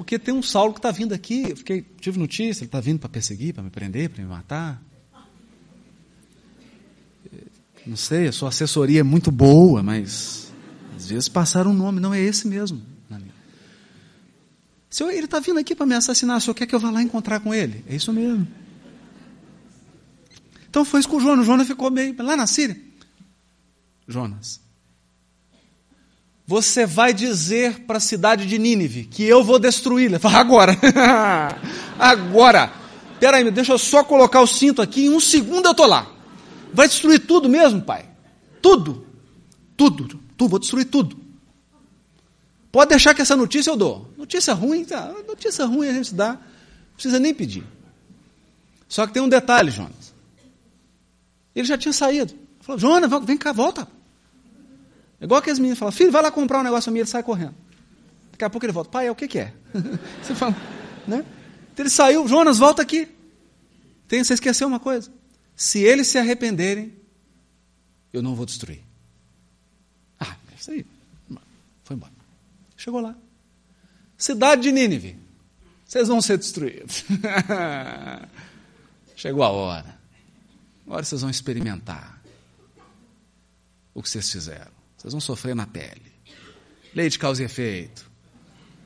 Porque 0.00 0.18
tem 0.18 0.32
um 0.32 0.42
Saulo 0.42 0.72
que 0.72 0.78
está 0.78 0.90
vindo 0.90 1.12
aqui, 1.12 1.50
eu 1.50 1.56
fiquei, 1.58 1.84
tive 2.00 2.18
notícia, 2.18 2.62
ele 2.62 2.68
está 2.68 2.80
vindo 2.80 2.98
para 2.98 3.10
perseguir, 3.10 3.52
para 3.52 3.62
me 3.62 3.68
prender, 3.68 4.08
para 4.08 4.22
me 4.22 4.30
matar. 4.30 4.82
Não 7.86 7.96
sei, 7.96 8.26
a 8.26 8.32
sua 8.32 8.48
assessoria 8.48 9.00
é 9.00 9.02
muito 9.02 9.30
boa, 9.30 9.82
mas 9.82 10.50
às 10.96 11.06
vezes 11.06 11.28
passaram 11.28 11.72
um 11.72 11.74
nome, 11.74 12.00
não 12.00 12.14
é 12.14 12.20
esse 12.20 12.48
mesmo. 12.48 12.80
Senhor, 14.88 15.10
ele 15.10 15.26
está 15.26 15.38
vindo 15.38 15.58
aqui 15.58 15.74
para 15.74 15.84
me 15.84 15.94
assassinar, 15.94 16.38
o 16.38 16.40
senhor 16.40 16.54
quer 16.54 16.64
que 16.64 16.74
eu 16.74 16.80
vá 16.80 16.90
lá 16.90 17.02
encontrar 17.02 17.40
com 17.40 17.52
ele? 17.52 17.84
É 17.86 17.94
isso 17.94 18.10
mesmo. 18.10 18.48
Então 20.70 20.82
foi 20.82 21.00
isso 21.00 21.10
com 21.10 21.18
o 21.18 21.20
Jonas. 21.20 21.44
O 21.44 21.46
Jonas 21.46 21.66
ficou 21.66 21.90
meio 21.90 22.16
lá 22.22 22.38
na 22.38 22.46
Síria. 22.46 22.80
Jonas, 24.08 24.62
você 26.50 26.84
vai 26.84 27.14
dizer 27.14 27.84
para 27.84 27.98
a 27.98 28.00
cidade 28.00 28.44
de 28.44 28.58
Nínive 28.58 29.04
que 29.04 29.22
eu 29.22 29.44
vou 29.44 29.56
destruí-la. 29.56 30.18
Fala, 30.18 30.38
agora. 30.38 30.76
agora. 31.96 32.72
Peraí, 33.20 33.48
deixa 33.52 33.72
eu 33.72 33.78
só 33.78 34.02
colocar 34.02 34.40
o 34.40 34.48
cinto 34.48 34.82
aqui, 34.82 35.04
em 35.04 35.10
um 35.10 35.20
segundo 35.20 35.66
eu 35.66 35.70
estou 35.70 35.86
lá. 35.86 36.10
Vai 36.74 36.88
destruir 36.88 37.20
tudo 37.20 37.48
mesmo, 37.48 37.80
pai? 37.80 38.04
Tudo. 38.60 39.06
Tudo. 39.76 40.20
Tu, 40.36 40.48
vou 40.48 40.58
destruir 40.58 40.86
tudo. 40.86 41.16
Pode 42.72 42.88
deixar 42.88 43.14
que 43.14 43.22
essa 43.22 43.36
notícia 43.36 43.70
eu 43.70 43.76
dou. 43.76 44.12
Notícia 44.18 44.52
ruim, 44.52 44.84
tá? 44.84 45.14
notícia 45.28 45.64
ruim 45.64 45.88
a 45.88 45.92
gente 45.92 46.12
dá, 46.12 46.32
não 46.32 46.94
precisa 46.94 47.20
nem 47.20 47.32
pedir. 47.32 47.64
Só 48.88 49.06
que 49.06 49.12
tem 49.12 49.22
um 49.22 49.28
detalhe, 49.28 49.70
Jonas. 49.70 50.12
Ele 51.54 51.68
já 51.68 51.78
tinha 51.78 51.92
saído. 51.92 52.34
Falou, 52.60 52.80
Jonas, 52.80 53.08
vem 53.24 53.36
cá, 53.36 53.52
volta. 53.52 53.86
É 55.20 55.24
igual 55.24 55.42
que 55.42 55.50
as 55.50 55.58
meninas 55.58 55.78
falam, 55.78 55.92
filho, 55.92 56.10
vai 56.10 56.22
lá 56.22 56.30
comprar 56.30 56.60
um 56.60 56.62
negócio 56.62 56.88
a 56.88 56.92
mim, 56.92 57.00
ele 57.00 57.08
sai 57.08 57.22
correndo. 57.22 57.54
Daqui 58.32 58.44
a 58.44 58.50
pouco 58.50 58.64
ele 58.64 58.72
volta, 58.72 58.90
pai, 58.90 59.06
é 59.06 59.10
o 59.10 59.14
que, 59.14 59.28
que 59.28 59.38
é? 59.38 59.52
você 60.22 60.34
fala, 60.34 60.56
né? 61.06 61.24
Então 61.72 61.84
ele 61.84 61.90
saiu, 61.90 62.26
Jonas, 62.26 62.58
volta 62.58 62.80
aqui. 62.80 63.06
Tem, 64.08 64.24
você 64.24 64.34
esqueceu 64.34 64.66
uma 64.66 64.80
coisa. 64.80 65.12
Se 65.54 65.78
eles 65.78 66.06
se 66.06 66.18
arrependerem, 66.18 66.94
eu 68.12 68.22
não 68.22 68.34
vou 68.34 68.46
destruir. 68.46 68.82
Ah, 70.18 70.36
é 70.52 70.54
isso 70.58 70.70
aí. 70.70 70.86
Foi 71.84 71.96
embora. 71.96 72.12
Chegou 72.76 73.00
lá. 73.00 73.14
Cidade 74.16 74.62
de 74.62 74.72
Nínive. 74.72 75.18
Vocês 75.84 76.08
vão 76.08 76.22
ser 76.22 76.38
destruídos. 76.38 77.04
Chegou 79.14 79.42
a 79.42 79.50
hora. 79.50 79.98
Agora 80.86 81.04
vocês 81.04 81.20
vão 81.20 81.30
experimentar 81.30 82.22
o 83.92 84.02
que 84.02 84.08
vocês 84.08 84.30
fizeram. 84.30 84.79
Vocês 85.00 85.14
vão 85.14 85.20
sofrer 85.20 85.56
na 85.56 85.66
pele. 85.66 86.12
Lei 86.94 87.08
de 87.08 87.18
causa 87.18 87.40
e 87.40 87.46
efeito. 87.46 88.04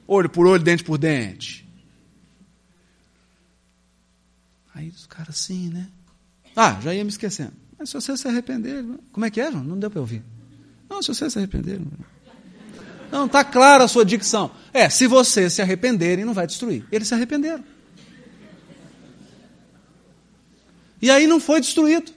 Olho 0.07 0.31
por 0.31 0.47
olho, 0.47 0.63
dente 0.63 0.85
por 0.85 0.97
dente. 0.97 1.69
Aí 4.73 4.91
os 4.91 5.07
caras 5.07 5.31
assim, 5.35 5.71
né? 5.71 5.89
Ah, 6.55 6.79
já 6.81 6.95
ia 6.95 7.03
me 7.03 7.11
esquecendo. 7.11 7.53
Mas 7.77 7.89
se 7.89 7.97
você 7.97 8.17
se 8.17 8.29
arrepender, 8.29 8.85
como 9.11 9.27
é 9.27 9.31
que 9.31 9.41
é, 9.41 9.51
João? 9.51 9.65
Não 9.65 9.77
deu 9.77 9.91
para 9.91 10.01
ouvir. 10.01 10.23
Não, 10.89 11.03
se 11.03 11.09
você 11.09 11.29
se 11.29 11.37
arrepender. 11.37 11.81
Não, 13.11 13.27
está 13.27 13.43
clara 13.43 13.83
a 13.83 13.89
sua 13.89 14.05
dicção. 14.05 14.53
É, 14.73 14.89
se 14.89 15.09
vocês 15.09 15.53
se 15.53 15.63
arrependerem, 15.63 16.25
não 16.25 16.33
vai 16.33 16.47
destruir. 16.47 16.87
Eles 16.93 17.09
se 17.09 17.15
arrependeram. 17.15 17.65
E 21.03 21.11
aí 21.11 21.27
não 21.27 21.41
foi 21.41 21.61
destruído. 21.61 22.14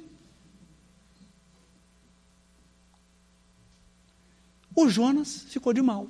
O 4.78 4.88
Jonas 4.88 5.44
ficou 5.50 5.74
de 5.74 5.82
mal. 5.82 6.08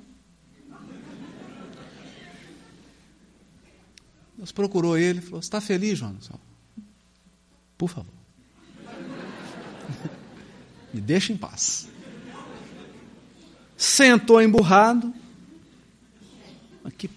Deus 4.36 4.52
procurou 4.52 4.98
ele 4.98 5.20
e 5.20 5.22
falou: 5.22 5.40
Está 5.40 5.58
feliz, 5.58 5.98
Jonas? 5.98 6.28
Por 7.78 7.88
favor. 7.88 8.12
Me 10.92 11.00
deixa 11.00 11.32
em 11.32 11.36
paz. 11.38 11.88
Sentou 13.74 14.42
emburrado. 14.42 15.14
Que 16.98 17.08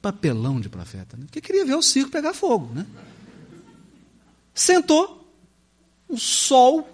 papelão 0.00 0.60
de 0.60 0.68
profeta, 0.68 1.16
né? 1.16 1.26
Que 1.28 1.40
queria 1.40 1.64
ver 1.64 1.74
o 1.74 1.82
circo 1.82 2.12
pegar 2.12 2.34
fogo, 2.34 2.72
né? 2.72 2.86
Sentou, 4.54 5.28
um 6.08 6.16
sol 6.16 6.88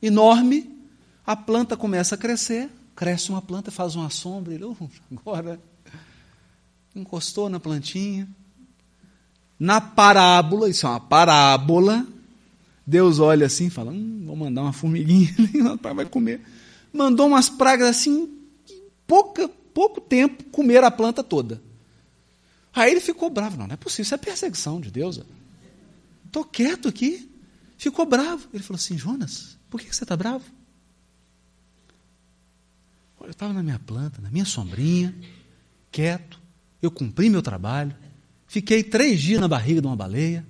enorme, 0.00 0.74
a 1.26 1.36
planta 1.36 1.76
começa 1.76 2.14
a 2.14 2.18
crescer, 2.18 2.70
cresce 2.96 3.28
uma 3.30 3.42
planta, 3.42 3.70
faz 3.70 3.94
uma 3.94 4.08
sombra, 4.08 4.54
ele, 4.54 4.64
oh, 4.64 4.74
agora 5.12 5.60
encostou 6.94 7.50
na 7.50 7.60
plantinha. 7.60 8.26
Na 9.58 9.80
parábola, 9.80 10.68
isso 10.68 10.86
é 10.86 10.90
uma 10.90 11.00
parábola, 11.00 12.06
Deus 12.86 13.18
olha 13.18 13.46
assim 13.46 13.66
e 13.66 13.70
fala: 13.70 13.92
hum, 13.92 14.24
vou 14.26 14.36
mandar 14.36 14.62
uma 14.62 14.72
formiguinha, 14.72 15.34
pai 15.80 15.94
vai 15.94 16.06
comer. 16.06 16.40
Mandou 16.92 17.26
umas 17.26 17.48
pragas 17.48 17.88
assim, 17.88 18.38
pouca, 19.06 19.48
pouco 19.48 20.00
tempo, 20.00 20.44
comer 20.44 20.82
a 20.82 20.90
planta 20.90 21.22
toda. 21.22 21.62
Aí 22.72 22.90
ele 22.90 23.00
ficou 23.00 23.28
bravo. 23.30 23.56
Não, 23.56 23.66
não 23.66 23.74
é 23.74 23.76
possível, 23.76 24.02
isso 24.02 24.14
é 24.14 24.18
perseguição 24.18 24.80
de 24.80 24.90
Deus. 24.90 25.20
Estou 26.24 26.44
quieto 26.44 26.88
aqui. 26.88 27.30
Ficou 27.78 28.06
bravo. 28.06 28.48
Ele 28.52 28.62
falou 28.62 28.76
assim: 28.76 28.96
Jonas, 28.96 29.58
por 29.68 29.80
que 29.80 29.94
você 29.94 30.04
está 30.04 30.16
bravo? 30.16 30.44
Eu 33.26 33.32
estava 33.32 33.52
na 33.52 33.60
minha 33.60 33.80
planta, 33.80 34.22
na 34.22 34.30
minha 34.30 34.44
sombrinha, 34.44 35.12
quieto. 35.90 36.40
Eu 36.80 36.92
cumpri 36.92 37.28
meu 37.28 37.42
trabalho. 37.42 37.92
Fiquei 38.46 38.84
três 38.84 39.20
dias 39.20 39.40
na 39.40 39.48
barriga 39.48 39.80
de 39.80 39.86
uma 39.88 39.96
baleia. 39.96 40.46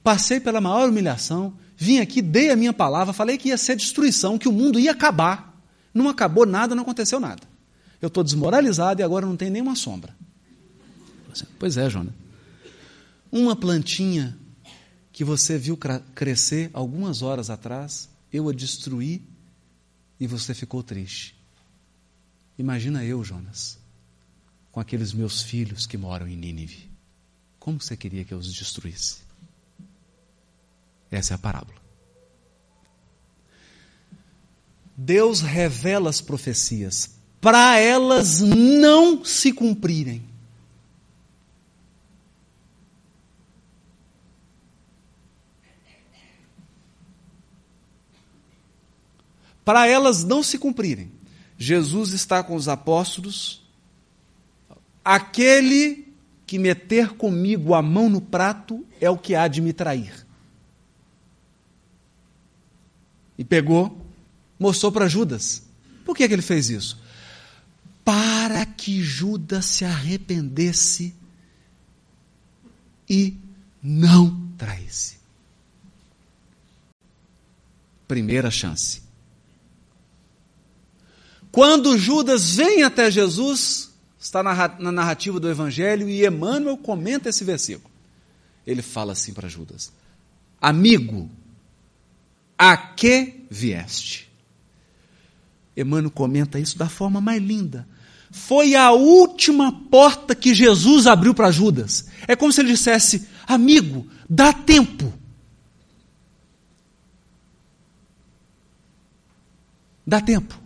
Passei 0.00 0.38
pela 0.38 0.60
maior 0.60 0.88
humilhação. 0.88 1.52
Vim 1.76 1.98
aqui, 1.98 2.22
dei 2.22 2.50
a 2.50 2.56
minha 2.56 2.72
palavra, 2.72 3.12
falei 3.12 3.36
que 3.36 3.48
ia 3.48 3.58
ser 3.58 3.74
destruição, 3.74 4.38
que 4.38 4.48
o 4.48 4.52
mundo 4.52 4.78
ia 4.78 4.92
acabar. 4.92 5.60
Não 5.92 6.08
acabou 6.08 6.46
nada, 6.46 6.72
não 6.72 6.84
aconteceu 6.84 7.18
nada. 7.18 7.42
Eu 8.00 8.06
estou 8.06 8.22
desmoralizado 8.22 9.00
e 9.00 9.02
agora 9.02 9.26
não 9.26 9.36
tem 9.36 9.50
nenhuma 9.50 9.74
sombra. 9.74 10.14
Pois 11.58 11.76
é, 11.76 11.90
Jonas. 11.90 12.14
Uma 13.32 13.56
plantinha 13.56 14.38
que 15.10 15.24
você 15.24 15.58
viu 15.58 15.76
crescer 16.14 16.70
algumas 16.72 17.22
horas 17.22 17.50
atrás, 17.50 18.08
eu 18.32 18.48
a 18.48 18.52
destruí 18.52 19.20
e 20.20 20.28
você 20.28 20.54
ficou 20.54 20.80
triste. 20.80 21.39
Imagina 22.60 23.02
eu, 23.02 23.24
Jonas, 23.24 23.78
com 24.70 24.80
aqueles 24.80 25.14
meus 25.14 25.40
filhos 25.40 25.86
que 25.86 25.96
moram 25.96 26.28
em 26.28 26.36
Nínive. 26.36 26.90
Como 27.58 27.80
você 27.80 27.96
queria 27.96 28.22
que 28.22 28.34
eu 28.34 28.38
os 28.38 28.52
destruísse? 28.52 29.20
Essa 31.10 31.32
é 31.32 31.36
a 31.36 31.38
parábola. 31.38 31.80
Deus 34.94 35.40
revela 35.40 36.10
as 36.10 36.20
profecias 36.20 37.12
para 37.40 37.78
elas 37.78 38.40
não 38.40 39.24
se 39.24 39.54
cumprirem. 39.54 40.22
Para 49.64 49.86
elas 49.86 50.22
não 50.22 50.42
se 50.42 50.58
cumprirem. 50.58 51.19
Jesus 51.60 52.12
está 52.12 52.42
com 52.42 52.56
os 52.56 52.66
apóstolos. 52.66 53.62
Aquele 55.04 56.12
que 56.44 56.58
meter 56.58 57.10
comigo 57.10 57.74
a 57.74 57.80
mão 57.80 58.10
no 58.10 58.20
prato 58.20 58.84
é 59.00 59.08
o 59.08 59.16
que 59.16 59.36
há 59.36 59.46
de 59.46 59.60
me 59.60 59.72
trair. 59.72 60.26
e 63.40 63.44
pegou, 63.44 64.06
mostrou 64.58 64.92
para 64.92 65.08
Judas. 65.08 65.62
Por 66.04 66.14
que, 66.14 66.28
que 66.28 66.34
ele 66.34 66.42
fez 66.42 66.68
isso? 66.68 67.00
Para 68.04 68.66
que 68.66 69.02
Judas 69.02 69.64
se 69.64 69.82
arrependesse 69.82 71.14
e 73.08 73.34
não 73.82 74.46
traísse. 74.58 75.16
Primeira 78.06 78.50
chance. 78.50 79.00
Quando 81.52 81.98
Judas 81.98 82.56
vem 82.56 82.82
até 82.82 83.10
Jesus, 83.10 83.90
está 84.18 84.42
na 84.42 84.92
narrativa 84.92 85.40
do 85.40 85.50
Evangelho, 85.50 86.08
e 86.08 86.24
Emmanuel 86.24 86.76
comenta 86.76 87.28
esse 87.28 87.42
versículo. 87.44 87.90
Ele 88.66 88.82
fala 88.82 89.12
assim 89.12 89.32
para 89.32 89.48
Judas: 89.48 89.92
Amigo, 90.60 91.28
a 92.56 92.76
que 92.76 93.46
vieste? 93.50 94.30
Emmanuel 95.76 96.10
comenta 96.10 96.58
isso 96.58 96.76
da 96.78 96.88
forma 96.88 97.20
mais 97.20 97.42
linda. 97.42 97.86
Foi 98.30 98.76
a 98.76 98.92
última 98.92 99.72
porta 99.72 100.36
que 100.36 100.54
Jesus 100.54 101.06
abriu 101.06 101.34
para 101.34 101.50
Judas. 101.50 102.06
É 102.28 102.36
como 102.36 102.52
se 102.52 102.60
ele 102.60 102.72
dissesse: 102.72 103.26
amigo, 103.46 104.06
dá 104.28 104.52
tempo. 104.52 105.12
Dá 110.06 110.20
tempo. 110.20 110.60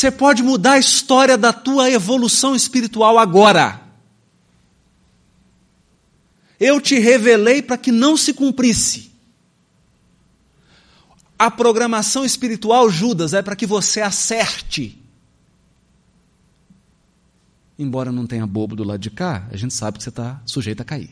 Você 0.00 0.10
pode 0.10 0.42
mudar 0.42 0.72
a 0.72 0.78
história 0.78 1.36
da 1.36 1.52
tua 1.52 1.90
evolução 1.90 2.56
espiritual 2.56 3.18
agora. 3.18 3.82
Eu 6.58 6.80
te 6.80 6.98
revelei 6.98 7.60
para 7.60 7.76
que 7.76 7.92
não 7.92 8.16
se 8.16 8.32
cumprisse. 8.32 9.12
A 11.38 11.50
programação 11.50 12.24
espiritual, 12.24 12.88
Judas, 12.88 13.34
é 13.34 13.42
para 13.42 13.54
que 13.54 13.66
você 13.66 14.00
acerte. 14.00 14.98
Embora 17.78 18.10
não 18.10 18.26
tenha 18.26 18.46
bobo 18.46 18.74
do 18.74 18.84
lado 18.84 19.00
de 19.00 19.10
cá, 19.10 19.46
a 19.52 19.56
gente 19.58 19.74
sabe 19.74 19.98
que 19.98 20.04
você 20.04 20.08
está 20.08 20.40
sujeito 20.46 20.80
a 20.80 20.84
cair. 20.84 21.10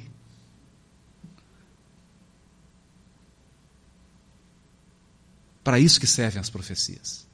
Para 5.62 5.78
isso 5.78 6.00
que 6.00 6.06
servem 6.06 6.40
as 6.40 6.48
profecias. 6.48 7.27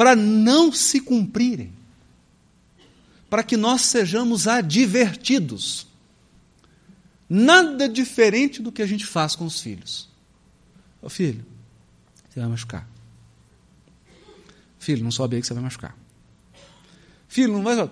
Para 0.00 0.16
não 0.16 0.72
se 0.72 0.98
cumprirem. 0.98 1.70
Para 3.28 3.42
que 3.42 3.54
nós 3.54 3.82
sejamos 3.82 4.48
advertidos. 4.48 5.86
Nada 7.28 7.86
diferente 7.86 8.62
do 8.62 8.72
que 8.72 8.80
a 8.80 8.86
gente 8.86 9.04
faz 9.04 9.36
com 9.36 9.44
os 9.44 9.60
filhos. 9.60 10.08
Ô 11.02 11.10
filho, 11.10 11.44
você 12.30 12.40
vai 12.40 12.48
machucar. 12.48 12.88
Filho, 14.78 15.04
não 15.04 15.10
sobe 15.10 15.36
aí 15.36 15.42
que 15.42 15.46
você 15.46 15.52
vai 15.52 15.64
machucar. 15.64 15.94
Filho, 17.28 17.52
não 17.52 17.62
vai 17.62 17.76
só. 17.76 17.90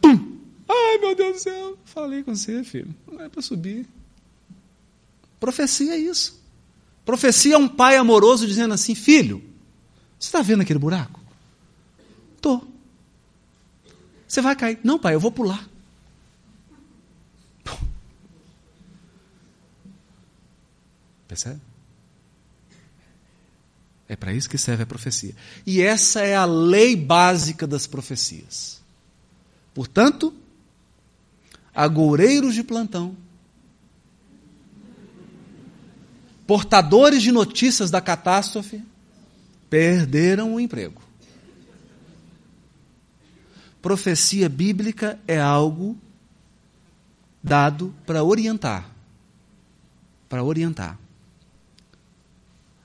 Pum! 0.00 0.38
Ai, 0.68 0.98
meu 0.98 1.16
Deus 1.16 1.38
do 1.38 1.40
céu. 1.40 1.76
Falei 1.86 2.22
com 2.22 2.36
você, 2.36 2.62
filho. 2.62 2.94
Não 3.10 3.20
é 3.20 3.28
para 3.28 3.42
subir. 3.42 3.84
Profecia 5.40 5.94
é 5.94 5.98
isso. 5.98 6.40
Profecia 7.04 7.56
é 7.56 7.58
um 7.58 7.66
pai 7.66 7.96
amoroso 7.96 8.46
dizendo 8.46 8.74
assim: 8.74 8.94
Filho, 8.94 9.42
você 10.20 10.28
está 10.28 10.40
vendo 10.40 10.60
aquele 10.60 10.78
buraco? 10.78 11.17
Estou. 12.38 12.72
Você 14.28 14.40
vai 14.40 14.54
cair. 14.54 14.78
Não, 14.84 14.96
pai, 14.96 15.14
eu 15.14 15.20
vou 15.20 15.32
pular. 15.32 15.68
Percebe? 21.26 21.60
É 24.08 24.14
para 24.14 24.32
isso 24.32 24.48
que 24.48 24.56
serve 24.56 24.84
a 24.84 24.86
profecia. 24.86 25.34
E 25.66 25.82
essa 25.82 26.20
é 26.20 26.36
a 26.36 26.44
lei 26.44 26.94
básica 26.94 27.66
das 27.66 27.86
profecias. 27.86 28.80
Portanto, 29.74 30.32
agoureiros 31.74 32.54
de 32.54 32.62
plantão, 32.62 33.16
portadores 36.46 37.22
de 37.22 37.32
notícias 37.32 37.90
da 37.90 38.00
catástrofe, 38.00 38.82
perderam 39.68 40.54
o 40.54 40.60
emprego. 40.60 41.07
Profecia 43.88 44.50
bíblica 44.50 45.18
é 45.26 45.40
algo 45.40 45.96
dado 47.42 47.94
para 48.04 48.22
orientar. 48.22 48.94
Para 50.28 50.44
orientar. 50.44 50.98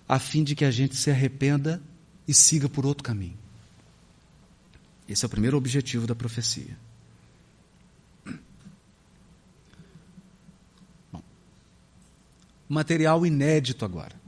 A 0.07 0.17
fim 0.17 0.45
de 0.45 0.55
que 0.55 0.63
a 0.63 0.71
gente 0.71 0.95
se 0.95 1.11
arrependa 1.11 1.81
e 2.25 2.33
siga 2.33 2.69
por 2.69 2.85
outro 2.85 3.03
caminho. 3.03 3.37
Esse 5.05 5.25
é 5.25 5.27
o 5.27 5.29
primeiro 5.29 5.57
objetivo 5.57 6.07
da 6.07 6.15
profecia. 6.15 6.77
Bom, 11.11 11.21
material 12.69 13.25
inédito 13.25 13.83
agora. 13.83 14.22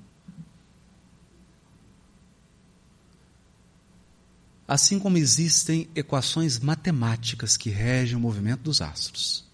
Assim 4.67 4.97
como 4.97 5.17
existem 5.17 5.87
equações 5.95 6.59
matemáticas 6.59 7.55
que 7.55 7.69
regem 7.69 8.15
o 8.15 8.19
movimento 8.19 8.61
dos 8.61 8.81
astros, 8.81 9.45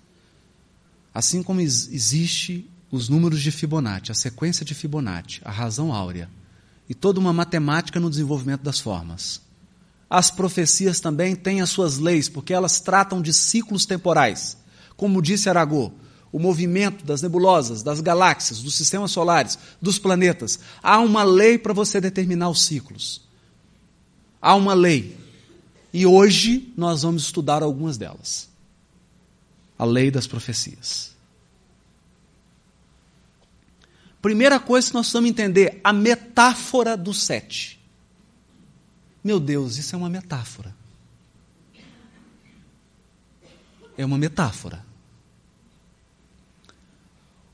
assim 1.14 1.44
como 1.44 1.60
existe 1.60 2.70
os 2.90 3.10
números 3.10 3.42
de 3.42 3.52
Fibonacci, 3.52 4.12
a 4.12 4.16
sequência 4.16 4.66
de 4.66 4.74
Fibonacci, 4.74 5.42
a 5.44 5.52
razão 5.52 5.94
áurea, 5.94 6.30
e 6.88 6.94
toda 6.94 7.20
uma 7.20 7.34
matemática 7.34 8.00
no 8.00 8.10
desenvolvimento 8.10 8.62
das 8.62 8.80
formas. 8.80 9.42
As 10.10 10.30
profecias 10.30 11.00
também 11.00 11.36
têm 11.36 11.62
as 11.62 11.70
suas 11.70 11.98
leis, 11.98 12.28
porque 12.28 12.54
elas 12.54 12.82
tratam 12.82 13.22
de 13.22 13.34
ciclos 13.34 13.86
temporais. 13.86 14.58
Como 14.98 15.22
disse 15.22 15.50
Aragô, 15.50 15.94
o 16.34 16.40
movimento 16.40 17.06
das 17.06 17.22
nebulosas, 17.22 17.82
das 17.82 18.02
galáxias, 18.02 18.62
dos 18.62 18.76
sistemas 18.76 19.12
solares, 19.12 19.58
dos 19.82 19.98
planetas. 19.98 20.60
Há 20.84 21.00
uma 21.00 21.24
lei 21.24 21.58
para 21.58 21.74
você 21.74 22.02
determinar 22.02 22.50
os 22.50 22.64
ciclos. 22.64 23.22
Há 24.42 24.56
uma 24.56 24.74
lei. 24.74 25.16
E 25.94 26.06
hoje 26.06 26.74
nós 26.76 27.04
vamos 27.04 27.24
estudar 27.24 27.62
algumas 27.62 27.98
delas. 27.98 28.50
A 29.78 29.86
lei 29.86 30.10
das 30.10 30.26
profecias. 30.26 31.12
Primeira 34.22 34.60
coisa 34.60 34.88
que 34.88 34.94
nós 34.94 35.08
precisamos 35.08 35.30
entender, 35.30 35.80
a 35.84 35.94
metáfora 35.94 36.96
do 36.96 37.14
sete. 37.14 37.80
Meu 39.24 39.40
Deus, 39.40 39.78
isso 39.78 39.96
é 39.96 39.98
uma 39.98 40.10
metáfora. 40.10 40.76
É 43.98 44.06
uma 44.06 44.18
metáfora. 44.18 44.86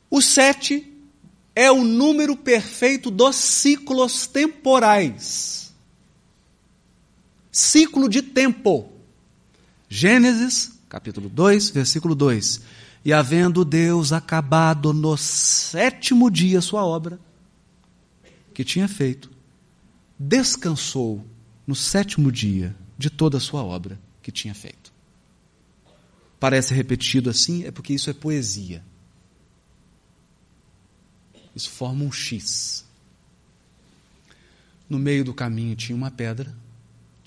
O 0.10 0.22
sete 0.22 0.94
é 1.56 1.72
o 1.72 1.84
número 1.84 2.36
perfeito 2.36 3.10
dos 3.10 3.36
ciclos 3.36 4.28
temporais 4.28 5.67
ciclo 7.58 8.08
de 8.08 8.22
tempo. 8.22 8.88
Gênesis, 9.90 10.80
capítulo 10.88 11.28
2, 11.28 11.72
versículo 11.72 12.14
2. 12.14 12.62
E 13.04 13.12
havendo 13.12 13.66
Deus 13.66 14.12
acabado 14.14 14.94
no 14.94 15.18
sétimo 15.18 16.30
dia 16.30 16.62
sua 16.62 16.86
obra, 16.86 17.20
que 18.54 18.64
tinha 18.64 18.88
feito, 18.88 19.32
descansou 20.20 21.26
no 21.66 21.74
sétimo 21.74 22.32
dia 22.32 22.76
de 22.96 23.10
toda 23.10 23.38
a 23.38 23.42
sua 23.42 23.64
obra 23.64 24.00
que 24.22 24.32
tinha 24.32 24.54
feito. 24.54 24.94
Parece 26.40 26.76
repetido 26.76 27.28
assim, 27.28 27.66
é 27.66 27.72
porque 27.72 27.92
isso 27.92 28.10
é 28.12 28.14
poesia. 28.14 28.84
Isso 31.56 31.72
forma 31.72 32.04
um 32.04 32.12
X. 32.12 32.86
No 34.88 35.00
meio 35.00 35.26
do 35.26 35.34
caminho 35.34 35.76
tinha 35.76 35.96
uma 35.96 36.12
pedra 36.12 36.56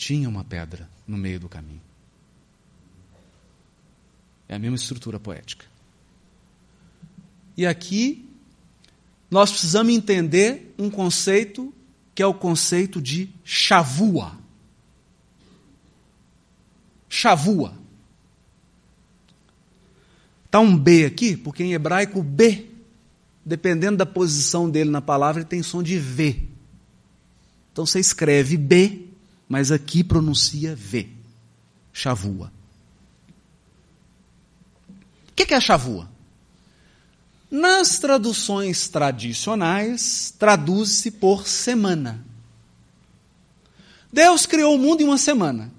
tinha 0.01 0.31
uma 0.31 0.43
pedra 0.43 0.89
no 1.07 1.19
meio 1.19 1.39
do 1.39 1.47
caminho. 1.47 1.83
É 4.49 4.55
a 4.55 4.59
mesma 4.59 4.77
estrutura 4.77 5.21
poética. 5.21 5.67
E 7.55 7.67
aqui 7.67 8.27
nós 9.31 9.51
precisamos 9.51 9.93
entender 9.93 10.75
um 10.79 10.89
conceito 10.89 11.73
que 12.15 12.23
é 12.23 12.27
o 12.27 12.33
conceito 12.33 13.01
de 13.01 13.29
chavua. 13.45 14.39
Chavua. 17.07 17.75
Está 20.47 20.61
um 20.61 20.79
B 20.79 21.05
aqui, 21.05 21.37
porque 21.37 21.63
em 21.63 21.75
hebraico 21.75 22.23
B, 22.23 22.71
dependendo 23.45 23.99
da 23.99 24.07
posição 24.07 24.69
dele 24.71 24.89
na 24.89 25.03
palavra, 25.03 25.43
ele 25.43 25.49
tem 25.49 25.63
som 25.63 25.83
de 25.83 25.99
V. 25.99 26.49
Então 27.71 27.85
você 27.85 28.01
escreve 28.01 28.57
B 28.57 29.10
mas 29.51 29.73
aqui 29.73 30.05
pronuncia 30.05 30.77
V. 30.77 31.11
Chavua. 31.93 32.53
O 35.29 35.33
que 35.35 35.53
é 35.53 35.57
a 35.57 35.61
chavua? 35.61 36.09
Nas 37.51 37.99
traduções 37.99 38.89
tradicionais, 38.89 40.33
traduz-se 40.39 41.11
por 41.11 41.49
semana. 41.49 42.25
Deus 44.13 44.47
criou 44.47 44.77
o 44.77 44.79
mundo 44.79 45.01
em 45.01 45.07
uma 45.07 45.19
semana. 45.19 45.73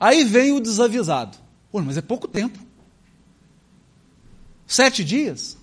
Aí 0.00 0.24
vem 0.24 0.52
o 0.52 0.60
desavisado. 0.60 1.36
Pô, 1.70 1.82
mas 1.82 1.98
é 1.98 2.02
pouco 2.02 2.26
tempo. 2.26 2.58
Sete 4.66 5.04
dias? 5.04 5.55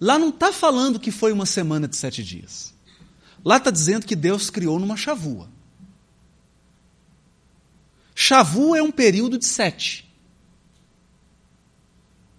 Lá 0.00 0.18
não 0.18 0.28
está 0.28 0.52
falando 0.52 1.00
que 1.00 1.10
foi 1.10 1.32
uma 1.32 1.46
semana 1.46 1.88
de 1.88 1.96
sete 1.96 2.22
dias. 2.22 2.74
Lá 3.44 3.56
está 3.56 3.70
dizendo 3.70 4.06
que 4.06 4.14
Deus 4.14 4.50
criou 4.50 4.78
numa 4.78 4.96
chavua. 4.96 5.48
Chavua 8.14 8.78
é 8.78 8.82
um 8.82 8.90
período 8.90 9.38
de 9.38 9.46
sete. 9.46 10.08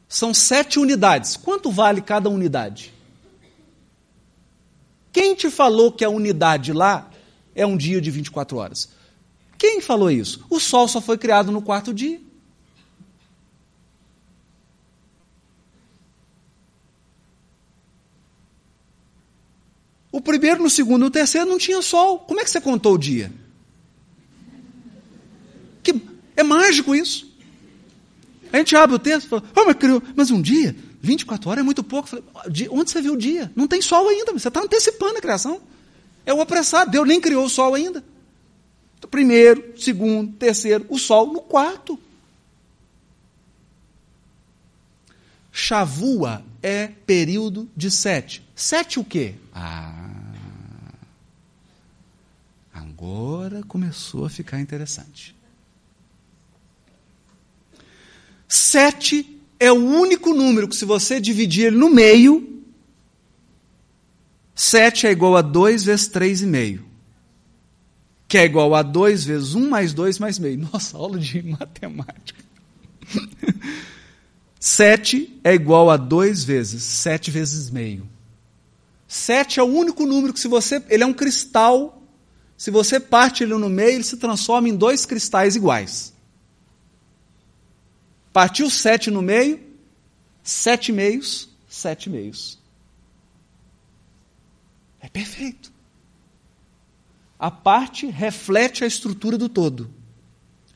São 0.08 0.34
sete 0.34 0.80
unidades. 0.80 1.38
Quanto 1.38 1.72
vale 1.72 2.02
cada 2.02 2.30
unidade? 2.30 2.94
Quem 5.12 5.36
te 5.36 5.50
falou 5.50 5.92
que 5.92 6.06
a 6.06 6.10
unidade 6.10 6.74
lá 6.74 7.10
é 7.56 7.66
um 7.66 7.76
dia 7.76 8.00
de 8.00 8.12
24 8.12 8.58
horas? 8.58 8.90
Quem 9.58 9.82
falou 9.82 10.10
isso? 10.10 10.46
O 10.50 10.60
sol 10.60 10.88
só 10.88 11.02
foi 11.02 11.18
criado 11.18 11.52
no 11.52 11.62
quarto 11.62 11.94
dia. 11.94 12.22
O 20.12 20.20
primeiro, 20.20 20.64
no 20.64 20.70
segundo 20.70 21.04
e 21.04 21.06
no 21.06 21.12
terceiro 21.12 21.50
não 21.50 21.58
tinha 21.58 21.82
sol. 21.82 22.20
Como 22.20 22.40
é 22.40 22.44
que 22.44 22.50
você 22.50 22.60
contou 22.60 22.96
o 22.96 22.98
dia? 22.98 23.32
Que, 25.84 26.02
é 26.36 26.44
mágico 26.44 26.96
isso. 26.96 27.30
A 28.52 28.58
gente 28.58 28.76
abre 28.76 28.96
o 28.96 29.00
texto 29.00 29.28
e 29.28 29.30
fala, 29.30 29.44
oh, 29.56 29.66
mas, 29.66 29.76
criou, 29.76 30.02
mas 30.16 30.32
um 30.32 30.42
dia, 30.42 30.76
24 31.02 31.50
horas 31.50 31.62
é 31.62 31.64
muito 31.64 31.84
pouco. 31.84 32.10
Falei, 32.10 32.24
onde 32.72 32.90
você 32.90 33.02
viu 33.02 33.14
o 33.14 33.18
dia? 33.18 33.52
Não 33.56 33.68
tem 33.68 33.82
sol 33.82 34.08
ainda, 34.08 34.34
você 34.34 34.48
está 34.48 34.62
antecipando 34.62 35.18
a 35.18 35.22
criação. 35.22 35.62
É 36.26 36.34
o 36.34 36.42
apressado, 36.42 36.92
Deus 36.92 37.08
nem 37.08 37.22
criou 37.22 37.46
o 37.46 37.50
sol 37.50 37.76
ainda. 37.76 38.04
Então, 38.98 39.10
primeiro, 39.10 39.74
segundo, 39.78 40.34
terceiro, 40.34 40.86
o 40.90 40.98
sol 40.98 41.32
no 41.32 41.42
quarto. 41.42 42.00
Chavua 45.52 46.44
é 46.62 46.88
período 46.88 47.70
de 47.76 47.92
sete. 47.92 48.44
Sete 48.56 49.00
o 49.00 49.04
quê? 49.04 49.36
Ah, 49.54 49.99
agora 53.00 53.64
começou 53.64 54.26
a 54.26 54.30
ficar 54.30 54.60
interessante. 54.60 55.34
Sete 58.46 59.40
é 59.58 59.72
o 59.72 59.76
único 59.76 60.34
número 60.34 60.68
que, 60.68 60.76
se 60.76 60.84
você 60.84 61.22
dividir 61.22 61.68
ele 61.68 61.78
no 61.78 61.90
meio, 61.90 62.62
sete 64.54 65.08
é 65.08 65.12
igual 65.12 65.38
a 65.38 65.42
dois 65.42 65.86
vezes 65.86 66.08
três 66.08 66.42
e 66.42 66.46
meio. 66.46 66.86
Que 68.28 68.38
é 68.38 68.46
igual 68.46 68.76
a 68.76 68.82
dois 68.82 69.24
vezes 69.24 69.56
um 69.56 69.70
mais 69.70 69.94
dois 69.94 70.20
mais 70.20 70.38
meio. 70.38 70.58
Nossa, 70.58 70.98
aula 70.98 71.18
de 71.18 71.42
matemática. 71.58 72.44
Sete 74.60 75.40
é 75.42 75.54
igual 75.54 75.90
a 75.90 75.96
dois 75.96 76.44
vezes 76.44 76.84
sete 76.84 77.32
vezes 77.32 77.70
meio. 77.70 78.08
Sete 79.08 79.60
é 79.60 79.64
o 79.64 79.68
único 79.68 80.06
número 80.06 80.34
que, 80.34 80.40
se 80.40 80.48
você. 80.48 80.84
Ele 80.90 81.04
é 81.04 81.06
um 81.06 81.14
cristal. 81.14 81.99
Se 82.60 82.70
você 82.70 83.00
parte 83.00 83.42
ele 83.42 83.54
no 83.54 83.70
meio, 83.70 83.92
ele 83.92 84.04
se 84.04 84.18
transforma 84.18 84.68
em 84.68 84.76
dois 84.76 85.06
cristais 85.06 85.56
iguais. 85.56 86.14
Partiu 88.34 88.70
sete 88.70 89.10
no 89.10 89.22
meio, 89.22 89.58
sete 90.44 90.92
meios, 90.92 91.48
sete 91.70 92.10
meios. 92.10 92.60
É 95.00 95.08
perfeito. 95.08 95.72
A 97.40 97.50
parte 97.50 98.08
reflete 98.08 98.84
a 98.84 98.88
estrutura 98.88 99.38
do 99.38 99.48
todo. 99.48 99.90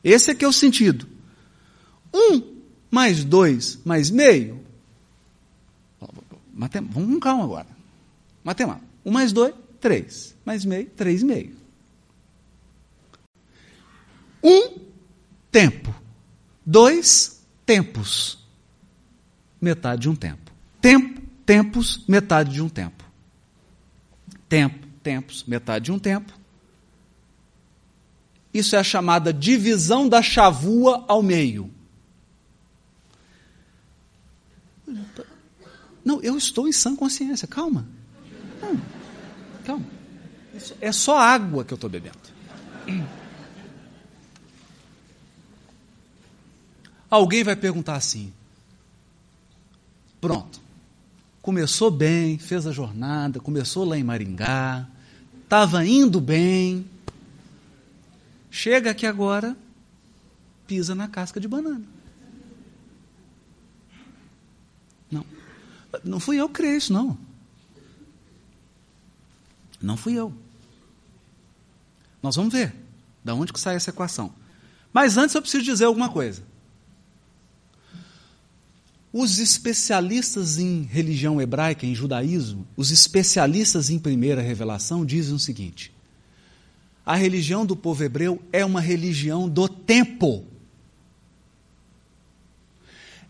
Esse 0.02 0.30
é 0.30 0.34
que 0.34 0.42
é 0.42 0.48
o 0.48 0.52
sentido. 0.54 1.06
Um 2.14 2.62
mais 2.90 3.22
dois 3.24 3.78
mais 3.84 4.08
meio 4.08 4.64
Matem 6.50 6.80
Vamos 6.80 7.12
com 7.12 7.20
calma 7.20 7.44
agora. 7.44 7.66
Matemática. 8.42 8.86
Um 9.04 9.10
mais 9.10 9.32
dois, 9.32 9.52
três. 9.78 10.34
Mais 10.46 10.64
meio, 10.64 10.86
três 10.86 11.20
e 11.20 11.24
meio. 11.26 11.63
Um 14.44 14.78
tempo. 15.50 15.94
Dois 16.64 17.42
tempos. 17.64 18.38
Metade 19.58 20.02
de 20.02 20.08
um 20.10 20.14
tempo. 20.14 20.52
Tempo, 20.82 21.22
tempos, 21.46 22.04
metade 22.06 22.52
de 22.52 22.60
um 22.60 22.68
tempo. 22.68 23.02
Tempo, 24.46 24.86
tempos, 25.02 25.44
metade 25.44 25.86
de 25.86 25.92
um 25.92 25.98
tempo. 25.98 26.32
Isso 28.52 28.76
é 28.76 28.78
a 28.78 28.84
chamada 28.84 29.32
divisão 29.32 30.08
da 30.08 30.20
chavua 30.20 31.04
ao 31.08 31.22
meio. 31.22 31.72
Não, 36.04 36.20
eu 36.22 36.36
estou 36.36 36.68
em 36.68 36.72
sã 36.72 36.94
consciência, 36.94 37.48
calma. 37.48 37.88
Não, 38.60 38.80
calma. 39.64 39.86
é 40.80 40.92
só 40.92 41.18
água 41.18 41.64
que 41.64 41.72
eu 41.72 41.76
estou 41.76 41.88
bebendo. 41.88 42.18
Alguém 47.14 47.44
vai 47.44 47.54
perguntar 47.54 47.94
assim: 47.94 48.32
pronto, 50.20 50.60
começou 51.40 51.88
bem, 51.88 52.38
fez 52.38 52.66
a 52.66 52.72
jornada, 52.72 53.38
começou 53.38 53.84
lá 53.84 53.96
em 53.96 54.02
Maringá, 54.02 54.84
estava 55.44 55.86
indo 55.86 56.20
bem, 56.20 56.84
chega 58.50 58.90
aqui 58.90 59.06
agora, 59.06 59.56
pisa 60.66 60.92
na 60.92 61.06
casca 61.06 61.38
de 61.38 61.46
banana. 61.46 61.84
Não. 65.08 65.24
Não 66.02 66.18
fui 66.18 66.36
eu 66.40 66.48
que 66.48 66.54
criei 66.54 66.78
isso, 66.78 66.92
não. 66.92 67.16
Não 69.80 69.96
fui 69.96 70.14
eu. 70.14 70.34
Nós 72.20 72.34
vamos 72.34 72.52
ver 72.52 72.74
da 73.22 73.36
onde 73.36 73.52
que 73.52 73.60
sai 73.60 73.76
essa 73.76 73.90
equação. 73.90 74.34
Mas 74.92 75.16
antes 75.16 75.32
eu 75.36 75.40
preciso 75.40 75.62
dizer 75.62 75.84
alguma 75.84 76.08
coisa. 76.08 76.53
Os 79.16 79.38
especialistas 79.38 80.58
em 80.58 80.82
religião 80.82 81.40
hebraica, 81.40 81.86
em 81.86 81.94
judaísmo, 81.94 82.66
os 82.76 82.90
especialistas 82.90 83.88
em 83.88 83.96
primeira 83.96 84.42
revelação 84.42 85.06
dizem 85.06 85.36
o 85.36 85.38
seguinte: 85.38 85.92
a 87.06 87.14
religião 87.14 87.64
do 87.64 87.76
povo 87.76 88.02
hebreu 88.02 88.42
é 88.52 88.64
uma 88.64 88.80
religião 88.80 89.48
do 89.48 89.68
tempo. 89.68 90.44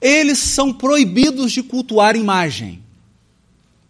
Eles 0.01 0.39
são 0.39 0.73
proibidos 0.73 1.53
de 1.53 1.63
cultuar 1.63 2.17
imagem. 2.17 2.83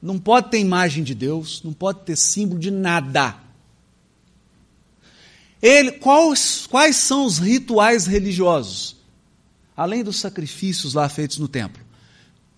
Não 0.02 0.18
pode 0.18 0.50
ter 0.50 0.58
imagem 0.58 1.04
de 1.04 1.14
Deus, 1.14 1.62
não 1.62 1.72
pode 1.72 2.00
ter 2.00 2.16
símbolo 2.16 2.58
de 2.58 2.72
nada. 2.72 3.36
Ele, 5.62 5.92
quais, 5.92 6.66
quais 6.66 6.96
são 6.96 7.24
os 7.24 7.38
rituais 7.38 8.04
religiosos? 8.04 8.96
Além 9.76 10.02
dos 10.02 10.16
sacrifícios 10.16 10.94
lá 10.94 11.08
feitos 11.08 11.38
no 11.38 11.46
templo. 11.46 11.83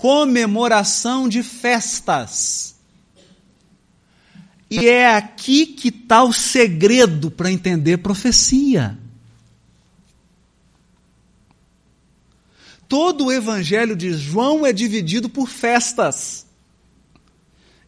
Comemoração 0.07 1.29
de 1.29 1.43
festas. 1.43 2.77
E 4.71 4.87
é 4.87 5.17
aqui 5.17 5.67
que 5.67 5.89
está 5.89 6.23
o 6.23 6.33
segredo 6.33 7.29
para 7.29 7.51
entender 7.51 7.97
profecia. 7.97 8.97
Todo 12.89 13.25
o 13.25 13.33
evangelho 13.33 13.97
de 13.97 14.13
João 14.13 14.65
é 14.65 14.73
dividido 14.73 15.29
por 15.29 15.49
festas. 15.49 16.47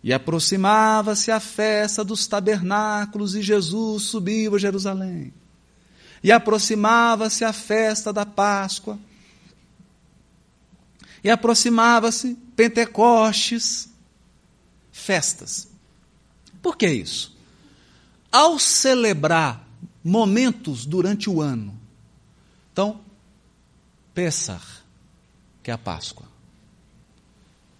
E 0.03 0.12
aproximava-se 0.12 1.31
a 1.31 1.39
festa 1.39 2.03
dos 2.03 2.27
tabernáculos 2.27 3.36
e 3.36 3.43
Jesus 3.43 4.03
subiu 4.03 4.57
a 4.57 4.59
Jerusalém. 4.59 5.32
E 6.20 6.32
aproximava-se 6.32 7.45
a 7.45 7.53
festa 7.53 8.12
da 8.12 8.27
Páscoa. 8.27 8.99
E 11.23 11.31
aproximava-se 11.31 12.35
Pentecostes. 12.55 13.89
Festas. 14.93 15.69
Por 16.62 16.77
que 16.77 16.89
isso? 16.89 17.36
Ao 18.31 18.59
celebrar 18.59 19.66
momentos 20.05 20.85
durante 20.85 21.31
o 21.31 21.40
ano, 21.40 21.78
então, 22.73 23.01
Pessah, 24.15 24.62
que 25.62 25.70
é 25.70 25.74
a 25.74 25.78
Páscoa. 25.78 26.27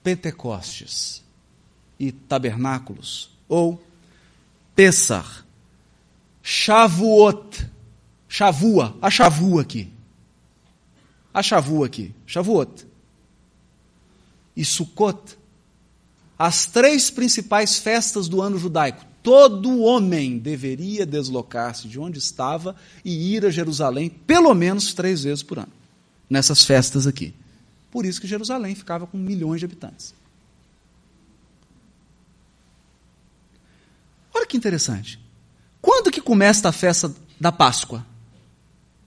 Pentecostes 0.03 1.23
e 1.99 2.11
tabernáculos, 2.13 3.31
ou 3.49 3.83
Pessar, 4.75 5.45
Shavuot, 6.43 7.69
Shavua, 8.29 8.97
a 9.03 9.11
Shavua 9.11 9.63
aqui. 9.63 9.93
A 11.33 11.43
Shavua 11.43 11.87
aqui, 11.87 12.15
Shavuot. 12.27 12.88
E 14.59 14.65
Sukkot, 14.65 15.39
as 16.37 16.67
três 16.67 17.11
principais 17.11 17.79
festas 17.79 18.29
do 18.29 18.43
ano 18.43 18.59
judaico. 18.59 19.07
Todo 19.23 19.81
homem 19.81 20.37
deveria 20.37 21.07
deslocar-se 21.07 21.87
de 21.87 21.99
onde 21.99 22.19
estava 22.19 22.75
e 23.05 23.35
ir 23.35 23.47
a 23.47 23.51
Jerusalém 23.51 24.09
pelo 24.09 24.53
menos 24.55 24.93
três 24.93 25.23
vezes 25.23 25.45
por 25.45 25.59
ano, 25.59 25.73
nessas 26.29 26.65
festas 26.65 27.07
aqui. 27.07 27.33
Por 27.91 28.05
isso 28.05 28.21
que 28.21 28.27
Jerusalém 28.27 28.75
ficava 28.75 29.07
com 29.07 29.17
milhões 29.17 29.61
de 29.61 29.65
habitantes. 29.65 30.13
Olha 34.35 34.47
que 34.47 34.57
interessante. 34.57 35.21
Quando 35.81 36.11
que 36.11 36.21
começa 36.21 36.69
a 36.69 36.73
festa 36.73 37.15
da 37.41 37.53
Páscoa? 37.53 38.05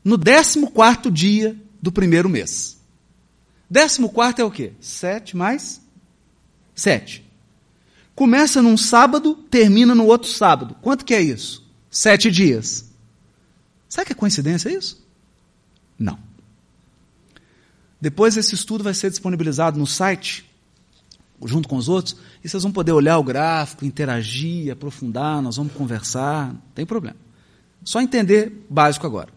No 0.03 0.17
14 0.17 1.11
dia 1.11 1.59
do 1.81 1.91
primeiro 1.91 2.29
mês. 2.29 2.80
14 3.71 4.41
é 4.41 4.43
o 4.43 4.51
quê? 4.51 4.73
Sete 4.79 5.35
mais 5.35 5.81
sete. 6.81 7.23
Começa 8.15 8.61
num 8.61 8.75
sábado, 8.75 9.35
termina 9.49 9.95
no 9.95 10.05
outro 10.05 10.29
sábado. 10.29 10.75
Quanto 10.81 11.05
que 11.05 11.13
é 11.13 11.21
isso? 11.21 11.65
Sete 11.89 12.29
dias. 12.29 12.89
Será 13.87 14.05
que 14.05 14.11
é 14.11 14.15
coincidência 14.15 14.69
isso? 14.69 15.05
Não. 15.97 16.17
Depois 17.99 18.35
esse 18.35 18.55
estudo 18.55 18.83
vai 18.83 18.93
ser 18.93 19.09
disponibilizado 19.09 19.77
no 19.77 19.85
site, 19.85 20.49
junto 21.45 21.67
com 21.67 21.77
os 21.77 21.87
outros, 21.87 22.15
e 22.43 22.49
vocês 22.49 22.63
vão 22.63 22.71
poder 22.71 22.91
olhar 22.91 23.17
o 23.17 23.23
gráfico, 23.23 23.85
interagir, 23.85 24.71
aprofundar, 24.71 25.41
nós 25.41 25.57
vamos 25.57 25.73
conversar, 25.73 26.47
não 26.47 26.61
tem 26.73 26.85
problema. 26.85 27.17
Só 27.83 28.01
entender 28.01 28.65
básico 28.69 29.05
agora. 29.05 29.29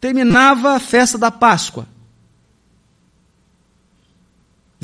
Terminava 0.00 0.74
a 0.74 0.80
festa 0.80 1.16
da 1.16 1.30
Páscoa. 1.30 1.86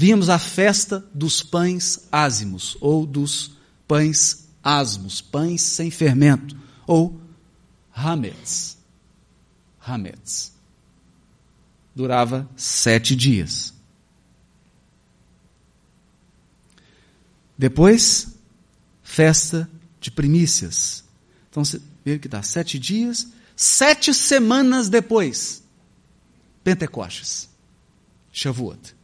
Víamos 0.00 0.28
a 0.28 0.38
festa 0.38 1.04
dos 1.12 1.42
pães 1.42 2.06
ázimos, 2.12 2.76
ou 2.80 3.04
dos 3.04 3.50
pães 3.88 4.46
asmos, 4.62 5.20
pães 5.20 5.60
sem 5.60 5.90
fermento, 5.90 6.56
ou 6.86 7.20
hametz. 7.92 8.78
Hametz 9.80 10.52
durava 11.96 12.48
sete 12.56 13.16
dias. 13.16 13.74
Depois, 17.58 18.36
festa 19.02 19.68
de 20.00 20.12
primícias. 20.12 21.02
Então, 21.50 21.64
você 21.64 21.82
vê 22.04 22.20
que 22.20 22.28
dá 22.28 22.40
sete 22.40 22.78
dias, 22.78 23.26
sete 23.56 24.14
semanas 24.14 24.88
depois, 24.88 25.60
Pentecostes, 26.62 27.48
Shavuot. 28.32 28.96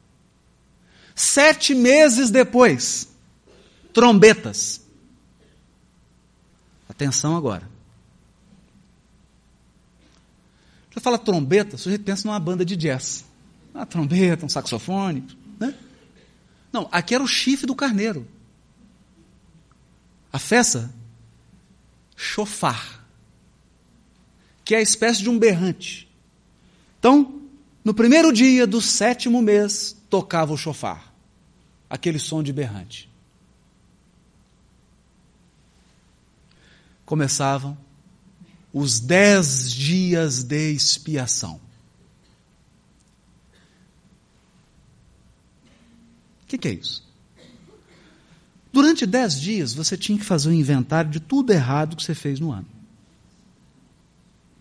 Sete 1.14 1.74
meses 1.74 2.30
depois, 2.30 3.08
trombetas. 3.92 4.80
Atenção 6.88 7.36
agora. 7.36 7.68
Você 10.90 11.00
fala 11.00 11.18
trombeta, 11.18 11.76
o 11.76 11.78
sujeito 11.78 12.04
pensa 12.04 12.26
numa 12.26 12.38
banda 12.38 12.64
de 12.64 12.76
jazz. 12.76 13.24
Uma 13.74 13.84
trombeta, 13.84 14.46
um 14.46 14.48
saxofone. 14.48 15.26
Né? 15.58 15.74
Não, 16.72 16.88
aqui 16.92 17.14
era 17.14 17.22
o 17.22 17.26
chifre 17.26 17.66
do 17.66 17.74
carneiro. 17.74 18.26
A 20.32 20.38
festa, 20.38 20.92
chofar, 22.16 23.04
que 24.64 24.74
é 24.74 24.78
a 24.78 24.82
espécie 24.82 25.22
de 25.22 25.28
um 25.28 25.38
berrante. 25.38 26.08
Então, 26.98 27.42
no 27.84 27.92
primeiro 27.92 28.32
dia 28.32 28.66
do 28.66 28.80
sétimo 28.80 29.42
mês, 29.42 29.96
tocava 30.14 30.52
o 30.52 30.56
chofar, 30.56 31.12
aquele 31.90 32.20
som 32.20 32.40
de 32.40 32.52
berrante. 32.52 33.10
Começavam 37.04 37.76
os 38.72 39.00
dez 39.00 39.72
dias 39.72 40.44
de 40.44 40.70
expiação. 40.72 41.60
O 46.44 46.46
que, 46.46 46.58
que 46.58 46.68
é 46.68 46.74
isso? 46.74 47.04
Durante 48.72 49.04
dez 49.04 49.40
dias, 49.40 49.74
você 49.74 49.96
tinha 49.98 50.16
que 50.16 50.24
fazer 50.24 50.48
um 50.48 50.52
inventário 50.52 51.10
de 51.10 51.18
tudo 51.18 51.52
errado 51.52 51.96
que 51.96 52.04
você 52.04 52.14
fez 52.14 52.38
no 52.38 52.52
ano. 52.52 52.68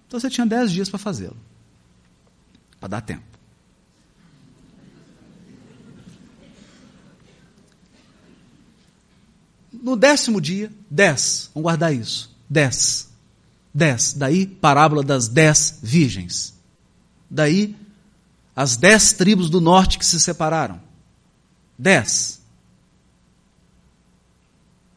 Então 0.08 0.20
você 0.20 0.32
tinha 0.32 0.48
dez 0.48 0.72
dias 0.72 0.90
para 0.90 0.98
fazê-lo. 0.98 1.38
Para 2.80 2.90
dar 2.90 3.02
tempo. 3.02 3.33
No 9.84 9.98
décimo 9.98 10.40
dia, 10.40 10.72
dez. 10.90 11.50
Vamos 11.54 11.64
guardar 11.64 11.94
isso. 11.94 12.34
Dez. 12.50 13.10
Dez. 13.74 14.14
Daí, 14.14 14.48
parábola 14.48 15.04
das 15.04 15.28
dez 15.28 15.80
virgens. 15.84 16.54
Daí, 17.30 17.76
as 18.56 18.78
dez 18.78 19.12
tribos 19.12 19.50
do 19.50 19.60
norte 19.60 20.00
que 20.00 20.06
se 20.06 20.22
separaram. 20.22 20.82
Dez. 21.78 22.40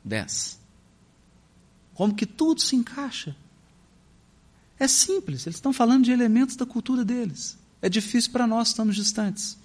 Dez. 0.05 0.57
Como 1.93 2.15
que 2.15 2.25
tudo 2.25 2.61
se 2.61 2.77
encaixa? 2.77 3.35
É 4.79 4.87
simples, 4.87 5.47
eles 5.47 5.57
estão 5.57 5.73
falando 5.73 6.05
de 6.05 6.13
elementos 6.13 6.55
da 6.55 6.65
cultura 6.65 7.05
deles. 7.05 7.59
É 7.83 7.89
difícil 7.89 8.31
para 8.31 8.47
nós, 8.47 8.69
estamos 8.69 8.95
distantes. 8.95 9.59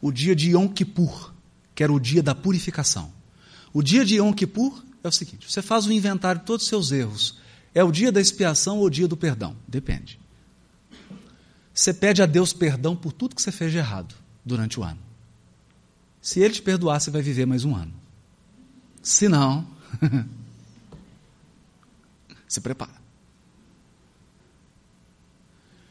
O 0.00 0.12
dia 0.12 0.36
de 0.36 0.50
Yom 0.50 0.68
Kippur, 0.68 1.32
que 1.76 1.84
era 1.84 1.92
o 1.92 2.00
dia 2.00 2.22
da 2.22 2.34
purificação. 2.34 3.12
O 3.72 3.82
dia 3.82 4.04
de 4.04 4.16
Yom 4.16 4.32
Kippur 4.32 4.82
é 5.04 5.08
o 5.08 5.12
seguinte: 5.12 5.48
você 5.48 5.60
faz 5.62 5.86
um 5.86 5.92
inventário 5.92 6.40
de 6.40 6.46
todos 6.46 6.64
os 6.64 6.68
seus 6.68 6.90
erros. 6.90 7.38
É 7.74 7.84
o 7.84 7.92
dia 7.92 8.10
da 8.10 8.20
expiação 8.20 8.78
ou 8.78 8.86
o 8.86 8.90
dia 8.90 9.06
do 9.06 9.16
perdão? 9.16 9.54
Depende. 9.68 10.18
Você 11.74 11.92
pede 11.92 12.22
a 12.22 12.26
Deus 12.26 12.54
perdão 12.54 12.96
por 12.96 13.12
tudo 13.12 13.36
que 13.36 13.42
você 13.42 13.52
fez 13.52 13.70
de 13.70 13.76
errado 13.76 14.14
durante 14.42 14.80
o 14.80 14.82
ano. 14.82 14.98
Se 16.22 16.40
Ele 16.40 16.54
te 16.54 16.62
perdoar, 16.62 16.98
você 16.98 17.10
vai 17.10 17.20
viver 17.20 17.44
mais 17.44 17.66
um 17.66 17.76
ano. 17.76 17.92
Se 19.02 19.28
não, 19.28 19.66
se 22.48 22.60
prepara. 22.62 22.95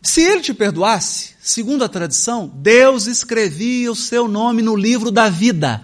Se 0.05 0.21
ele 0.21 0.39
te 0.39 0.53
perdoasse, 0.53 1.33
segundo 1.41 1.83
a 1.83 1.89
tradição, 1.89 2.47
Deus 2.47 3.07
escrevia 3.07 3.91
o 3.91 3.95
seu 3.95 4.27
nome 4.27 4.61
no 4.61 4.75
livro 4.75 5.09
da 5.09 5.29
vida. 5.29 5.83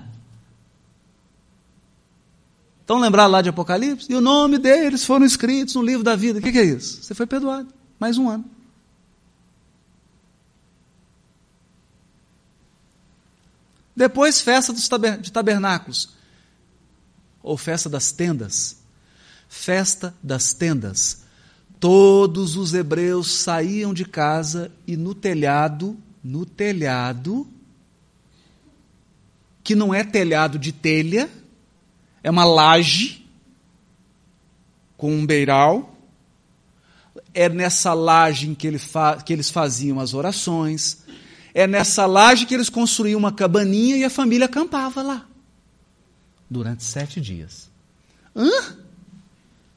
Então 2.83 2.99
lembrar 2.99 3.25
lá 3.25 3.41
de 3.41 3.49
Apocalipse? 3.49 4.05
E 4.11 4.15
o 4.15 4.21
nome 4.21 4.59
deles 4.59 5.03
foram 5.03 5.25
escritos 5.25 5.73
no 5.73 5.81
livro 5.81 6.03
da 6.03 6.15
vida. 6.15 6.37
O 6.37 6.41
que, 6.41 6.51
que 6.51 6.59
é 6.59 6.63
isso? 6.63 7.01
Você 7.01 7.15
foi 7.15 7.25
perdoado. 7.25 7.73
Mais 7.99 8.19
um 8.19 8.29
ano. 8.29 8.45
Depois, 13.95 14.39
festa 14.39 14.71
dos 14.71 14.87
de 15.19 15.31
tabernáculos. 15.31 16.11
Ou 17.41 17.57
festa 17.57 17.89
das 17.89 18.11
tendas. 18.11 18.77
Festa 19.49 20.13
das 20.21 20.53
tendas. 20.53 21.23
Todos 21.81 22.57
os 22.57 22.75
hebreus 22.75 23.31
saíam 23.31 23.91
de 23.91 24.05
casa 24.05 24.71
e 24.85 24.95
no 24.95 25.15
telhado, 25.15 25.97
no 26.23 26.45
telhado, 26.45 27.47
que 29.63 29.73
não 29.73 29.91
é 29.91 30.03
telhado 30.03 30.59
de 30.59 30.71
telha, 30.71 31.27
é 32.23 32.29
uma 32.29 32.45
laje 32.45 33.25
com 34.95 35.11
um 35.11 35.25
beiral. 35.25 35.97
É 37.33 37.49
nessa 37.49 37.95
laje 37.95 38.53
que, 38.53 38.67
ele 38.67 38.79
que 39.25 39.33
eles 39.33 39.49
faziam 39.49 39.99
as 39.99 40.13
orações. 40.13 40.99
É 41.51 41.65
nessa 41.65 42.05
laje 42.05 42.45
que 42.45 42.53
eles 42.53 42.69
construíam 42.69 43.17
uma 43.17 43.31
cabaninha 43.31 43.97
e 43.97 44.03
a 44.03 44.09
família 44.11 44.45
acampava 44.45 45.01
lá. 45.01 45.27
Durante 46.47 46.83
sete 46.83 47.19
dias. 47.19 47.71
Hã? 48.35 48.80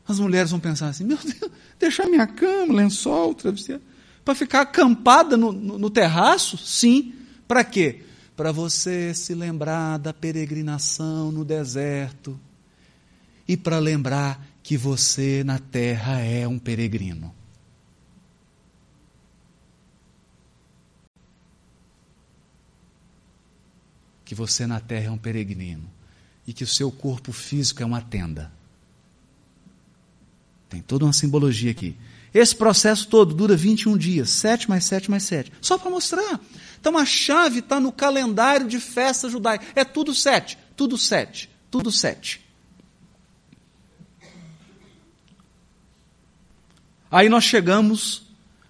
As 0.06 0.18
mulheres 0.18 0.50
vão 0.50 0.60
pensar 0.60 0.88
assim: 0.88 1.04
meu 1.04 1.18
Deus, 1.18 1.50
deixar 1.78 2.06
minha 2.06 2.26
cama, 2.26 2.74
lençol, 2.74 3.34
travesseiro, 3.34 3.82
para 4.24 4.34
ficar 4.34 4.62
acampada 4.62 5.36
no, 5.36 5.52
no, 5.52 5.78
no 5.78 5.90
terraço? 5.90 6.56
Sim. 6.58 7.14
Para 7.46 7.64
quê? 7.64 8.02
Para 8.36 8.52
você 8.52 9.14
se 9.14 9.34
lembrar 9.34 9.98
da 9.98 10.12
peregrinação 10.12 11.30
no 11.30 11.44
deserto 11.44 12.38
e 13.46 13.56
para 13.56 13.78
lembrar 13.78 14.44
que 14.62 14.76
você 14.76 15.44
na 15.44 15.58
terra 15.58 16.20
é 16.20 16.48
um 16.48 16.58
peregrino. 16.58 17.34
Que 24.24 24.34
você 24.34 24.66
na 24.66 24.80
terra 24.80 25.06
é 25.06 25.10
um 25.10 25.18
peregrino 25.18 25.88
e 26.46 26.52
que 26.52 26.64
o 26.64 26.66
seu 26.66 26.90
corpo 26.90 27.30
físico 27.30 27.82
é 27.82 27.86
uma 27.86 28.00
tenda. 28.00 28.50
Tem 30.74 30.82
toda 30.82 31.04
uma 31.04 31.12
simbologia 31.12 31.70
aqui. 31.70 31.96
Esse 32.34 32.56
processo 32.56 33.06
todo 33.06 33.32
dura 33.32 33.56
21 33.56 33.96
dias, 33.96 34.28
7 34.30 34.68
mais 34.68 34.82
7 34.82 35.08
mais 35.08 35.22
7. 35.22 35.52
Só 35.60 35.78
para 35.78 35.88
mostrar. 35.88 36.40
Então 36.80 36.98
a 36.98 37.04
chave 37.04 37.60
está 37.60 37.78
no 37.78 37.92
calendário 37.92 38.66
de 38.66 38.80
festa 38.80 39.30
judaica. 39.30 39.64
É 39.76 39.84
tudo 39.84 40.12
7, 40.12 40.58
tudo 40.74 40.98
7, 40.98 41.48
tudo 41.70 41.92
7. 41.92 42.40
Aí 47.08 47.28
nós 47.28 47.44
chegamos 47.44 48.26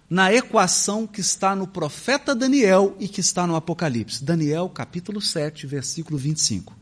na 0.07 0.31
equação 0.31 1.07
que 1.07 1.21
está 1.21 1.55
no 1.55 1.65
profeta 1.65 2.35
Daniel 2.35 2.95
e 2.99 3.07
que 3.07 3.19
está 3.19 3.47
no 3.47 3.55
Apocalipse. 3.55 4.23
Daniel, 4.23 4.69
capítulo 4.69 5.19
7, 5.19 5.65
versículo 5.65 6.19
25. 6.19 6.77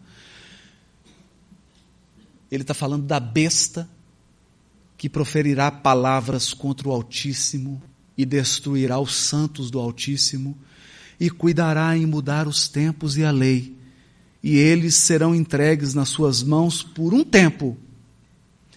Ele 2.52 2.64
está 2.64 2.74
falando 2.74 3.06
da 3.06 3.22
besta 3.22 3.88
que 5.04 5.10
proferirá 5.10 5.70
palavras 5.70 6.54
contra 6.54 6.88
o 6.88 6.92
Altíssimo 6.94 7.84
e 8.18 8.26
destruirá 8.26 8.98
os 9.02 9.14
santos 9.14 9.70
do 9.70 9.78
Altíssimo 9.78 10.58
e 11.20 11.30
cuidará 11.30 11.98
em 11.98 12.06
mudar 12.06 12.48
os 12.48 12.70
tempos 12.70 13.18
e 13.18 13.24
a 13.26 13.30
lei, 13.30 13.76
e 14.42 14.56
eles 14.56 14.96
serão 14.96 15.36
entregues 15.36 15.94
nas 15.94 16.08
suas 16.08 16.42
mãos 16.42 16.82
por 16.82 17.14
um 17.14 17.22
tempo 17.22 17.78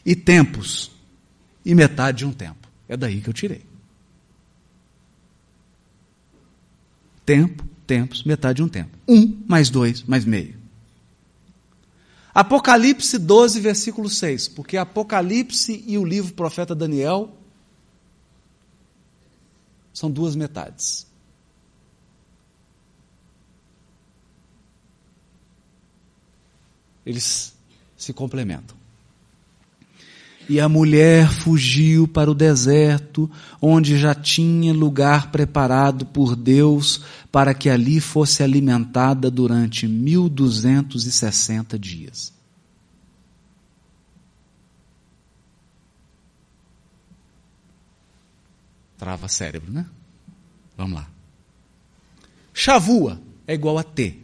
e 0.04 0.16
tempos 0.16 0.90
e 1.64 1.76
metade 1.76 2.18
de 2.18 2.26
um 2.26 2.32
tempo. 2.32 2.68
É 2.88 2.96
daí 2.96 3.20
que 3.20 3.30
eu 3.30 3.32
tirei. 3.32 3.62
Tempo, 7.24 7.64
tempos, 7.86 8.24
metade 8.24 8.56
de 8.56 8.62
um 8.64 8.68
tempo. 8.68 8.98
Um 9.06 9.44
mais 9.46 9.70
dois 9.70 10.02
mais 10.02 10.24
meio. 10.24 10.55
Apocalipse 12.36 13.18
12, 13.18 13.60
versículo 13.60 14.10
6. 14.10 14.48
Porque 14.48 14.76
Apocalipse 14.76 15.82
e 15.86 15.96
o 15.96 16.04
livro 16.04 16.34
profeta 16.34 16.74
Daniel 16.74 17.34
são 19.90 20.10
duas 20.10 20.36
metades. 20.36 21.06
Eles 27.06 27.54
se 27.96 28.12
complementam. 28.12 28.75
E 30.48 30.60
a 30.60 30.68
mulher 30.68 31.28
fugiu 31.28 32.06
para 32.06 32.30
o 32.30 32.34
deserto, 32.34 33.28
onde 33.60 33.98
já 33.98 34.14
tinha 34.14 34.72
lugar 34.72 35.32
preparado 35.32 36.06
por 36.06 36.36
Deus 36.36 37.02
para 37.32 37.52
que 37.52 37.68
ali 37.68 38.00
fosse 38.00 38.44
alimentada 38.44 39.28
durante 39.30 39.88
1260 39.88 41.76
dias. 41.78 42.32
Trava 48.96 49.28
cérebro, 49.28 49.72
né? 49.72 49.84
Vamos 50.76 50.94
lá. 50.94 51.08
Chavua 52.54 53.20
é 53.46 53.54
igual 53.54 53.78
a 53.78 53.82
T, 53.82 54.18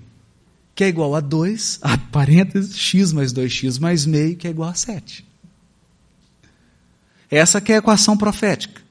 que 0.75 0.85
é 0.85 0.89
igual 0.89 1.15
a 1.15 1.21
2, 1.21 1.81
a 1.83 1.99
parênteses, 1.99 2.79
x 2.79 3.13
mais 3.13 3.33
2x 3.33 3.79
mais 3.81 4.07
meio, 4.07 4.37
que 4.37 4.47
é 4.47 4.51
igual 4.51 4.71
a 4.71 4.75
7. 4.75 5.32
Essa 7.33 7.63
que 7.63 7.73
é 7.73 7.77
a 7.77 7.79
equação 7.79 8.15
profética. 8.15 8.83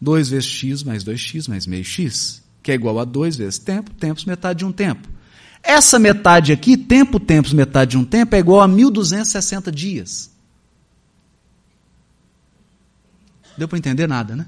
2 0.00 0.30
vezes 0.30 0.48
x 0.48 0.82
mais 0.82 1.04
2x 1.04 1.48
mais 1.48 1.64
meio 1.66 1.84
x 1.84 2.42
que 2.62 2.72
é 2.72 2.74
igual 2.74 2.98
a 2.98 3.04
2 3.04 3.36
vezes 3.36 3.58
tempo, 3.58 3.92
tempos, 3.92 4.24
metade 4.24 4.58
de 4.58 4.64
um 4.64 4.72
tempo. 4.72 5.08
Essa 5.62 5.98
metade 5.98 6.52
aqui, 6.52 6.76
tempo, 6.76 7.20
tempos, 7.20 7.52
metade 7.52 7.92
de 7.92 7.98
um 7.98 8.04
tempo, 8.04 8.34
é 8.34 8.38
igual 8.38 8.60
a 8.60 8.68
1260 8.68 9.70
dias. 9.70 10.30
Deu 13.56 13.68
para 13.68 13.78
entender 13.78 14.06
nada, 14.06 14.34
né? 14.34 14.46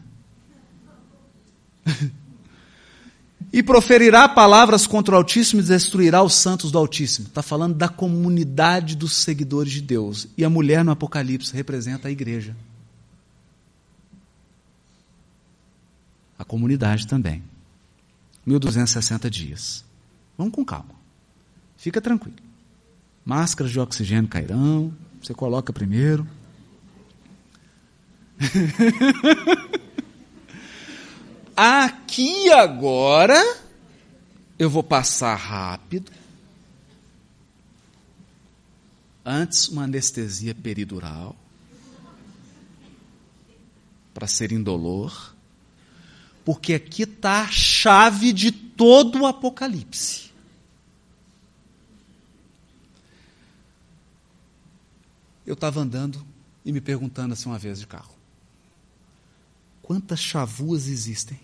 e 3.53 3.63
proferirá 3.63 4.27
palavras 4.29 4.87
contra 4.87 5.15
o 5.15 5.19
Altíssimo 5.19 5.61
e 5.61 5.65
destruirá 5.65 6.23
os 6.23 6.35
santos 6.35 6.71
do 6.71 6.79
Altíssimo. 6.79 7.27
Está 7.27 7.43
falando 7.43 7.75
da 7.75 7.89
comunidade 7.89 8.97
dos 8.97 9.15
seguidores 9.15 9.73
de 9.73 9.83
Deus. 9.83 10.27
E 10.39 10.45
a 10.45 10.49
mulher 10.49 10.83
no 10.83 10.91
Apocalipse 10.91 11.55
representa 11.55 12.09
a 12.09 12.11
igreja. 12.11 12.57
A 16.39 16.45
comunidade 16.45 17.07
também. 17.07 17.43
1260 18.47 19.29
dias. 19.29 19.85
Vamos 20.39 20.55
com 20.55 20.65
calma. 20.65 20.95
Fica 21.77 22.01
tranquilo. 22.01 22.39
Máscaras 23.25 23.71
de 23.71 23.79
oxigênio 23.79 24.29
cairão, 24.29 24.93
você 25.23 25.35
coloca 25.35 25.73
primeiro. 25.73 26.27
Aqui 31.57 32.51
agora 32.51 33.41
eu 34.59 34.71
vou 34.71 34.83
passar 34.83 35.35
rápido. 35.35 36.11
Antes 39.25 39.69
uma 39.69 39.85
anestesia 39.85 40.55
peridural 40.55 41.37
para 44.13 44.27
ser 44.27 44.53
indolor, 44.53 45.35
porque 46.45 46.75
aqui 46.75 47.03
está 47.03 47.43
a 47.43 47.51
chave 47.51 48.33
de 48.33 48.51
todo 48.53 49.21
o 49.21 49.27
Apocalipse. 49.27 50.31
Eu 55.47 55.55
estava 55.55 55.81
andando 55.81 56.25
e 56.65 56.73
me 56.73 56.81
perguntando 56.81 57.33
assim 57.35 57.49
uma 57.49 57.59
vez 57.59 57.81
de 57.81 57.87
carro: 57.87 58.15
quantas 59.93 60.21
chavuas 60.21 60.87
existem? 60.89 61.39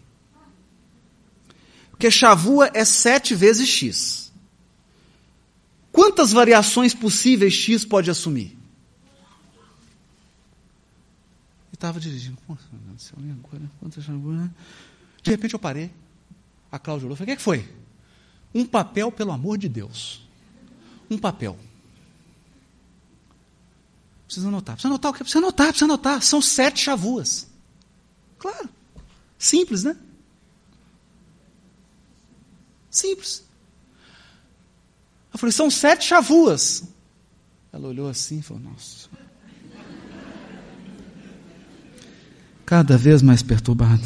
Porque 1.91 2.11
chavua 2.11 2.71
é 2.73 2.83
sete 2.83 3.35
vezes 3.35 3.69
x. 3.69 4.33
Quantas 5.93 6.33
variações 6.33 6.95
possíveis 6.95 7.53
x 7.53 7.85
pode 7.85 8.11
assumir? 8.11 8.57
E 11.71 11.75
estava 11.75 12.01
dirigindo. 12.01 12.39
Quantas 13.81 14.03
chavuas? 14.03 14.51
De 15.23 15.31
repente 15.31 15.53
eu 15.53 15.59
parei. 15.59 15.91
A 16.73 16.79
Cláudia 16.79 17.05
olhou 17.05 17.17
e 17.17 17.19
falou: 17.19 17.25
O 17.25 17.27
que, 17.27 17.33
é 17.33 17.37
que 17.37 17.43
foi? 17.43 17.69
Um 18.55 18.65
papel, 18.65 19.13
pelo 19.13 19.33
amor 19.33 19.59
de 19.59 19.69
Deus. 19.69 20.27
Um 21.11 21.19
papel. 21.19 21.59
Precisa 24.25 24.49
anotar. 24.49 24.75
Precisa 24.75 24.89
anotar 24.89 25.11
o 25.11 25.15
quê? 25.15 25.23
Precisa 25.23 25.39
anotar, 25.39 25.67
precisa 25.69 25.85
anotar. 25.85 26.23
São 26.23 26.41
sete 26.41 26.81
chavuas. 26.81 27.48
Claro. 28.39 28.69
Simples, 29.39 29.85
né? 29.85 29.97
Simples. 32.91 33.45
Eu 35.33 35.39
falei, 35.39 35.53
são 35.53 35.71
sete 35.71 36.05
chavuas. 36.05 36.85
Ela 37.73 37.89
olhou 37.89 38.09
assim 38.09 38.39
e 38.39 38.43
falou, 38.43 38.63
nossa. 38.63 39.09
Cada 42.65 42.97
vez 42.97 43.23
mais 43.23 43.43
perturbado. 43.43 44.03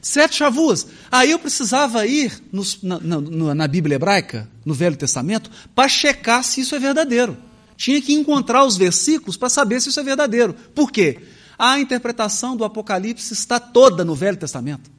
Sete 0.00 0.36
chavuas. 0.36 0.86
Aí 1.10 1.30
eu 1.30 1.38
precisava 1.38 2.06
ir 2.06 2.42
nos, 2.52 2.82
na, 2.82 2.98
na, 3.00 3.54
na 3.54 3.68
Bíblia 3.68 3.96
hebraica, 3.96 4.48
no 4.64 4.72
Velho 4.72 4.96
Testamento, 4.96 5.50
para 5.74 5.88
checar 5.88 6.42
se 6.42 6.60
isso 6.60 6.74
é 6.74 6.78
verdadeiro 6.78 7.36
tinha 7.80 8.02
que 8.02 8.12
encontrar 8.12 8.62
os 8.66 8.76
versículos 8.76 9.38
para 9.38 9.48
saber 9.48 9.80
se 9.80 9.88
isso 9.88 9.98
é 9.98 10.02
verdadeiro. 10.02 10.52
Por 10.74 10.92
quê? 10.92 11.18
A 11.62 11.78
interpretação 11.78 12.56
do 12.56 12.64
Apocalipse 12.64 13.34
está 13.34 13.60
toda 13.60 14.02
no 14.02 14.14
Velho 14.14 14.38
Testamento. 14.38 14.90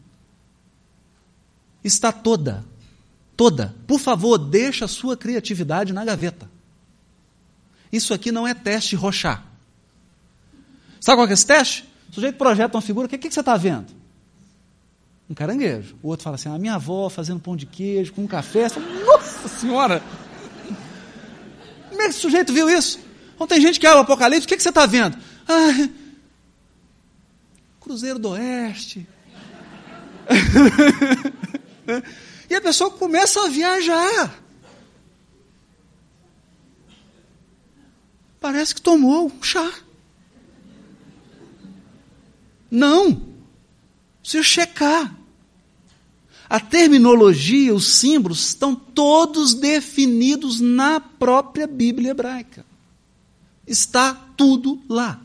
Está 1.84 2.12
toda. 2.12 2.64
Toda. 3.36 3.74
Por 3.88 4.00
favor, 4.00 4.38
deixa 4.38 4.86
a 4.86 4.88
sua 4.88 5.18
criatividade 5.18 5.92
na 5.92 6.06
gaveta. 6.06 6.48
Isso 7.92 8.14
aqui 8.14 8.32
não 8.32 8.48
é 8.48 8.54
teste 8.54 8.96
rochar. 8.96 9.44
Sabe 11.00 11.18
qual 11.18 11.28
é 11.28 11.34
esse 11.34 11.48
teste? 11.48 11.90
O 12.12 12.14
sujeito 12.14 12.38
projeta 12.38 12.78
uma 12.78 12.82
figura, 12.82 13.08
o 13.08 13.10
que, 13.10 13.18
que, 13.18 13.34
você 13.34 13.40
está 13.40 13.58
vendo? 13.58 13.88
Um 15.28 15.34
caranguejo. 15.34 15.96
O 16.04 16.10
outro 16.10 16.26
fala 16.26 16.36
assim: 16.36 16.50
a 16.50 16.60
minha 16.60 16.76
avó 16.76 17.10
fazendo 17.10 17.40
pão 17.40 17.58
de 17.58 17.66
queijo 17.66 18.14
com 18.14 18.22
um 18.22 18.28
café. 18.28 18.68
Nossa 19.04 19.48
Senhora! 19.48 20.04
Como 21.90 22.00
é 22.00 22.04
que 22.04 22.12
esse 22.12 22.20
sujeito 22.20 22.54
viu 22.54 22.70
isso? 22.70 23.00
Então 23.34 23.48
tem 23.48 23.60
gente 23.60 23.80
que 23.80 23.88
abre 23.88 23.98
o 23.98 24.04
Apocalipse, 24.04 24.46
o 24.46 24.48
que, 24.48 24.58
que 24.58 24.62
você 24.62 24.70
está 24.70 24.86
vendo? 24.86 25.18
Ah, 25.48 25.90
Cruzeiro 27.82 28.20
do 28.20 28.30
Oeste. 28.30 29.08
e 32.50 32.56
a 32.56 32.62
pessoa 32.62 32.92
começa 32.92 33.44
a 33.44 33.50
viajar. 33.50 34.40
Parece 38.40 38.76
que 38.76 38.82
tomou 38.82 39.28
um 39.28 39.44
chá. 39.44 39.74
Não. 42.70 43.30
Precisa 44.22 44.44
checar. 44.44 45.16
A 46.48 46.60
terminologia, 46.60 47.74
os 47.74 47.96
símbolos 47.96 48.50
estão 48.50 48.76
todos 48.76 49.54
definidos 49.54 50.60
na 50.60 51.00
própria 51.00 51.66
Bíblia 51.66 52.12
hebraica. 52.12 52.66
Está 53.66 54.14
tudo 54.36 54.82
lá. 54.88 55.22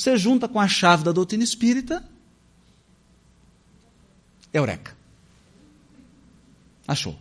Você 0.00 0.16
junta 0.16 0.48
com 0.48 0.58
a 0.58 0.66
chave 0.66 1.04
da 1.04 1.12
doutrina 1.12 1.44
espírita, 1.44 2.02
eureka. 4.50 4.96
Achou. 6.88 7.18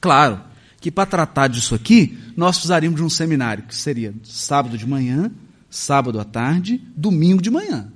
Claro 0.00 0.42
que 0.80 0.90
para 0.90 1.04
tratar 1.04 1.48
disso 1.48 1.74
aqui, 1.74 2.18
nós 2.34 2.56
precisaríamos 2.56 2.98
de 2.98 3.04
um 3.04 3.10
seminário, 3.10 3.64
que 3.64 3.76
seria 3.76 4.14
sábado 4.24 4.78
de 4.78 4.86
manhã, 4.86 5.30
sábado 5.68 6.18
à 6.18 6.24
tarde, 6.24 6.82
domingo 6.96 7.42
de 7.42 7.50
manhã, 7.50 7.92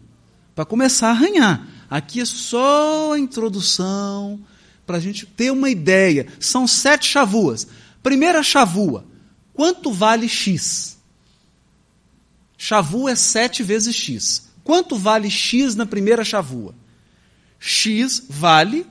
para 0.54 0.66
começar 0.66 1.08
a 1.08 1.12
arranhar. 1.12 1.66
Aqui 1.88 2.20
é 2.20 2.26
só 2.26 3.14
a 3.14 3.18
introdução, 3.18 4.38
para 4.84 4.98
a 4.98 5.00
gente 5.00 5.24
ter 5.24 5.50
uma 5.50 5.70
ideia. 5.70 6.26
São 6.38 6.68
sete 6.68 7.06
chavuas. 7.06 7.66
Primeira 8.02 8.42
chavua, 8.42 9.02
quanto 9.54 9.90
vale 9.90 10.28
X? 10.28 10.93
Chavua 12.56 13.10
é 13.10 13.16
sete 13.16 13.62
vezes 13.62 13.94
X. 13.94 14.50
Quanto 14.62 14.96
vale 14.96 15.30
X 15.30 15.74
na 15.74 15.84
primeira 15.84 16.24
chavua? 16.24 16.74
X 17.58 18.24
vale 18.28 18.86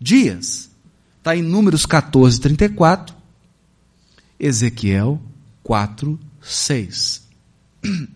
dias. 0.00 0.70
Está 1.18 1.36
em 1.36 1.42
Números 1.42 1.84
14, 1.84 2.40
34, 2.40 3.16
Ezequiel 4.38 5.20
4, 5.62 6.18
6. 6.40 7.26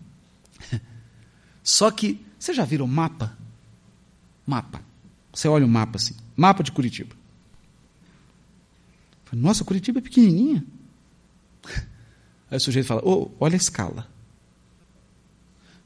Só 1.63 1.91
que 1.91 2.25
você 2.39 2.53
já 2.53 2.63
viram 2.63 2.87
mapa? 2.87 3.37
Mapa. 4.47 4.81
Você 5.33 5.47
olha 5.47 5.65
o 5.65 5.69
mapa 5.69 5.97
assim. 5.97 6.15
Mapa 6.35 6.63
de 6.63 6.71
Curitiba. 6.71 7.15
Nossa, 9.33 9.63
Curitiba 9.63 9.99
é 9.99 10.01
pequenininha. 10.01 10.65
Aí 12.51 12.57
o 12.57 12.59
sujeito 12.59 12.85
fala: 12.85 13.01
oh, 13.05 13.31
olha 13.39 13.55
a 13.55 13.57
escala. 13.57 14.07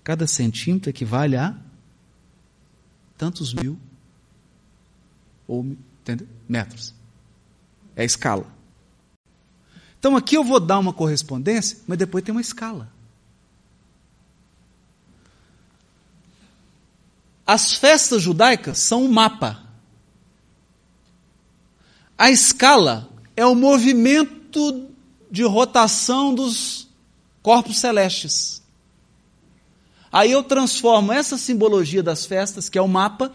Cada 0.04 0.26
centímetro 0.26 0.90
equivale 0.90 1.38
a 1.38 1.56
tantos 3.18 3.54
mil 3.54 3.80
ou 5.48 5.64
entendeu? 5.64 6.28
metros. 6.50 6.94
É 7.96 8.02
a 8.02 8.06
escala. 8.06 8.48
Então 10.00 10.18
aqui 10.18 10.36
eu 10.36 10.44
vou 10.44 10.60
dar 10.60 10.80
uma 10.80 10.94
correspondência, 10.94 11.78
mas 11.88 11.98
depois 11.98 12.24
tem 12.24 12.32
uma 12.32 12.42
escala. 12.42 12.92
As 17.46 17.74
festas 17.74 18.24
judaicas 18.24 18.80
são 18.80 19.04
um 19.04 19.12
mapa. 19.12 19.64
A 22.18 22.32
escala 22.32 23.10
é 23.36 23.46
o 23.46 23.54
movimento 23.54 24.90
de 25.36 25.44
rotação 25.44 26.34
dos 26.34 26.88
corpos 27.41 27.78
celestes. 27.78 28.64
Aí 30.10 30.32
eu 30.32 30.41
transformo 30.41 31.12
essa 31.12 31.38
simbologia 31.38 32.02
das 32.02 32.26
festas, 32.26 32.70
que 32.70 32.78
é 32.78 32.82
o 32.82 32.88
mapa, 32.88 33.34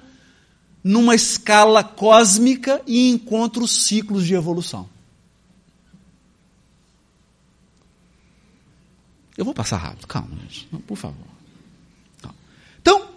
numa 0.82 1.14
escala 1.14 1.84
cósmica 1.84 2.80
e 2.86 3.10
encontro 3.10 3.62
os 3.62 3.84
ciclos 3.84 4.24
de 4.24 4.34
evolução. 4.34 4.88
Eu 9.36 9.44
vou 9.44 9.52
passar 9.52 9.76
rápido, 9.76 10.06
calma, 10.06 10.30
gente. 10.48 10.66
por 10.86 10.96
favor. 10.96 11.26
Então, 12.80 13.10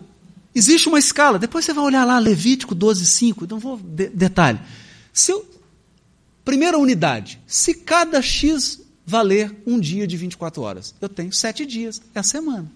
Existe 0.55 0.87
uma 0.87 0.99
escala. 0.99 1.39
Depois 1.39 1.65
você 1.65 1.73
vai 1.73 1.83
olhar 1.83 2.05
lá, 2.05 2.19
Levítico 2.19 2.75
12, 2.75 3.07
5. 3.07 3.45
Então, 3.45 3.57
vou. 3.57 3.75
De, 3.77 4.09
detalhe. 4.09 4.59
Se 5.11 5.31
eu, 5.31 5.43
primeira 6.43 6.77
unidade. 6.77 7.39
Se 7.47 7.73
cada 7.73 8.21
X 8.21 8.81
valer 9.05 9.55
um 9.65 9.79
dia 9.79 10.07
de 10.07 10.15
24 10.17 10.61
horas, 10.61 10.95
eu 11.01 11.09
tenho 11.09 11.31
sete 11.31 11.65
dias. 11.65 12.01
É 12.13 12.19
a 12.19 12.23
semana. 12.23 12.71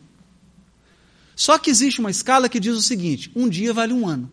Só 1.35 1.57
que 1.57 1.69
existe 1.69 1.99
uma 1.99 2.11
escala 2.11 2.49
que 2.49 2.59
diz 2.59 2.75
o 2.75 2.81
seguinte: 2.81 3.31
um 3.35 3.47
dia 3.47 3.73
vale 3.73 3.93
um 3.93 4.07
ano. 4.07 4.31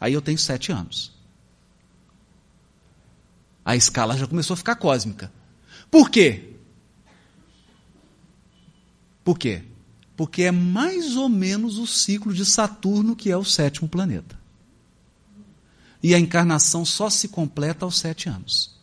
Aí 0.00 0.12
eu 0.12 0.22
tenho 0.22 0.38
sete 0.38 0.72
anos. 0.72 1.12
A 3.64 3.76
escala 3.76 4.16
já 4.16 4.26
começou 4.26 4.54
a 4.54 4.56
ficar 4.56 4.76
cósmica. 4.76 5.30
Por 5.90 6.08
quê? 6.10 6.54
Por 9.22 9.38
quê? 9.38 9.62
porque 10.20 10.42
é 10.42 10.50
mais 10.50 11.16
ou 11.16 11.30
menos 11.30 11.78
o 11.78 11.86
ciclo 11.86 12.34
de 12.34 12.44
Saturno, 12.44 13.16
que 13.16 13.30
é 13.30 13.36
o 13.38 13.42
sétimo 13.42 13.88
planeta. 13.88 14.38
E 16.02 16.14
a 16.14 16.18
encarnação 16.18 16.84
só 16.84 17.10
se 17.10 17.28
completa 17.28 17.84
aos 17.84 17.98
sete 17.98 18.28
anos. 18.28 18.74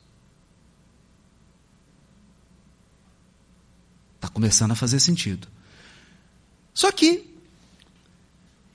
Está 4.16 4.28
começando 4.30 4.72
a 4.72 4.76
fazer 4.76 5.00
sentido. 5.00 5.48
Só 6.74 6.92
que, 6.92 7.26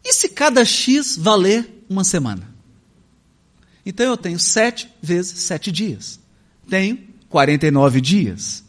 e 0.04 0.12
se 0.12 0.28
cada 0.28 0.64
X 0.64 1.16
valer 1.16 1.84
uma 1.88 2.02
semana? 2.02 2.52
Então 3.84 4.06
eu 4.06 4.16
tenho 4.16 4.38
sete 4.38 4.88
vezes 5.00 5.38
sete 5.40 5.70
dias. 5.70 6.18
Tenho 6.68 6.98
49 7.28 8.00
dias. 8.00 8.64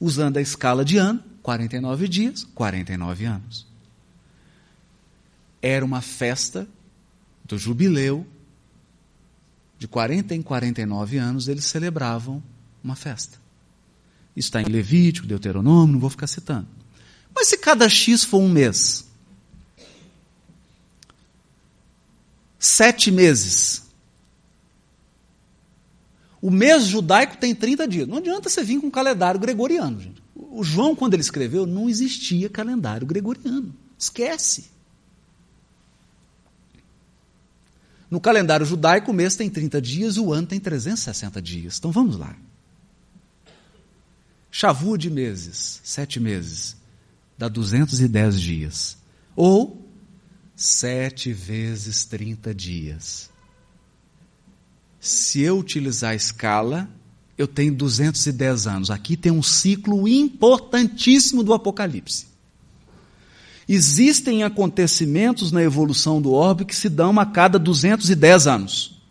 Usando 0.00 0.36
a 0.36 0.40
escala 0.40 0.84
de 0.84 0.96
ano, 0.96 1.22
49 1.42 2.08
dias, 2.08 2.44
49 2.54 3.24
anos. 3.24 3.66
Era 5.60 5.84
uma 5.84 6.00
festa 6.00 6.68
do 7.44 7.58
jubileu. 7.58 8.26
De 9.82 9.88
40 9.88 10.32
em 10.32 10.42
49 10.42 11.18
anos, 11.18 11.48
eles 11.48 11.64
celebravam 11.64 12.40
uma 12.84 12.94
festa. 12.94 13.36
Isso 14.36 14.46
está 14.46 14.62
em 14.62 14.66
Levítico, 14.66 15.26
Deuteronômio, 15.26 15.94
não 15.94 15.98
vou 15.98 16.08
ficar 16.08 16.28
citando. 16.28 16.68
Mas 17.34 17.48
se 17.48 17.58
cada 17.58 17.88
X 17.88 18.22
for 18.22 18.38
um 18.38 18.48
mês, 18.48 19.04
sete 22.60 23.10
meses, 23.10 23.82
o 26.40 26.48
mês 26.48 26.84
judaico 26.84 27.36
tem 27.36 27.52
30 27.52 27.88
dias. 27.88 28.06
Não 28.06 28.18
adianta 28.18 28.48
você 28.48 28.62
vir 28.62 28.80
com 28.80 28.86
um 28.86 28.90
calendário 28.90 29.40
gregoriano, 29.40 30.00
gente. 30.00 30.22
O 30.36 30.62
João, 30.62 30.94
quando 30.94 31.14
ele 31.14 31.22
escreveu, 31.22 31.66
não 31.66 31.90
existia 31.90 32.48
calendário 32.48 33.04
gregoriano. 33.04 33.74
Esquece. 33.98 34.66
No 38.12 38.20
calendário 38.20 38.66
judaico, 38.66 39.10
o 39.10 39.14
mês 39.14 39.36
tem 39.36 39.48
30 39.48 39.80
dias, 39.80 40.18
o 40.18 40.34
ano 40.34 40.46
tem 40.46 40.60
360 40.60 41.40
dias. 41.40 41.78
Então 41.78 41.90
vamos 41.90 42.18
lá. 42.18 42.36
Chavua 44.50 44.98
de 44.98 45.08
meses, 45.08 45.80
sete 45.82 46.20
meses, 46.20 46.76
dá 47.38 47.48
210 47.48 48.38
dias. 48.38 48.98
Ou 49.34 49.88
sete 50.54 51.32
vezes 51.32 52.04
30 52.04 52.54
dias. 52.54 53.30
Se 55.00 55.40
eu 55.40 55.58
utilizar 55.58 56.10
a 56.10 56.14
escala, 56.14 56.90
eu 57.38 57.48
tenho 57.48 57.74
210 57.74 58.66
anos. 58.66 58.90
Aqui 58.90 59.16
tem 59.16 59.32
um 59.32 59.42
ciclo 59.42 60.06
importantíssimo 60.06 61.42
do 61.42 61.54
Apocalipse. 61.54 62.26
Existem 63.68 64.42
acontecimentos 64.42 65.52
na 65.52 65.62
evolução 65.62 66.20
do 66.20 66.32
orbe 66.32 66.64
que 66.64 66.74
se 66.74 66.88
dão 66.88 67.18
a 67.18 67.26
cada 67.26 67.58
210 67.58 68.46
anos. 68.46 69.02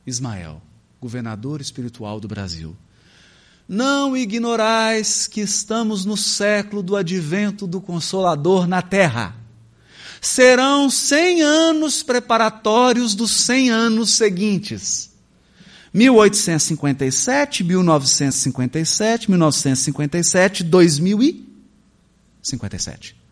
Ismael, 0.07 0.61
governador 1.01 1.59
espiritual 1.59 2.21
do 2.21 2.29
Brasil. 2.29 2.73
Não 3.67 4.15
ignorais 4.15 5.27
que 5.27 5.41
estamos 5.41 6.05
no 6.05 6.15
século 6.15 6.81
do 6.81 6.95
advento 6.95 7.67
do 7.67 7.81
Consolador 7.81 8.67
na 8.67 8.81
terra. 8.81 9.35
Serão 10.21 10.89
cem 10.89 11.41
anos 11.41 12.01
preparatórios 12.01 13.15
dos 13.15 13.31
cem 13.31 13.69
anos 13.69 14.11
seguintes. 14.11 15.12
1857, 15.93 17.63
1957, 17.63 19.29
1957, 19.29 20.63
2057 20.63 23.23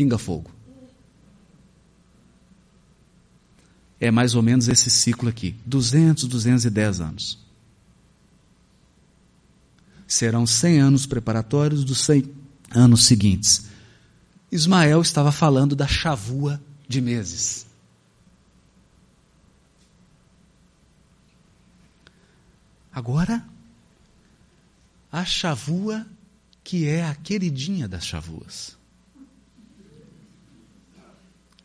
pinga-fogo. 0.00 0.50
É 4.00 4.10
mais 4.10 4.34
ou 4.34 4.42
menos 4.42 4.66
esse 4.66 4.88
ciclo 4.88 5.28
aqui: 5.28 5.54
200, 5.66 6.24
210 6.24 7.00
anos. 7.02 7.38
Serão 10.06 10.46
100 10.46 10.80
anos 10.80 11.06
preparatórios 11.06 11.84
dos 11.84 12.00
100 12.00 12.32
anos 12.70 13.04
seguintes. 13.04 13.66
Ismael 14.50 15.02
estava 15.02 15.30
falando 15.30 15.76
da 15.76 15.86
chavua 15.86 16.60
de 16.88 17.02
meses. 17.02 17.66
Agora, 22.92 23.42
a 25.10 25.24
chavua 25.24 26.06
que 26.62 26.86
é 26.86 27.06
a 27.06 27.14
queridinha 27.14 27.88
das 27.88 28.04
chavuas 28.04 28.78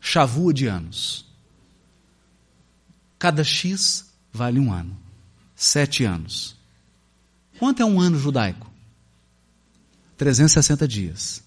chavua 0.06 0.54
de 0.54 0.68
anos. 0.68 1.26
Cada 3.18 3.42
X 3.42 4.06
vale 4.32 4.60
um 4.60 4.72
ano. 4.72 4.96
Sete 5.56 6.04
anos. 6.04 6.54
Quanto 7.58 7.82
é 7.82 7.84
um 7.84 8.00
ano 8.00 8.16
judaico? 8.16 8.70
360 10.16 10.86
dias. 10.86 11.42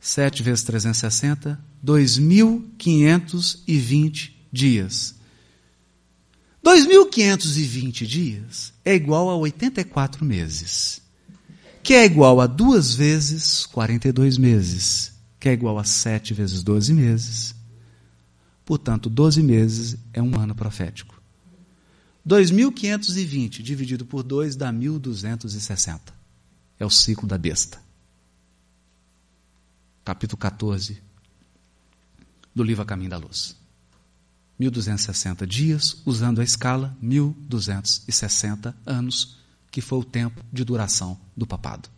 7 0.00 0.42
vezes 0.42 0.64
360, 0.64 1.64
2.520 1.84 4.32
dias. 4.50 5.14
2.520 6.64 8.06
dias 8.06 8.72
é 8.84 8.94
igual 8.94 9.30
a 9.30 9.36
84 9.36 10.24
meses, 10.24 11.02
que 11.82 11.94
é 11.94 12.04
igual 12.04 12.40
a 12.40 12.46
duas 12.46 12.94
vezes 12.94 13.66
42 13.66 14.38
meses 14.38 15.12
que 15.42 15.48
é 15.48 15.52
igual 15.54 15.76
a 15.76 15.82
7 15.82 16.32
vezes 16.34 16.62
12 16.62 16.94
meses. 16.94 17.52
Portanto, 18.64 19.10
12 19.10 19.42
meses 19.42 19.98
é 20.12 20.22
um 20.22 20.38
ano 20.38 20.54
profético. 20.54 21.20
2.520 22.24 23.60
dividido 23.60 24.06
por 24.06 24.22
2 24.22 24.54
dá 24.54 24.72
1.260. 24.72 26.12
É 26.78 26.86
o 26.86 26.90
ciclo 26.90 27.26
da 27.26 27.36
besta. 27.36 27.82
Capítulo 30.04 30.38
14 30.38 31.02
do 32.54 32.62
livro 32.62 32.84
A 32.84 32.86
Caminho 32.86 33.10
da 33.10 33.16
Luz. 33.16 33.56
1.260 34.70 35.46
dias, 35.46 36.02
usando 36.04 36.40
a 36.40 36.44
escala 36.44 36.96
1.260 37.02 38.74
anos, 38.86 39.38
que 39.70 39.80
foi 39.80 39.98
o 39.98 40.04
tempo 40.04 40.42
de 40.52 40.64
duração 40.64 41.18
do 41.36 41.46
papado. 41.46 41.88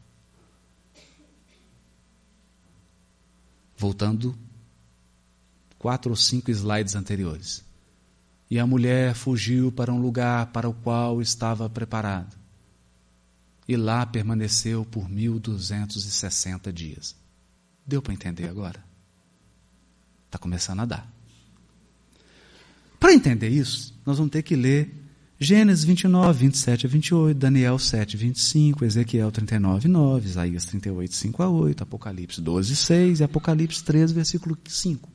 Voltando 3.77 4.39
quatro 5.79 6.11
ou 6.11 6.17
cinco 6.17 6.51
slides 6.51 6.95
anteriores. 6.95 7.65
E 8.51 8.59
a 8.59 8.67
mulher 8.67 9.15
fugiu 9.15 9.73
para 9.73 9.93
um 9.93 10.01
lugar 10.01 10.47
para 10.47 10.69
o 10.69 10.75
qual 10.75 11.21
estava 11.21 11.69
preparado. 11.69 12.37
E 13.67 13.77
lá 13.77 14.07
permaneceu 14.07 14.85
por 14.85 15.09
1260 15.09 16.73
dias. 16.73 17.17
Deu 17.87 18.01
para 18.01 18.15
entender 18.15 18.49
agora? 18.49 18.83
Está 20.27 20.39
começando 20.39 20.81
a 20.81 20.85
dar. 20.85 21.14
Para 23.05 23.13
entender 23.13 23.51
isso, 23.51 23.95
nós 24.07 24.17
vamos 24.17 24.33
ter 24.33 24.43
que 24.43 24.57
ler 24.57 24.91
Gênesis 25.39 25.85
29, 25.85 26.39
27 26.39 26.87
a 26.87 26.89
28, 26.89 27.37
Daniel 27.39 27.79
7, 27.79 28.17
25, 28.17 28.83
Ezequiel 28.83 29.31
39, 29.31 29.89
9, 29.89 30.27
Isaías 30.27 30.65
38, 30.65 31.15
5 31.15 31.43
a 31.43 31.51
8, 31.51 31.83
Apocalipse 31.83 32.41
12, 32.41 32.75
6 32.75 33.21
e 33.21 33.25
Apocalipse 33.25 33.85
13, 33.85 34.15
versículo 34.15 34.57
5. 34.67 35.07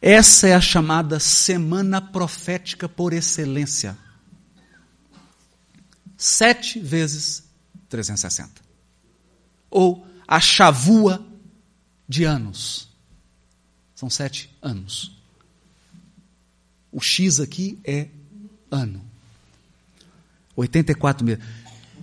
Essa 0.00 0.46
é 0.46 0.54
a 0.54 0.60
chamada 0.60 1.18
semana 1.18 2.00
profética 2.00 2.88
por 2.88 3.12
excelência. 3.12 3.98
Sete 6.16 6.78
vezes 6.78 7.42
360. 7.88 8.62
Ou 9.68 10.06
a 10.28 10.38
chavua 10.38 11.31
de 12.12 12.24
anos. 12.24 12.88
São 13.94 14.10
sete 14.10 14.54
anos. 14.60 15.12
O 16.92 17.00
X 17.00 17.40
aqui 17.40 17.78
é 17.84 18.08
ano. 18.70 19.00
84 20.54 21.24
meses. 21.24 21.42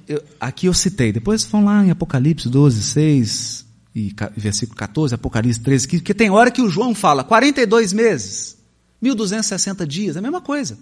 Eu, 0.08 0.24
aqui 0.40 0.66
eu 0.66 0.74
citei, 0.74 1.12
depois 1.12 1.46
vão 1.46 1.64
lá 1.64 1.86
em 1.86 1.92
Apocalipse 1.92 2.50
12, 2.50 2.82
6 2.82 3.66
e 3.96 4.16
versículo 4.36 4.76
14, 4.76 5.14
Apocalipse 5.14 5.60
13, 5.60 5.88
15, 5.88 6.02
porque 6.02 6.14
tem 6.16 6.32
hora 6.32 6.50
que 6.50 6.62
o 6.62 6.70
João 6.70 6.96
fala 6.96 7.24
42 7.24 7.94
meses, 7.94 8.58
1260 9.00 9.86
dias, 9.86 10.16
é 10.16 10.20
a 10.20 10.22
mesma 10.22 10.42
coisa. 10.42 10.80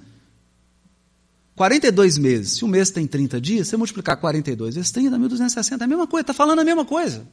42 1.58 2.18
meses, 2.18 2.54
se 2.54 2.64
o 2.64 2.68
mês 2.70 2.90
tem 2.90 3.06
30 3.06 3.42
dias, 3.42 3.68
você 3.68 3.76
multiplicar 3.76 4.16
42 4.16 4.76
vezes 4.76 4.92
30, 4.92 5.18
1260, 5.18 5.84
é 5.84 5.86
a 5.86 5.88
mesma 5.88 6.08
coisa, 6.08 6.22
está 6.22 6.34
falando 6.34 6.60
a 6.60 6.64
mesma 6.64 6.86
coisa. 6.86 7.28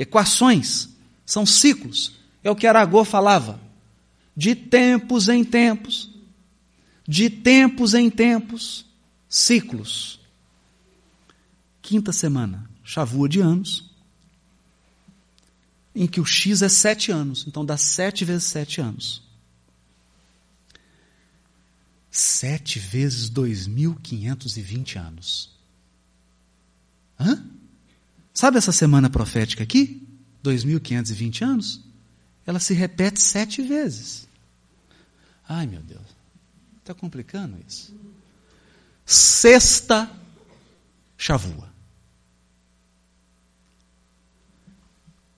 Equações 0.00 0.88
são 1.26 1.44
ciclos, 1.44 2.14
é 2.42 2.50
o 2.50 2.56
que 2.56 2.66
Aragô 2.66 3.04
falava. 3.04 3.60
De 4.34 4.54
tempos 4.54 5.28
em 5.28 5.44
tempos, 5.44 6.08
de 7.06 7.28
tempos 7.28 7.92
em 7.92 8.08
tempos, 8.08 8.86
ciclos. 9.28 10.18
Quinta 11.82 12.14
semana, 12.14 12.70
chavua 12.82 13.28
de 13.28 13.40
anos 13.40 13.90
em 15.94 16.06
que 16.06 16.18
o 16.18 16.24
X 16.24 16.62
é 16.62 16.68
sete 16.70 17.12
anos. 17.12 17.44
Então 17.46 17.62
dá 17.62 17.76
sete 17.76 18.24
vezes 18.24 18.44
sete 18.44 18.80
anos. 18.80 19.22
Sete 22.10 22.78
vezes 22.78 23.28
dois 23.28 23.66
mil 23.66 23.96
quinhentos 23.96 24.56
e 24.56 24.62
vinte 24.62 24.96
anos. 24.96 25.50
Hã? 27.18 27.59
Sabe 28.32 28.58
essa 28.58 28.72
semana 28.72 29.10
profética 29.10 29.62
aqui? 29.62 30.06
2.520 30.44 31.42
anos? 31.42 31.80
Ela 32.46 32.58
se 32.58 32.74
repete 32.74 33.20
sete 33.20 33.62
vezes. 33.62 34.26
Ai, 35.48 35.66
meu 35.66 35.80
Deus. 35.82 36.06
Está 36.78 36.94
complicando 36.94 37.58
isso. 37.68 37.94
Sexta 39.04 40.10
chavua. 41.18 41.70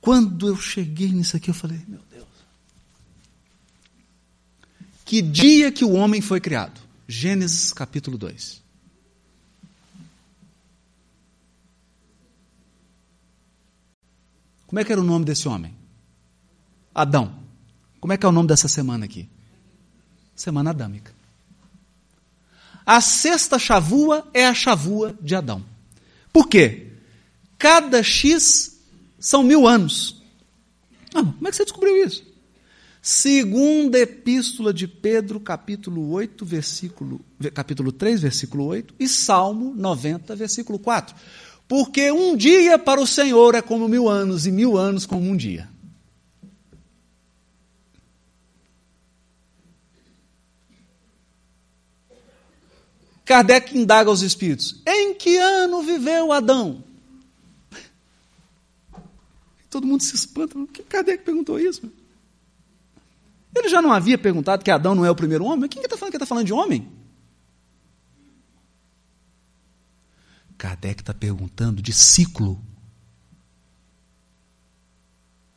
Quando 0.01 0.48
eu 0.48 0.56
cheguei 0.56 1.10
nisso 1.10 1.36
aqui, 1.36 1.51
eu 1.51 1.55
falei, 1.55 1.81
meu 1.86 2.01
Deus. 2.10 2.27
Que 5.05 5.20
dia 5.20 5.70
que 5.70 5.85
o 5.85 5.93
homem 5.93 6.20
foi 6.20 6.40
criado? 6.40 6.81
Gênesis 7.06 7.73
capítulo 7.73 8.16
2. 8.16 8.61
Como 14.73 14.81
é 14.81 14.85
que 14.86 14.90
era 14.90 15.03
o 15.03 15.05
nome 15.05 15.27
desse 15.27 15.47
homem? 15.47 15.77
Adão. 16.94 17.35
Como 18.01 18.11
é 18.11 18.16
que 18.16 18.24
é 18.24 18.28
o 18.31 18.32
nome 18.32 18.49
dessa 18.49 18.69
semana 18.69 19.05
aqui? 19.05 19.28
Semana 20.35 20.70
adâmica. 20.70 21.12
A 22.86 22.99
sexta 23.03 23.59
chavua 23.59 24.27
é 24.32 24.47
a 24.47 24.55
chavua 24.55 25.15
de 25.20 25.35
Adão. 25.35 25.62
Por 26.32 26.49
quê? 26.49 26.86
Cada 27.59 28.03
X 28.03 28.81
são 29.20 29.43
mil 29.43 29.69
anos. 29.69 30.23
Ah, 31.15 31.23
como 31.23 31.47
é 31.47 31.51
que 31.51 31.57
você 31.59 31.65
descobriu 31.65 32.03
isso? 32.07 32.24
Segunda 33.03 33.99
epístola 33.99 34.73
de 34.73 34.89
Pedro, 34.89 35.39
capítulo 35.39 36.12
8, 36.12 36.47
versículo, 36.47 37.20
capítulo 37.53 37.93
3, 37.93 38.23
versículo 38.23 38.65
8, 38.65 38.94
e 38.99 39.07
Salmo 39.07 39.74
90, 39.74 40.35
versículo 40.35 40.78
4. 40.78 41.15
Porque 41.73 42.12
um 42.12 42.36
dia 42.36 42.78
para 42.78 43.01
o 43.01 43.07
Senhor 43.07 43.55
é 43.55 43.62
como 43.62 43.89
mil 43.89 44.07
anos, 44.07 44.47
e 44.47 44.53
mil 44.53 44.77
anos 44.77 45.07
como 45.07 45.27
um 45.27 45.35
dia. 45.35 45.70
Kardec 53.24 53.74
indaga 53.74 54.11
aos 54.11 54.20
espíritos: 54.20 54.82
em 54.86 55.15
que 55.15 55.39
ano 55.39 55.81
viveu 55.81 56.31
Adão? 56.31 56.85
Todo 59.70 59.86
mundo 59.86 60.03
se 60.03 60.15
espanta. 60.15 60.53
Por 60.53 60.69
que 60.69 60.82
Kardec 60.82 61.24
perguntou 61.24 61.59
isso? 61.59 61.90
Ele 63.57 63.70
já 63.70 63.81
não 63.81 63.94
havia 63.94 64.19
perguntado 64.19 64.62
que 64.62 64.70
Adão 64.70 64.94
não 64.94 65.07
é 65.07 65.11
o 65.11 65.16
primeiro 65.16 65.47
homem? 65.47 65.70
Quem 65.70 65.82
está 65.82 65.97
falando 65.97 66.11
que 66.11 66.16
está 66.19 66.27
falando 66.27 66.44
de 66.44 66.53
homem? 66.53 66.86
Kardec 70.62 71.02
está 71.02 71.12
perguntando 71.12 71.82
de 71.82 71.93
ciclo. 71.93 72.64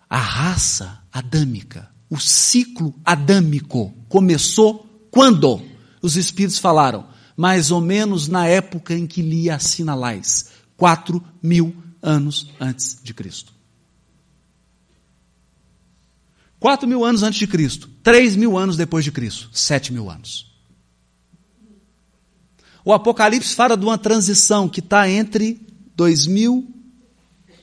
A 0.09 0.17
raça 0.17 1.03
adâmica, 1.11 1.91
o 2.09 2.19
ciclo 2.19 2.99
adâmico 3.05 3.93
começou 4.09 5.07
quando? 5.11 5.61
Os 6.01 6.15
espíritos 6.15 6.57
falaram, 6.57 7.07
mais 7.37 7.69
ou 7.69 7.79
menos 7.79 8.27
na 8.27 8.47
época 8.47 8.95
em 8.95 9.05
que 9.05 9.21
lia 9.21 9.57
assinalais, 9.57 10.49
quatro 10.75 11.23
mil 11.39 11.75
anos 12.01 12.49
antes 12.59 12.99
de 13.03 13.13
Cristo. 13.13 13.53
Quatro 16.59 16.87
mil 16.87 17.05
anos 17.05 17.21
antes 17.21 17.37
de 17.37 17.45
Cristo, 17.45 17.87
três 18.01 18.35
mil 18.35 18.57
anos 18.57 18.75
depois 18.75 19.05
de 19.05 19.11
Cristo, 19.11 19.51
sete 19.53 19.93
mil 19.93 20.09
anos. 20.09 20.54
O 22.85 22.93
Apocalipse 22.93 23.53
fala 23.53 23.75
de 23.75 23.83
uma 23.83 23.97
transição 23.97 24.69
que 24.69 24.79
está 24.79 25.09
entre 25.09 25.59
dois 25.95 26.27
mil, 26.27 26.65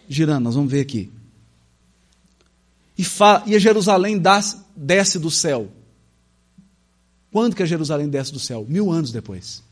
girando, 0.08 0.44
nós 0.44 0.56
vamos 0.56 0.70
ver 0.70 0.80
aqui. 0.80 1.10
E, 2.98 3.04
fala, 3.04 3.44
e 3.46 3.54
a 3.54 3.58
Jerusalém 3.58 4.18
das, 4.18 4.62
desce 4.76 5.18
do 5.18 5.30
céu. 5.30 5.72
Quando 7.30 7.56
que 7.56 7.62
a 7.62 7.66
Jerusalém 7.66 8.08
desce 8.08 8.32
do 8.32 8.38
céu? 8.38 8.66
Mil 8.68 8.90
anos 8.90 9.10
depois. 9.12 9.62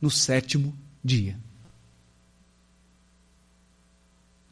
No 0.00 0.10
sétimo 0.10 0.74
dia. 1.04 1.38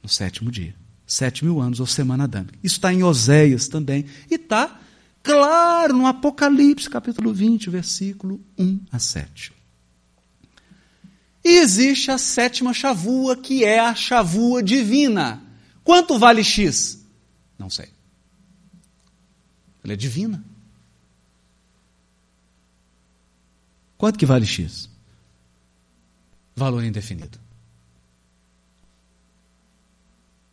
No 0.02 0.08
sétimo 0.08 0.50
dia 0.50 0.74
sete 1.08 1.42
mil 1.44 1.58
anos, 1.58 1.80
ou 1.80 1.86
semana 1.86 2.24
adâmica. 2.24 2.58
Isso 2.62 2.76
está 2.76 2.92
em 2.92 3.02
Oséias 3.02 3.66
também. 3.66 4.04
E 4.30 4.34
está, 4.34 4.78
claro, 5.22 5.94
no 5.94 6.06
Apocalipse, 6.06 6.88
capítulo 6.88 7.32
20, 7.32 7.70
versículo 7.70 8.40
1 8.58 8.80
a 8.92 8.98
7. 8.98 9.57
E 11.48 11.60
existe 11.60 12.10
a 12.10 12.18
sétima 12.18 12.74
chavua, 12.74 13.34
que 13.34 13.64
é 13.64 13.80
a 13.80 13.94
chavua 13.94 14.62
divina. 14.62 15.42
Quanto 15.82 16.18
vale 16.18 16.44
X? 16.44 17.02
Não 17.58 17.70
sei. 17.70 17.88
Ela 19.82 19.94
é 19.94 19.96
divina. 19.96 20.44
Quanto 23.96 24.18
que 24.18 24.26
vale 24.26 24.44
X? 24.44 24.90
Valor 26.54 26.84
indefinido. 26.84 27.40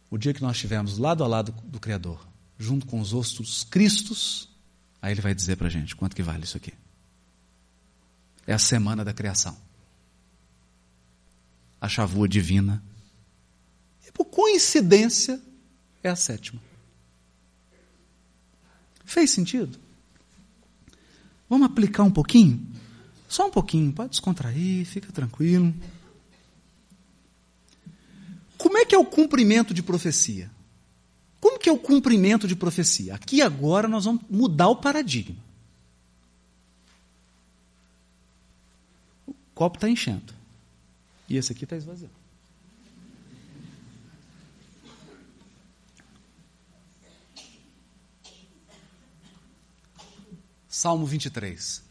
o 0.09 0.17
dia 0.17 0.34
que 0.34 0.41
nós 0.41 0.55
estivermos 0.55 0.97
lado 0.97 1.26
a 1.26 1.27
lado 1.27 1.51
do 1.65 1.77
Criador, 1.77 2.26
junto 2.57 2.85
com 2.85 3.01
os 3.01 3.11
outros 3.11 3.65
Cristos, 3.65 4.47
aí 5.01 5.11
ele 5.11 5.19
vai 5.19 5.35
dizer 5.35 5.57
para 5.57 5.67
a 5.67 5.69
gente 5.69 5.93
quanto 5.93 6.15
que 6.15 6.23
vale 6.23 6.45
isso 6.45 6.55
aqui. 6.55 6.73
É 8.47 8.53
a 8.53 8.59
semana 8.59 9.03
da 9.03 9.13
criação. 9.13 9.64
A 11.86 11.88
chavua 11.88 12.28
divina. 12.28 12.84
E 14.07 14.12
por 14.12 14.26
coincidência, 14.26 15.40
é 16.02 16.10
a 16.10 16.16
sétima. 16.16 16.60
Fez 19.03 19.30
sentido? 19.30 19.78
Vamos 21.48 21.68
aplicar 21.68 22.02
um 22.02 22.10
pouquinho? 22.10 22.66
Só 23.30 23.45
um 23.45 23.52
pouquinho, 23.52 23.94
pode 23.94 24.10
descontrair, 24.10 24.84
fica 24.88 25.12
tranquilo. 25.12 25.72
Como 28.57 28.80
é 28.80 28.86
que 28.86 28.95
é 28.95 28.98
o 28.98 29.06
cumprimento 29.06 29.72
de 29.72 29.84
profecia? 29.84 30.49
Como 31.40 31.60
que 31.60 31.70
é 31.70 31.72
o 31.72 31.78
cumprimento 31.78 32.48
de 32.48 32.56
profecia? 32.56 33.14
Aqui 33.14 33.44
agora 33.44 33.88
nós 33.88 34.06
vamos 34.06 34.24
mudar 34.28 34.70
o 34.70 34.78
paradigma. 34.78 35.38
O 39.28 39.36
copo 39.53 39.78
está 39.78 39.88
enchendo. 39.88 40.34
E 41.27 41.38
esse 41.38 41.52
aqui 41.52 41.64
está 41.64 41.76
esvaziando. 41.76 42.14
Salmo 50.68 51.06
23. 51.06 51.84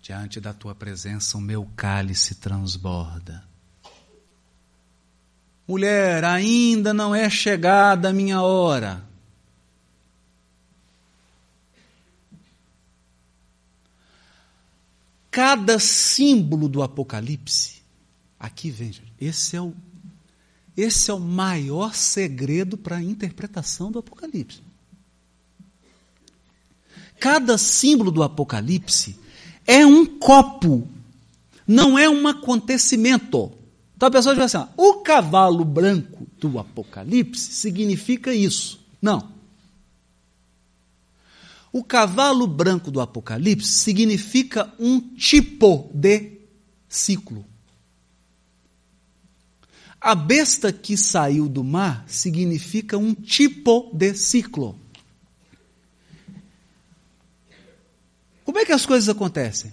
Diante 0.00 0.40
da 0.40 0.52
tua 0.52 0.74
presença 0.74 1.38
o 1.38 1.40
meu 1.40 1.68
cálice 1.76 2.34
transborda. 2.34 3.46
Mulher, 5.66 6.24
ainda 6.24 6.92
não 6.92 7.14
é 7.14 7.28
chegada 7.30 8.10
a 8.10 8.12
minha 8.12 8.42
hora. 8.42 9.02
Cada 15.30 15.78
símbolo 15.78 16.68
do 16.68 16.82
Apocalipse, 16.82 17.73
aqui 18.44 18.70
vem, 18.70 18.92
esse 19.20 19.56
é 19.56 19.60
o, 19.60 19.74
esse 20.76 21.10
é 21.10 21.14
o 21.14 21.20
maior 21.20 21.94
segredo 21.94 22.76
para 22.76 22.96
a 22.96 23.02
interpretação 23.02 23.90
do 23.90 23.98
Apocalipse. 23.98 24.60
cada 27.18 27.56
símbolo 27.56 28.10
do 28.10 28.22
Apocalipse 28.22 29.18
é 29.66 29.86
um 29.86 30.04
copo, 30.04 30.86
não 31.66 31.98
é 31.98 32.08
um 32.08 32.28
acontecimento. 32.28 33.52
Então 33.96 34.08
a 34.08 34.10
pessoa 34.10 34.34
diz 34.34 34.44
assim: 34.44 34.68
o 34.76 34.94
cavalo 34.94 35.64
branco 35.64 36.26
do 36.38 36.58
Apocalipse 36.58 37.54
significa 37.54 38.34
isso. 38.34 38.80
Não. 39.00 39.32
O 41.72 41.82
cavalo 41.82 42.46
branco 42.46 42.90
do 42.90 43.00
Apocalipse 43.00 43.68
significa 43.68 44.72
um 44.78 45.00
tipo 45.00 45.90
de 45.92 46.38
ciclo. 46.88 47.44
A 50.04 50.14
besta 50.14 50.70
que 50.70 50.98
saiu 50.98 51.48
do 51.48 51.64
mar 51.64 52.04
significa 52.06 52.98
um 52.98 53.14
tipo 53.14 53.90
de 53.90 54.12
ciclo. 54.14 54.78
Como 58.44 58.58
é 58.58 58.66
que 58.66 58.72
as 58.72 58.84
coisas 58.84 59.08
acontecem? 59.08 59.72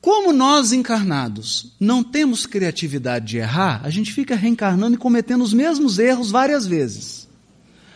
Como 0.00 0.32
nós 0.32 0.70
encarnados 0.70 1.74
não 1.80 2.04
temos 2.04 2.46
criatividade 2.46 3.26
de 3.26 3.38
errar, 3.38 3.80
a 3.84 3.90
gente 3.90 4.12
fica 4.12 4.36
reencarnando 4.36 4.94
e 4.94 4.98
cometendo 4.98 5.42
os 5.42 5.52
mesmos 5.52 5.98
erros 5.98 6.30
várias 6.30 6.64
vezes. 6.64 7.28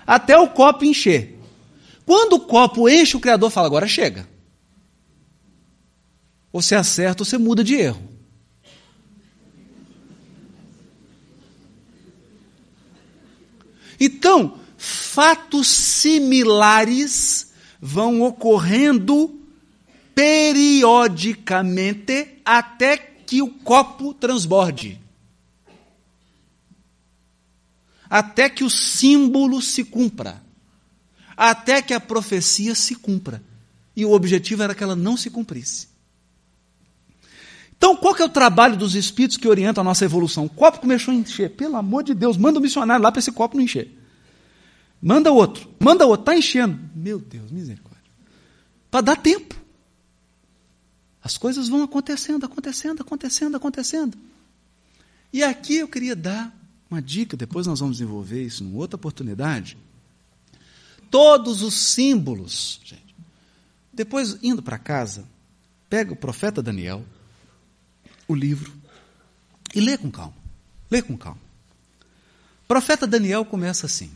Até 0.05 0.37
o 0.37 0.49
copo 0.49 0.85
encher. 0.85 1.39
Quando 2.05 2.33
o 2.33 2.41
copo 2.41 2.89
enche, 2.89 3.17
o 3.17 3.21
Criador 3.21 3.51
fala: 3.51 3.69
agora 3.69 3.87
chega. 3.87 4.29
Ou 6.53 6.61
você 6.61 6.75
acerta 6.75 7.23
ou 7.23 7.25
você 7.25 7.39
muda 7.39 7.63
de 7.63 7.77
erro. 7.77 8.10
Então, 14.01 14.59
fatos 14.79 15.69
similares 15.69 17.53
vão 17.79 18.23
ocorrendo 18.23 19.39
periodicamente 20.15 22.39
até 22.45 22.97
que 22.97 23.43
o 23.43 23.49
copo 23.49 24.15
transborde. 24.15 24.99
Até 28.09 28.49
que 28.49 28.65
o 28.65 28.71
símbolo 28.71 29.61
se 29.61 29.85
cumpra. 29.85 30.43
Até 31.37 31.83
que 31.83 31.93
a 31.93 32.01
profecia 32.01 32.75
se 32.75 32.95
cumpra. 32.95 33.43
E 33.95 34.07
o 34.07 34.13
objetivo 34.13 34.63
era 34.63 34.75
que 34.75 34.83
ela 34.83 34.97
não 34.97 35.15
se 35.17 35.31
cumprisse. 35.31 35.90
Então, 37.81 37.97
qual 37.97 38.15
que 38.15 38.21
é 38.21 38.25
o 38.27 38.29
trabalho 38.29 38.77
dos 38.77 38.95
espíritos 38.95 39.39
que 39.39 39.49
orientam 39.49 39.81
a 39.81 39.85
nossa 39.85 40.05
evolução? 40.05 40.45
O 40.45 40.51
copo 40.51 40.81
começou 40.81 41.13
a 41.13 41.17
encher. 41.17 41.49
Pelo 41.57 41.77
amor 41.77 42.05
de 42.05 42.13
Deus, 42.13 42.37
manda 42.37 42.59
um 42.59 42.63
missionário 42.63 43.03
lá 43.03 43.11
para 43.11 43.21
esse 43.21 43.33
copo 43.33 43.57
não 43.57 43.65
encher. 43.65 43.91
Manda 45.01 45.33
outro, 45.33 45.67
manda 45.81 46.05
outro, 46.05 46.21
está 46.21 46.37
enchendo. 46.37 46.79
Meu 46.95 47.19
Deus, 47.19 47.51
misericórdia. 47.51 48.13
Para 48.91 49.01
dar 49.01 49.17
tempo. 49.17 49.59
As 51.25 51.39
coisas 51.39 51.71
vão 51.71 51.83
acontecendo, 51.83 52.45
acontecendo, 52.45 53.01
acontecendo, 53.01 53.57
acontecendo. 53.57 54.19
E 55.33 55.43
aqui 55.43 55.77
eu 55.77 55.89
queria 55.89 56.15
dar 56.15 56.55
uma 56.91 57.01
dica, 57.01 57.35
depois 57.35 57.67
nós 57.67 57.81
vamos 57.81 57.97
desenvolver 57.97 58.45
isso 58.45 58.63
em 58.63 58.77
outra 58.77 58.97
oportunidade. 58.97 59.79
Todos 61.11 61.63
os 61.63 61.73
símbolos, 61.73 62.79
gente. 62.85 63.15
Depois, 63.91 64.37
indo 64.43 64.63
para 64.63 64.77
casa, 64.77 65.25
pega 65.89 66.13
o 66.13 66.17
profeta 66.17 66.63
Daniel, 66.63 67.03
o 68.33 68.35
livro, 68.35 68.73
e 69.75 69.81
lê 69.81 69.97
com 69.97 70.11
calma. 70.11 70.37
Lê 70.91 71.03
com 71.03 71.17
calma. 71.17 71.41
O 72.65 72.67
profeta 72.69 73.07
Daniel 73.07 73.45
começa 73.45 73.87
assim: 73.87 74.11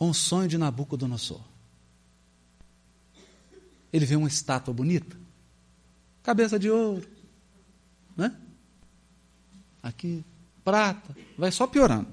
Um 0.00 0.12
sonho 0.12 0.48
de 0.48 0.58
Nabucodonosor 0.58 1.40
ele 3.92 4.04
vê 4.04 4.16
uma 4.16 4.28
estátua 4.28 4.72
bonita, 4.72 5.16
cabeça 6.22 6.58
de 6.58 6.70
ouro, 6.70 7.08
né? 8.16 8.34
Aqui, 9.82 10.24
prata, 10.64 11.16
vai 11.36 11.50
só 11.50 11.66
piorando. 11.66 12.08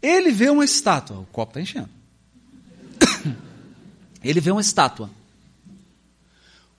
Ele 0.00 0.30
vê 0.30 0.48
uma 0.48 0.64
estátua, 0.64 1.18
o 1.18 1.26
copo 1.26 1.50
está 1.50 1.60
enchendo. 1.60 1.97
Ele 4.22 4.40
vê 4.40 4.50
uma 4.50 4.60
estátua. 4.60 5.10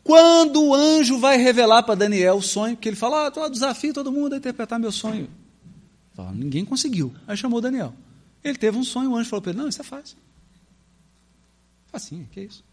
Quando 0.03 0.63
o 0.63 0.73
anjo 0.73 1.19
vai 1.19 1.37
revelar 1.37 1.83
para 1.83 1.95
Daniel 1.95 2.37
o 2.37 2.41
sonho, 2.41 2.75
que 2.75 2.89
ele 2.89 2.95
fala, 2.95 3.27
ah, 3.27 3.49
desafio 3.49 3.93
todo 3.93 4.11
mundo 4.11 4.33
a 4.33 4.37
interpretar 4.37 4.79
meu 4.79 4.91
sonho. 4.91 5.29
Fala, 6.15 6.31
ninguém 6.31 6.65
conseguiu. 6.65 7.13
Aí 7.27 7.37
chamou 7.37 7.61
Daniel. 7.61 7.93
Ele 8.43 8.57
teve 8.57 8.77
um 8.77 8.83
sonho, 8.83 9.11
o 9.11 9.15
anjo 9.15 9.29
falou 9.29 9.41
para 9.41 9.51
ele: 9.51 9.61
Não, 9.61 9.67
isso 9.67 9.81
é 9.81 9.83
fácil. 9.83 10.17
Facinho, 11.87 12.27
que 12.31 12.39
é 12.39 12.43
isso? 12.43 12.63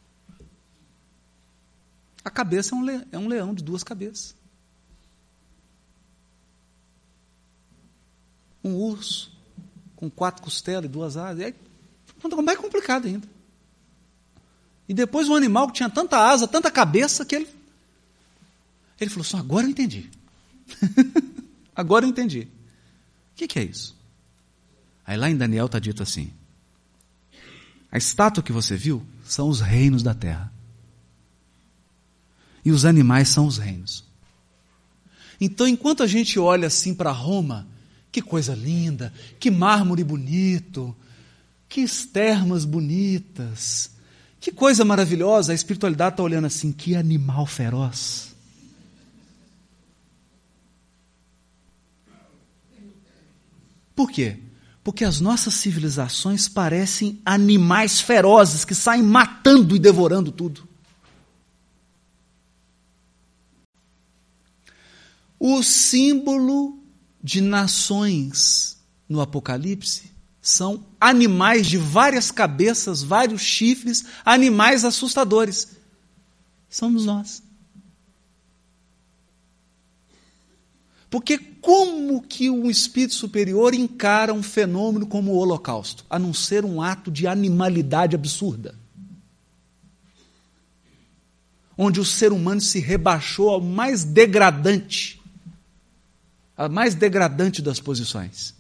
A 2.25 2.31
cabeça 2.31 2.75
é 2.75 2.79
um, 2.79 2.83
leão, 2.83 3.05
é 3.13 3.19
um 3.19 3.29
leão 3.29 3.55
de 3.55 3.63
duas 3.63 3.85
cabeças. 3.85 4.35
Um 8.65 8.75
urso 8.75 9.31
com 9.95 10.11
quatro 10.11 10.43
costelas 10.43 10.85
e 10.85 10.89
duas 10.89 11.17
asas. 11.17 11.41
É 11.41 11.55
mais 12.43 12.59
complicado 12.59 13.07
ainda. 13.07 13.36
E 14.89 14.95
depois 14.95 15.29
um 15.29 15.35
animal 15.35 15.67
que 15.69 15.75
tinha 15.75 15.91
tanta 15.91 16.19
asa, 16.19 16.47
tanta 16.47 16.71
cabeça, 16.71 17.25
que 17.25 17.35
ele. 17.35 17.49
Ele 19.01 19.11
falou 19.11 19.23
assim: 19.27 19.39
agora 19.39 19.67
eu 19.67 19.71
entendi. 19.71 20.11
agora 21.75 22.05
eu 22.05 22.09
entendi. 22.09 22.43
O 22.43 23.37
que, 23.37 23.47
que 23.47 23.59
é 23.59 23.65
isso? 23.65 23.97
Aí 25.07 25.17
lá 25.17 25.29
em 25.29 25.37
Daniel 25.37 25.67
está 25.67 25.79
dito 25.79 26.03
assim: 26.03 26.33
a 27.91 27.99
estátua 27.99 28.43
que 28.43 28.53
você 28.53 28.77
viu 28.77 29.05
são 29.25 29.49
os 29.49 29.61
reinos 29.61 30.03
da 30.03 30.15
terra. 30.15 30.53
E 32.65 32.71
os 32.71 32.85
animais 32.85 33.29
são 33.29 33.47
os 33.47 33.59
reinos. 33.59 34.05
Então, 35.41 35.69
enquanto 35.69 36.03
a 36.03 36.07
gente 36.07 36.39
olha 36.39 36.67
assim 36.67 36.95
para 36.95 37.11
Roma, 37.11 37.67
que 38.11 38.23
coisa 38.23 38.55
linda, 38.55 39.13
que 39.39 39.51
mármore 39.51 40.03
bonito, 40.03 40.97
que 41.69 41.83
estermas 41.83 42.65
bonitas, 42.65 43.91
que 44.47 44.53
coisa 44.53 44.85
maravilhosa, 44.85 45.51
a 45.51 45.57
espiritualidade 45.57 46.13
está 46.13 46.23
olhando 46.23 46.47
assim, 46.47 46.71
que 46.71 46.95
animal 46.95 47.47
feroz. 47.47 48.33
Por 53.93 54.09
quê? 54.09 54.39
Porque 54.85 55.05
as 55.05 55.19
nossas 55.19 55.55
civilizações 55.55 56.49
parecem 56.49 57.21
animais 57.25 58.01
ferozes 58.01 58.65
que 58.65 58.73
saem 58.73 59.03
matando 59.03 59.75
e 59.75 59.81
devorando 59.81 60.31
tudo. 60.31 60.69
O 65.41 65.61
símbolo 65.65 66.79
de 67.21 67.41
nações 67.41 68.79
no 69.09 69.21
Apocalipse 69.21 70.13
são 70.47 70.87
animais 71.01 71.67
de 71.67 71.77
várias 71.77 72.31
cabeças, 72.31 73.03
vários 73.03 73.43
chifres, 73.43 74.05
animais 74.25 74.85
assustadores. 74.85 75.77
Somos 76.71 77.05
nós. 77.05 77.43
Porque 81.11 81.37
como 81.37 82.23
que 82.23 82.49
um 82.49 82.71
espírito 82.71 83.15
superior 83.15 83.75
encara 83.75 84.33
um 84.33 84.41
fenômeno 84.41 85.05
como 85.05 85.33
o 85.33 85.37
holocausto, 85.37 86.05
a 86.09 86.17
não 86.17 86.33
ser 86.33 86.65
um 86.65 86.81
ato 86.81 87.11
de 87.11 87.27
animalidade 87.27 88.15
absurda? 88.15 88.77
Onde 91.77 91.99
o 91.99 92.05
ser 92.05 92.33
humano 92.33 92.61
se 92.61 92.79
rebaixou 92.79 93.51
ao 93.51 93.61
mais 93.61 94.05
degradante, 94.05 95.21
a 96.57 96.69
mais 96.69 96.95
degradante 96.95 97.61
das 97.61 97.81
posições. 97.81 98.55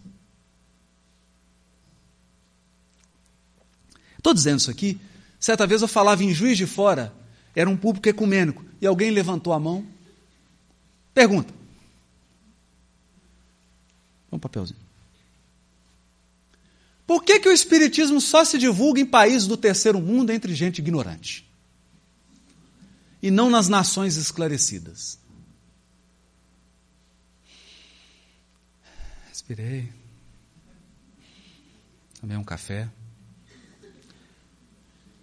Estou 4.26 4.34
dizendo 4.34 4.58
isso 4.58 4.72
aqui. 4.72 5.00
Certa 5.38 5.68
vez 5.68 5.82
eu 5.82 5.86
falava 5.86 6.24
em 6.24 6.34
Juiz 6.34 6.58
de 6.58 6.66
Fora, 6.66 7.14
era 7.54 7.70
um 7.70 7.76
público 7.76 8.08
ecumênico, 8.08 8.64
e 8.80 8.86
alguém 8.86 9.12
levantou 9.12 9.52
a 9.52 9.60
mão. 9.60 9.86
Pergunta: 11.14 11.54
um 14.32 14.36
papelzinho. 14.36 14.80
Por 17.06 17.22
que, 17.22 17.38
que 17.38 17.48
o 17.48 17.52
Espiritismo 17.52 18.20
só 18.20 18.44
se 18.44 18.58
divulga 18.58 19.00
em 19.00 19.06
países 19.06 19.46
do 19.46 19.56
terceiro 19.56 20.00
mundo 20.00 20.32
entre 20.32 20.52
gente 20.56 20.80
ignorante? 20.80 21.48
E 23.22 23.30
não 23.30 23.48
nas 23.48 23.68
nações 23.68 24.16
esclarecidas? 24.16 25.20
Respirei. 29.28 29.88
Tomei 32.20 32.36
um 32.36 32.42
café. 32.42 32.90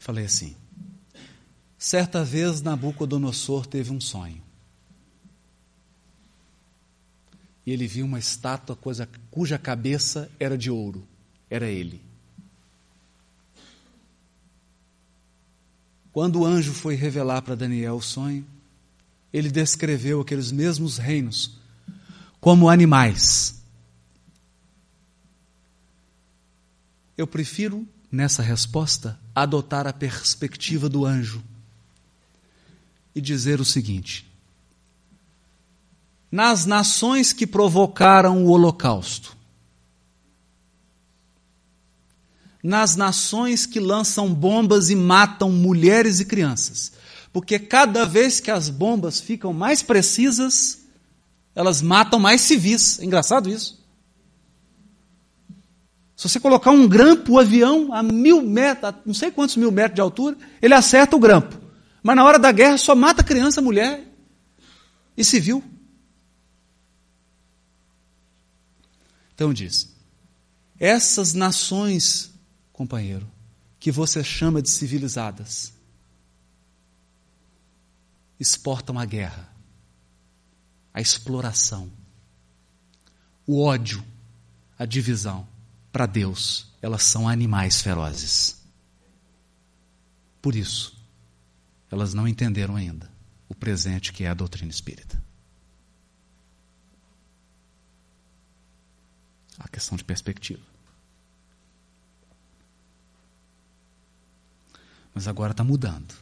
Falei 0.04 0.26
assim: 0.26 0.56
certa 1.78 2.24
vez 2.24 2.62
Nabucodonosor 2.62 3.66
teve 3.66 3.92
um 3.92 4.00
sonho. 4.00 4.44
e 7.66 7.72
ele 7.72 7.88
viu 7.88 8.06
uma 8.06 8.20
estátua 8.20 8.76
coisa, 8.76 9.08
cuja 9.32 9.58
cabeça 9.58 10.30
era 10.40 10.58
de 10.58 10.70
ouro. 10.70 11.08
Era 11.50 11.68
ele. 11.68 12.02
Quando 16.12 16.42
o 16.42 16.46
anjo 16.46 16.74
foi 16.74 16.96
revelar 16.96 17.42
para 17.42 17.56
Daniel 17.56 17.96
o 17.96 18.02
sonho, 18.02 18.46
ele 19.32 19.50
descreveu 19.50 20.22
aqueles 20.22 20.52
mesmos 20.52 20.98
reinos 20.98 21.58
como 22.40 22.70
animais. 22.70 23.64
Eu 27.18 27.26
prefiro, 27.26 27.88
nessa 28.14 28.44
resposta, 28.44 29.20
adotar 29.34 29.88
a 29.88 29.92
perspectiva 29.92 30.88
do 30.88 31.04
anjo 31.04 31.44
e 33.16 33.20
dizer 33.20 33.60
o 33.60 33.66
seguinte: 33.66 34.32
nas 36.32 36.68
nações 36.68 37.34
que 37.34 37.48
provocaram 37.48 38.46
o 38.46 38.50
Holocausto, 38.50 39.36
nas 42.62 42.96
nações 42.96 43.66
que 43.66 43.80
lançam 43.80 44.32
bombas 44.32 44.92
e 44.92 44.96
matam 44.96 45.52
mulheres 45.52 46.20
e 46.20 46.26
crianças. 46.26 46.94
Porque 47.34 47.58
cada 47.58 48.06
vez 48.06 48.40
que 48.40 48.52
as 48.52 48.70
bombas 48.70 49.20
ficam 49.20 49.52
mais 49.52 49.82
precisas, 49.82 50.84
elas 51.56 51.82
matam 51.82 52.20
mais 52.20 52.42
civis. 52.42 53.00
É 53.00 53.06
engraçado 53.06 53.50
isso. 53.50 53.83
Se 56.16 56.30
você 56.30 56.40
colocar 56.40 56.72
um 56.72 56.88
grampo, 56.88 57.34
o 57.34 57.40
avião 57.40 57.92
a 57.94 58.04
mil 58.04 58.42
metros, 58.42 58.94
não 59.06 59.14
sei 59.14 59.32
quantos 59.32 59.56
mil 59.56 59.72
metros 59.72 59.96
de 59.96 60.02
altura, 60.02 60.38
ele 60.62 60.74
acerta 60.74 61.16
o 61.16 61.20
grampo. 61.20 61.60
Mas 62.04 62.16
na 62.16 62.24
hora 62.24 62.38
da 62.38 62.52
guerra 62.52 62.78
só 62.78 62.96
mata 62.96 63.24
criança, 63.24 63.62
mulher 63.62 64.06
e 65.18 65.24
civil. 65.24 65.64
Então 69.34 69.54
diz: 69.54 69.92
essas 70.80 71.34
nações 71.34 72.32
companheiro, 72.72 73.30
que 73.80 73.92
você 73.92 74.24
chama 74.24 74.62
de 74.62 74.70
civilizadas, 74.70 75.74
exportam 78.40 79.00
a 79.00 79.06
guerra, 79.06 79.50
a 80.94 81.02
exploração, 81.02 81.92
o 83.48 83.62
ódio, 83.64 84.04
a 84.78 84.86
divisão. 84.86 85.48
Para 85.94 86.08
Deus, 86.08 86.66
elas 86.82 87.04
são 87.04 87.30
animais 87.30 87.80
ferozes. 87.80 88.60
Por 90.42 90.56
isso, 90.56 91.00
elas 91.92 92.16
não 92.16 92.28
entenderam 92.28 92.76
ainda 92.76 93.12
o 93.48 93.54
presente 93.54 94.12
que 94.12 94.24
é 94.24 94.28
a 94.28 94.34
doutrina 94.34 94.72
espírita. 94.72 95.24
A 99.60 99.68
questão 99.68 99.96
de 99.96 100.04
perspectiva. 100.04 100.64
Mas 105.14 105.28
agora 105.28 105.52
está 105.52 105.64
mudando. 105.64 106.16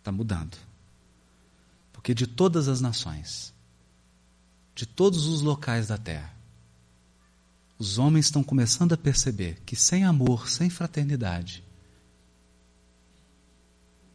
Está 0.00 0.12
mudando. 0.12 0.58
Porque 1.94 2.14
de 2.14 2.26
todas 2.26 2.68
as 2.68 2.82
nações, 2.82 3.54
de 4.74 4.84
todos 4.84 5.26
os 5.26 5.40
locais 5.40 5.88
da 5.88 5.96
terra, 5.96 6.35
os 7.78 7.98
homens 7.98 8.26
estão 8.26 8.42
começando 8.42 8.92
a 8.92 8.96
perceber 8.96 9.58
que 9.66 9.76
sem 9.76 10.04
amor, 10.04 10.48
sem 10.48 10.70
fraternidade, 10.70 11.62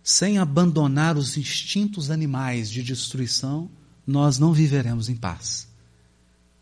sem 0.04 0.40
abandonar 0.40 1.16
os 1.16 1.38
instintos 1.38 2.10
animais 2.10 2.70
de 2.70 2.82
destruição, 2.82 3.70
nós 4.06 4.40
não 4.40 4.52
viveremos 4.52 5.10
em 5.10 5.16
paz. 5.16 5.68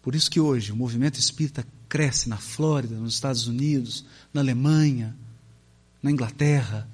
Por 0.01 0.13
isso 0.13 0.29
que 0.29 0.39
hoje 0.39 0.71
o 0.71 0.75
movimento 0.75 1.19
espírita 1.19 1.65
cresce 1.87 2.27
na 2.27 2.37
Flórida, 2.37 2.95
nos 2.95 3.13
Estados 3.13 3.47
Unidos, 3.47 4.05
na 4.33 4.41
Alemanha, 4.41 5.15
na 6.03 6.11
Inglaterra, 6.11 6.87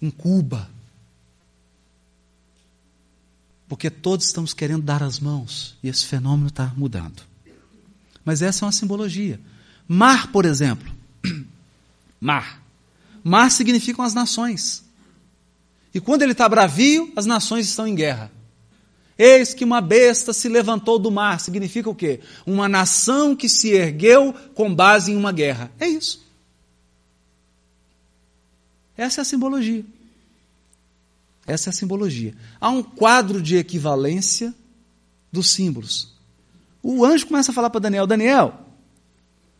em 0.00 0.10
Cuba. 0.10 0.70
Porque 3.68 3.90
todos 3.90 4.26
estamos 4.26 4.54
querendo 4.54 4.82
dar 4.82 5.02
as 5.02 5.18
mãos 5.18 5.76
e 5.82 5.88
esse 5.88 6.06
fenômeno 6.06 6.48
está 6.48 6.72
mudando. 6.76 7.35
Mas 8.26 8.42
essa 8.42 8.64
é 8.64 8.66
uma 8.66 8.72
simbologia. 8.72 9.40
Mar, 9.86 10.32
por 10.32 10.44
exemplo. 10.44 10.92
Mar. 12.20 12.60
Mar 13.22 13.52
significam 13.52 14.04
as 14.04 14.12
nações. 14.12 14.84
E 15.94 16.00
quando 16.00 16.22
ele 16.22 16.32
está 16.32 16.48
bravio, 16.48 17.12
as 17.14 17.24
nações 17.24 17.68
estão 17.68 17.86
em 17.86 17.94
guerra. 17.94 18.32
Eis 19.16 19.54
que 19.54 19.64
uma 19.64 19.80
besta 19.80 20.32
se 20.32 20.48
levantou 20.48 20.98
do 20.98 21.10
mar. 21.10 21.38
Significa 21.40 21.88
o 21.88 21.94
quê? 21.94 22.20
Uma 22.44 22.68
nação 22.68 23.36
que 23.36 23.48
se 23.48 23.70
ergueu 23.70 24.34
com 24.54 24.74
base 24.74 25.12
em 25.12 25.16
uma 25.16 25.30
guerra. 25.30 25.70
É 25.78 25.86
isso. 25.86 26.26
Essa 28.96 29.20
é 29.20 29.22
a 29.22 29.24
simbologia. 29.24 29.84
Essa 31.46 31.68
é 31.68 31.70
a 31.70 31.72
simbologia. 31.72 32.34
Há 32.60 32.70
um 32.70 32.82
quadro 32.82 33.40
de 33.40 33.56
equivalência 33.56 34.52
dos 35.30 35.48
símbolos. 35.48 36.15
O 36.88 37.04
anjo 37.04 37.26
começa 37.26 37.50
a 37.50 37.54
falar 37.54 37.68
para 37.68 37.80
Daniel: 37.80 38.06
Daniel, 38.06 38.60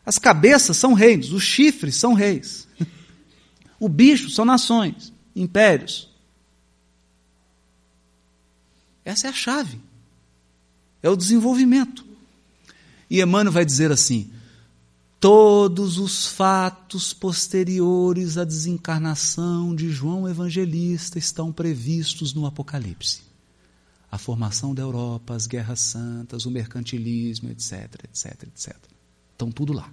as 0.05 0.17
cabeças 0.17 0.77
são 0.77 0.93
reinos, 0.93 1.33
os 1.33 1.43
chifres 1.43 1.97
são 1.97 2.13
reis, 2.13 2.65
o 3.77 3.89
bicho 3.89 4.29
são 4.29 4.45
nações, 4.45 5.11
impérios. 5.35 6.09
Essa 9.03 9.27
é 9.27 9.29
a 9.29 9.33
chave. 9.33 9.77
É 11.03 11.09
o 11.09 11.17
desenvolvimento. 11.17 12.05
E 13.09 13.21
Emmanuel 13.21 13.51
vai 13.51 13.65
dizer 13.65 13.91
assim: 13.91 14.31
Todos 15.19 15.97
os 15.97 16.27
fatos 16.27 17.11
posteriores 17.11 18.37
à 18.37 18.45
desencarnação 18.45 19.75
de 19.75 19.89
João 19.89 20.29
Evangelista 20.29 21.19
estão 21.19 21.51
previstos 21.51 22.33
no 22.33 22.45
Apocalipse. 22.45 23.26
A 24.09 24.17
formação 24.17 24.73
da 24.73 24.81
Europa, 24.81 25.35
as 25.35 25.47
guerras 25.47 25.81
santas, 25.81 26.45
o 26.45 26.51
mercantilismo, 26.51 27.49
etc, 27.49 28.05
etc, 28.05 28.43
etc. 28.43 28.75
Estão 29.33 29.51
tudo 29.51 29.73
lá. 29.73 29.91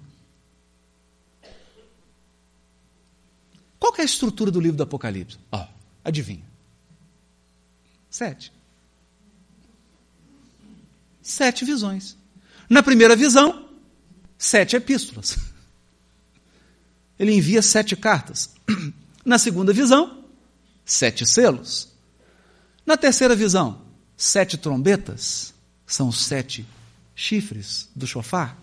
Qual 3.77 3.93
é 3.97 4.01
a 4.01 4.05
estrutura 4.05 4.49
do 4.49 4.59
livro 4.59 4.77
do 4.77 4.83
Apocalipse? 4.83 5.37
Ó, 5.51 5.61
oh, 5.61 5.67
adivinha. 6.03 6.43
Sete. 8.09 8.51
Sete 11.21 11.65
visões. 11.65 12.17
Na 12.69 12.81
primeira 12.81 13.15
visão, 13.15 13.69
sete 14.37 14.75
epístolas. 14.75 15.37
Ele 17.19 17.33
envia 17.33 17.61
sete 17.61 17.95
cartas. 17.95 18.55
Na 19.23 19.37
segunda 19.37 19.73
visão, 19.73 20.23
sete 20.83 21.25
selos. 21.25 21.89
Na 22.85 22.97
terceira 22.97 23.35
visão, 23.35 23.84
sete 24.17 24.57
trombetas, 24.57 25.53
são 25.85 26.11
sete 26.11 26.65
chifres 27.15 27.89
do 27.95 28.07
chofar. 28.07 28.57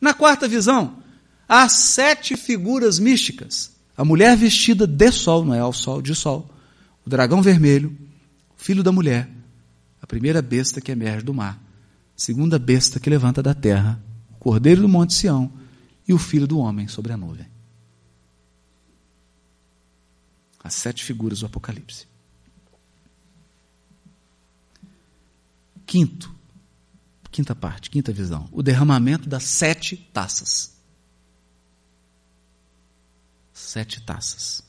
Na 0.00 0.14
quarta 0.14 0.48
visão, 0.48 1.02
há 1.48 1.68
sete 1.68 2.36
figuras 2.36 2.98
místicas. 2.98 3.72
A 3.96 4.04
mulher 4.04 4.36
vestida 4.36 4.86
de 4.86 5.10
sol, 5.10 5.44
não 5.44 5.54
é 5.54 5.60
ao 5.60 5.72
sol, 5.72 6.00
de 6.00 6.14
sol. 6.14 6.48
O 7.04 7.10
dragão 7.10 7.42
vermelho, 7.42 7.96
o 8.56 8.62
filho 8.62 8.82
da 8.82 8.92
mulher, 8.92 9.28
a 10.00 10.06
primeira 10.06 10.40
besta 10.40 10.80
que 10.80 10.92
emerge 10.92 11.24
do 11.24 11.34
mar, 11.34 11.60
a 12.16 12.20
segunda 12.20 12.58
besta 12.58 13.00
que 13.00 13.10
levanta 13.10 13.42
da 13.42 13.54
terra, 13.54 14.00
Cordeiro 14.38 14.82
do 14.82 14.88
Monte 14.88 15.14
Sião 15.14 15.52
e 16.06 16.14
o 16.14 16.18
Filho 16.18 16.46
do 16.46 16.58
Homem 16.58 16.86
sobre 16.86 17.12
a 17.12 17.16
nuvem. 17.16 17.46
As 20.62 20.74
sete 20.74 21.04
figuras 21.04 21.40
do 21.40 21.46
Apocalipse. 21.46 22.06
Quinto, 25.88 26.30
quinta 27.30 27.54
parte, 27.54 27.88
quinta 27.88 28.12
visão, 28.12 28.46
o 28.52 28.62
derramamento 28.62 29.26
das 29.26 29.44
sete 29.44 29.96
taças. 30.12 30.76
Sete 33.54 34.02
taças. 34.02 34.62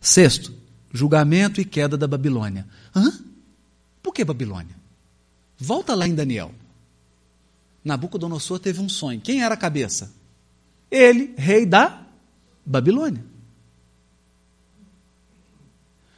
Sexto, 0.00 0.52
julgamento 0.92 1.60
e 1.60 1.64
queda 1.64 1.96
da 1.96 2.08
Babilônia. 2.08 2.66
Hã? 2.92 3.24
Por 4.02 4.12
que 4.12 4.24
Babilônia? 4.24 4.74
Volta 5.56 5.94
lá 5.94 6.08
em 6.08 6.14
Daniel. 6.16 6.52
Nabucodonosor 7.84 8.58
teve 8.58 8.80
um 8.80 8.88
sonho. 8.88 9.20
Quem 9.20 9.44
era 9.44 9.54
a 9.54 9.56
cabeça? 9.56 10.12
Ele, 10.90 11.36
rei 11.36 11.64
da 11.64 12.04
Babilônia. 12.66 13.24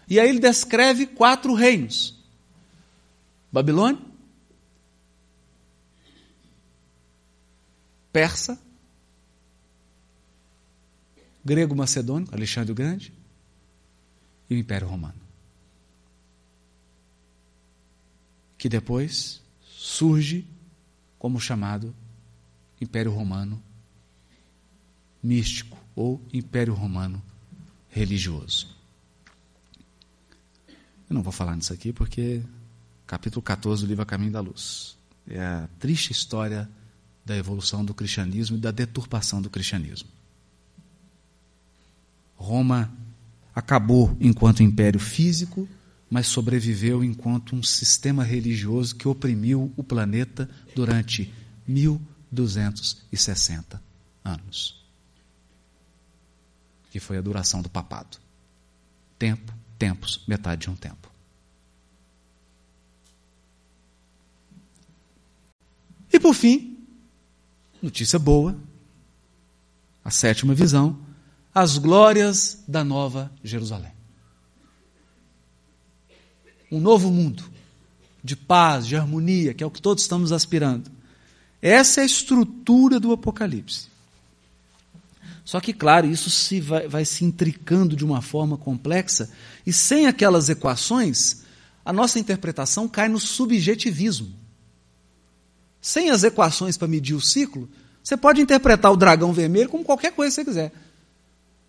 E 0.09 0.19
aí 0.19 0.31
ele 0.31 0.41
descreve 0.41 1.05
quatro 1.05 1.53
reinos: 1.53 2.19
Babilônia, 3.53 4.14
Persa, 8.15 8.57
grego 11.45 11.75
macedônico, 11.75 12.33
Alexandre 12.33 12.71
o 12.71 12.75
Grande, 12.75 13.13
e 14.49 14.55
o 14.55 14.57
Império 14.57 14.87
Romano. 14.87 15.19
Que 18.57 18.69
depois 18.69 19.43
surge 19.61 20.47
como 21.19 21.41
chamado 21.41 21.93
Império 22.81 23.11
Romano 23.11 23.61
místico 25.21 25.77
ou 25.97 26.23
Império 26.33 26.73
Romano 26.73 27.21
religioso. 27.91 28.69
Eu 31.11 31.15
não 31.15 31.23
vou 31.25 31.33
falar 31.33 31.57
nisso 31.57 31.73
aqui 31.73 31.93
porque 31.93 32.45
capítulo 33.09 33.43
14 33.43 33.83
do 33.83 33.89
livro 33.89 34.05
A 34.05 34.07
Caminho 34.07 34.31
da 34.31 34.41
Luz. 34.41 34.97
É 35.27 35.41
a 35.41 35.69
triste 35.81 36.13
história 36.13 36.71
da 37.25 37.37
evolução 37.37 37.85
do 37.85 37.95
cristianismo 37.95 38.57
e 38.57 38.61
da 38.61 38.71
deturpação 38.71 39.41
do 39.41 39.49
cristianismo. 39.49 40.09
Roma 42.37 42.93
acabou 43.55 44.15
enquanto 44.21 44.63
império 44.63 45.01
físico, 45.01 45.67
mas 46.11 46.27
sobreviveu 46.27 47.03
enquanto 47.03 47.57
um 47.57 47.63
sistema 47.63 48.23
religioso 48.23 48.95
que 48.95 49.09
oprimiu 49.09 49.73
o 49.77 49.83
planeta 49.83 50.51
durante 50.75 51.33
1260 51.67 53.83
anos. 54.23 54.85
Que 56.91 57.01
foi 57.01 57.17
a 57.17 57.23
duração 57.23 57.63
do 57.63 57.71
papado. 57.71 58.19
Tempo, 59.19 59.53
tempos, 59.79 60.23
metade 60.29 60.63
de 60.63 60.71
um 60.71 60.77
tempo. 60.77 61.11
E 66.13 66.21
por 66.21 66.35
fim, 66.35 66.74
notícia 67.85 68.19
boa, 68.19 68.57
a 70.03 70.11
sétima 70.11 70.55
visão, 70.55 70.99
as 71.55 71.77
glórias 71.77 72.65
da 72.67 72.83
nova 72.83 73.31
Jerusalém. 73.45 73.93
Um 76.73 76.81
novo 76.81 77.11
mundo 77.11 77.45
de 78.23 78.35
paz, 78.35 78.87
de 78.87 78.97
harmonia, 78.97 79.53
que 79.53 79.63
é 79.63 79.67
o 79.67 79.71
que 79.71 79.83
todos 79.83 80.03
estamos 80.03 80.33
aspirando. 80.33 80.91
Essa 81.61 82.01
é 82.01 82.05
a 82.05 82.07
estrutura 82.07 82.99
do 82.99 83.13
Apocalipse. 83.13 83.89
Só 85.45 85.61
que, 85.61 85.75
claro, 85.75 86.07
isso 86.07 86.31
se 86.31 86.63
vai, 86.63 86.89
vai 86.89 87.05
se 87.05 87.23
intricando 87.23 87.95
de 87.95 88.05
uma 88.05 88.23
forma 88.23 88.57
complexa, 88.57 89.31
e 89.67 89.75
sem 89.75 90.07
aquelas 90.07 90.49
equações, 90.49 91.43
a 91.85 91.93
nossa 91.93 92.19
interpretação 92.19 92.89
cai 92.89 93.11
no 93.11 93.21
subjetivismo. 93.21 94.44
Sem 95.85 96.09
as 96.09 96.25
equações 96.25 96.79
para 96.79 96.89
medir 96.89 97.13
o 97.13 97.21
ciclo, 97.21 97.69
você 98.03 98.17
pode 98.17 98.41
interpretar 98.41 98.91
o 98.91 98.97
dragão 98.97 99.35
vermelho 99.35 99.69
como 99.69 99.85
qualquer 99.85 100.13
coisa 100.13 100.31
que 100.31 100.37
você 100.37 100.45
quiser. 100.47 100.73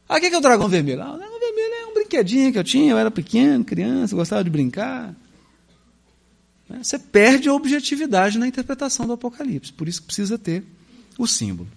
Ah, 0.08 0.16
o 0.16 0.20
que 0.22 0.28
é 0.28 0.38
o 0.38 0.40
dragão 0.40 0.70
vermelho? 0.70 1.02
Ah, 1.02 1.16
o 1.16 1.18
dragão 1.18 1.38
vermelho 1.38 1.74
é 1.74 1.86
um 1.88 1.94
brinquedinho 1.94 2.50
que 2.54 2.58
eu 2.58 2.64
tinha, 2.64 2.92
eu 2.92 2.98
era 2.98 3.12
pequeno, 3.12 3.66
criança, 3.66 4.16
gostava 4.16 4.42
de 4.42 4.50
brincar. 4.50 5.14
Né? 6.70 6.82
Você 6.82 6.98
perde 6.98 7.50
a 7.50 7.54
objetividade 7.54 8.40
na 8.40 8.48
interpretação 8.48 9.06
do 9.06 9.12
Apocalipse. 9.12 9.74
Por 9.74 9.86
isso 9.86 10.02
precisa 10.02 10.38
ter 10.38 10.64
o 11.18 11.28
símbolo. 11.28 11.68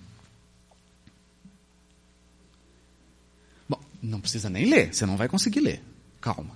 Bom, 3.68 3.80
não 4.00 4.20
precisa 4.20 4.48
nem 4.48 4.64
ler, 4.64 4.94
você 4.94 5.04
não 5.04 5.16
vai 5.16 5.26
conseguir 5.28 5.58
ler. 5.58 5.82
Calma. 6.20 6.54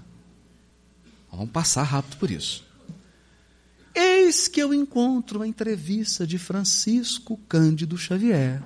Vamos 1.33 1.51
passar 1.51 1.83
rápido 1.83 2.19
por 2.19 2.31
isso. 2.31 2.71
Eis 3.95 4.49
que 4.49 4.61
eu 4.61 4.73
encontro 4.73 5.43
a 5.43 5.47
entrevista 5.47 6.27
de 6.27 6.39
Francisco 6.39 7.39
Cândido 7.49 7.99
Xavier 7.99 8.63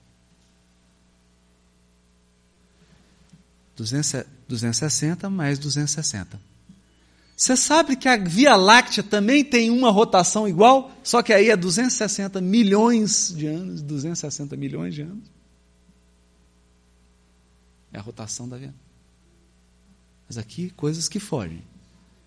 260 3.76 5.30
mais 5.30 5.60
260. 5.60 6.40
Você 7.36 7.58
sabe 7.58 7.98
que 7.98 8.08
a 8.08 8.16
Via 8.16 8.56
Láctea 8.56 9.04
também 9.04 9.44
tem 9.44 9.70
uma 9.70 9.92
rotação 9.92 10.48
igual, 10.48 10.94
só 11.04 11.22
que 11.22 11.34
aí 11.34 11.50
é 11.50 11.58
260 11.58 12.40
milhões 12.40 13.34
de 13.36 13.48
anos, 13.48 13.82
260 13.82 14.56
milhões 14.56 14.96
de 14.96 15.02
anos. 15.02 15.30
É 17.92 18.00
a 18.00 18.02
rotação 18.02 18.48
da 18.48 18.56
Via. 18.56 18.74
Mas 20.26 20.38
aqui 20.38 20.70
coisas 20.70 21.10
que 21.10 21.20
fogem. 21.20 21.69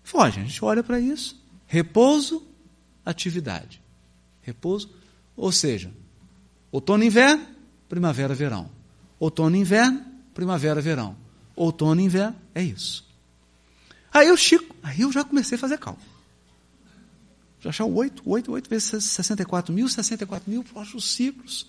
Foge, 0.03 0.39
a 0.39 0.43
gente 0.43 0.63
olha 0.63 0.83
para 0.83 0.99
isso. 0.99 1.41
Repouso, 1.65 2.45
atividade. 3.05 3.81
Repouso, 4.41 4.89
ou 5.35 5.51
seja, 5.51 5.91
outono, 6.71 7.03
inverno, 7.03 7.45
primavera, 7.87 8.35
verão. 8.35 8.69
Outono, 9.19 9.55
inverno, 9.55 10.05
primavera, 10.33 10.81
verão. 10.81 11.15
Outono, 11.55 12.01
inverno, 12.01 12.35
é 12.53 12.61
isso. 12.61 13.07
Aí 14.13 14.27
eu 14.27 14.37
Chico, 14.37 14.75
aí 14.83 15.01
eu 15.01 15.11
já 15.11 15.23
comecei 15.23 15.55
a 15.55 15.59
fazer 15.59 15.77
cálculo. 15.77 16.05
Já 17.61 17.69
achar 17.69 17.85
o 17.85 17.95
8, 17.95 18.21
8, 18.25 18.51
8 18.51 18.69
vezes 18.69 19.03
64 19.05 19.73
mil, 19.73 19.87
64 19.87 20.51
mil, 20.51 20.65
os 20.93 21.13
ciclos. 21.13 21.65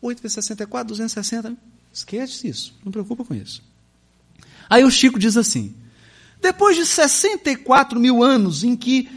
8 0.00 0.22
vezes 0.22 0.34
64, 0.34 0.88
260 0.88 1.56
Esquece 1.92 2.48
isso, 2.48 2.74
não 2.82 2.90
preocupa 2.90 3.24
com 3.24 3.34
isso. 3.34 3.62
Aí 4.70 4.82
o 4.82 4.90
Chico 4.90 5.18
diz 5.18 5.36
assim: 5.36 5.74
depois 6.42 6.76
de 6.76 6.84
64 6.84 8.00
mil 8.00 8.20
anos 8.20 8.64
em 8.64 8.74
que 8.74 9.08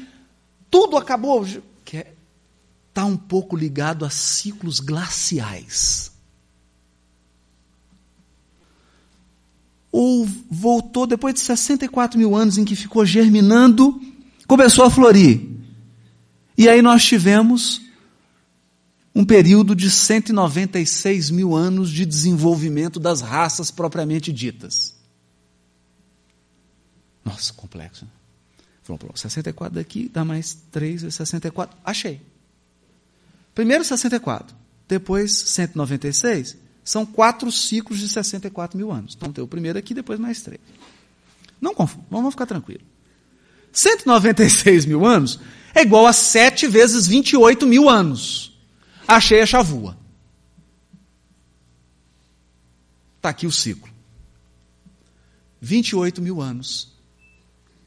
tudo 0.69 0.95
acabou, 0.95 1.43
está 1.43 3.01
é, 3.01 3.03
um 3.03 3.17
pouco 3.17 3.57
ligado 3.57 4.05
a 4.05 4.11
ciclos 4.11 4.79
glaciais. 4.79 6.11
Ou 9.91 10.27
voltou 10.51 11.07
depois 11.07 11.33
de 11.33 11.39
64 11.39 12.19
mil 12.19 12.35
anos 12.35 12.59
em 12.59 12.65
que 12.65 12.75
ficou 12.75 13.03
germinando, 13.05 13.99
começou 14.45 14.85
a 14.85 14.89
florir. 14.91 15.41
E 16.55 16.69
aí 16.69 16.81
nós 16.81 17.03
tivemos 17.03 17.81
um 19.15 19.25
período 19.25 19.75
de 19.75 19.89
196 19.89 21.31
mil 21.31 21.55
anos 21.55 21.89
de 21.89 22.05
desenvolvimento 22.05 22.99
das 22.99 23.21
raças 23.21 23.71
propriamente 23.71 24.31
ditas. 24.31 24.94
Nossa, 27.25 27.51
complexo. 27.53 28.05
Né? 28.05 28.11
Falou, 28.83 28.99
pronto, 28.99 29.19
64 29.19 29.73
daqui 29.73 30.07
dá 30.07 30.23
mais 30.23 30.53
3 30.71 31.01
vezes 31.01 31.15
64. 31.15 31.75
Achei. 31.83 32.21
Primeiro 33.55 33.83
64, 33.83 34.55
depois 34.87 35.31
196. 35.31 36.55
São 36.83 37.03
quatro 37.03 37.51
ciclos 37.51 37.99
de 37.99 38.07
64 38.07 38.77
mil 38.77 38.91
anos. 38.91 39.15
Então 39.15 39.33
tem 39.33 39.43
o 39.43 39.47
primeiro 39.47 39.79
aqui, 39.79 39.95
depois 39.95 40.19
mais 40.19 40.41
três. 40.41 40.61
Não 41.59 41.73
confunda, 41.73 42.05
vamos 42.11 42.35
ficar 42.35 42.45
tranquilos. 42.45 42.85
196 43.71 44.85
mil 44.85 45.03
anos 45.03 45.39
é 45.73 45.81
igual 45.81 46.05
a 46.05 46.13
7 46.13 46.67
vezes 46.67 47.07
28 47.07 47.65
mil 47.65 47.89
anos. 47.89 48.55
Achei 49.07 49.41
a 49.41 49.45
chavua. 49.47 49.97
Está 53.17 53.29
aqui 53.29 53.47
o 53.47 53.51
ciclo. 53.51 53.89
28 55.59 56.21
mil 56.21 56.39
anos 56.39 56.94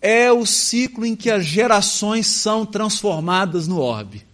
é 0.00 0.32
o 0.32 0.46
ciclo 0.46 1.04
em 1.04 1.16
que 1.16 1.30
as 1.30 1.44
gerações 1.44 2.26
são 2.26 2.64
transformadas 2.64 3.66
no 3.66 3.78
orbe. 3.78 4.26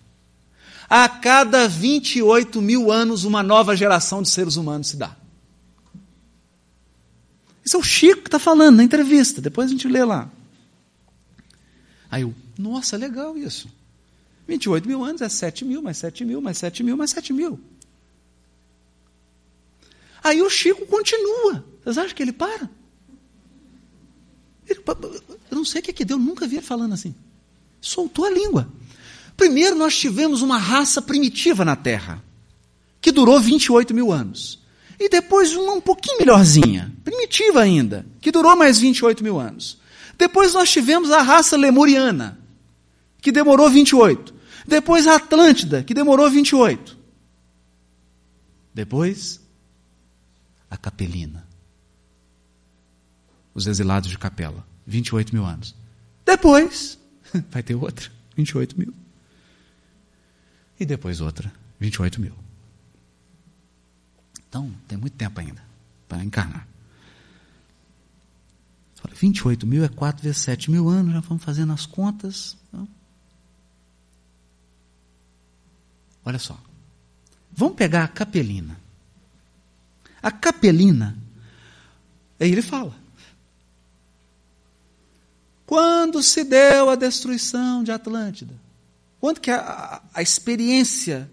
A 0.89 1.09
cada 1.09 1.67
28 1.67 2.61
mil 2.61 2.93
anos, 2.93 3.25
uma 3.25 3.43
nova 3.43 3.77
geração 3.77 4.23
de 4.23 4.29
seres 4.29 4.57
humanos 4.57 4.89
se 4.89 4.97
dá. 4.97 5.17
Isso 7.65 7.77
é 7.77 7.81
o 7.81 7.83
Chico 7.83 8.23
que 8.23 8.29
está 8.29 8.39
falando 8.39 8.77
na 8.77 8.85
entrevista, 8.85 9.41
depois 9.41 9.69
a 9.69 9.73
gente 9.73 9.89
lê 9.89 10.05
lá. 10.05 10.31
Aí 12.11 12.23
eu, 12.23 12.35
nossa, 12.59 12.97
legal 12.97 13.37
isso. 13.37 13.69
28 14.47 14.87
mil 14.87 15.03
anos 15.03 15.23
é 15.23 15.29
7 15.29 15.65
mil, 15.65 15.81
mais 15.81 15.97
7 15.97 16.25
mil, 16.25 16.41
mais 16.43 16.59
7 16.59 16.83
mil, 16.83 16.97
mais 16.97 17.11
7 17.11 17.33
mil. 17.33 17.59
Aí 20.23 20.43
o 20.43 20.51
Chico 20.51 20.87
continua. 20.87 21.65
Vocês 21.83 21.99
acham 21.99 22.15
que 22.15 22.23
ele 22.23 22.33
para? 22.33 22.69
Ele, 24.69 24.81
eu 25.51 25.57
não 25.57 25.65
sei 25.65 25.81
o 25.81 25.85
que, 25.85 25.91
é 25.91 25.95
que 25.95 26.05
deu, 26.05 26.19
nunca 26.19 26.47
vi 26.47 26.57
ele 26.57 26.67
falando 26.67 26.95
assim. 26.95 27.15
Soltou 27.81 28.25
a 28.25 28.31
língua. 28.31 28.69
Primeiro, 29.37 29.75
nós 29.75 29.97
tivemos 29.97 30.43
uma 30.43 30.59
raça 30.59 31.03
primitiva 31.03 31.65
na 31.65 31.77
Terra, 31.77 32.23
que 33.01 33.11
durou 33.11 33.39
28 33.41 33.93
mil 33.93 34.13
anos. 34.13 34.63
E 34.99 35.09
depois 35.09 35.55
uma 35.55 35.73
um 35.73 35.81
pouquinho 35.81 36.19
melhorzinha, 36.19 36.93
primitiva 37.05 37.61
ainda, 37.61 38.07
que 38.21 38.31
durou 38.31 38.57
mais 38.57 38.79
28 38.79 39.23
mil 39.25 39.39
anos. 39.39 39.79
Depois 40.17 40.55
nós 40.55 40.71
tivemos 40.71 41.11
a 41.11 41.21
raça 41.21 41.57
lemuriana, 41.57 42.39
que 43.21 43.33
demorou 43.33 43.69
28. 43.69 44.33
Depois 44.67 45.07
a 45.07 45.17
Atlântida, 45.17 45.83
que 45.83 45.93
demorou 45.93 46.31
28. 46.31 46.97
Depois, 48.73 49.41
a 50.71 50.77
Capelina. 50.77 51.47
Os 53.55 53.67
exilados 53.67 54.11
de 54.11 54.19
Capela, 54.19 54.67
28 54.87 55.35
mil 55.35 55.45
anos. 55.45 55.75
Depois, 56.25 56.99
vai 57.51 57.63
ter 57.63 57.75
outra, 57.75 58.11
28 58.37 58.79
mil. 58.79 58.93
E 60.79 60.85
depois 60.85 61.21
outra, 61.21 61.53
28 61.79 62.21
mil. 62.21 62.35
Então, 64.49 64.73
tem 64.89 64.99
muito 64.99 65.15
tempo 65.15 65.41
ainda 65.41 65.63
para 66.09 66.23
encarnar. 66.25 66.67
28 69.13 69.67
mil 69.67 69.85
é 69.85 69.89
4 69.89 70.23
vezes 70.23 70.39
7 70.39 70.71
mil 70.71 70.89
anos, 70.89 71.13
já 71.13 71.21
vamos 71.21 71.43
fazendo 71.45 71.73
as 71.73 71.87
contas. 71.87 72.57
Olha 76.25 76.39
só. 76.39 76.59
Vamos 77.53 77.77
pegar 77.77 78.05
a 78.05 78.09
capelina. 78.09 78.79
A 80.23 80.31
capelina, 80.31 81.17
aí 82.41 82.51
ele 82.51 82.63
fala. 82.63 82.95
Quando 85.67 86.23
se 86.23 86.45
deu 86.45 86.91
a 86.91 86.95
destruição 86.95 87.83
de 87.83 87.91
Atlântida? 87.91 88.55
Quando 89.21 89.41
que 89.41 89.51
a, 89.51 89.59
a, 89.61 90.03
a 90.15 90.23
experiência, 90.23 91.31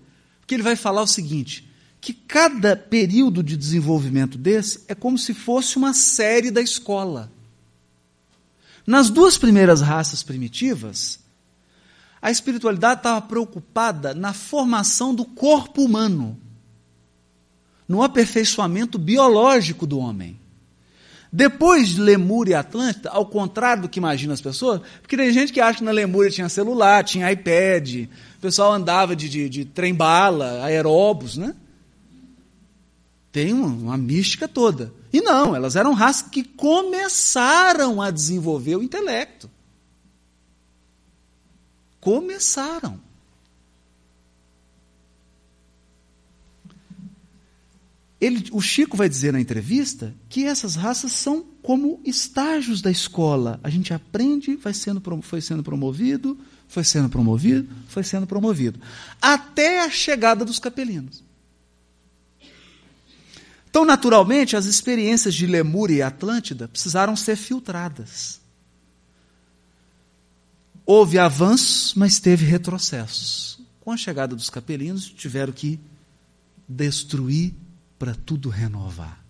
que 0.48 0.56
ele 0.56 0.64
vai 0.64 0.76
falar 0.76 1.02
o 1.02 1.08
seguinte, 1.08 1.70
que 2.02 2.14
cada 2.14 2.76
período 2.76 3.44
de 3.44 3.56
desenvolvimento 3.56 4.38
desse 4.38 4.84
é 4.88 4.96
como 4.96 5.18
se 5.18 5.36
fosse 5.36 5.78
uma 5.78 5.94
série 5.94 6.50
da 6.50 6.62
escola. 6.62 7.32
Nas 8.88 9.12
duas 9.12 9.38
primeiras 9.38 9.82
raças 9.82 10.24
primitivas, 10.24 11.20
a 12.20 12.32
espiritualidade 12.32 13.02
estava 13.02 13.22
preocupada 13.22 14.16
na 14.16 14.34
formação 14.34 15.14
do 15.14 15.24
corpo 15.24 15.84
humano, 15.84 16.40
no 17.88 18.02
aperfeiçoamento 18.02 18.98
biológico 18.98 19.86
do 19.86 20.00
homem. 20.00 20.41
Depois 21.32 21.90
de 21.90 22.02
Lemúria 22.02 22.54
e 22.54 22.56
Atlântida, 22.56 23.10
ao 23.10 23.26
contrário 23.26 23.84
do 23.84 23.90
que 23.90 24.00
imaginam 24.00 24.34
as 24.34 24.42
pessoas, 24.42 24.82
porque 25.02 25.16
tem 25.16 25.32
gente 25.32 25.54
que 25.54 25.62
acha 25.62 25.80
que 25.80 25.84
na 25.84 25.92
Lemúria 25.92 26.30
tinha 26.30 26.50
celular, 26.50 27.06
tinha 27.06 27.32
iPad, 27.32 28.08
o 28.38 28.42
pessoal 28.42 28.74
andava 28.74 29.16
de, 29.16 29.30
de, 29.30 29.48
de 29.48 29.64
trem-bala, 29.64 30.64
aeróbus, 30.66 31.38
né? 31.38 31.56
Tem 33.32 33.54
uma, 33.54 33.68
uma 33.68 33.98
mística 33.98 34.46
toda. 34.46 34.94
E 35.14 35.22
não, 35.22 35.56
elas 35.56 35.78
eram 35.78 35.94
raças 35.94 36.30
que 36.30 36.44
começaram 36.44 38.02
a 38.02 38.12
desenvolver 38.12 38.76
o 38.76 38.84
intelecto. 38.84 39.50
Começaram. 42.02 43.00
Ele, 48.22 48.48
o 48.52 48.62
Chico 48.62 48.96
vai 48.96 49.10
dizer 49.10 49.34
na 49.34 49.42
entrevista 49.42 50.14
que 50.30 50.46
essas 50.46 50.76
raças 50.76 51.12
são 51.12 51.44
como 51.64 52.00
estágios 52.06 52.80
da 52.80 52.92
escola. 52.92 53.60
A 53.64 53.70
gente 53.70 53.96
aprende, 53.96 54.56
vai 54.56 54.76
sendo, 54.76 55.02
foi 55.24 55.42
sendo 55.42 55.64
promovido, 55.64 56.38
foi 56.68 56.84
sendo 56.84 57.10
promovido, 57.10 57.68
foi 57.88 58.04
sendo 58.04 58.28
promovido. 58.28 58.80
Até 59.20 59.82
a 59.84 59.90
chegada 59.90 60.46
dos 60.46 60.60
capelinos. 60.60 61.24
Então, 63.68 63.84
naturalmente, 63.84 64.56
as 64.56 64.66
experiências 64.66 65.34
de 65.34 65.48
Lemúria 65.48 65.96
e 65.96 66.02
Atlântida 66.04 66.68
precisaram 66.68 67.16
ser 67.16 67.36
filtradas. 67.36 68.40
Houve 70.86 71.18
avanços, 71.18 71.96
mas 71.96 72.20
teve 72.20 72.46
retrocessos. 72.46 73.60
Com 73.80 73.92
a 73.92 73.98
chegada 73.98 74.36
dos 74.36 74.50
capelinos, 74.50 75.10
tiveram 75.10 75.52
que 75.52 75.80
destruir 76.68 77.56
para 78.02 78.16
tudo 78.16 78.50
renovar. 78.50 79.24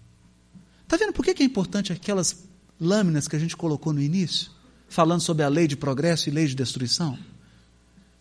Está 0.84 0.96
vendo 0.96 1.12
por 1.12 1.26
que 1.26 1.44
é 1.44 1.46
importante 1.46 1.92
aquelas 1.92 2.46
lâminas 2.80 3.28
que 3.28 3.36
a 3.36 3.40
gente 3.40 3.58
colocou 3.58 3.92
no 3.92 4.02
início? 4.02 4.50
Falando 4.88 5.20
sobre 5.20 5.44
a 5.44 5.50
lei 5.50 5.68
de 5.68 5.76
progresso 5.76 6.30
e 6.30 6.32
lei 6.32 6.48
de 6.48 6.56
destruição? 6.56 7.20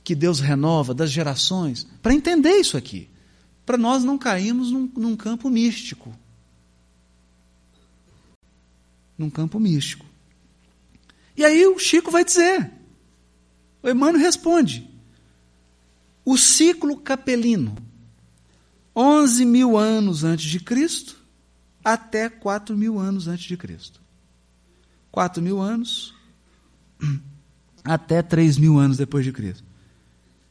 Que 0.03 0.13
Deus 0.13 0.41
renova 0.41 0.93
das 0.93 1.09
gerações. 1.09 1.87
Para 2.03 2.15
entender 2.15 2.57
isso 2.57 2.77
aqui 2.77 3.09
para 3.65 3.79
nós 3.79 4.03
não 4.03 4.19
cairmos 4.19 4.73
num, 4.73 4.91
num 4.97 5.15
campo 5.15 5.49
místico. 5.49 6.13
Num 9.17 9.31
campo 9.31 9.61
místico. 9.61 10.05
E 11.37 11.45
aí 11.45 11.65
o 11.65 11.79
Chico 11.79 12.11
vai 12.11 12.25
dizer, 12.25 12.73
o 13.85 13.89
Emmanuel 13.89 14.21
responde, 14.21 14.91
o 16.25 16.37
ciclo 16.37 16.97
capelino, 16.97 17.77
11 18.95 19.45
mil 19.45 19.77
anos 19.77 20.25
antes 20.25 20.51
de 20.51 20.61
Cristo 20.61 21.17
até 21.85 22.29
4 22.29 22.77
mil 22.77 22.99
anos 22.99 23.29
antes 23.29 23.45
de 23.45 23.57
Cristo. 23.57 24.01
4 25.11 25.43
mil 25.43 25.61
anos 25.61 26.15
até 27.85 28.23
3 28.23 28.59
mil 28.59 28.79
anos 28.79 28.97
depois 28.97 29.25
de 29.25 29.33
Cristo. 29.33 29.65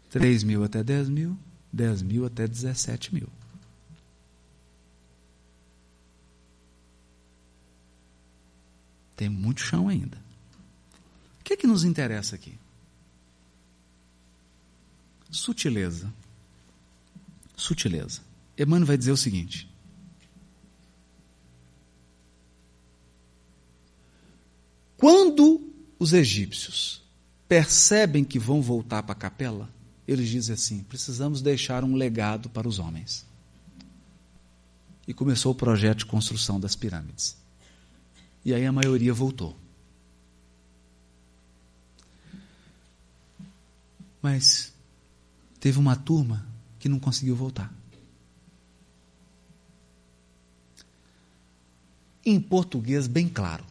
3 0.10 0.44
mil 0.44 0.64
até 0.64 0.84
10 0.84 1.10
mil, 1.10 1.38
10 1.72 2.02
mil 2.02 2.26
até 2.26 2.48
17 2.48 3.14
mil. 3.14 3.30
Tem 9.16 9.30
muito 9.30 9.62
chão 9.62 9.88
ainda. 9.88 10.18
O 11.40 11.44
que 11.44 11.54
é 11.54 11.58
que 11.58 11.68
nos 11.68 11.84
interessa 11.84 12.36
aqui? 12.36 12.58
Sutileza. 15.30 16.12
Sutileza. 17.56 18.29
Emmanuel 18.64 18.86
vai 18.86 18.98
dizer 18.98 19.12
o 19.12 19.18
seguinte: 19.18 19.70
Quando 24.98 25.74
os 25.98 26.12
egípcios 26.12 27.02
percebem 27.48 28.24
que 28.24 28.38
vão 28.38 28.62
voltar 28.62 29.02
para 29.02 29.14
a 29.14 29.16
capela, 29.16 29.70
eles 30.06 30.28
dizem 30.28 30.54
assim: 30.54 30.84
precisamos 30.84 31.42
deixar 31.42 31.84
um 31.86 31.96
legado 31.96 32.50
para 32.50 32.68
os 32.68 32.80
homens. 32.80 33.26
E 35.08 35.14
começou 35.14 35.54
o 35.54 35.56
projeto 35.56 36.00
de 36.00 36.06
construção 36.06 36.60
das 36.60 36.76
pirâmides. 36.76 37.38
E 38.44 38.54
aí 38.54 38.66
a 38.66 38.72
maioria 38.72 39.14
voltou. 39.14 39.58
Mas 44.22 44.74
teve 45.60 45.80
uma 45.80 45.96
turma 45.96 46.46
que 46.78 46.90
não 46.90 47.00
conseguiu 47.00 47.36
voltar. 47.36 47.74
Em 52.26 52.40
português, 52.40 53.08
bem 53.08 53.28
claro, 53.28 53.64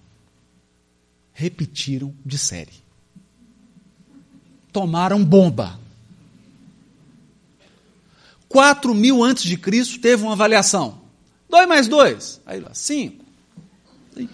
repetiram 1.33 2.15
de 2.25 2.39
série. 2.39 2.73
Tomaram 4.73 5.25
bomba. 5.25 5.78
4 8.49 8.94
mil 8.94 9.23
antes 9.23 9.44
de 9.44 9.57
Cristo 9.57 10.01
teve 10.01 10.23
uma 10.23 10.33
avaliação. 10.33 11.01
2 11.51 11.68
mais 11.68 11.86
2, 11.89 12.41
aí 12.47 12.60
lá, 12.60 12.75
5. 12.75 13.25
O 14.17 14.28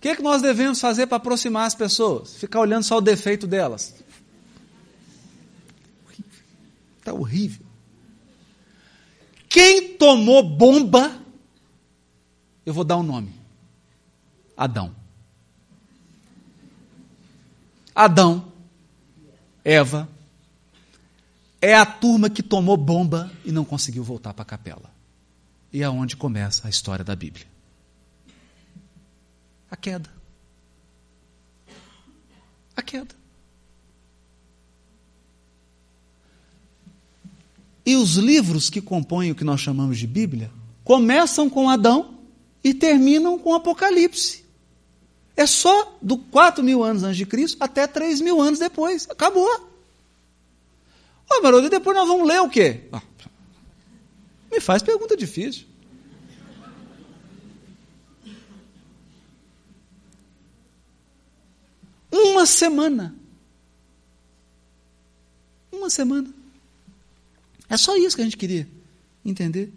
que, 0.00 0.08
é 0.08 0.16
que 0.16 0.22
nós 0.22 0.42
devemos 0.42 0.80
fazer 0.80 1.06
para 1.06 1.16
aproximar 1.16 1.66
as 1.66 1.74
pessoas? 1.76 2.34
Ficar 2.34 2.60
olhando 2.60 2.82
só 2.82 2.98
o 2.98 3.00
defeito 3.00 3.46
delas. 3.46 3.94
Está 6.98 7.12
horrível. 7.12 7.71
Quem 9.52 9.98
tomou 9.98 10.42
bomba, 10.42 11.14
eu 12.64 12.72
vou 12.72 12.84
dar 12.84 12.96
um 12.96 13.02
nome: 13.02 13.30
Adão. 14.56 14.96
Adão 17.94 18.50
Eva, 19.62 20.08
é 21.60 21.74
a 21.74 21.84
turma 21.84 22.30
que 22.30 22.42
tomou 22.42 22.78
bomba 22.78 23.30
e 23.44 23.52
não 23.52 23.62
conseguiu 23.62 24.02
voltar 24.02 24.32
para 24.32 24.42
a 24.42 24.46
capela. 24.46 24.90
E 25.70 25.82
é 25.82 25.88
onde 25.88 26.16
começa 26.16 26.66
a 26.66 26.70
história 26.70 27.04
da 27.04 27.14
Bíblia. 27.14 27.46
A 29.70 29.76
queda. 29.76 30.10
queda. 32.82 33.21
E 37.84 37.96
os 37.96 38.14
livros 38.14 38.70
que 38.70 38.80
compõem 38.80 39.30
o 39.30 39.34
que 39.34 39.44
nós 39.44 39.60
chamamos 39.60 39.98
de 39.98 40.06
Bíblia 40.06 40.50
começam 40.84 41.50
com 41.50 41.68
Adão 41.68 42.18
e 42.62 42.72
terminam 42.72 43.38
com 43.38 43.54
Apocalipse. 43.54 44.44
É 45.36 45.46
só 45.46 45.98
do 46.00 46.16
4 46.18 46.62
mil 46.62 46.84
anos 46.84 47.02
antes 47.02 47.16
de 47.16 47.26
Cristo 47.26 47.56
até 47.60 47.86
3 47.86 48.20
mil 48.20 48.40
anos 48.40 48.58
depois. 48.58 49.08
Acabou. 49.10 49.48
Ô, 51.30 51.40
oh, 51.42 51.60
e 51.60 51.68
depois 51.70 51.96
nós 51.96 52.06
vamos 52.06 52.28
ler 52.28 52.40
o 52.40 52.48
quê? 52.48 52.82
Ah, 52.92 53.02
me 54.50 54.60
faz 54.60 54.82
pergunta 54.82 55.16
difícil. 55.16 55.66
Uma 62.10 62.44
semana. 62.44 63.16
Uma 65.72 65.88
semana. 65.88 66.41
É 67.72 67.76
só 67.78 67.96
isso 67.96 68.14
que 68.14 68.20
a 68.20 68.24
gente 68.26 68.36
queria 68.36 68.68
entender. 69.24 69.72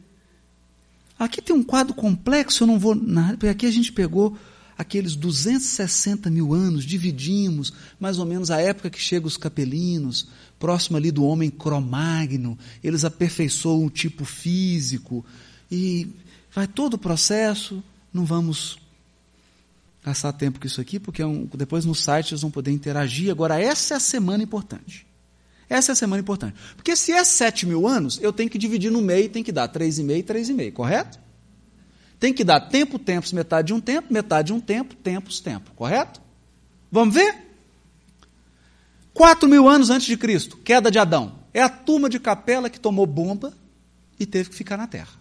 Aqui 1.17 1.41
tem 1.41 1.55
um 1.55 1.63
quadro 1.63 1.93
complexo, 1.93 2.63
eu 2.63 2.67
não 2.67 2.77
vou. 2.77 2.93
Porque 2.93 3.47
aqui 3.47 3.65
a 3.65 3.71
gente 3.71 3.93
pegou 3.93 4.37
aqueles 4.77 5.15
260 5.15 6.29
mil 6.29 6.53
anos, 6.53 6.83
dividimos 6.83 7.71
mais 7.97 8.19
ou 8.19 8.25
menos 8.25 8.51
a 8.51 8.59
época 8.59 8.89
que 8.89 8.99
chegam 8.99 9.27
os 9.29 9.37
capelinos, 9.37 10.27
próximo 10.59 10.97
ali 10.97 11.09
do 11.09 11.23
homem 11.23 11.49
cromagno, 11.49 12.59
eles 12.83 13.05
aperfeiçoam 13.05 13.85
o 13.85 13.89
tipo 13.89 14.25
físico, 14.25 15.25
e 15.71 16.09
vai 16.53 16.67
todo 16.67 16.95
o 16.95 16.97
processo, 16.97 17.81
não 18.13 18.25
vamos 18.25 18.77
gastar 20.03 20.33
tempo 20.33 20.59
com 20.59 20.67
isso 20.67 20.81
aqui, 20.81 20.99
porque 20.99 21.21
é 21.21 21.25
um, 21.25 21.47
depois 21.55 21.85
no 21.85 21.95
site 21.95 22.33
eles 22.33 22.41
vão 22.41 22.51
poder 22.51 22.71
interagir. 22.71 23.31
Agora, 23.31 23.57
essa 23.57 23.93
é 23.93 23.97
a 23.97 24.01
semana 24.01 24.43
importante. 24.43 25.07
Essa 25.69 25.91
é 25.91 25.93
a 25.93 25.95
semana 25.95 26.21
importante. 26.21 26.55
Porque 26.75 26.95
se 26.95 27.11
é 27.11 27.23
7 27.23 27.65
mil 27.65 27.87
anos, 27.87 28.19
eu 28.21 28.31
tenho 28.31 28.49
que 28.49 28.57
dividir 28.57 28.91
no 28.91 29.01
meio, 29.01 29.29
tem 29.29 29.43
que 29.43 29.51
dar 29.51 29.67
3,5 29.67 30.17
e 30.17 30.23
3,5, 30.23 30.73
correto? 30.73 31.19
Tem 32.19 32.33
que 32.33 32.43
dar 32.43 32.59
tempo, 32.61 32.97
tempos, 32.97 33.33
metade 33.33 33.67
de 33.67 33.73
um 33.73 33.79
tempo, 33.79 34.13
metade 34.13 34.47
de 34.47 34.53
um 34.53 34.59
tempo, 34.59 34.95
tempos, 34.95 35.39
tempo, 35.39 35.71
correto? 35.75 36.21
Vamos 36.91 37.13
ver? 37.13 37.35
4 39.13 39.47
mil 39.49 39.67
anos 39.67 39.89
antes 39.89 40.07
de 40.07 40.17
Cristo, 40.17 40.57
queda 40.57 40.91
de 40.91 40.99
Adão. 40.99 41.39
É 41.53 41.61
a 41.61 41.69
turma 41.69 42.09
de 42.09 42.19
capela 42.19 42.69
que 42.69 42.79
tomou 42.79 43.05
bomba 43.05 43.53
e 44.19 44.25
teve 44.25 44.49
que 44.49 44.55
ficar 44.55 44.77
na 44.77 44.87
terra. 44.87 45.13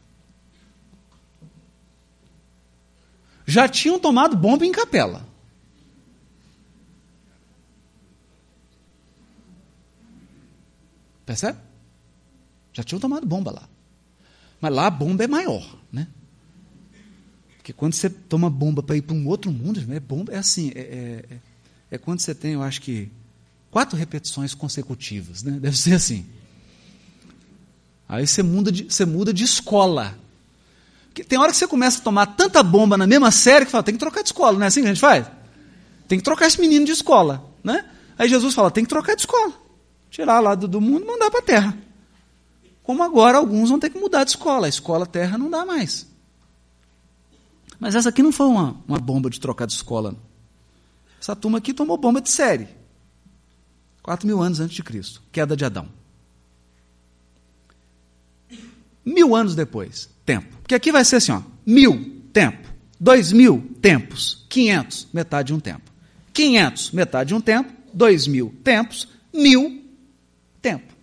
Já 3.47 3.69
tinham 3.69 3.99
tomado 3.99 4.37
bomba 4.37 4.65
em 4.65 4.73
capela. 4.73 5.27
Percebe? 11.25 11.59
Já 12.73 12.83
tinham 12.83 13.01
tomado 13.01 13.27
bomba 13.27 13.51
lá. 13.51 13.69
Mas 14.61 14.73
lá 14.73 14.87
a 14.87 14.91
bomba 14.91 15.25
é 15.25 15.27
maior, 15.29 15.65
né? 15.93 16.09
Porque 17.57 17.73
quando 17.73 17.95
você 17.95 18.11
toma 18.11 18.51
bomba 18.51 18.83
para 18.83 18.97
ir 18.97 19.03
para 19.03 19.15
um 19.15 19.27
outro 19.27 19.51
mundo, 19.51 19.83
é 19.91 20.01
bomba, 20.01 20.33
é 20.33 20.39
assim, 20.39 20.71
é, 20.75 20.81
é, 20.81 21.39
é, 21.93 21.99
quando 21.99 22.21
você 22.21 22.35
tem, 22.35 22.53
eu 22.53 22.63
acho 22.63 22.83
que, 22.83 23.11
quatro 23.71 23.97
repetições 23.97 24.55
consecutivas, 24.55 25.43
né? 25.43 25.53
Deve 25.53 25.77
ser 25.77 25.95
assim. 25.95 26.27
Aí 28.09 28.27
você 28.27 28.43
muda 28.43 28.71
de, 28.71 28.85
você 28.85 29.07
muda 29.07 29.33
de 29.33 29.45
escola. 29.45 30.19
Porque 31.07 31.25
tem 31.25 31.39
hora 31.39 31.53
que 31.53 31.57
você 31.57 31.67
começa 31.67 32.01
a 32.01 32.03
tomar 32.03 32.27
tanta 32.27 32.63
bomba 32.63 32.99
na 32.99 33.07
mesma 33.07 33.31
série 33.31 33.65
que 33.65 33.71
fala, 33.71 33.85
tem 33.85 33.95
que 33.95 34.01
trocar 34.01 34.23
de 34.23 34.29
escola, 34.29 34.59
não 34.59 34.65
é 34.65 34.67
assim 34.67 34.81
que 34.81 34.89
a 34.89 34.93
gente 34.93 35.01
faz? 35.01 35.27
Tem 36.07 36.19
que 36.19 36.25
trocar 36.25 36.47
esse 36.47 36.61
menino 36.61 36.85
de 36.85 36.93
escola, 36.93 37.51
né? 37.63 37.87
Aí 38.19 38.29
Jesus 38.29 38.53
fala, 38.53 38.71
tem 38.71 38.85
que 38.85 38.91
trocar 38.91 39.15
de 39.15 39.23
escola 39.23 39.64
tirar 40.15 40.39
lá 40.39 40.55
do, 40.55 40.69
do 40.69 40.81
mundo 40.81 41.03
e 41.03 41.07
mandar 41.09 41.29
para 41.29 41.41
a 41.41 41.43
terra. 41.43 41.79
Como 42.85 43.03
agora 43.03 43.37
alguns 43.37 43.71
vão 43.71 43.81
ter 43.81 43.91
que 43.91 43.99
mudar 43.99 44.23
de 44.23 44.31
escola. 44.31 44.67
A 44.67 44.69
escola 44.69 45.07
terra 45.07 45.37
não 45.37 45.51
dá 45.51 45.67
mais. 45.67 46.07
Mas 47.81 47.97
essa 47.97 48.11
aqui 48.11 48.23
não 48.23 48.31
foi 48.31 48.47
uma, 48.47 48.81
uma 48.87 48.99
bomba 49.01 49.29
de 49.29 49.41
trocar 49.41 49.67
de 49.67 49.73
escola. 49.73 50.15
Essa 51.21 51.35
turma 51.35 51.59
aqui 51.59 51.75
tomou 51.75 51.99
bomba 51.99 52.21
de 52.21 52.31
série. 52.31 52.69
Quatro 54.05 54.25
mil 54.25 54.41
anos 54.41 54.61
antes 54.61 54.77
de 54.77 54.85
Cristo. 54.85 55.21
Queda 55.33 55.57
de 55.57 55.65
Adão. 55.65 55.89
Mil 59.05 59.35
anos 59.35 59.57
depois, 59.57 60.09
tempo. 60.25 60.57
Porque 60.59 60.77
aqui 60.77 60.93
vai 60.93 61.05
ser 61.05 61.17
assim, 61.17 61.33
ó, 61.33 61.43
mil, 61.67 62.23
tempo. 62.33 62.69
Dois 63.01 63.33
mil, 63.33 63.69
tempos. 63.83 64.47
Quinhentos, 64.49 65.09
metade 65.13 65.49
de 65.49 65.55
um 65.55 65.61
tempo. 65.61 65.91
Quinhentos, 66.33 66.93
metade 66.93 67.29
de 67.29 67.35
um 67.35 67.41
tempo. 67.41 67.73
Dois 67.93 68.29
mil, 68.29 68.55
tempos. 68.63 69.09
Mil, 69.33 69.84
tempo. 70.65 70.95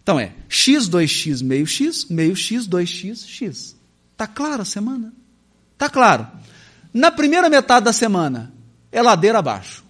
Então 0.00 0.18
é 0.18 0.32
x, 0.48 0.88
2x, 0.88 1.42
meio 1.42 1.66
x, 1.66 2.04
meio 2.04 2.36
x, 2.36 2.68
2x, 2.68 3.26
x. 3.26 3.76
Está 4.12 4.28
claro 4.28 4.62
a 4.62 4.64
semana? 4.64 5.12
Está 5.72 5.90
claro. 5.90 6.28
Na 6.94 7.10
primeira 7.10 7.50
metade 7.50 7.84
da 7.84 7.92
semana, 7.92 8.52
é 8.92 9.02
ladeira 9.02 9.40
abaixo. 9.40 9.84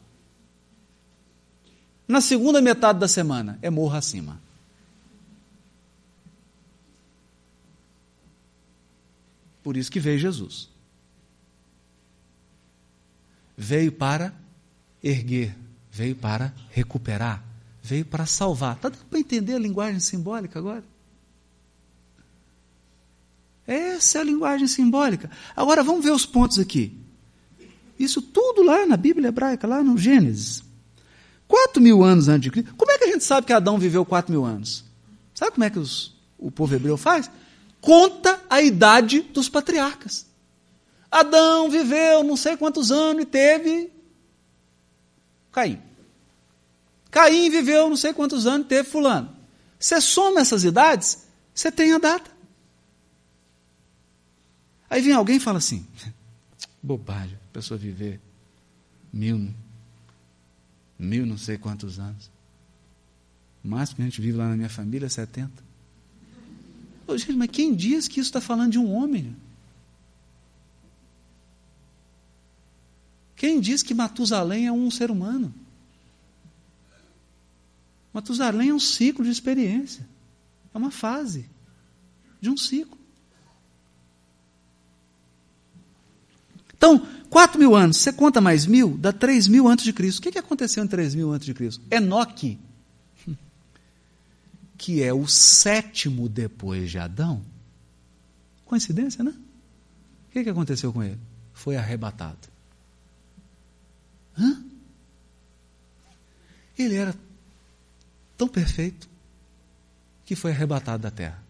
Na 2.09 2.23
segunda 2.23 2.63
metade 2.63 2.99
da 2.99 3.07
semana, 3.07 3.59
é 3.61 3.69
morro 3.69 3.97
acima. 3.97 4.41
Por 9.63 9.77
isso 9.77 9.93
que 9.93 10.01
veio 10.01 10.19
Jesus. 10.19 10.71
Veio 13.57 13.93
para 13.93 14.35
erguer, 15.03 15.55
veio 15.91 16.17
para 16.17 16.53
recuperar, 16.71 17.45
veio 17.83 18.05
para 18.05 18.27
salvar. 18.27 18.77
Está 18.77 18.89
dando 18.89 19.05
para 19.05 19.19
entender 19.19 19.55
a 19.55 19.59
linguagem 19.59 20.01
simbólica 20.01 20.59
agora? 20.59 20.85
Essa 23.67 24.19
é 24.19 24.21
a 24.21 24.25
linguagem 24.25 24.67
simbólica. 24.67 25.31
Agora 25.55 25.83
vamos 25.83 26.05
ver 26.05 26.11
os 26.11 26.27
pontos 26.27 26.59
aqui. 26.59 26.99
Isso 27.99 28.21
tudo 28.21 28.63
lá 28.63 28.87
na 28.87 28.97
Bíblia 28.97 29.29
hebraica, 29.29 29.67
lá 29.67 29.83
no 29.83 29.97
Gênesis. 29.97 30.65
Quatro 31.47 31.83
mil 31.83 32.03
anos 32.03 32.29
antes 32.29 32.43
de 32.43 32.51
Cristo. 32.51 32.75
Como 32.77 32.91
é 32.91 32.99
que 32.99 33.05
a 33.05 33.13
gente 33.13 33.25
sabe 33.25 33.47
que 33.47 33.53
Adão 33.53 33.79
viveu 33.79 34.05
quatro 34.05 34.33
mil 34.33 34.45
anos? 34.45 34.85
Sabe 35.35 35.53
como 35.53 35.65
é 35.65 35.71
que 35.71 35.79
os, 35.79 36.15
o 36.39 36.51
povo 36.51 36.75
hebreu 36.75 36.97
faz? 36.97 37.31
Conta 37.81 38.41
a 38.49 38.61
idade 38.61 39.21
dos 39.21 39.49
patriarcas. 39.49 40.27
Adão 41.11 41.69
viveu 41.69 42.23
não 42.23 42.37
sei 42.37 42.57
quantos 42.57 42.91
anos 42.91 43.23
e 43.23 43.27
teve 43.27 43.91
Caim. 45.53 45.81
Caim 47.11 47.51
viveu 47.51 47.89
não 47.89 47.97
sei 47.97 48.13
quantos 48.13 48.47
anos, 48.47 48.69
teve 48.69 48.89
fulano. 48.89 49.35
Você 49.79 50.01
soma 50.01 50.41
essas 50.41 50.63
idades, 50.63 51.27
você 51.55 51.73
tem 51.73 51.93
a 51.93 51.99
data. 51.99 52.31
Aí 54.89 55.01
vem 55.01 55.13
alguém 55.13 55.37
e 55.37 55.41
fala 55.41 55.59
assim: 55.59 55.87
bobagem, 56.83 57.37
a 57.51 57.53
pessoa 57.53 57.79
viver 57.79 58.21
mil, 59.13 59.53
mil 60.99 61.27
não 61.27 61.39
sei 61.39 61.59
quantos 61.59 61.99
anos. 61.99 62.31
O 63.65 63.69
máximo 63.69 63.97
que 63.97 64.03
a 64.03 64.05
gente 64.07 64.21
vive 64.21 64.37
lá 64.37 64.49
na 64.49 64.57
minha 64.57 64.69
família 64.69 65.07
é 65.07 65.09
70. 65.09 65.51
Ô, 67.07 67.17
gente, 67.17 67.33
mas 67.33 67.51
quem 67.51 67.75
diz 67.75 68.09
que 68.09 68.21
isso 68.21 68.29
está 68.29 68.41
falando 68.41 68.73
de 68.73 68.79
um 68.79 68.93
homem? 68.93 69.37
Quem 73.37 73.61
diz 73.61 73.83
que 73.83 73.95
Matusalém 73.95 74.67
é 74.67 74.73
um 74.73 74.91
ser 74.91 75.11
humano? 75.11 75.53
Matusalém 78.13 78.71
é 78.71 78.75
um 78.75 78.81
ciclo 78.81 79.25
de 79.25 79.31
experiência. 79.31 80.09
É 80.75 80.79
uma 80.79 80.91
fase 80.91 81.49
de 82.41 82.51
um 82.51 82.57
ciclo. 82.57 82.99
Então, 86.77 87.07
4 87.29 87.59
mil 87.59 87.77
anos, 87.77 87.99
você 87.99 88.13
conta 88.13 88.41
mais 88.41 88.67
mil, 88.67 88.97
dá 88.97 89.13
3 89.13 89.49
mil 89.49 89.69
antes 89.69 89.85
de 89.85 89.93
Cristo. 89.93 90.19
O 90.19 90.23
que, 90.23 90.33
que 90.33 90.39
aconteceu 90.39 90.83
em 90.83 90.89
3 90.89 91.15
mil 91.15 91.31
antes 91.31 91.45
de 91.45 91.53
Cristo? 91.53 91.85
Enoque, 91.91 92.59
que 94.79 95.03
é 95.03 95.13
o 95.13 95.29
sétimo 95.29 96.29
depois 96.29 96.91
de 96.91 96.99
Adão. 96.99 97.43
Coincidência, 98.65 99.23
né? 99.23 99.35
O 100.29 100.33
que, 100.33 100.43
que 100.43 100.51
aconteceu 100.51 100.93
com 100.93 101.03
ele? 101.03 101.19
Foi 101.53 101.77
arrebatado. 101.77 102.49
Hã? 104.39 104.65
Ele 106.79 106.95
era 106.95 107.15
tão 108.41 108.49
perfeito 108.49 109.07
que 110.25 110.35
foi 110.35 110.51
arrebatado 110.51 111.03
da 111.03 111.11
terra. 111.11 111.45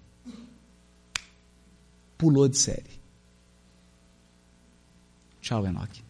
Pulou 2.18 2.48
de 2.48 2.58
série. 2.58 2.98
Tchau, 5.40 5.64
Enoque. 5.64 6.02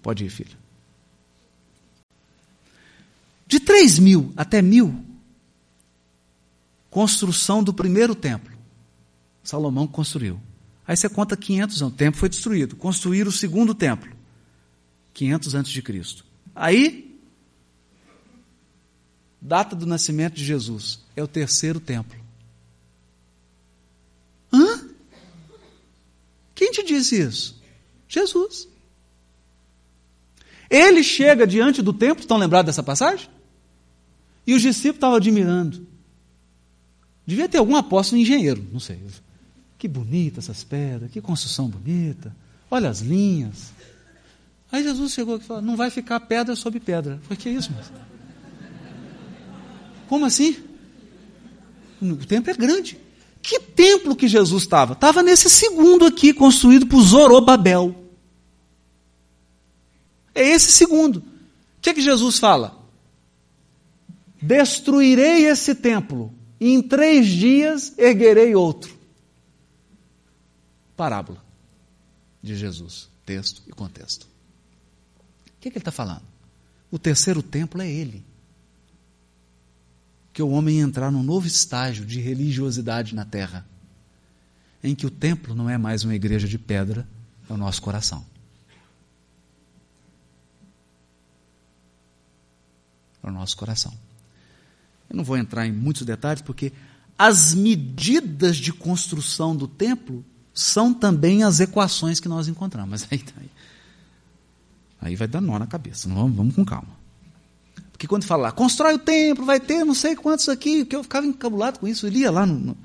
Pode 0.00 0.24
ir, 0.24 0.30
filho. 0.30 0.56
De 3.46 3.60
3 3.60 3.98
mil 3.98 4.32
até 4.34 4.62
mil, 4.62 5.04
construção 6.88 7.62
do 7.62 7.74
primeiro 7.74 8.14
templo. 8.14 8.56
Salomão 9.42 9.86
construiu. 9.86 10.40
Aí 10.86 10.96
você 10.96 11.10
conta 11.10 11.36
500 11.36 11.82
anos, 11.82 11.94
o 11.94 11.96
templo 11.96 12.18
foi 12.18 12.30
destruído. 12.30 12.74
Construir 12.74 13.28
o 13.28 13.32
segundo 13.32 13.74
templo, 13.74 14.10
500 15.12 15.54
antes 15.54 15.72
de 15.72 15.82
Cristo. 15.82 16.24
Aí, 16.54 17.13
data 19.44 19.76
do 19.76 19.84
nascimento 19.84 20.34
de 20.36 20.44
Jesus, 20.44 21.00
é 21.14 21.22
o 21.22 21.28
terceiro 21.28 21.78
templo. 21.78 22.18
Hã? 24.50 24.88
Quem 26.54 26.72
te 26.72 26.82
disse 26.82 27.20
isso? 27.20 27.62
Jesus. 28.08 28.66
Ele 30.70 31.02
chega 31.02 31.46
diante 31.46 31.82
do 31.82 31.92
templo, 31.92 32.22
estão 32.22 32.38
lembrados 32.38 32.66
dessa 32.68 32.82
passagem? 32.82 33.28
E 34.46 34.54
os 34.54 34.62
discípulos 34.62 34.96
estavam 34.96 35.16
admirando. 35.16 35.86
Devia 37.26 37.48
ter 37.48 37.58
algum 37.58 37.76
apóstolo 37.76 38.20
engenheiro, 38.20 38.66
não 38.72 38.80
sei. 38.80 38.98
Que 39.78 39.86
bonita 39.86 40.40
essas 40.40 40.64
pedras, 40.64 41.10
que 41.10 41.20
construção 41.20 41.68
bonita. 41.68 42.34
Olha 42.70 42.88
as 42.88 43.00
linhas. 43.00 43.72
Aí 44.72 44.82
Jesus 44.82 45.12
chegou 45.12 45.34
aqui 45.34 45.44
e 45.44 45.48
falou: 45.48 45.62
não 45.62 45.76
vai 45.76 45.90
ficar 45.90 46.18
pedra 46.20 46.56
sobre 46.56 46.80
pedra. 46.80 47.20
Foi 47.24 47.36
que 47.36 47.48
é 47.48 47.52
isso, 47.52 47.70
mas? 47.76 48.13
Como 50.14 50.26
assim? 50.26 50.56
O 52.00 52.24
templo 52.24 52.48
é 52.48 52.54
grande. 52.54 52.96
Que 53.42 53.58
templo 53.58 54.14
que 54.14 54.28
Jesus 54.28 54.62
estava? 54.62 54.92
Estava 54.92 55.24
nesse 55.24 55.50
segundo 55.50 56.06
aqui, 56.06 56.32
construído 56.32 56.86
por 56.86 57.02
Zorobabel. 57.02 57.92
É 60.32 60.40
esse 60.40 60.70
segundo. 60.70 61.16
O 61.16 61.24
que 61.80 61.90
é 61.90 61.94
que 61.94 62.00
Jesus 62.00 62.38
fala? 62.38 62.80
Destruirei 64.40 65.46
esse 65.46 65.74
templo, 65.74 66.32
e 66.60 66.68
em 66.68 66.80
três 66.80 67.26
dias 67.26 67.92
erguerei 67.98 68.54
outro. 68.54 68.96
Parábola 70.96 71.44
de 72.40 72.54
Jesus, 72.54 73.08
texto 73.26 73.64
e 73.66 73.72
contexto. 73.72 74.28
O 75.48 75.60
que, 75.60 75.66
é 75.66 75.70
que 75.72 75.78
ele 75.78 75.80
está 75.80 75.90
falando? 75.90 76.22
O 76.88 77.00
terceiro 77.00 77.42
templo 77.42 77.82
é 77.82 77.90
ele. 77.90 78.24
Que 80.34 80.42
o 80.42 80.50
homem 80.50 80.80
entrar 80.80 81.10
num 81.10 81.22
novo 81.22 81.46
estágio 81.46 82.04
de 82.04 82.20
religiosidade 82.20 83.14
na 83.14 83.24
terra, 83.24 83.66
em 84.82 84.94
que 84.94 85.06
o 85.06 85.10
templo 85.10 85.54
não 85.54 85.70
é 85.70 85.78
mais 85.78 86.04
uma 86.04 86.14
igreja 86.14 86.46
de 86.46 86.58
pedra, 86.58 87.08
é 87.48 87.52
o 87.54 87.56
nosso 87.56 87.80
coração. 87.80 88.26
para 93.24 93.30
o 93.30 93.34
nosso 93.34 93.56
coração. 93.56 93.92
Eu 95.08 95.16
não 95.16 95.24
vou 95.24 95.38
entrar 95.38 95.66
em 95.66 95.72
muitos 95.72 96.02
detalhes, 96.02 96.42
porque 96.42 96.74
as 97.18 97.54
medidas 97.54 98.58
de 98.58 98.70
construção 98.70 99.56
do 99.56 99.66
templo 99.66 100.22
são 100.52 100.92
também 100.92 101.42
as 101.42 101.58
equações 101.58 102.20
que 102.20 102.28
nós 102.28 102.48
encontramos. 102.48 103.06
Aí, 103.10 103.24
aí, 103.40 103.50
aí 105.00 105.16
vai 105.16 105.26
dar 105.26 105.40
nó 105.40 105.58
na 105.58 105.66
cabeça. 105.66 106.06
Vamos, 106.08 106.36
vamos 106.36 106.54
com 106.54 106.64
calma. 106.66 107.03
Porque 107.94 108.08
quando 108.08 108.24
fala 108.24 108.42
lá, 108.44 108.52
constrói 108.52 108.94
o 108.94 108.98
templo, 108.98 109.44
vai 109.44 109.60
ter 109.60 109.84
não 109.84 109.94
sei 109.94 110.16
quantos 110.16 110.48
aqui, 110.48 110.84
que 110.84 110.96
eu 110.96 111.04
ficava 111.04 111.24
encabulado 111.24 111.78
com 111.78 111.86
isso, 111.86 112.06
eu 112.06 112.10
lia 112.10 112.28
lá 112.28 112.44
no, 112.44 112.58
no, 112.58 112.76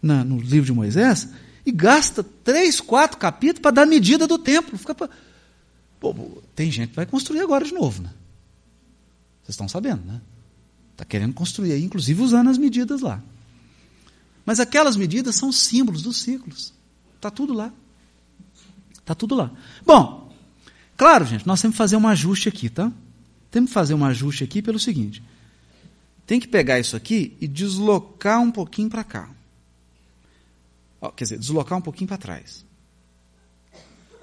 na, 0.00 0.22
no 0.22 0.38
livro 0.38 0.64
de 0.64 0.72
Moisés, 0.72 1.28
e 1.66 1.72
gasta 1.72 2.22
três, 2.22 2.80
quatro 2.80 3.18
capítulos 3.18 3.60
para 3.60 3.72
dar 3.72 3.84
medida 3.84 4.28
do 4.28 4.38
templo. 4.38 4.78
Fica 4.78 4.94
pra... 4.94 5.10
Pô, 5.98 6.14
tem 6.54 6.70
gente 6.70 6.90
que 6.90 6.96
vai 6.96 7.04
construir 7.04 7.40
agora 7.40 7.64
de 7.64 7.74
novo, 7.74 8.00
né? 8.00 8.10
Vocês 9.42 9.54
estão 9.54 9.68
sabendo, 9.68 10.06
né? 10.06 10.20
Está 10.92 11.04
querendo 11.04 11.34
construir 11.34 11.72
aí, 11.72 11.82
inclusive 11.82 12.22
usando 12.22 12.48
as 12.48 12.58
medidas 12.58 13.00
lá. 13.00 13.20
Mas 14.46 14.60
aquelas 14.60 14.96
medidas 14.96 15.34
são 15.34 15.50
símbolos 15.50 16.00
dos 16.00 16.22
ciclos. 16.22 16.72
Está 17.16 17.28
tudo 17.28 17.52
lá. 17.52 17.72
Está 18.92 19.16
tudo 19.16 19.34
lá. 19.34 19.50
Bom, 19.84 20.32
claro, 20.96 21.26
gente, 21.26 21.44
nós 21.44 21.60
temos 21.60 21.74
que 21.74 21.78
fazer 21.78 21.96
um 21.96 22.06
ajuste 22.06 22.48
aqui, 22.48 22.68
tá? 22.68 22.92
Temos 23.50 23.70
que 23.70 23.74
fazer 23.74 23.94
um 23.94 24.04
ajuste 24.04 24.44
aqui 24.44 24.60
pelo 24.60 24.78
seguinte: 24.78 25.22
tem 26.26 26.38
que 26.38 26.48
pegar 26.48 26.78
isso 26.78 26.96
aqui 26.96 27.36
e 27.40 27.48
deslocar 27.48 28.40
um 28.40 28.50
pouquinho 28.50 28.88
para 28.88 29.04
cá. 29.04 29.30
Ó, 31.00 31.10
quer 31.10 31.24
dizer, 31.24 31.38
deslocar 31.38 31.78
um 31.78 31.82
pouquinho 31.82 32.08
para 32.08 32.18
trás. 32.18 32.64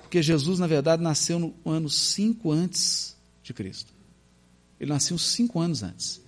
Porque 0.01 0.21
Jesus, 0.21 0.59
na 0.59 0.67
verdade, 0.67 1.01
nasceu 1.01 1.39
no 1.39 1.53
ano 1.65 1.89
5 1.89 2.51
antes 2.51 3.15
de 3.41 3.53
Cristo. 3.53 3.93
Ele 4.79 4.91
nasceu 4.91 5.17
cinco 5.17 5.59
anos 5.59 5.83
antes. 5.83 6.21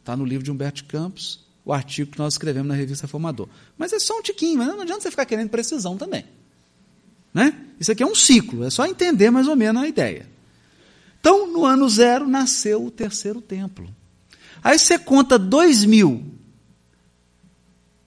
Está 0.00 0.16
no 0.16 0.24
livro 0.24 0.44
de 0.44 0.50
Humberto 0.50 0.84
Campos, 0.84 1.44
o 1.64 1.72
artigo 1.72 2.10
que 2.10 2.18
nós 2.18 2.34
escrevemos 2.34 2.68
na 2.68 2.74
revista 2.74 3.06
Formador. 3.06 3.48
Mas 3.76 3.92
é 3.92 3.98
só 3.98 4.18
um 4.18 4.22
tiquinho, 4.22 4.58
mas 4.58 4.68
não 4.68 4.80
adianta 4.80 5.00
você 5.00 5.10
ficar 5.10 5.26
querendo 5.26 5.48
precisão 5.48 5.96
também. 5.96 6.24
Né? 7.32 7.66
Isso 7.78 7.90
aqui 7.92 8.02
é 8.02 8.06
um 8.06 8.14
ciclo, 8.14 8.64
é 8.64 8.70
só 8.70 8.86
entender 8.86 9.30
mais 9.30 9.48
ou 9.48 9.56
menos 9.56 9.82
a 9.82 9.88
ideia. 9.88 10.28
Então, 11.22 11.46
no 11.46 11.64
ano 11.64 11.88
zero, 11.88 12.26
nasceu 12.26 12.84
o 12.84 12.90
terceiro 12.90 13.40
templo. 13.40 13.88
Aí 14.60 14.76
você 14.76 14.98
conta 14.98 15.38
dois 15.38 15.84
mil. 15.84 16.14
O 16.14 16.24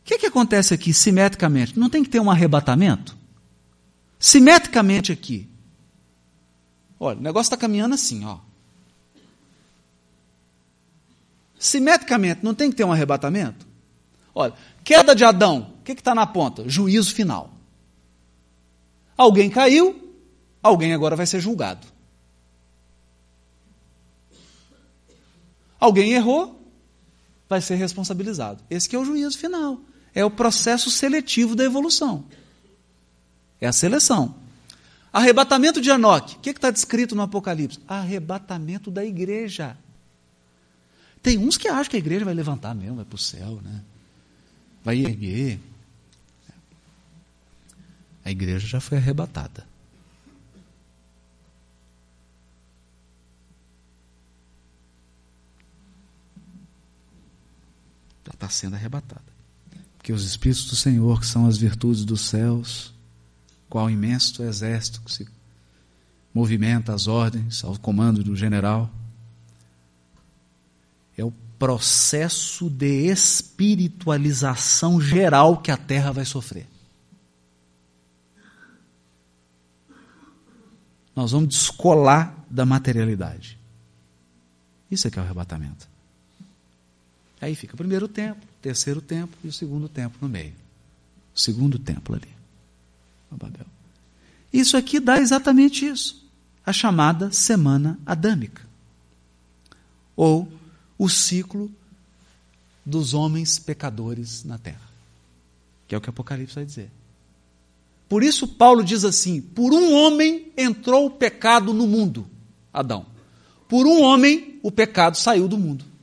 que, 0.04 0.18
que 0.18 0.26
acontece 0.26 0.74
aqui 0.74 0.94
simetricamente? 0.94 1.80
Não 1.80 1.90
tem 1.90 2.04
que 2.04 2.10
ter 2.10 2.20
um 2.20 2.30
arrebatamento? 2.30 3.16
Simetricamente 4.20 5.14
aqui. 5.14 5.48
Olha, 7.00 7.18
o 7.18 7.22
negócio 7.22 7.48
está 7.48 7.56
caminhando 7.56 7.96
assim, 7.96 8.26
ó. 8.26 8.40
Simetricamente, 11.58 12.44
não 12.44 12.54
tem 12.54 12.70
que 12.70 12.76
ter 12.76 12.84
um 12.84 12.92
arrebatamento? 12.92 13.66
Olha, 14.34 14.54
queda 14.84 15.16
de 15.16 15.24
Adão, 15.24 15.74
o 15.80 15.84
que 15.84 15.94
está 15.94 16.14
na 16.14 16.28
ponta? 16.28 16.68
Juízo 16.68 17.16
final. 17.16 17.54
Alguém 19.16 19.50
caiu, 19.50 20.14
alguém 20.62 20.94
agora 20.94 21.16
vai 21.16 21.26
ser 21.26 21.40
julgado. 21.40 21.95
Alguém 25.86 26.14
errou, 26.14 26.60
vai 27.48 27.62
ser 27.62 27.76
responsabilizado. 27.76 28.64
Esse 28.72 28.90
que 28.90 28.96
é 28.96 29.00
o 29.00 29.06
juízo 29.06 29.38
final. 29.38 29.80
É 30.16 30.26
o 30.26 30.32
processo 30.32 30.90
seletivo 30.90 31.56
da 31.56 31.64
evolução. 31.64 32.26
É 33.62 33.68
a 33.68 33.72
seleção. 33.72 34.34
Arrebatamento 35.14 35.80
de 35.80 35.92
Enoque. 35.92 36.38
O 36.38 36.40
que 36.40 36.50
está 36.50 36.72
descrito 36.72 37.14
no 37.16 37.22
Apocalipse? 37.22 37.80
Arrebatamento 37.88 38.90
da 38.90 39.06
igreja. 39.06 39.78
Tem 41.22 41.38
uns 41.38 41.56
que 41.56 41.68
acham 41.68 41.92
que 41.92 41.98
a 41.98 42.00
igreja 42.00 42.26
vai 42.26 42.34
levantar 42.34 42.74
mesmo, 42.74 42.96
vai 42.96 43.06
para 43.06 43.16
o 43.16 43.20
céu, 43.20 43.60
né? 43.64 43.82
vai 44.84 44.98
erguer. 44.98 45.60
A 48.24 48.32
igreja 48.32 48.66
já 48.66 48.80
foi 48.80 48.98
arrebatada. 48.98 49.68
Está 58.36 58.50
sendo 58.50 58.76
arrebatada. 58.76 59.36
Porque 59.98 60.14
os 60.14 60.24
Espíritos 60.24 60.66
do 60.66 60.76
Senhor, 60.76 61.20
que 61.20 61.26
são 61.26 61.48
as 61.48 61.58
virtudes 61.58 62.06
dos 62.06 62.22
céus, 62.22 62.94
qual 63.68 63.90
imenso 63.90 64.44
exército 64.44 65.02
que 65.02 65.12
se 65.12 65.28
movimenta 66.34 66.94
às 66.94 67.08
ordens, 67.08 67.64
ao 67.64 67.78
comando 67.80 68.24
do 68.24 68.36
general, 68.36 68.92
é 71.18 71.24
o 71.24 71.32
processo 71.58 72.70
de 72.70 73.08
espiritualização 73.08 75.00
geral 75.02 75.58
que 75.58 75.72
a 75.72 75.78
terra 75.78 76.12
vai 76.12 76.26
sofrer. 76.26 76.68
Nós 81.16 81.32
vamos 81.32 81.50
descolar 81.50 82.36
da 82.50 82.66
materialidade. 82.66 83.58
Isso 84.92 85.08
é 85.08 85.12
que 85.12 85.18
é 85.18 85.22
o 85.22 85.26
arrebatamento. 85.26 85.95
Aí 87.46 87.54
fica 87.54 87.76
o 87.76 87.78
primeiro 87.78 88.08
templo, 88.08 88.42
o 88.44 88.60
terceiro 88.60 89.00
templo 89.00 89.38
e 89.44 89.48
o 89.48 89.54
segundo 89.54 89.88
templo 89.88 90.18
no 90.20 90.28
meio. 90.28 90.56
O 91.32 91.40
segundo 91.40 91.78
templo 91.78 92.16
ali. 92.16 92.28
Babel. 93.30 93.68
Isso 94.52 94.76
aqui 94.76 95.00
dá 95.00 95.20
exatamente 95.20 95.86
isso. 95.86 96.28
A 96.66 96.74
chamada 96.74 97.32
semana 97.32 98.00
adâmica. 98.04 98.64
Ou 100.16 100.52
o 100.98 101.08
ciclo 101.08 101.70
dos 102.84 103.14
homens 103.14 103.60
pecadores 103.60 104.44
na 104.44 104.58
terra. 104.58 104.90
Que 105.88 105.94
é 105.94 105.98
o 106.00 106.02
que 106.02 106.10
Apocalipse 106.10 106.56
vai 106.56 106.66
dizer. 106.66 106.90
Por 108.10 108.24
isso, 108.24 108.48
Paulo 108.48 108.84
diz 108.84 109.06
assim: 109.06 109.40
por 109.40 109.72
um 109.72 109.94
homem 109.94 110.52
entrou 110.58 111.06
o 111.06 111.12
pecado 111.12 111.76
no 111.76 111.86
mundo, 111.86 112.28
Adão. 112.74 113.06
Por 113.70 113.86
um 113.86 114.02
homem 114.02 114.60
o 114.64 114.72
pecado 114.72 115.16
saiu 115.16 115.48
do 115.48 115.60
mundo. 115.60 115.94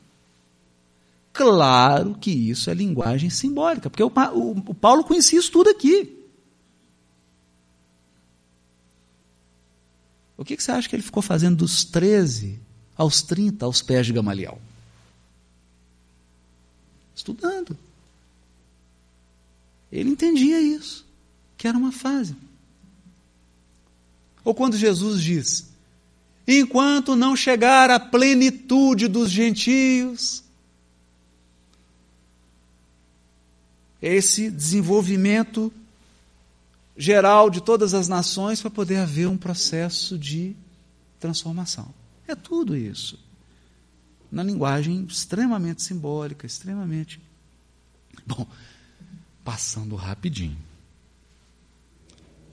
Claro 1.32 2.14
que 2.20 2.30
isso 2.30 2.68
é 2.68 2.74
linguagem 2.74 3.30
simbólica, 3.30 3.88
porque 3.88 4.02
o, 4.02 4.12
o, 4.34 4.50
o 4.70 4.74
Paulo 4.74 5.02
conhecia 5.02 5.38
isso 5.38 5.50
tudo 5.50 5.70
aqui. 5.70 6.18
O 10.36 10.44
que, 10.44 10.56
que 10.56 10.62
você 10.62 10.72
acha 10.72 10.88
que 10.88 10.96
ele 10.96 11.02
ficou 11.02 11.22
fazendo 11.22 11.56
dos 11.56 11.84
13 11.84 12.60
aos 12.96 13.22
30 13.22 13.64
aos 13.64 13.80
pés 13.80 14.06
de 14.06 14.12
Gamaliel? 14.12 14.60
Estudando. 17.14 17.78
Ele 19.90 20.10
entendia 20.10 20.60
isso, 20.60 21.06
que 21.56 21.68
era 21.68 21.78
uma 21.78 21.92
fase. 21.92 22.34
Ou 24.44 24.54
quando 24.54 24.76
Jesus 24.76 25.22
diz: 25.22 25.70
enquanto 26.46 27.14
não 27.14 27.36
chegar 27.36 27.90
a 27.90 28.00
plenitude 28.00 29.08
dos 29.08 29.30
gentios. 29.30 30.42
Esse 34.02 34.50
desenvolvimento 34.50 35.72
geral 36.96 37.48
de 37.48 37.62
todas 37.62 37.94
as 37.94 38.08
nações 38.08 38.60
para 38.60 38.70
poder 38.70 38.96
haver 38.96 39.28
um 39.28 39.36
processo 39.36 40.18
de 40.18 40.54
transformação. 41.18 41.94
É 42.26 42.34
tudo 42.34 42.76
isso. 42.76 43.18
Na 44.30 44.42
linguagem 44.42 45.04
extremamente 45.04 45.82
simbólica, 45.82 46.46
extremamente. 46.46 47.20
Bom, 48.26 48.46
passando 49.44 49.94
rapidinho. 49.94 50.58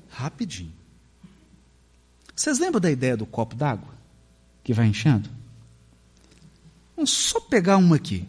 Rapidinho. 0.09 0.73
Vocês 2.35 2.59
lembram 2.59 2.79
da 2.79 2.91
ideia 2.91 3.17
do 3.17 3.25
copo 3.25 3.55
d'água? 3.55 3.93
Que 4.63 4.73
vai 4.73 4.87
enchendo? 4.87 5.29
Vamos 6.95 7.11
só 7.11 7.39
pegar 7.39 7.77
uma 7.77 7.95
aqui. 7.95 8.27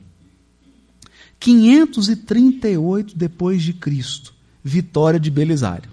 538 1.40 3.16
depois 3.16 3.62
de 3.62 3.72
Cristo, 3.72 4.34
vitória 4.62 5.18
de 5.18 5.30
Belisário. 5.30 5.90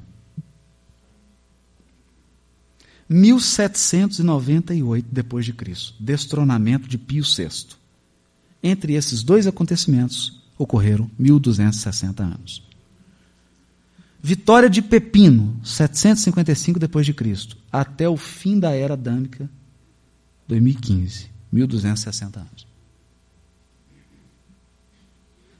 1798 3.09 5.07
depois 5.09 5.45
de 5.45 5.53
Cristo, 5.53 5.95
destronamento 5.97 6.89
de 6.89 6.97
Pio 6.97 7.23
VI. 7.23 7.77
Entre 8.61 8.95
esses 8.95 9.23
dois 9.23 9.47
acontecimentos 9.47 10.43
ocorreram 10.57 11.09
1260 11.17 12.21
anos. 12.21 12.61
Vitória 14.21 14.69
de 14.69 14.81
Pepino, 14.81 15.57
755 15.63 16.77
depois 16.77 17.05
de 17.05 17.13
Cristo, 17.13 17.55
até 17.71 18.09
o 18.09 18.17
fim 18.17 18.59
da 18.59 18.71
era 18.71 18.97
dâmica, 18.97 19.49
2015, 20.49 21.29
1260 21.49 22.39
anos. 22.41 22.66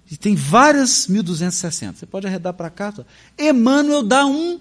E 0.10 0.16
tem 0.16 0.36
várias 0.36 1.08
1260. 1.08 2.00
Você 2.00 2.06
pode 2.06 2.28
arredar 2.28 2.54
para 2.54 2.70
cá. 2.70 2.94
Emmanuel 3.38 4.04
dá 4.04 4.26
um, 4.26 4.60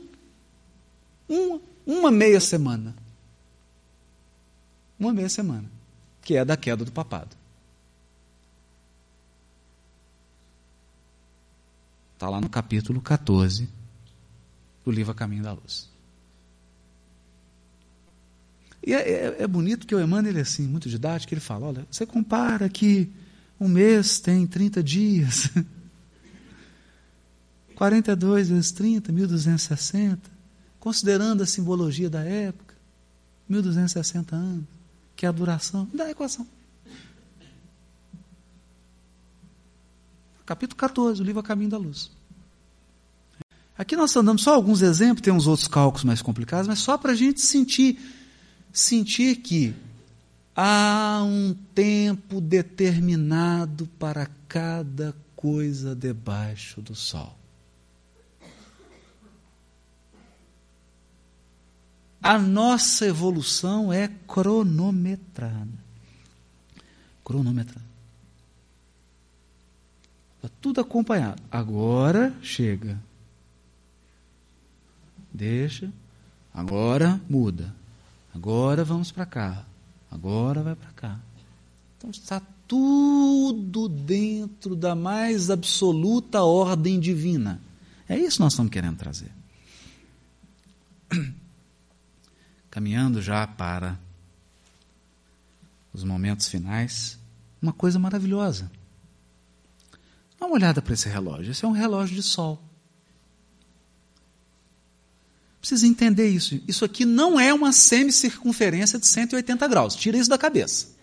um 1.29 1.61
uma 1.87 2.11
meia 2.11 2.41
semana. 2.41 2.95
Uma 4.99 5.13
meia 5.13 5.29
semana. 5.29 5.71
Que 6.21 6.37
é 6.37 6.45
da 6.45 6.57
queda 6.57 6.85
do 6.85 6.91
papado. 6.91 7.37
Está 12.15 12.29
lá 12.29 12.41
no 12.41 12.49
capítulo 12.49 13.01
14 13.01 13.69
do 14.85 14.91
livro 14.91 15.13
A 15.13 15.15
Caminho 15.15 15.45
da 15.45 15.53
Luz. 15.53 15.89
E 18.85 18.95
é, 18.95 18.99
é, 18.99 19.43
é 19.43 19.47
bonito 19.47 19.87
que 19.87 19.95
o 19.95 20.01
Emmanuel 20.01 20.33
ele 20.33 20.39
é 20.39 20.43
assim, 20.43 20.63
muito 20.63 20.89
didático, 20.89 21.35
ele 21.35 21.41
fala, 21.41 21.67
olha, 21.67 21.87
você 21.91 22.07
compara 22.07 22.69
que 22.69 23.13
um 23.59 23.69
mês 23.69 24.21
tem 24.21 24.47
30 24.47 24.83
dias. 24.83 25.51
42 27.75 28.49
vezes 28.49 28.73
30, 28.73 29.13
1260 29.13 30.37
considerando 30.87 31.43
a 31.43 31.47
simbologia 31.47 32.09
da 32.09 32.21
época, 32.21 32.77
1260 33.49 34.37
anos, 34.37 34.65
que 35.17 35.27
é 35.27 35.29
a 35.29 35.33
duração, 35.33 35.89
dá 35.93 36.05
a 36.05 36.11
equação. 36.13 36.47
Capítulo 40.47 40.77
14, 40.77 41.21
o 41.21 41.25
livro 41.25 41.41
A 41.41 41.43
Caminho 41.43 41.71
da 41.71 41.77
Luz. 41.77 42.13
Aqui 43.77 43.97
nós 43.97 44.11
estamos 44.11 44.27
dando 44.27 44.41
só 44.41 44.55
alguns 44.55 44.81
exemplos, 44.81 45.23
tem 45.23 45.33
uns 45.33 45.49
outros 45.49 45.67
cálculos 45.67 46.05
mais 46.05 46.23
complicados, 46.23 46.69
mas 46.69 46.79
só 46.79 46.97
para 46.97 47.11
a 47.11 47.17
gente 47.17 47.41
sentir, 47.41 47.99
sentir 48.73 49.39
que 49.39 49.75
há 50.57 51.21
um 51.23 51.55
tempo 51.75 52.41
determinado 52.41 53.87
para 53.99 54.27
cada 54.49 55.15
coisa 55.37 55.95
debaixo 55.95 56.81
do 56.81 56.95
sol. 56.95 57.37
A 62.23 62.39
nossa 62.39 63.07
evolução 63.07 63.93
é 63.93 64.09
cronometrada. 64.27 65.87
Cronometrada. 67.23 67.87
Está 70.37 70.49
tudo 70.61 70.81
acompanhado. 70.81 71.41
Agora 71.51 72.35
chega. 72.43 72.99
Deixa. 75.33 75.93
Agora 76.53 77.21
muda. 77.29 77.73
Agora 78.35 78.85
vamos 78.85 79.13
para 79.13 79.27
cá. 79.27 79.65
Agora 80.17 80.63
vai 80.63 80.75
para 80.75 80.91
cá. 80.93 81.21
Então 81.99 82.11
está 82.11 82.41
tudo 82.67 83.87
dentro 83.87 84.75
da 84.75 84.95
mais 84.95 85.51
absoluta 85.51 86.43
ordem 86.43 86.99
divina. 86.99 87.61
É 88.09 88.19
isso 88.19 88.39
que 88.39 88.43
nós 88.43 88.55
estamos 88.55 88.73
querendo 88.73 88.97
trazer 88.97 89.31
caminhando 92.71 93.21
já 93.21 93.47
para 93.47 93.99
os 95.93 96.03
momentos 96.03 96.49
finais, 96.49 97.19
uma 97.61 97.73
coisa 97.73 97.99
maravilhosa. 97.99 98.71
Dá 100.39 100.47
uma 100.47 100.55
olhada 100.55 100.81
para 100.83 100.93
esse 100.95 101.09
relógio. 101.09 101.53
Esse 101.53 101.65
é 101.65 101.69
um 101.69 101.73
relógio 101.73 102.15
de 102.15 102.23
sol. 102.23 102.63
Precisa 105.67 105.85
entender 105.85 106.29
isso. 106.29 106.63
Isso 106.69 106.85
aqui 106.85 107.05
não 107.05 107.41
é 107.41 107.53
uma 107.53 107.73
semicircunferência 107.73 109.01
de 109.01 109.07
180 109.09 109.67
graus. 109.67 109.97
Tira 109.97 110.17
isso 110.17 110.31
da 110.31 110.39
cabeça. 110.39 110.95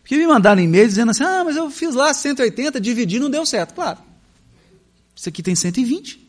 Porque 0.00 0.16
me 0.16 0.26
mandaram 0.26 0.60
e-mail 0.60 0.88
dizendo 0.88 1.10
assim: 1.10 1.22
ah, 1.22 1.44
mas 1.44 1.54
eu 1.54 1.70
fiz 1.70 1.94
lá 1.94 2.12
180, 2.12 2.80
dividi, 2.80 3.20
não 3.20 3.30
deu 3.30 3.46
certo. 3.46 3.72
Claro. 3.72 4.00
Isso 5.14 5.28
aqui 5.28 5.44
tem 5.44 5.54
120. 5.54 6.28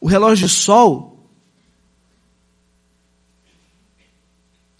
O 0.00 0.08
relógio 0.08 0.48
de 0.48 0.52
sol, 0.52 1.30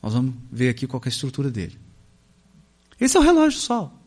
nós 0.02 0.14
vamos 0.14 0.34
ver 0.50 0.70
aqui 0.70 0.88
qual 0.88 1.00
é 1.04 1.06
a 1.06 1.10
estrutura 1.10 1.48
dele. 1.48 1.78
Esse 3.00 3.16
é 3.16 3.20
o 3.20 3.22
relógio 3.22 3.56
de 3.56 3.64
sol. 3.64 3.99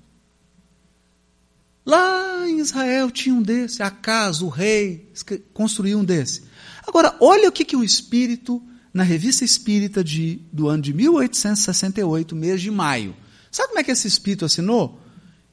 Lá 1.85 2.47
em 2.47 2.59
Israel 2.59 3.11
tinha 3.11 3.35
um 3.35 3.41
desse, 3.41 3.83
acaso 3.83 4.45
o 4.45 4.49
rei 4.49 5.11
construiu 5.53 5.99
um 5.99 6.05
desse. 6.05 6.43
Agora, 6.87 7.15
olha 7.19 7.49
o 7.49 7.51
que, 7.51 7.65
que 7.65 7.75
o 7.75 7.83
espírito, 7.83 8.61
na 8.93 9.03
revista 9.03 9.43
espírita 9.43 10.03
de, 10.03 10.41
do 10.51 10.69
ano 10.69 10.81
de 10.81 10.93
1868, 10.93 12.35
mês 12.35 12.61
de 12.61 12.71
maio. 12.71 13.15
Sabe 13.51 13.69
como 13.69 13.79
é 13.79 13.83
que 13.83 13.91
esse 13.91 14.07
espírito 14.07 14.45
assinou? 14.45 14.99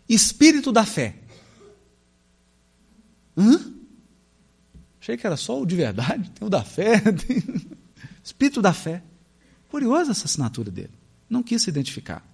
Espírito 0.09 0.71
da 0.71 0.85
fé. 0.85 1.17
Hã? 3.37 3.61
Achei 5.01 5.17
que 5.17 5.27
era 5.27 5.37
só 5.37 5.61
o 5.61 5.67
de 5.67 5.75
verdade, 5.75 6.31
tem 6.35 6.47
o 6.47 6.51
da 6.51 6.63
fé, 6.63 7.01
tem... 7.01 7.43
Espírito 8.23 8.63
da 8.63 8.73
fé. 8.73 9.03
Curiosa 9.69 10.13
essa 10.13 10.27
assinatura 10.27 10.71
dele. 10.71 10.93
Não 11.29 11.43
quis 11.43 11.63
se 11.63 11.71
identificar. 11.71 12.25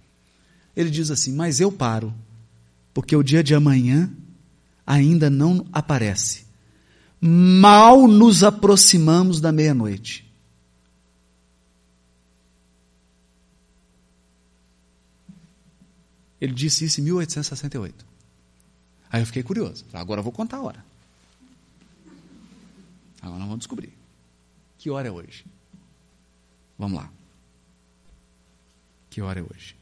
Ele 0.75 0.89
diz 0.89 1.09
assim: 1.09 1.33
Mas 1.33 1.59
eu 1.59 1.71
paro, 1.71 2.13
porque 2.97 3.15
o 3.15 3.21
dia 3.21 3.43
de 3.43 3.53
amanhã 3.53 4.11
ainda 4.83 5.29
não 5.29 5.67
aparece. 5.71 6.47
Mal 7.21 8.07
nos 8.07 8.43
aproximamos 8.43 9.39
da 9.39 9.51
meia-noite. 9.51 10.27
Ele 16.41 16.55
disse 16.55 16.85
isso 16.85 16.99
em 16.99 17.03
1868. 17.03 18.03
Aí 19.11 19.21
eu 19.21 19.27
fiquei 19.27 19.43
curioso. 19.43 19.85
Agora 19.93 20.17
eu 20.21 20.23
vou 20.23 20.33
contar 20.33 20.57
a 20.57 20.61
hora. 20.63 20.83
Agora 23.21 23.37
nós 23.37 23.47
vamos 23.47 23.59
descobrir. 23.59 23.93
Que 24.79 24.89
hora 24.89 25.07
é 25.07 25.11
hoje? 25.11 25.45
Vamos 26.79 26.97
lá. 26.97 27.11
Que 29.11 29.21
hora 29.21 29.39
é 29.39 29.43
hoje? 29.43 29.76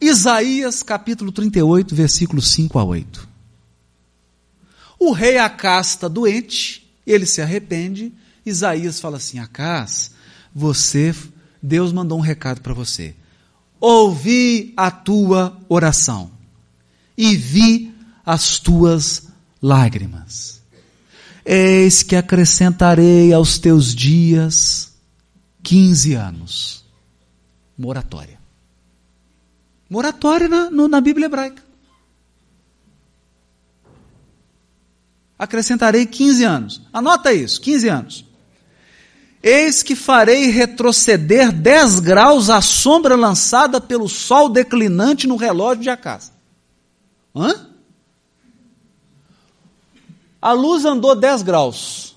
Isaías 0.00 0.82
capítulo 0.82 1.32
38, 1.32 1.94
versículos 1.94 2.52
5 2.52 2.78
a 2.78 2.84
8. 2.84 3.28
O 4.98 5.12
rei 5.12 5.38
Acás 5.38 5.88
está 5.88 6.08
doente, 6.08 6.88
ele 7.06 7.26
se 7.26 7.42
arrepende. 7.42 8.12
Isaías 8.46 9.00
fala 9.00 9.16
assim: 9.16 9.38
Acás, 9.38 10.12
você, 10.54 11.14
Deus 11.62 11.92
mandou 11.92 12.18
um 12.18 12.22
recado 12.22 12.60
para 12.60 12.74
você. 12.74 13.14
Ouvi 13.80 14.72
a 14.76 14.90
tua 14.90 15.56
oração 15.68 16.30
e 17.16 17.36
vi 17.36 17.94
as 18.24 18.58
tuas 18.58 19.28
lágrimas. 19.60 20.62
Eis 21.44 22.02
que 22.02 22.14
acrescentarei 22.14 23.32
aos 23.32 23.58
teus 23.58 23.94
dias 23.94 24.92
15 25.62 26.14
anos. 26.14 26.84
Moratória. 27.76 28.37
Moratória 29.88 30.48
na, 30.48 30.70
no, 30.70 30.86
na 30.86 31.00
Bíblia 31.00 31.26
hebraica. 31.26 31.62
Acrescentarei 35.38 36.04
15 36.04 36.44
anos. 36.44 36.82
Anota 36.92 37.32
isso, 37.32 37.60
15 37.60 37.88
anos. 37.88 38.24
Eis 39.40 39.84
que 39.84 39.94
farei 39.94 40.46
retroceder 40.50 41.52
10 41.52 42.00
graus 42.00 42.50
a 42.50 42.60
sombra 42.60 43.14
lançada 43.14 43.80
pelo 43.80 44.08
sol 44.08 44.48
declinante 44.48 45.28
no 45.28 45.36
relógio 45.36 45.84
de 45.84 45.90
Acas. 45.90 46.32
Hã? 47.34 47.68
A 50.42 50.52
luz 50.52 50.84
andou 50.84 51.14
10 51.14 51.42
graus. 51.42 52.16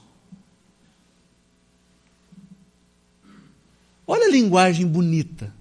Olha 4.07 4.25
a 4.25 4.31
linguagem 4.31 4.85
bonita. 4.87 5.53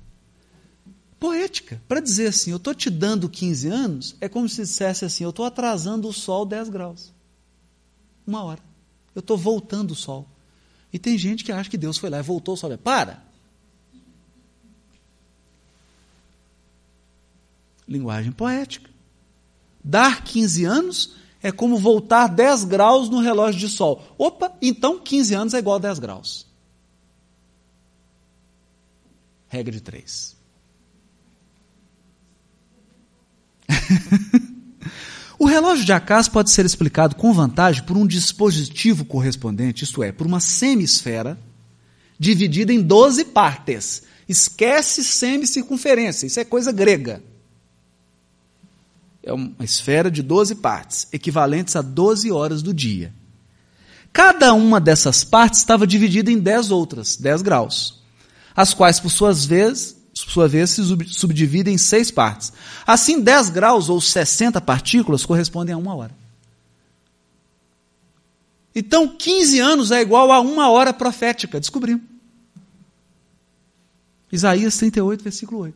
Poética. 1.21 1.81
Para 1.87 2.01
dizer 2.01 2.29
assim, 2.29 2.51
eu 2.51 2.57
estou 2.57 2.75
te 2.75 2.89
dando 2.89 3.29
15 3.29 3.69
anos, 3.69 4.17
é 4.23 4.29
como 4.29 4.49
se 4.49 4.63
dissesse 4.63 5.05
assim, 5.05 5.23
eu 5.23 5.31
estou 5.31 5.45
atrasando 5.45 6.09
o 6.09 6.13
sol 6.15 6.47
10 6.47 6.71
graus. 6.71 7.13
Uma 8.27 8.43
hora. 8.43 8.63
Eu 9.15 9.21
estou 9.21 9.37
voltando 9.37 9.91
o 9.91 9.95
sol. 9.95 10.27
E 10.91 10.99
tem 10.99 11.19
gente 11.19 11.45
que 11.45 11.53
acha 11.53 11.69
que 11.69 11.77
Deus 11.77 11.99
foi 11.99 12.09
lá 12.09 12.19
e 12.19 12.23
voltou 12.23 12.57
só. 12.57 12.75
Para! 12.79 13.23
Linguagem 17.87 18.33
poética. 18.33 18.89
Dar 19.85 20.25
15 20.25 20.65
anos 20.65 21.17
é 21.43 21.53
como 21.53 21.77
voltar 21.77 22.29
10 22.29 22.65
graus 22.65 23.11
no 23.11 23.21
relógio 23.21 23.61
de 23.61 23.69
sol. 23.69 24.03
Opa, 24.17 24.57
então 24.63 24.99
15 24.99 25.35
anos 25.35 25.55
é 25.55 25.59
igual 25.59 25.77
a 25.77 25.81
10 25.81 25.99
graus. 25.99 26.47
Regra 29.49 29.73
de 29.73 29.81
3. 29.83 30.40
O 35.41 35.47
relógio 35.47 35.87
de 35.87 35.93
Acas 35.95 36.29
pode 36.29 36.51
ser 36.51 36.67
explicado 36.67 37.17
com 37.17 37.33
vantagem 37.33 37.83
por 37.85 37.97
um 37.97 38.07
dispositivo 38.07 39.07
correspondente, 39.07 39.85
isto 39.85 40.03
é, 40.03 40.13
por 40.13 40.27
uma 40.27 40.39
semisfera 40.39 41.39
dividida 42.19 42.75
em 42.75 42.83
12 42.83 43.25
partes. 43.25 44.03
Esquece 44.29 45.03
semicircunferência, 45.03 46.27
isso 46.27 46.39
é 46.39 46.45
coisa 46.45 46.71
grega. 46.71 47.23
É 49.23 49.33
uma 49.33 49.65
esfera 49.65 50.11
de 50.11 50.23
12 50.23 50.57
partes, 50.57 51.09
equivalentes 51.11 51.75
a 51.75 51.81
12 51.81 52.31
horas 52.31 52.61
do 52.61 52.75
dia. 52.75 53.11
Cada 54.13 54.53
uma 54.53 54.79
dessas 54.79 55.25
partes 55.25 55.61
estava 55.61 55.87
dividida 55.87 56.31
em 56.31 56.39
10 56.39 56.71
outras, 56.71 57.17
10 57.17 57.41
graus, 57.41 58.03
as 58.55 58.75
quais, 58.75 59.01
por 59.01 59.09
suas 59.09 59.47
vezes, 59.47 59.97
por 60.25 60.33
sua 60.33 60.49
vez, 60.49 60.71
se 60.71 60.83
subdivide 61.09 61.71
em 61.71 61.79
seis 61.79 62.11
partes. 62.11 62.53
Assim, 62.87 63.21
10 63.21 63.51
graus 63.51 63.89
ou 63.89 64.01
60 64.01 64.61
partículas 64.61 65.25
correspondem 65.25 65.75
a 65.75 65.79
uma 65.79 65.95
hora. 65.95 66.15
Então, 68.75 69.09
15 69.09 69.59
anos 69.59 69.91
é 69.91 70.01
igual 70.01 70.31
a 70.31 70.41
uma 70.41 70.71
hora 70.71 70.93
profética. 70.93 71.59
Descobrimos. 71.59 72.05
Isaías 74.33 74.77
38, 74.77 75.25
versículo 75.25 75.61
8. 75.63 75.75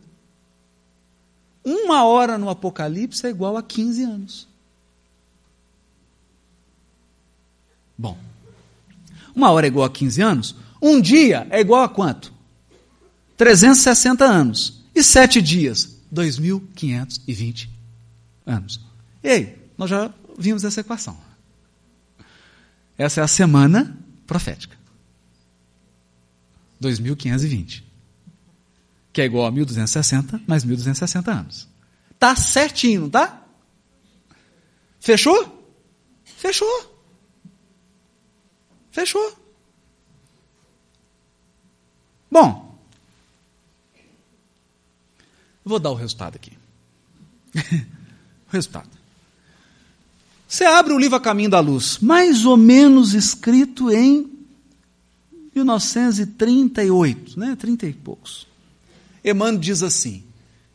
Uma 1.65 2.05
hora 2.05 2.37
no 2.37 2.51
Apocalipse 2.51 3.27
é 3.27 3.31
igual 3.31 3.57
a 3.57 3.63
15 3.63 4.03
anos. 4.05 4.49
Bom, 7.97 8.19
uma 9.35 9.51
hora 9.51 9.67
é 9.67 9.69
igual 9.69 9.87
a 9.87 9.91
15 9.91 10.21
anos? 10.21 10.55
Um 10.81 11.01
dia 11.01 11.47
é 11.51 11.61
igual 11.61 11.83
a 11.83 11.89
quanto? 11.89 12.34
360 13.37 14.25
anos. 14.25 14.85
E 14.95 15.03
sete 15.03 15.43
dias? 15.43 15.99
2.520 16.13 17.69
anos. 18.47 18.81
Ei, 19.23 19.71
nós 19.77 19.91
já 19.91 20.13
vimos 20.39 20.65
essa 20.65 20.81
equação. 20.81 21.19
Essa 22.97 23.21
é 23.21 23.25
a 23.25 23.29
semana 23.29 23.99
profética. 24.27 24.77
2.520. 26.81 27.83
Que 29.13 29.23
é 29.23 29.25
igual 29.25 29.47
a 29.47 29.53
1.260 29.53 30.43
mais 30.47 30.65
1.260 30.65 31.29
anos. 31.29 31.69
Tá 32.19 32.37
certinho, 32.37 33.03
não 33.03 33.11
tá? 33.11 33.43
Fechou? 35.01 35.73
Fechou. 36.25 36.95
Fechou. 38.91 39.39
Bom, 42.31 42.74
Vou 45.65 45.79
dar 45.79 45.91
o 45.91 45.95
resultado 45.95 46.37
aqui. 46.37 46.53
o 47.57 48.51
resultado. 48.53 48.91
Você 50.47 50.65
abre 50.65 50.93
o 50.93 50.99
livro 50.99 51.17
A 51.17 51.21
Caminho 51.21 51.51
da 51.51 51.59
Luz, 51.61 51.99
mais 51.99 52.45
ou 52.45 52.57
menos 52.57 53.15
escrito 53.15 53.91
em 53.91 54.31
1938, 55.55 57.41
né? 57.41 57.57
30 57.57 57.87
e 57.87 57.93
poucos. 57.93 58.47
Emmanuel 59.25 59.59
diz 59.59 59.83
assim: 59.83 60.23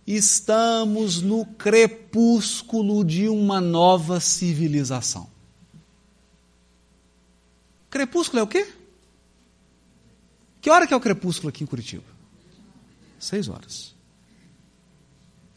estamos 0.08 1.22
no 1.22 1.45
crepúsculo 1.45 3.06
de 3.06 3.30
uma 3.30 3.61
nova 3.61 4.19
civilização. 4.19 5.30
Crepúsculo 7.90 8.40
é 8.40 8.43
o 8.43 8.48
quê? 8.48 8.68
Que 10.61 10.69
hora 10.69 10.85
que 10.88 10.93
é 10.93 10.98
o 10.98 11.01
crepúsculo 11.01 11.50
aqui 11.50 11.64
em 11.64 11.68
Curitiba? 11.68 12.03
Seis 13.19 13.48
horas. 13.48 13.95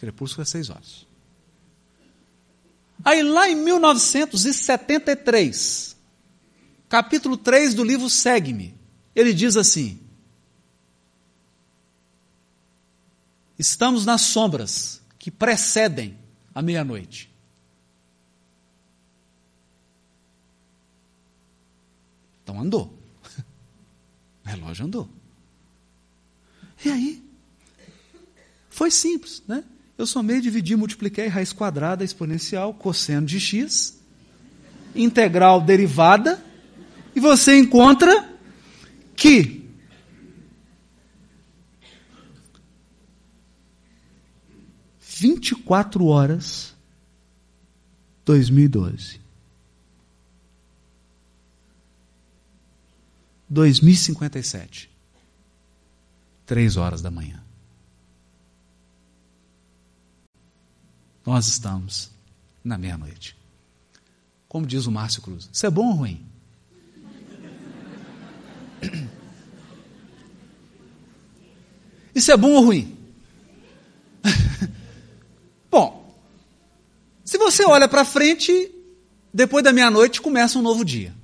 Crepúsculo 0.02 0.42
é 0.42 0.44
seis 0.44 0.68
horas. 0.68 1.06
Aí 3.04 3.22
lá 3.22 3.48
em 3.48 3.54
1973, 3.54 5.96
capítulo 6.88 7.36
3 7.36 7.72
do 7.72 7.84
livro 7.84 8.10
Segue-me, 8.10 8.74
ele 9.14 9.32
diz 9.32 9.56
assim: 9.56 10.00
Estamos 13.56 14.04
nas 14.04 14.22
sombras 14.22 15.00
que 15.20 15.30
precedem 15.30 16.18
a 16.52 16.60
meia-noite. 16.60 17.32
Então 22.42 22.60
andou. 22.60 22.98
O 24.44 24.48
relógio 24.50 24.84
andou. 24.84 25.08
E 26.84 26.90
aí? 26.90 27.22
Foi 28.68 28.90
simples, 28.90 29.44
né? 29.46 29.62
Eu 29.96 30.06
somei, 30.06 30.40
dividi, 30.40 30.74
multipliquei 30.74 31.28
raiz 31.28 31.52
quadrada 31.52 32.02
exponencial, 32.02 32.72
cosseno 32.74 33.26
de 33.26 33.38
x, 33.38 34.00
integral 34.94 35.60
derivada, 35.60 36.42
e 37.14 37.20
você 37.20 37.58
encontra 37.58 38.30
que 39.14 39.62
vinte 45.00 45.52
e 45.52 45.54
quatro 45.54 46.06
horas 46.06 46.74
2012. 48.24 49.20
2057. 53.48 54.90
Três 56.46 56.76
horas 56.76 57.02
da 57.02 57.10
manhã. 57.10 57.41
Nós 61.24 61.46
estamos 61.46 62.10
na 62.64 62.76
meia-noite. 62.76 63.36
Como 64.48 64.66
diz 64.66 64.86
o 64.86 64.92
Márcio 64.92 65.22
Cruz, 65.22 65.48
isso 65.52 65.66
é 65.66 65.70
bom 65.70 65.86
ou 65.86 65.94
ruim? 65.94 66.26
Isso 72.14 72.30
é 72.30 72.36
bom 72.36 72.50
ou 72.50 72.64
ruim? 72.64 72.94
bom, 75.70 76.14
se 77.24 77.38
você 77.38 77.64
olha 77.64 77.88
para 77.88 78.04
frente, 78.04 78.70
depois 79.32 79.64
da 79.64 79.72
meia-noite 79.72 80.20
começa 80.20 80.58
um 80.58 80.62
novo 80.62 80.84
dia. 80.84 81.14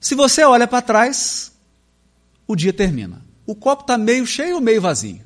Se 0.00 0.14
você 0.14 0.42
olha 0.42 0.66
para 0.66 0.80
trás, 0.80 1.52
o 2.46 2.56
dia 2.56 2.72
termina. 2.72 3.22
O 3.46 3.54
copo 3.54 3.82
está 3.82 3.98
meio 3.98 4.26
cheio 4.26 4.54
ou 4.54 4.60
meio 4.60 4.80
vazio? 4.80 5.23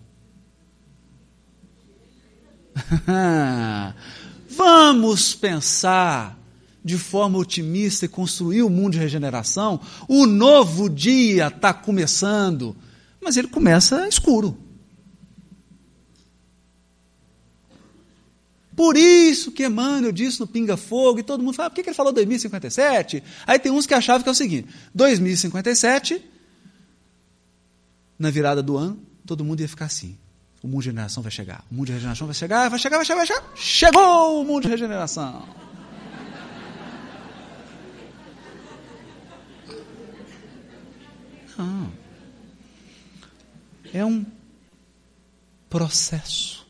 Vamos 4.48 5.34
pensar 5.34 6.38
de 6.84 6.96
forma 6.96 7.38
otimista 7.38 8.06
e 8.06 8.08
construir 8.08 8.62
o 8.62 8.66
um 8.66 8.70
mundo 8.70 8.92
de 8.94 8.98
regeneração. 8.98 9.80
O 10.08 10.26
novo 10.26 10.88
dia 10.88 11.48
está 11.48 11.72
começando, 11.72 12.76
mas 13.20 13.36
ele 13.36 13.48
começa 13.48 14.08
escuro. 14.08 14.56
Por 18.74 18.96
isso 18.96 19.50
que 19.50 19.66
Emmanuel 19.66 20.12
disse 20.12 20.38
no 20.38 20.46
Pinga 20.46 20.76
Fogo, 20.76 21.18
e 21.18 21.22
todo 21.24 21.42
mundo 21.42 21.56
fala, 21.56 21.68
por 21.68 21.74
que 21.74 21.90
ele 21.90 21.96
falou 21.96 22.12
2057? 22.12 23.24
Aí 23.44 23.58
tem 23.58 23.72
uns 23.72 23.86
que 23.86 23.92
achavam 23.92 24.22
que 24.22 24.28
é 24.28 24.32
o 24.32 24.34
seguinte: 24.36 24.68
2057, 24.94 26.24
na 28.16 28.30
virada 28.30 28.62
do 28.62 28.76
ano, 28.76 29.02
todo 29.26 29.44
mundo 29.44 29.60
ia 29.60 29.68
ficar 29.68 29.86
assim. 29.86 30.16
O 30.62 30.66
mundo 30.66 30.82
de 30.82 30.88
regeneração 30.88 31.22
vai 31.22 31.30
chegar. 31.30 31.64
O 31.70 31.74
mundo 31.74 31.86
de 31.86 31.92
regeneração 31.92 32.26
vai 32.26 32.34
chegar, 32.34 32.68
vai 32.68 32.78
chegar, 32.78 32.96
vai 32.96 33.06
chegar, 33.06 33.18
vai 33.18 33.26
chegar. 33.26 33.52
Chegou 33.54 34.42
o 34.42 34.44
mundo 34.44 34.62
de 34.62 34.68
regeneração. 34.68 35.46
Não. 41.56 41.92
É 43.92 44.04
um 44.04 44.24
processo. 45.68 46.66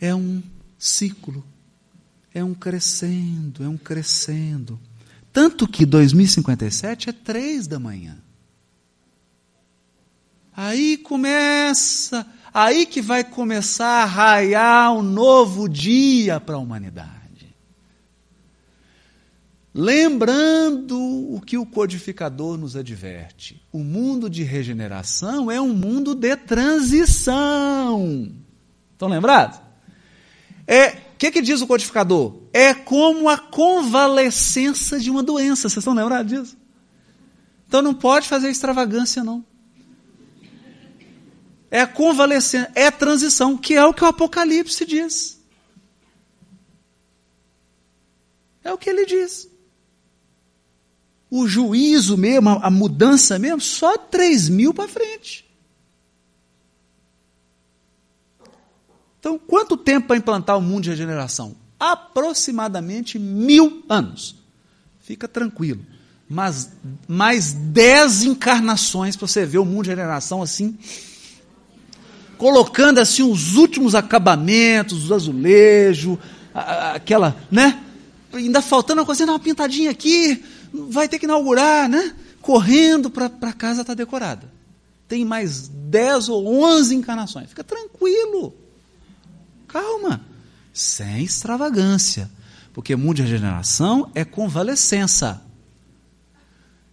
É 0.00 0.14
um 0.14 0.42
ciclo. 0.78 1.44
É 2.32 2.42
um 2.42 2.52
crescendo, 2.52 3.62
é 3.62 3.68
um 3.68 3.76
crescendo. 3.76 4.80
Tanto 5.32 5.68
que 5.68 5.86
2057 5.86 7.10
é 7.10 7.12
três 7.12 7.66
da 7.66 7.78
manhã. 7.78 8.18
Aí 10.56 10.96
começa, 10.96 12.26
aí 12.52 12.86
que 12.86 13.02
vai 13.02 13.24
começar 13.24 14.02
a 14.02 14.04
raiar 14.04 14.92
um 14.92 15.02
novo 15.02 15.68
dia 15.68 16.38
para 16.38 16.54
a 16.54 16.58
humanidade. 16.58 17.14
Lembrando 19.74 20.96
o 20.96 21.40
que 21.40 21.58
o 21.58 21.66
codificador 21.66 22.56
nos 22.56 22.76
adverte: 22.76 23.60
o 23.72 23.80
mundo 23.80 24.30
de 24.30 24.44
regeneração 24.44 25.50
é 25.50 25.60
um 25.60 25.74
mundo 25.74 26.14
de 26.14 26.36
transição. 26.36 28.30
Estão 28.92 29.08
lembrados? 29.08 29.60
É, 30.64 30.90
o 30.90 31.16
que, 31.18 31.32
que 31.32 31.42
diz 31.42 31.60
o 31.60 31.66
codificador? 31.66 32.42
É 32.52 32.72
como 32.72 33.28
a 33.28 33.36
convalescença 33.36 35.00
de 35.00 35.10
uma 35.10 35.24
doença. 35.24 35.68
Vocês 35.68 35.78
estão 35.78 35.92
lembrados 35.92 36.30
disso? 36.30 36.56
Então 37.66 37.82
não 37.82 37.94
pode 37.94 38.28
fazer 38.28 38.50
extravagância, 38.50 39.24
não. 39.24 39.44
É 41.74 41.80
a 41.80 41.86
convalescença, 41.86 42.70
é 42.74 42.90
transição, 42.90 43.56
que 43.56 43.74
é 43.74 43.84
o 43.84 43.92
que 43.92 44.04
o 44.04 44.06
Apocalipse 44.06 44.86
diz. 44.86 45.40
É 48.62 48.72
o 48.72 48.78
que 48.78 48.88
ele 48.88 49.04
diz 49.04 49.48
o 51.36 51.48
juízo 51.48 52.16
mesmo, 52.16 52.48
a, 52.62 52.70
mudança 52.70 53.40
mesmo, 53.40 53.60
só 53.60 53.98
3 53.98 54.48
mil 54.50 54.72
para 54.72 54.86
frente. 54.86 55.44
Então, 59.18 59.36
quanto 59.36 59.76
tempo 59.76 60.06
para 60.06 60.16
implantar 60.16 60.56
o 60.56 60.62
mundo 60.62 60.84
de 60.84 60.90
regeneração? 60.90 61.56
Aproximadamente 61.80 63.18
mil 63.18 63.82
anos. 63.88 64.36
Fica 65.00 65.26
tranquilo. 65.26 65.84
Mas 66.28 66.70
mais 67.08 67.52
dez 67.52 68.22
encarnações 68.22 69.16
para 69.16 69.26
você 69.26 69.44
ver 69.44 69.58
o 69.58 69.64
mundo 69.64 69.84
de 69.84 69.90
regeneração 69.90 70.40
assim, 70.40 70.78
colocando 72.44 72.98
assim 72.98 73.22
os 73.22 73.56
últimos 73.56 73.94
acabamentos, 73.94 75.04
os 75.04 75.10
azulejos, 75.10 76.18
aquela, 76.52 77.34
né? 77.50 77.82
Ainda 78.34 78.60
faltando 78.60 79.00
uma 79.00 79.06
coisa, 79.06 79.24
uma 79.24 79.38
pintadinha 79.38 79.90
aqui, 79.90 80.44
vai 80.70 81.08
ter 81.08 81.18
que 81.18 81.24
inaugurar, 81.24 81.88
né? 81.88 82.14
Correndo 82.42 83.08
para 83.08 83.28
a 83.28 83.52
casa 83.54 83.80
estar 83.80 83.92
tá 83.92 83.94
decorada. 83.94 84.46
Tem 85.08 85.24
mais 85.24 85.68
10 85.68 86.28
ou 86.28 86.46
11 86.46 86.94
encarnações. 86.94 87.48
Fica 87.48 87.64
tranquilo. 87.64 88.54
Calma. 89.66 90.20
Sem 90.70 91.24
extravagância. 91.24 92.30
Porque 92.74 92.94
mundo 92.94 93.16
de 93.16 93.22
regeneração 93.22 94.10
é 94.14 94.22
convalescença. 94.22 95.42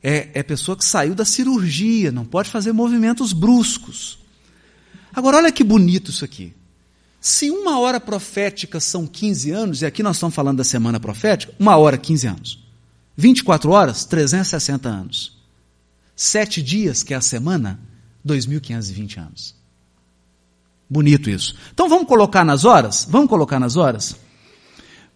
É, 0.01 0.30
é 0.33 0.43
pessoa 0.43 0.77
que 0.77 0.85
saiu 0.85 1.13
da 1.13 1.25
cirurgia, 1.25 2.09
não 2.09 2.23
pode 2.23 2.49
fazer 2.49 2.71
movimentos 2.71 3.33
bruscos. 3.33 4.20
Agora, 5.14 5.38
olha 5.38 5.51
que 5.51 5.64
bonito 5.64 6.09
isso 6.11 6.25
aqui. 6.25 6.53
Se 7.19 7.51
uma 7.51 7.80
hora 7.80 7.99
profética 7.99 8.80
são 8.80 9.06
15 9.06 9.51
anos, 9.51 9.83
e 9.83 9.85
aqui 9.85 10.01
nós 10.01 10.15
estamos 10.15 10.33
falando 10.33 10.57
da 10.57 10.64
semana 10.64 10.99
profética, 10.99 11.53
uma 11.59 11.77
hora, 11.77 11.95
15 11.98 12.27
anos. 12.27 12.59
24 13.15 13.69
horas, 13.69 14.06
360 14.06 14.90
anos. 14.90 15.38
Sete 16.15 16.64
dias, 16.64 17.03
que 17.03 17.14
é 17.14 17.17
a 17.17 17.22
semana, 17.22 17.80
2.520 18.25 19.19
anos. 19.19 19.53
Bonito 20.90 21.30
isso. 21.30 21.56
Então 21.73 21.88
vamos 21.88 22.07
colocar 22.07 22.43
nas 22.43 22.65
horas? 22.65 23.06
Vamos 23.09 23.30
colocar 23.30 23.59
nas 23.59 23.77
horas? 23.77 24.15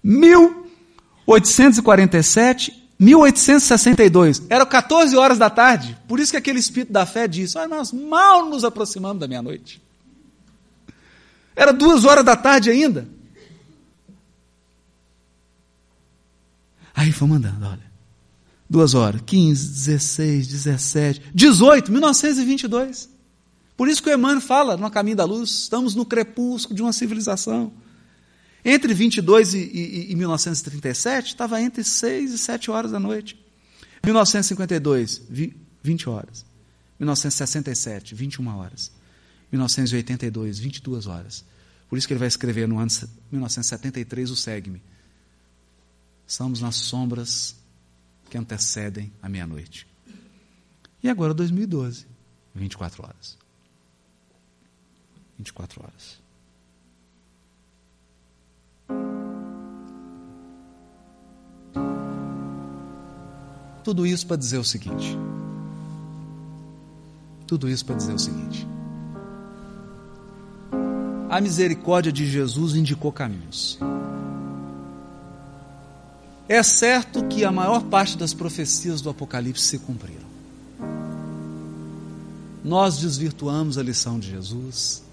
1847, 0.03 2.85
1862. 2.99 4.43
Era 4.49 4.65
14 4.65 5.15
horas 5.17 5.37
da 5.37 5.49
tarde. 5.49 5.97
Por 6.07 6.17
isso 6.19 6.31
que 6.31 6.37
aquele 6.37 6.59
espírito 6.59 6.93
da 6.93 7.05
fé 7.05 7.27
disse: 7.27 7.57
Olha, 7.57 7.67
nós 7.67 7.91
mal 7.91 8.49
nos 8.49 8.63
aproximamos 8.63 9.19
da 9.19 9.27
meia-noite. 9.27 9.83
Era 11.55 11.71
duas 11.71 12.03
horas 12.03 12.25
da 12.25 12.35
tarde 12.35 12.69
ainda. 12.69 13.07
Aí 16.93 17.11
fomos 17.11 17.37
andando, 17.37 17.65
olha. 17.65 17.85
Duas 18.69 18.93
horas, 18.93 19.21
15, 19.25 19.69
16, 19.69 20.47
17, 20.47 21.21
18, 21.33 21.91
1922. 21.91 23.09
Por 23.77 23.87
isso 23.87 24.01
que 24.01 24.09
o 24.09 24.13
Emmanuel 24.13 24.41
fala 24.41 24.75
no 24.75 24.89
Caminho 24.89 25.17
da 25.17 25.25
Luz, 25.25 25.51
estamos 25.51 25.93
no 25.93 26.05
crepúsculo 26.05 26.75
de 26.75 26.81
uma 26.81 26.93
civilização. 26.93 27.71
Entre 28.63 28.93
22 28.93 29.53
e, 29.53 29.57
e, 29.59 30.11
e 30.11 30.15
1937, 30.15 31.27
estava 31.27 31.61
entre 31.61 31.83
6 31.83 32.33
e 32.33 32.37
7 32.37 32.71
horas 32.71 32.91
da 32.91 32.99
noite. 32.99 33.37
1952, 34.03 35.21
20 35.83 36.09
horas. 36.09 36.45
1967, 36.99 38.15
21 38.15 38.47
horas. 38.57 38.91
1982, 39.51 40.59
22 40.59 41.07
horas. 41.07 41.45
Por 41.89 41.97
isso 41.97 42.07
que 42.07 42.13
ele 42.13 42.19
vai 42.19 42.27
escrever 42.27 42.67
no 42.67 42.79
ano 42.79 42.89
1973 43.31 44.31
o 44.31 44.35
segue-me. 44.35 44.81
Estamos 46.27 46.61
nas 46.61 46.75
sombras 46.75 47.55
que 48.29 48.37
antecedem 48.37 49.11
a 49.21 49.29
meia-noite. 49.29 49.87
E 51.03 51.09
agora 51.09 51.33
2012, 51.33 52.05
24 52.55 53.03
horas. 53.03 53.37
24 55.37 55.83
horas. 55.83 56.25
Tudo 63.83 64.07
isso 64.07 64.25
para 64.25 64.37
dizer 64.37 64.57
o 64.57 64.63
seguinte. 64.63 65.15
Tudo 67.45 67.69
isso 67.69 67.85
para 67.85 67.95
dizer 67.95 68.13
o 68.13 68.19
seguinte. 68.19 68.74
A 71.29 71.41
misericórdia 71.41 72.11
de 72.11 72.25
Jesus 72.25 72.75
indicou 72.75 73.11
caminhos. 73.11 73.79
É 76.47 76.61
certo 76.61 77.25
que 77.25 77.43
a 77.43 77.51
maior 77.51 77.83
parte 77.83 78.17
das 78.17 78.33
profecias 78.33 79.01
do 79.01 79.09
Apocalipse 79.09 79.63
se 79.63 79.79
cumpriram. 79.79 80.25
Nós 82.63 82.97
desvirtuamos 82.97 83.77
a 83.77 83.83
lição 83.83 84.19
de 84.19 84.29
Jesus, 84.29 85.03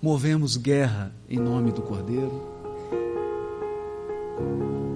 movemos 0.00 0.56
guerra 0.56 1.12
em 1.28 1.38
nome 1.38 1.70
do 1.70 1.82
Cordeiro, 1.82 2.42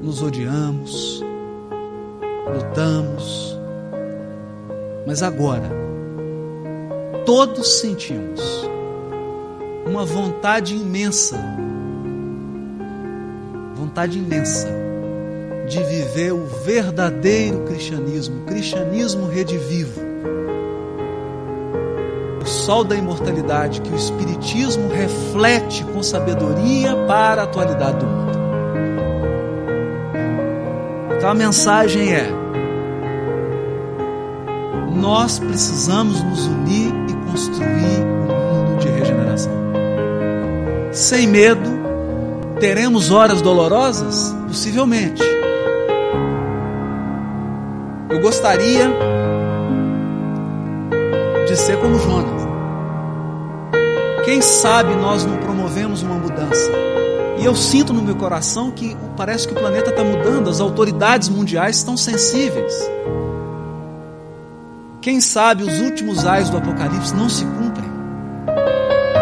nos 0.02 0.22
odiamos, 0.22 1.20
lutamos, 2.52 3.56
mas 5.06 5.22
agora 5.22 5.70
todos 7.24 7.80
sentimos 7.80 8.40
uma 9.86 10.04
vontade 10.04 10.74
imensa 10.74 11.38
vontade 13.96 14.18
imensa 14.18 14.68
de 15.68 15.82
viver 15.82 16.32
o 16.32 16.44
verdadeiro 16.44 17.64
cristianismo, 17.64 18.42
o 18.42 18.44
cristianismo 18.44 19.26
redivivo. 19.26 20.00
O 22.42 22.46
sol 22.46 22.84
da 22.84 22.94
imortalidade 22.94 23.80
que 23.80 23.90
o 23.90 23.96
Espiritismo 23.96 24.88
reflete 24.88 25.84
com 25.84 26.02
sabedoria 26.02 26.94
para 27.08 27.40
a 27.40 27.44
atualidade 27.44 27.98
do 27.98 28.06
mundo. 28.06 28.38
Então 31.16 31.30
a 31.30 31.34
mensagem 31.34 32.12
é: 32.12 32.28
nós 34.94 35.38
precisamos 35.38 36.22
nos 36.22 36.46
unir 36.46 36.92
e 37.08 37.30
construir 37.30 38.05
Sem 40.96 41.26
medo, 41.26 41.76
Teremos 42.60 43.10
horas 43.10 43.42
dolorosas? 43.42 44.34
Possivelmente. 44.48 45.22
Eu 48.08 48.20
gostaria 48.22 48.90
de 51.46 51.56
ser 51.56 51.78
como 51.78 51.98
Jonas. 51.98 52.46
Quem 54.24 54.40
sabe 54.40 54.94
nós 54.94 55.26
não 55.26 55.36
promovemos 55.36 56.02
uma 56.02 56.14
mudança. 56.14 56.70
E 57.38 57.44
eu 57.44 57.54
sinto 57.54 57.92
no 57.92 58.00
meu 58.00 58.16
coração 58.16 58.70
que 58.70 58.96
parece 59.18 59.46
que 59.46 59.52
o 59.52 59.56
planeta 59.56 59.90
está 59.90 60.02
mudando, 60.02 60.48
as 60.48 60.60
autoridades 60.60 61.28
mundiais 61.28 61.76
estão 61.76 61.94
sensíveis. 61.94 62.72
Quem 65.02 65.20
sabe 65.20 65.62
os 65.62 65.78
últimos 65.80 66.26
ais 66.26 66.48
do 66.48 66.56
Apocalipse 66.56 67.14
não 67.14 67.28
se 67.28 67.44
cumprem. 67.44 67.65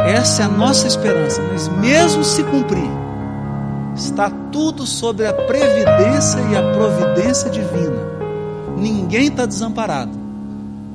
Essa 0.07 0.43
é 0.43 0.45
a 0.45 0.49
nossa 0.49 0.87
esperança, 0.87 1.41
mas 1.51 1.67
mesmo 1.69 2.23
se 2.23 2.43
cumprir, 2.45 2.91
está 3.97 4.29
tudo 4.53 4.87
sobre 4.87 5.27
a 5.27 5.33
previdência 5.33 6.41
e 6.51 6.57
a 6.57 6.73
providência 6.75 7.49
divina. 7.49 8.13
ninguém 8.77 9.29
está 9.29 9.47
desamparado, 9.47 10.13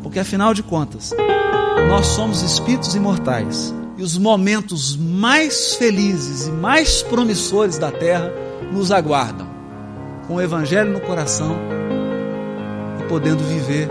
porque 0.03 0.19
afinal 0.19 0.53
de 0.53 0.61
contas, 0.61 1.11
nós 1.87 2.05
somos 2.07 2.43
espíritos 2.43 2.93
imortais 2.93 3.73
e 3.97 4.03
os 4.03 4.17
momentos 4.17 4.95
mais 4.95 5.73
felizes 5.75 6.47
e 6.47 6.51
mais 6.51 7.01
promissores 7.01 7.77
da 7.77 7.91
terra 7.91 8.31
nos 8.71 8.91
aguardam, 8.91 9.47
com 10.27 10.35
o 10.35 10.41
Evangelho 10.41 10.93
no 10.93 11.01
coração 11.01 11.55
e 12.99 13.03
podendo 13.09 13.43
viver 13.43 13.89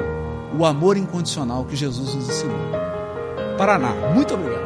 o 0.56 0.64
amor 0.64 0.96
incondicional 0.96 1.64
que 1.64 1.74
Jesus 1.74 2.14
nos 2.14 2.28
ensinou. 2.28 2.56
Paraná, 3.58 3.92
muito 4.14 4.34
obrigado. 4.34 4.57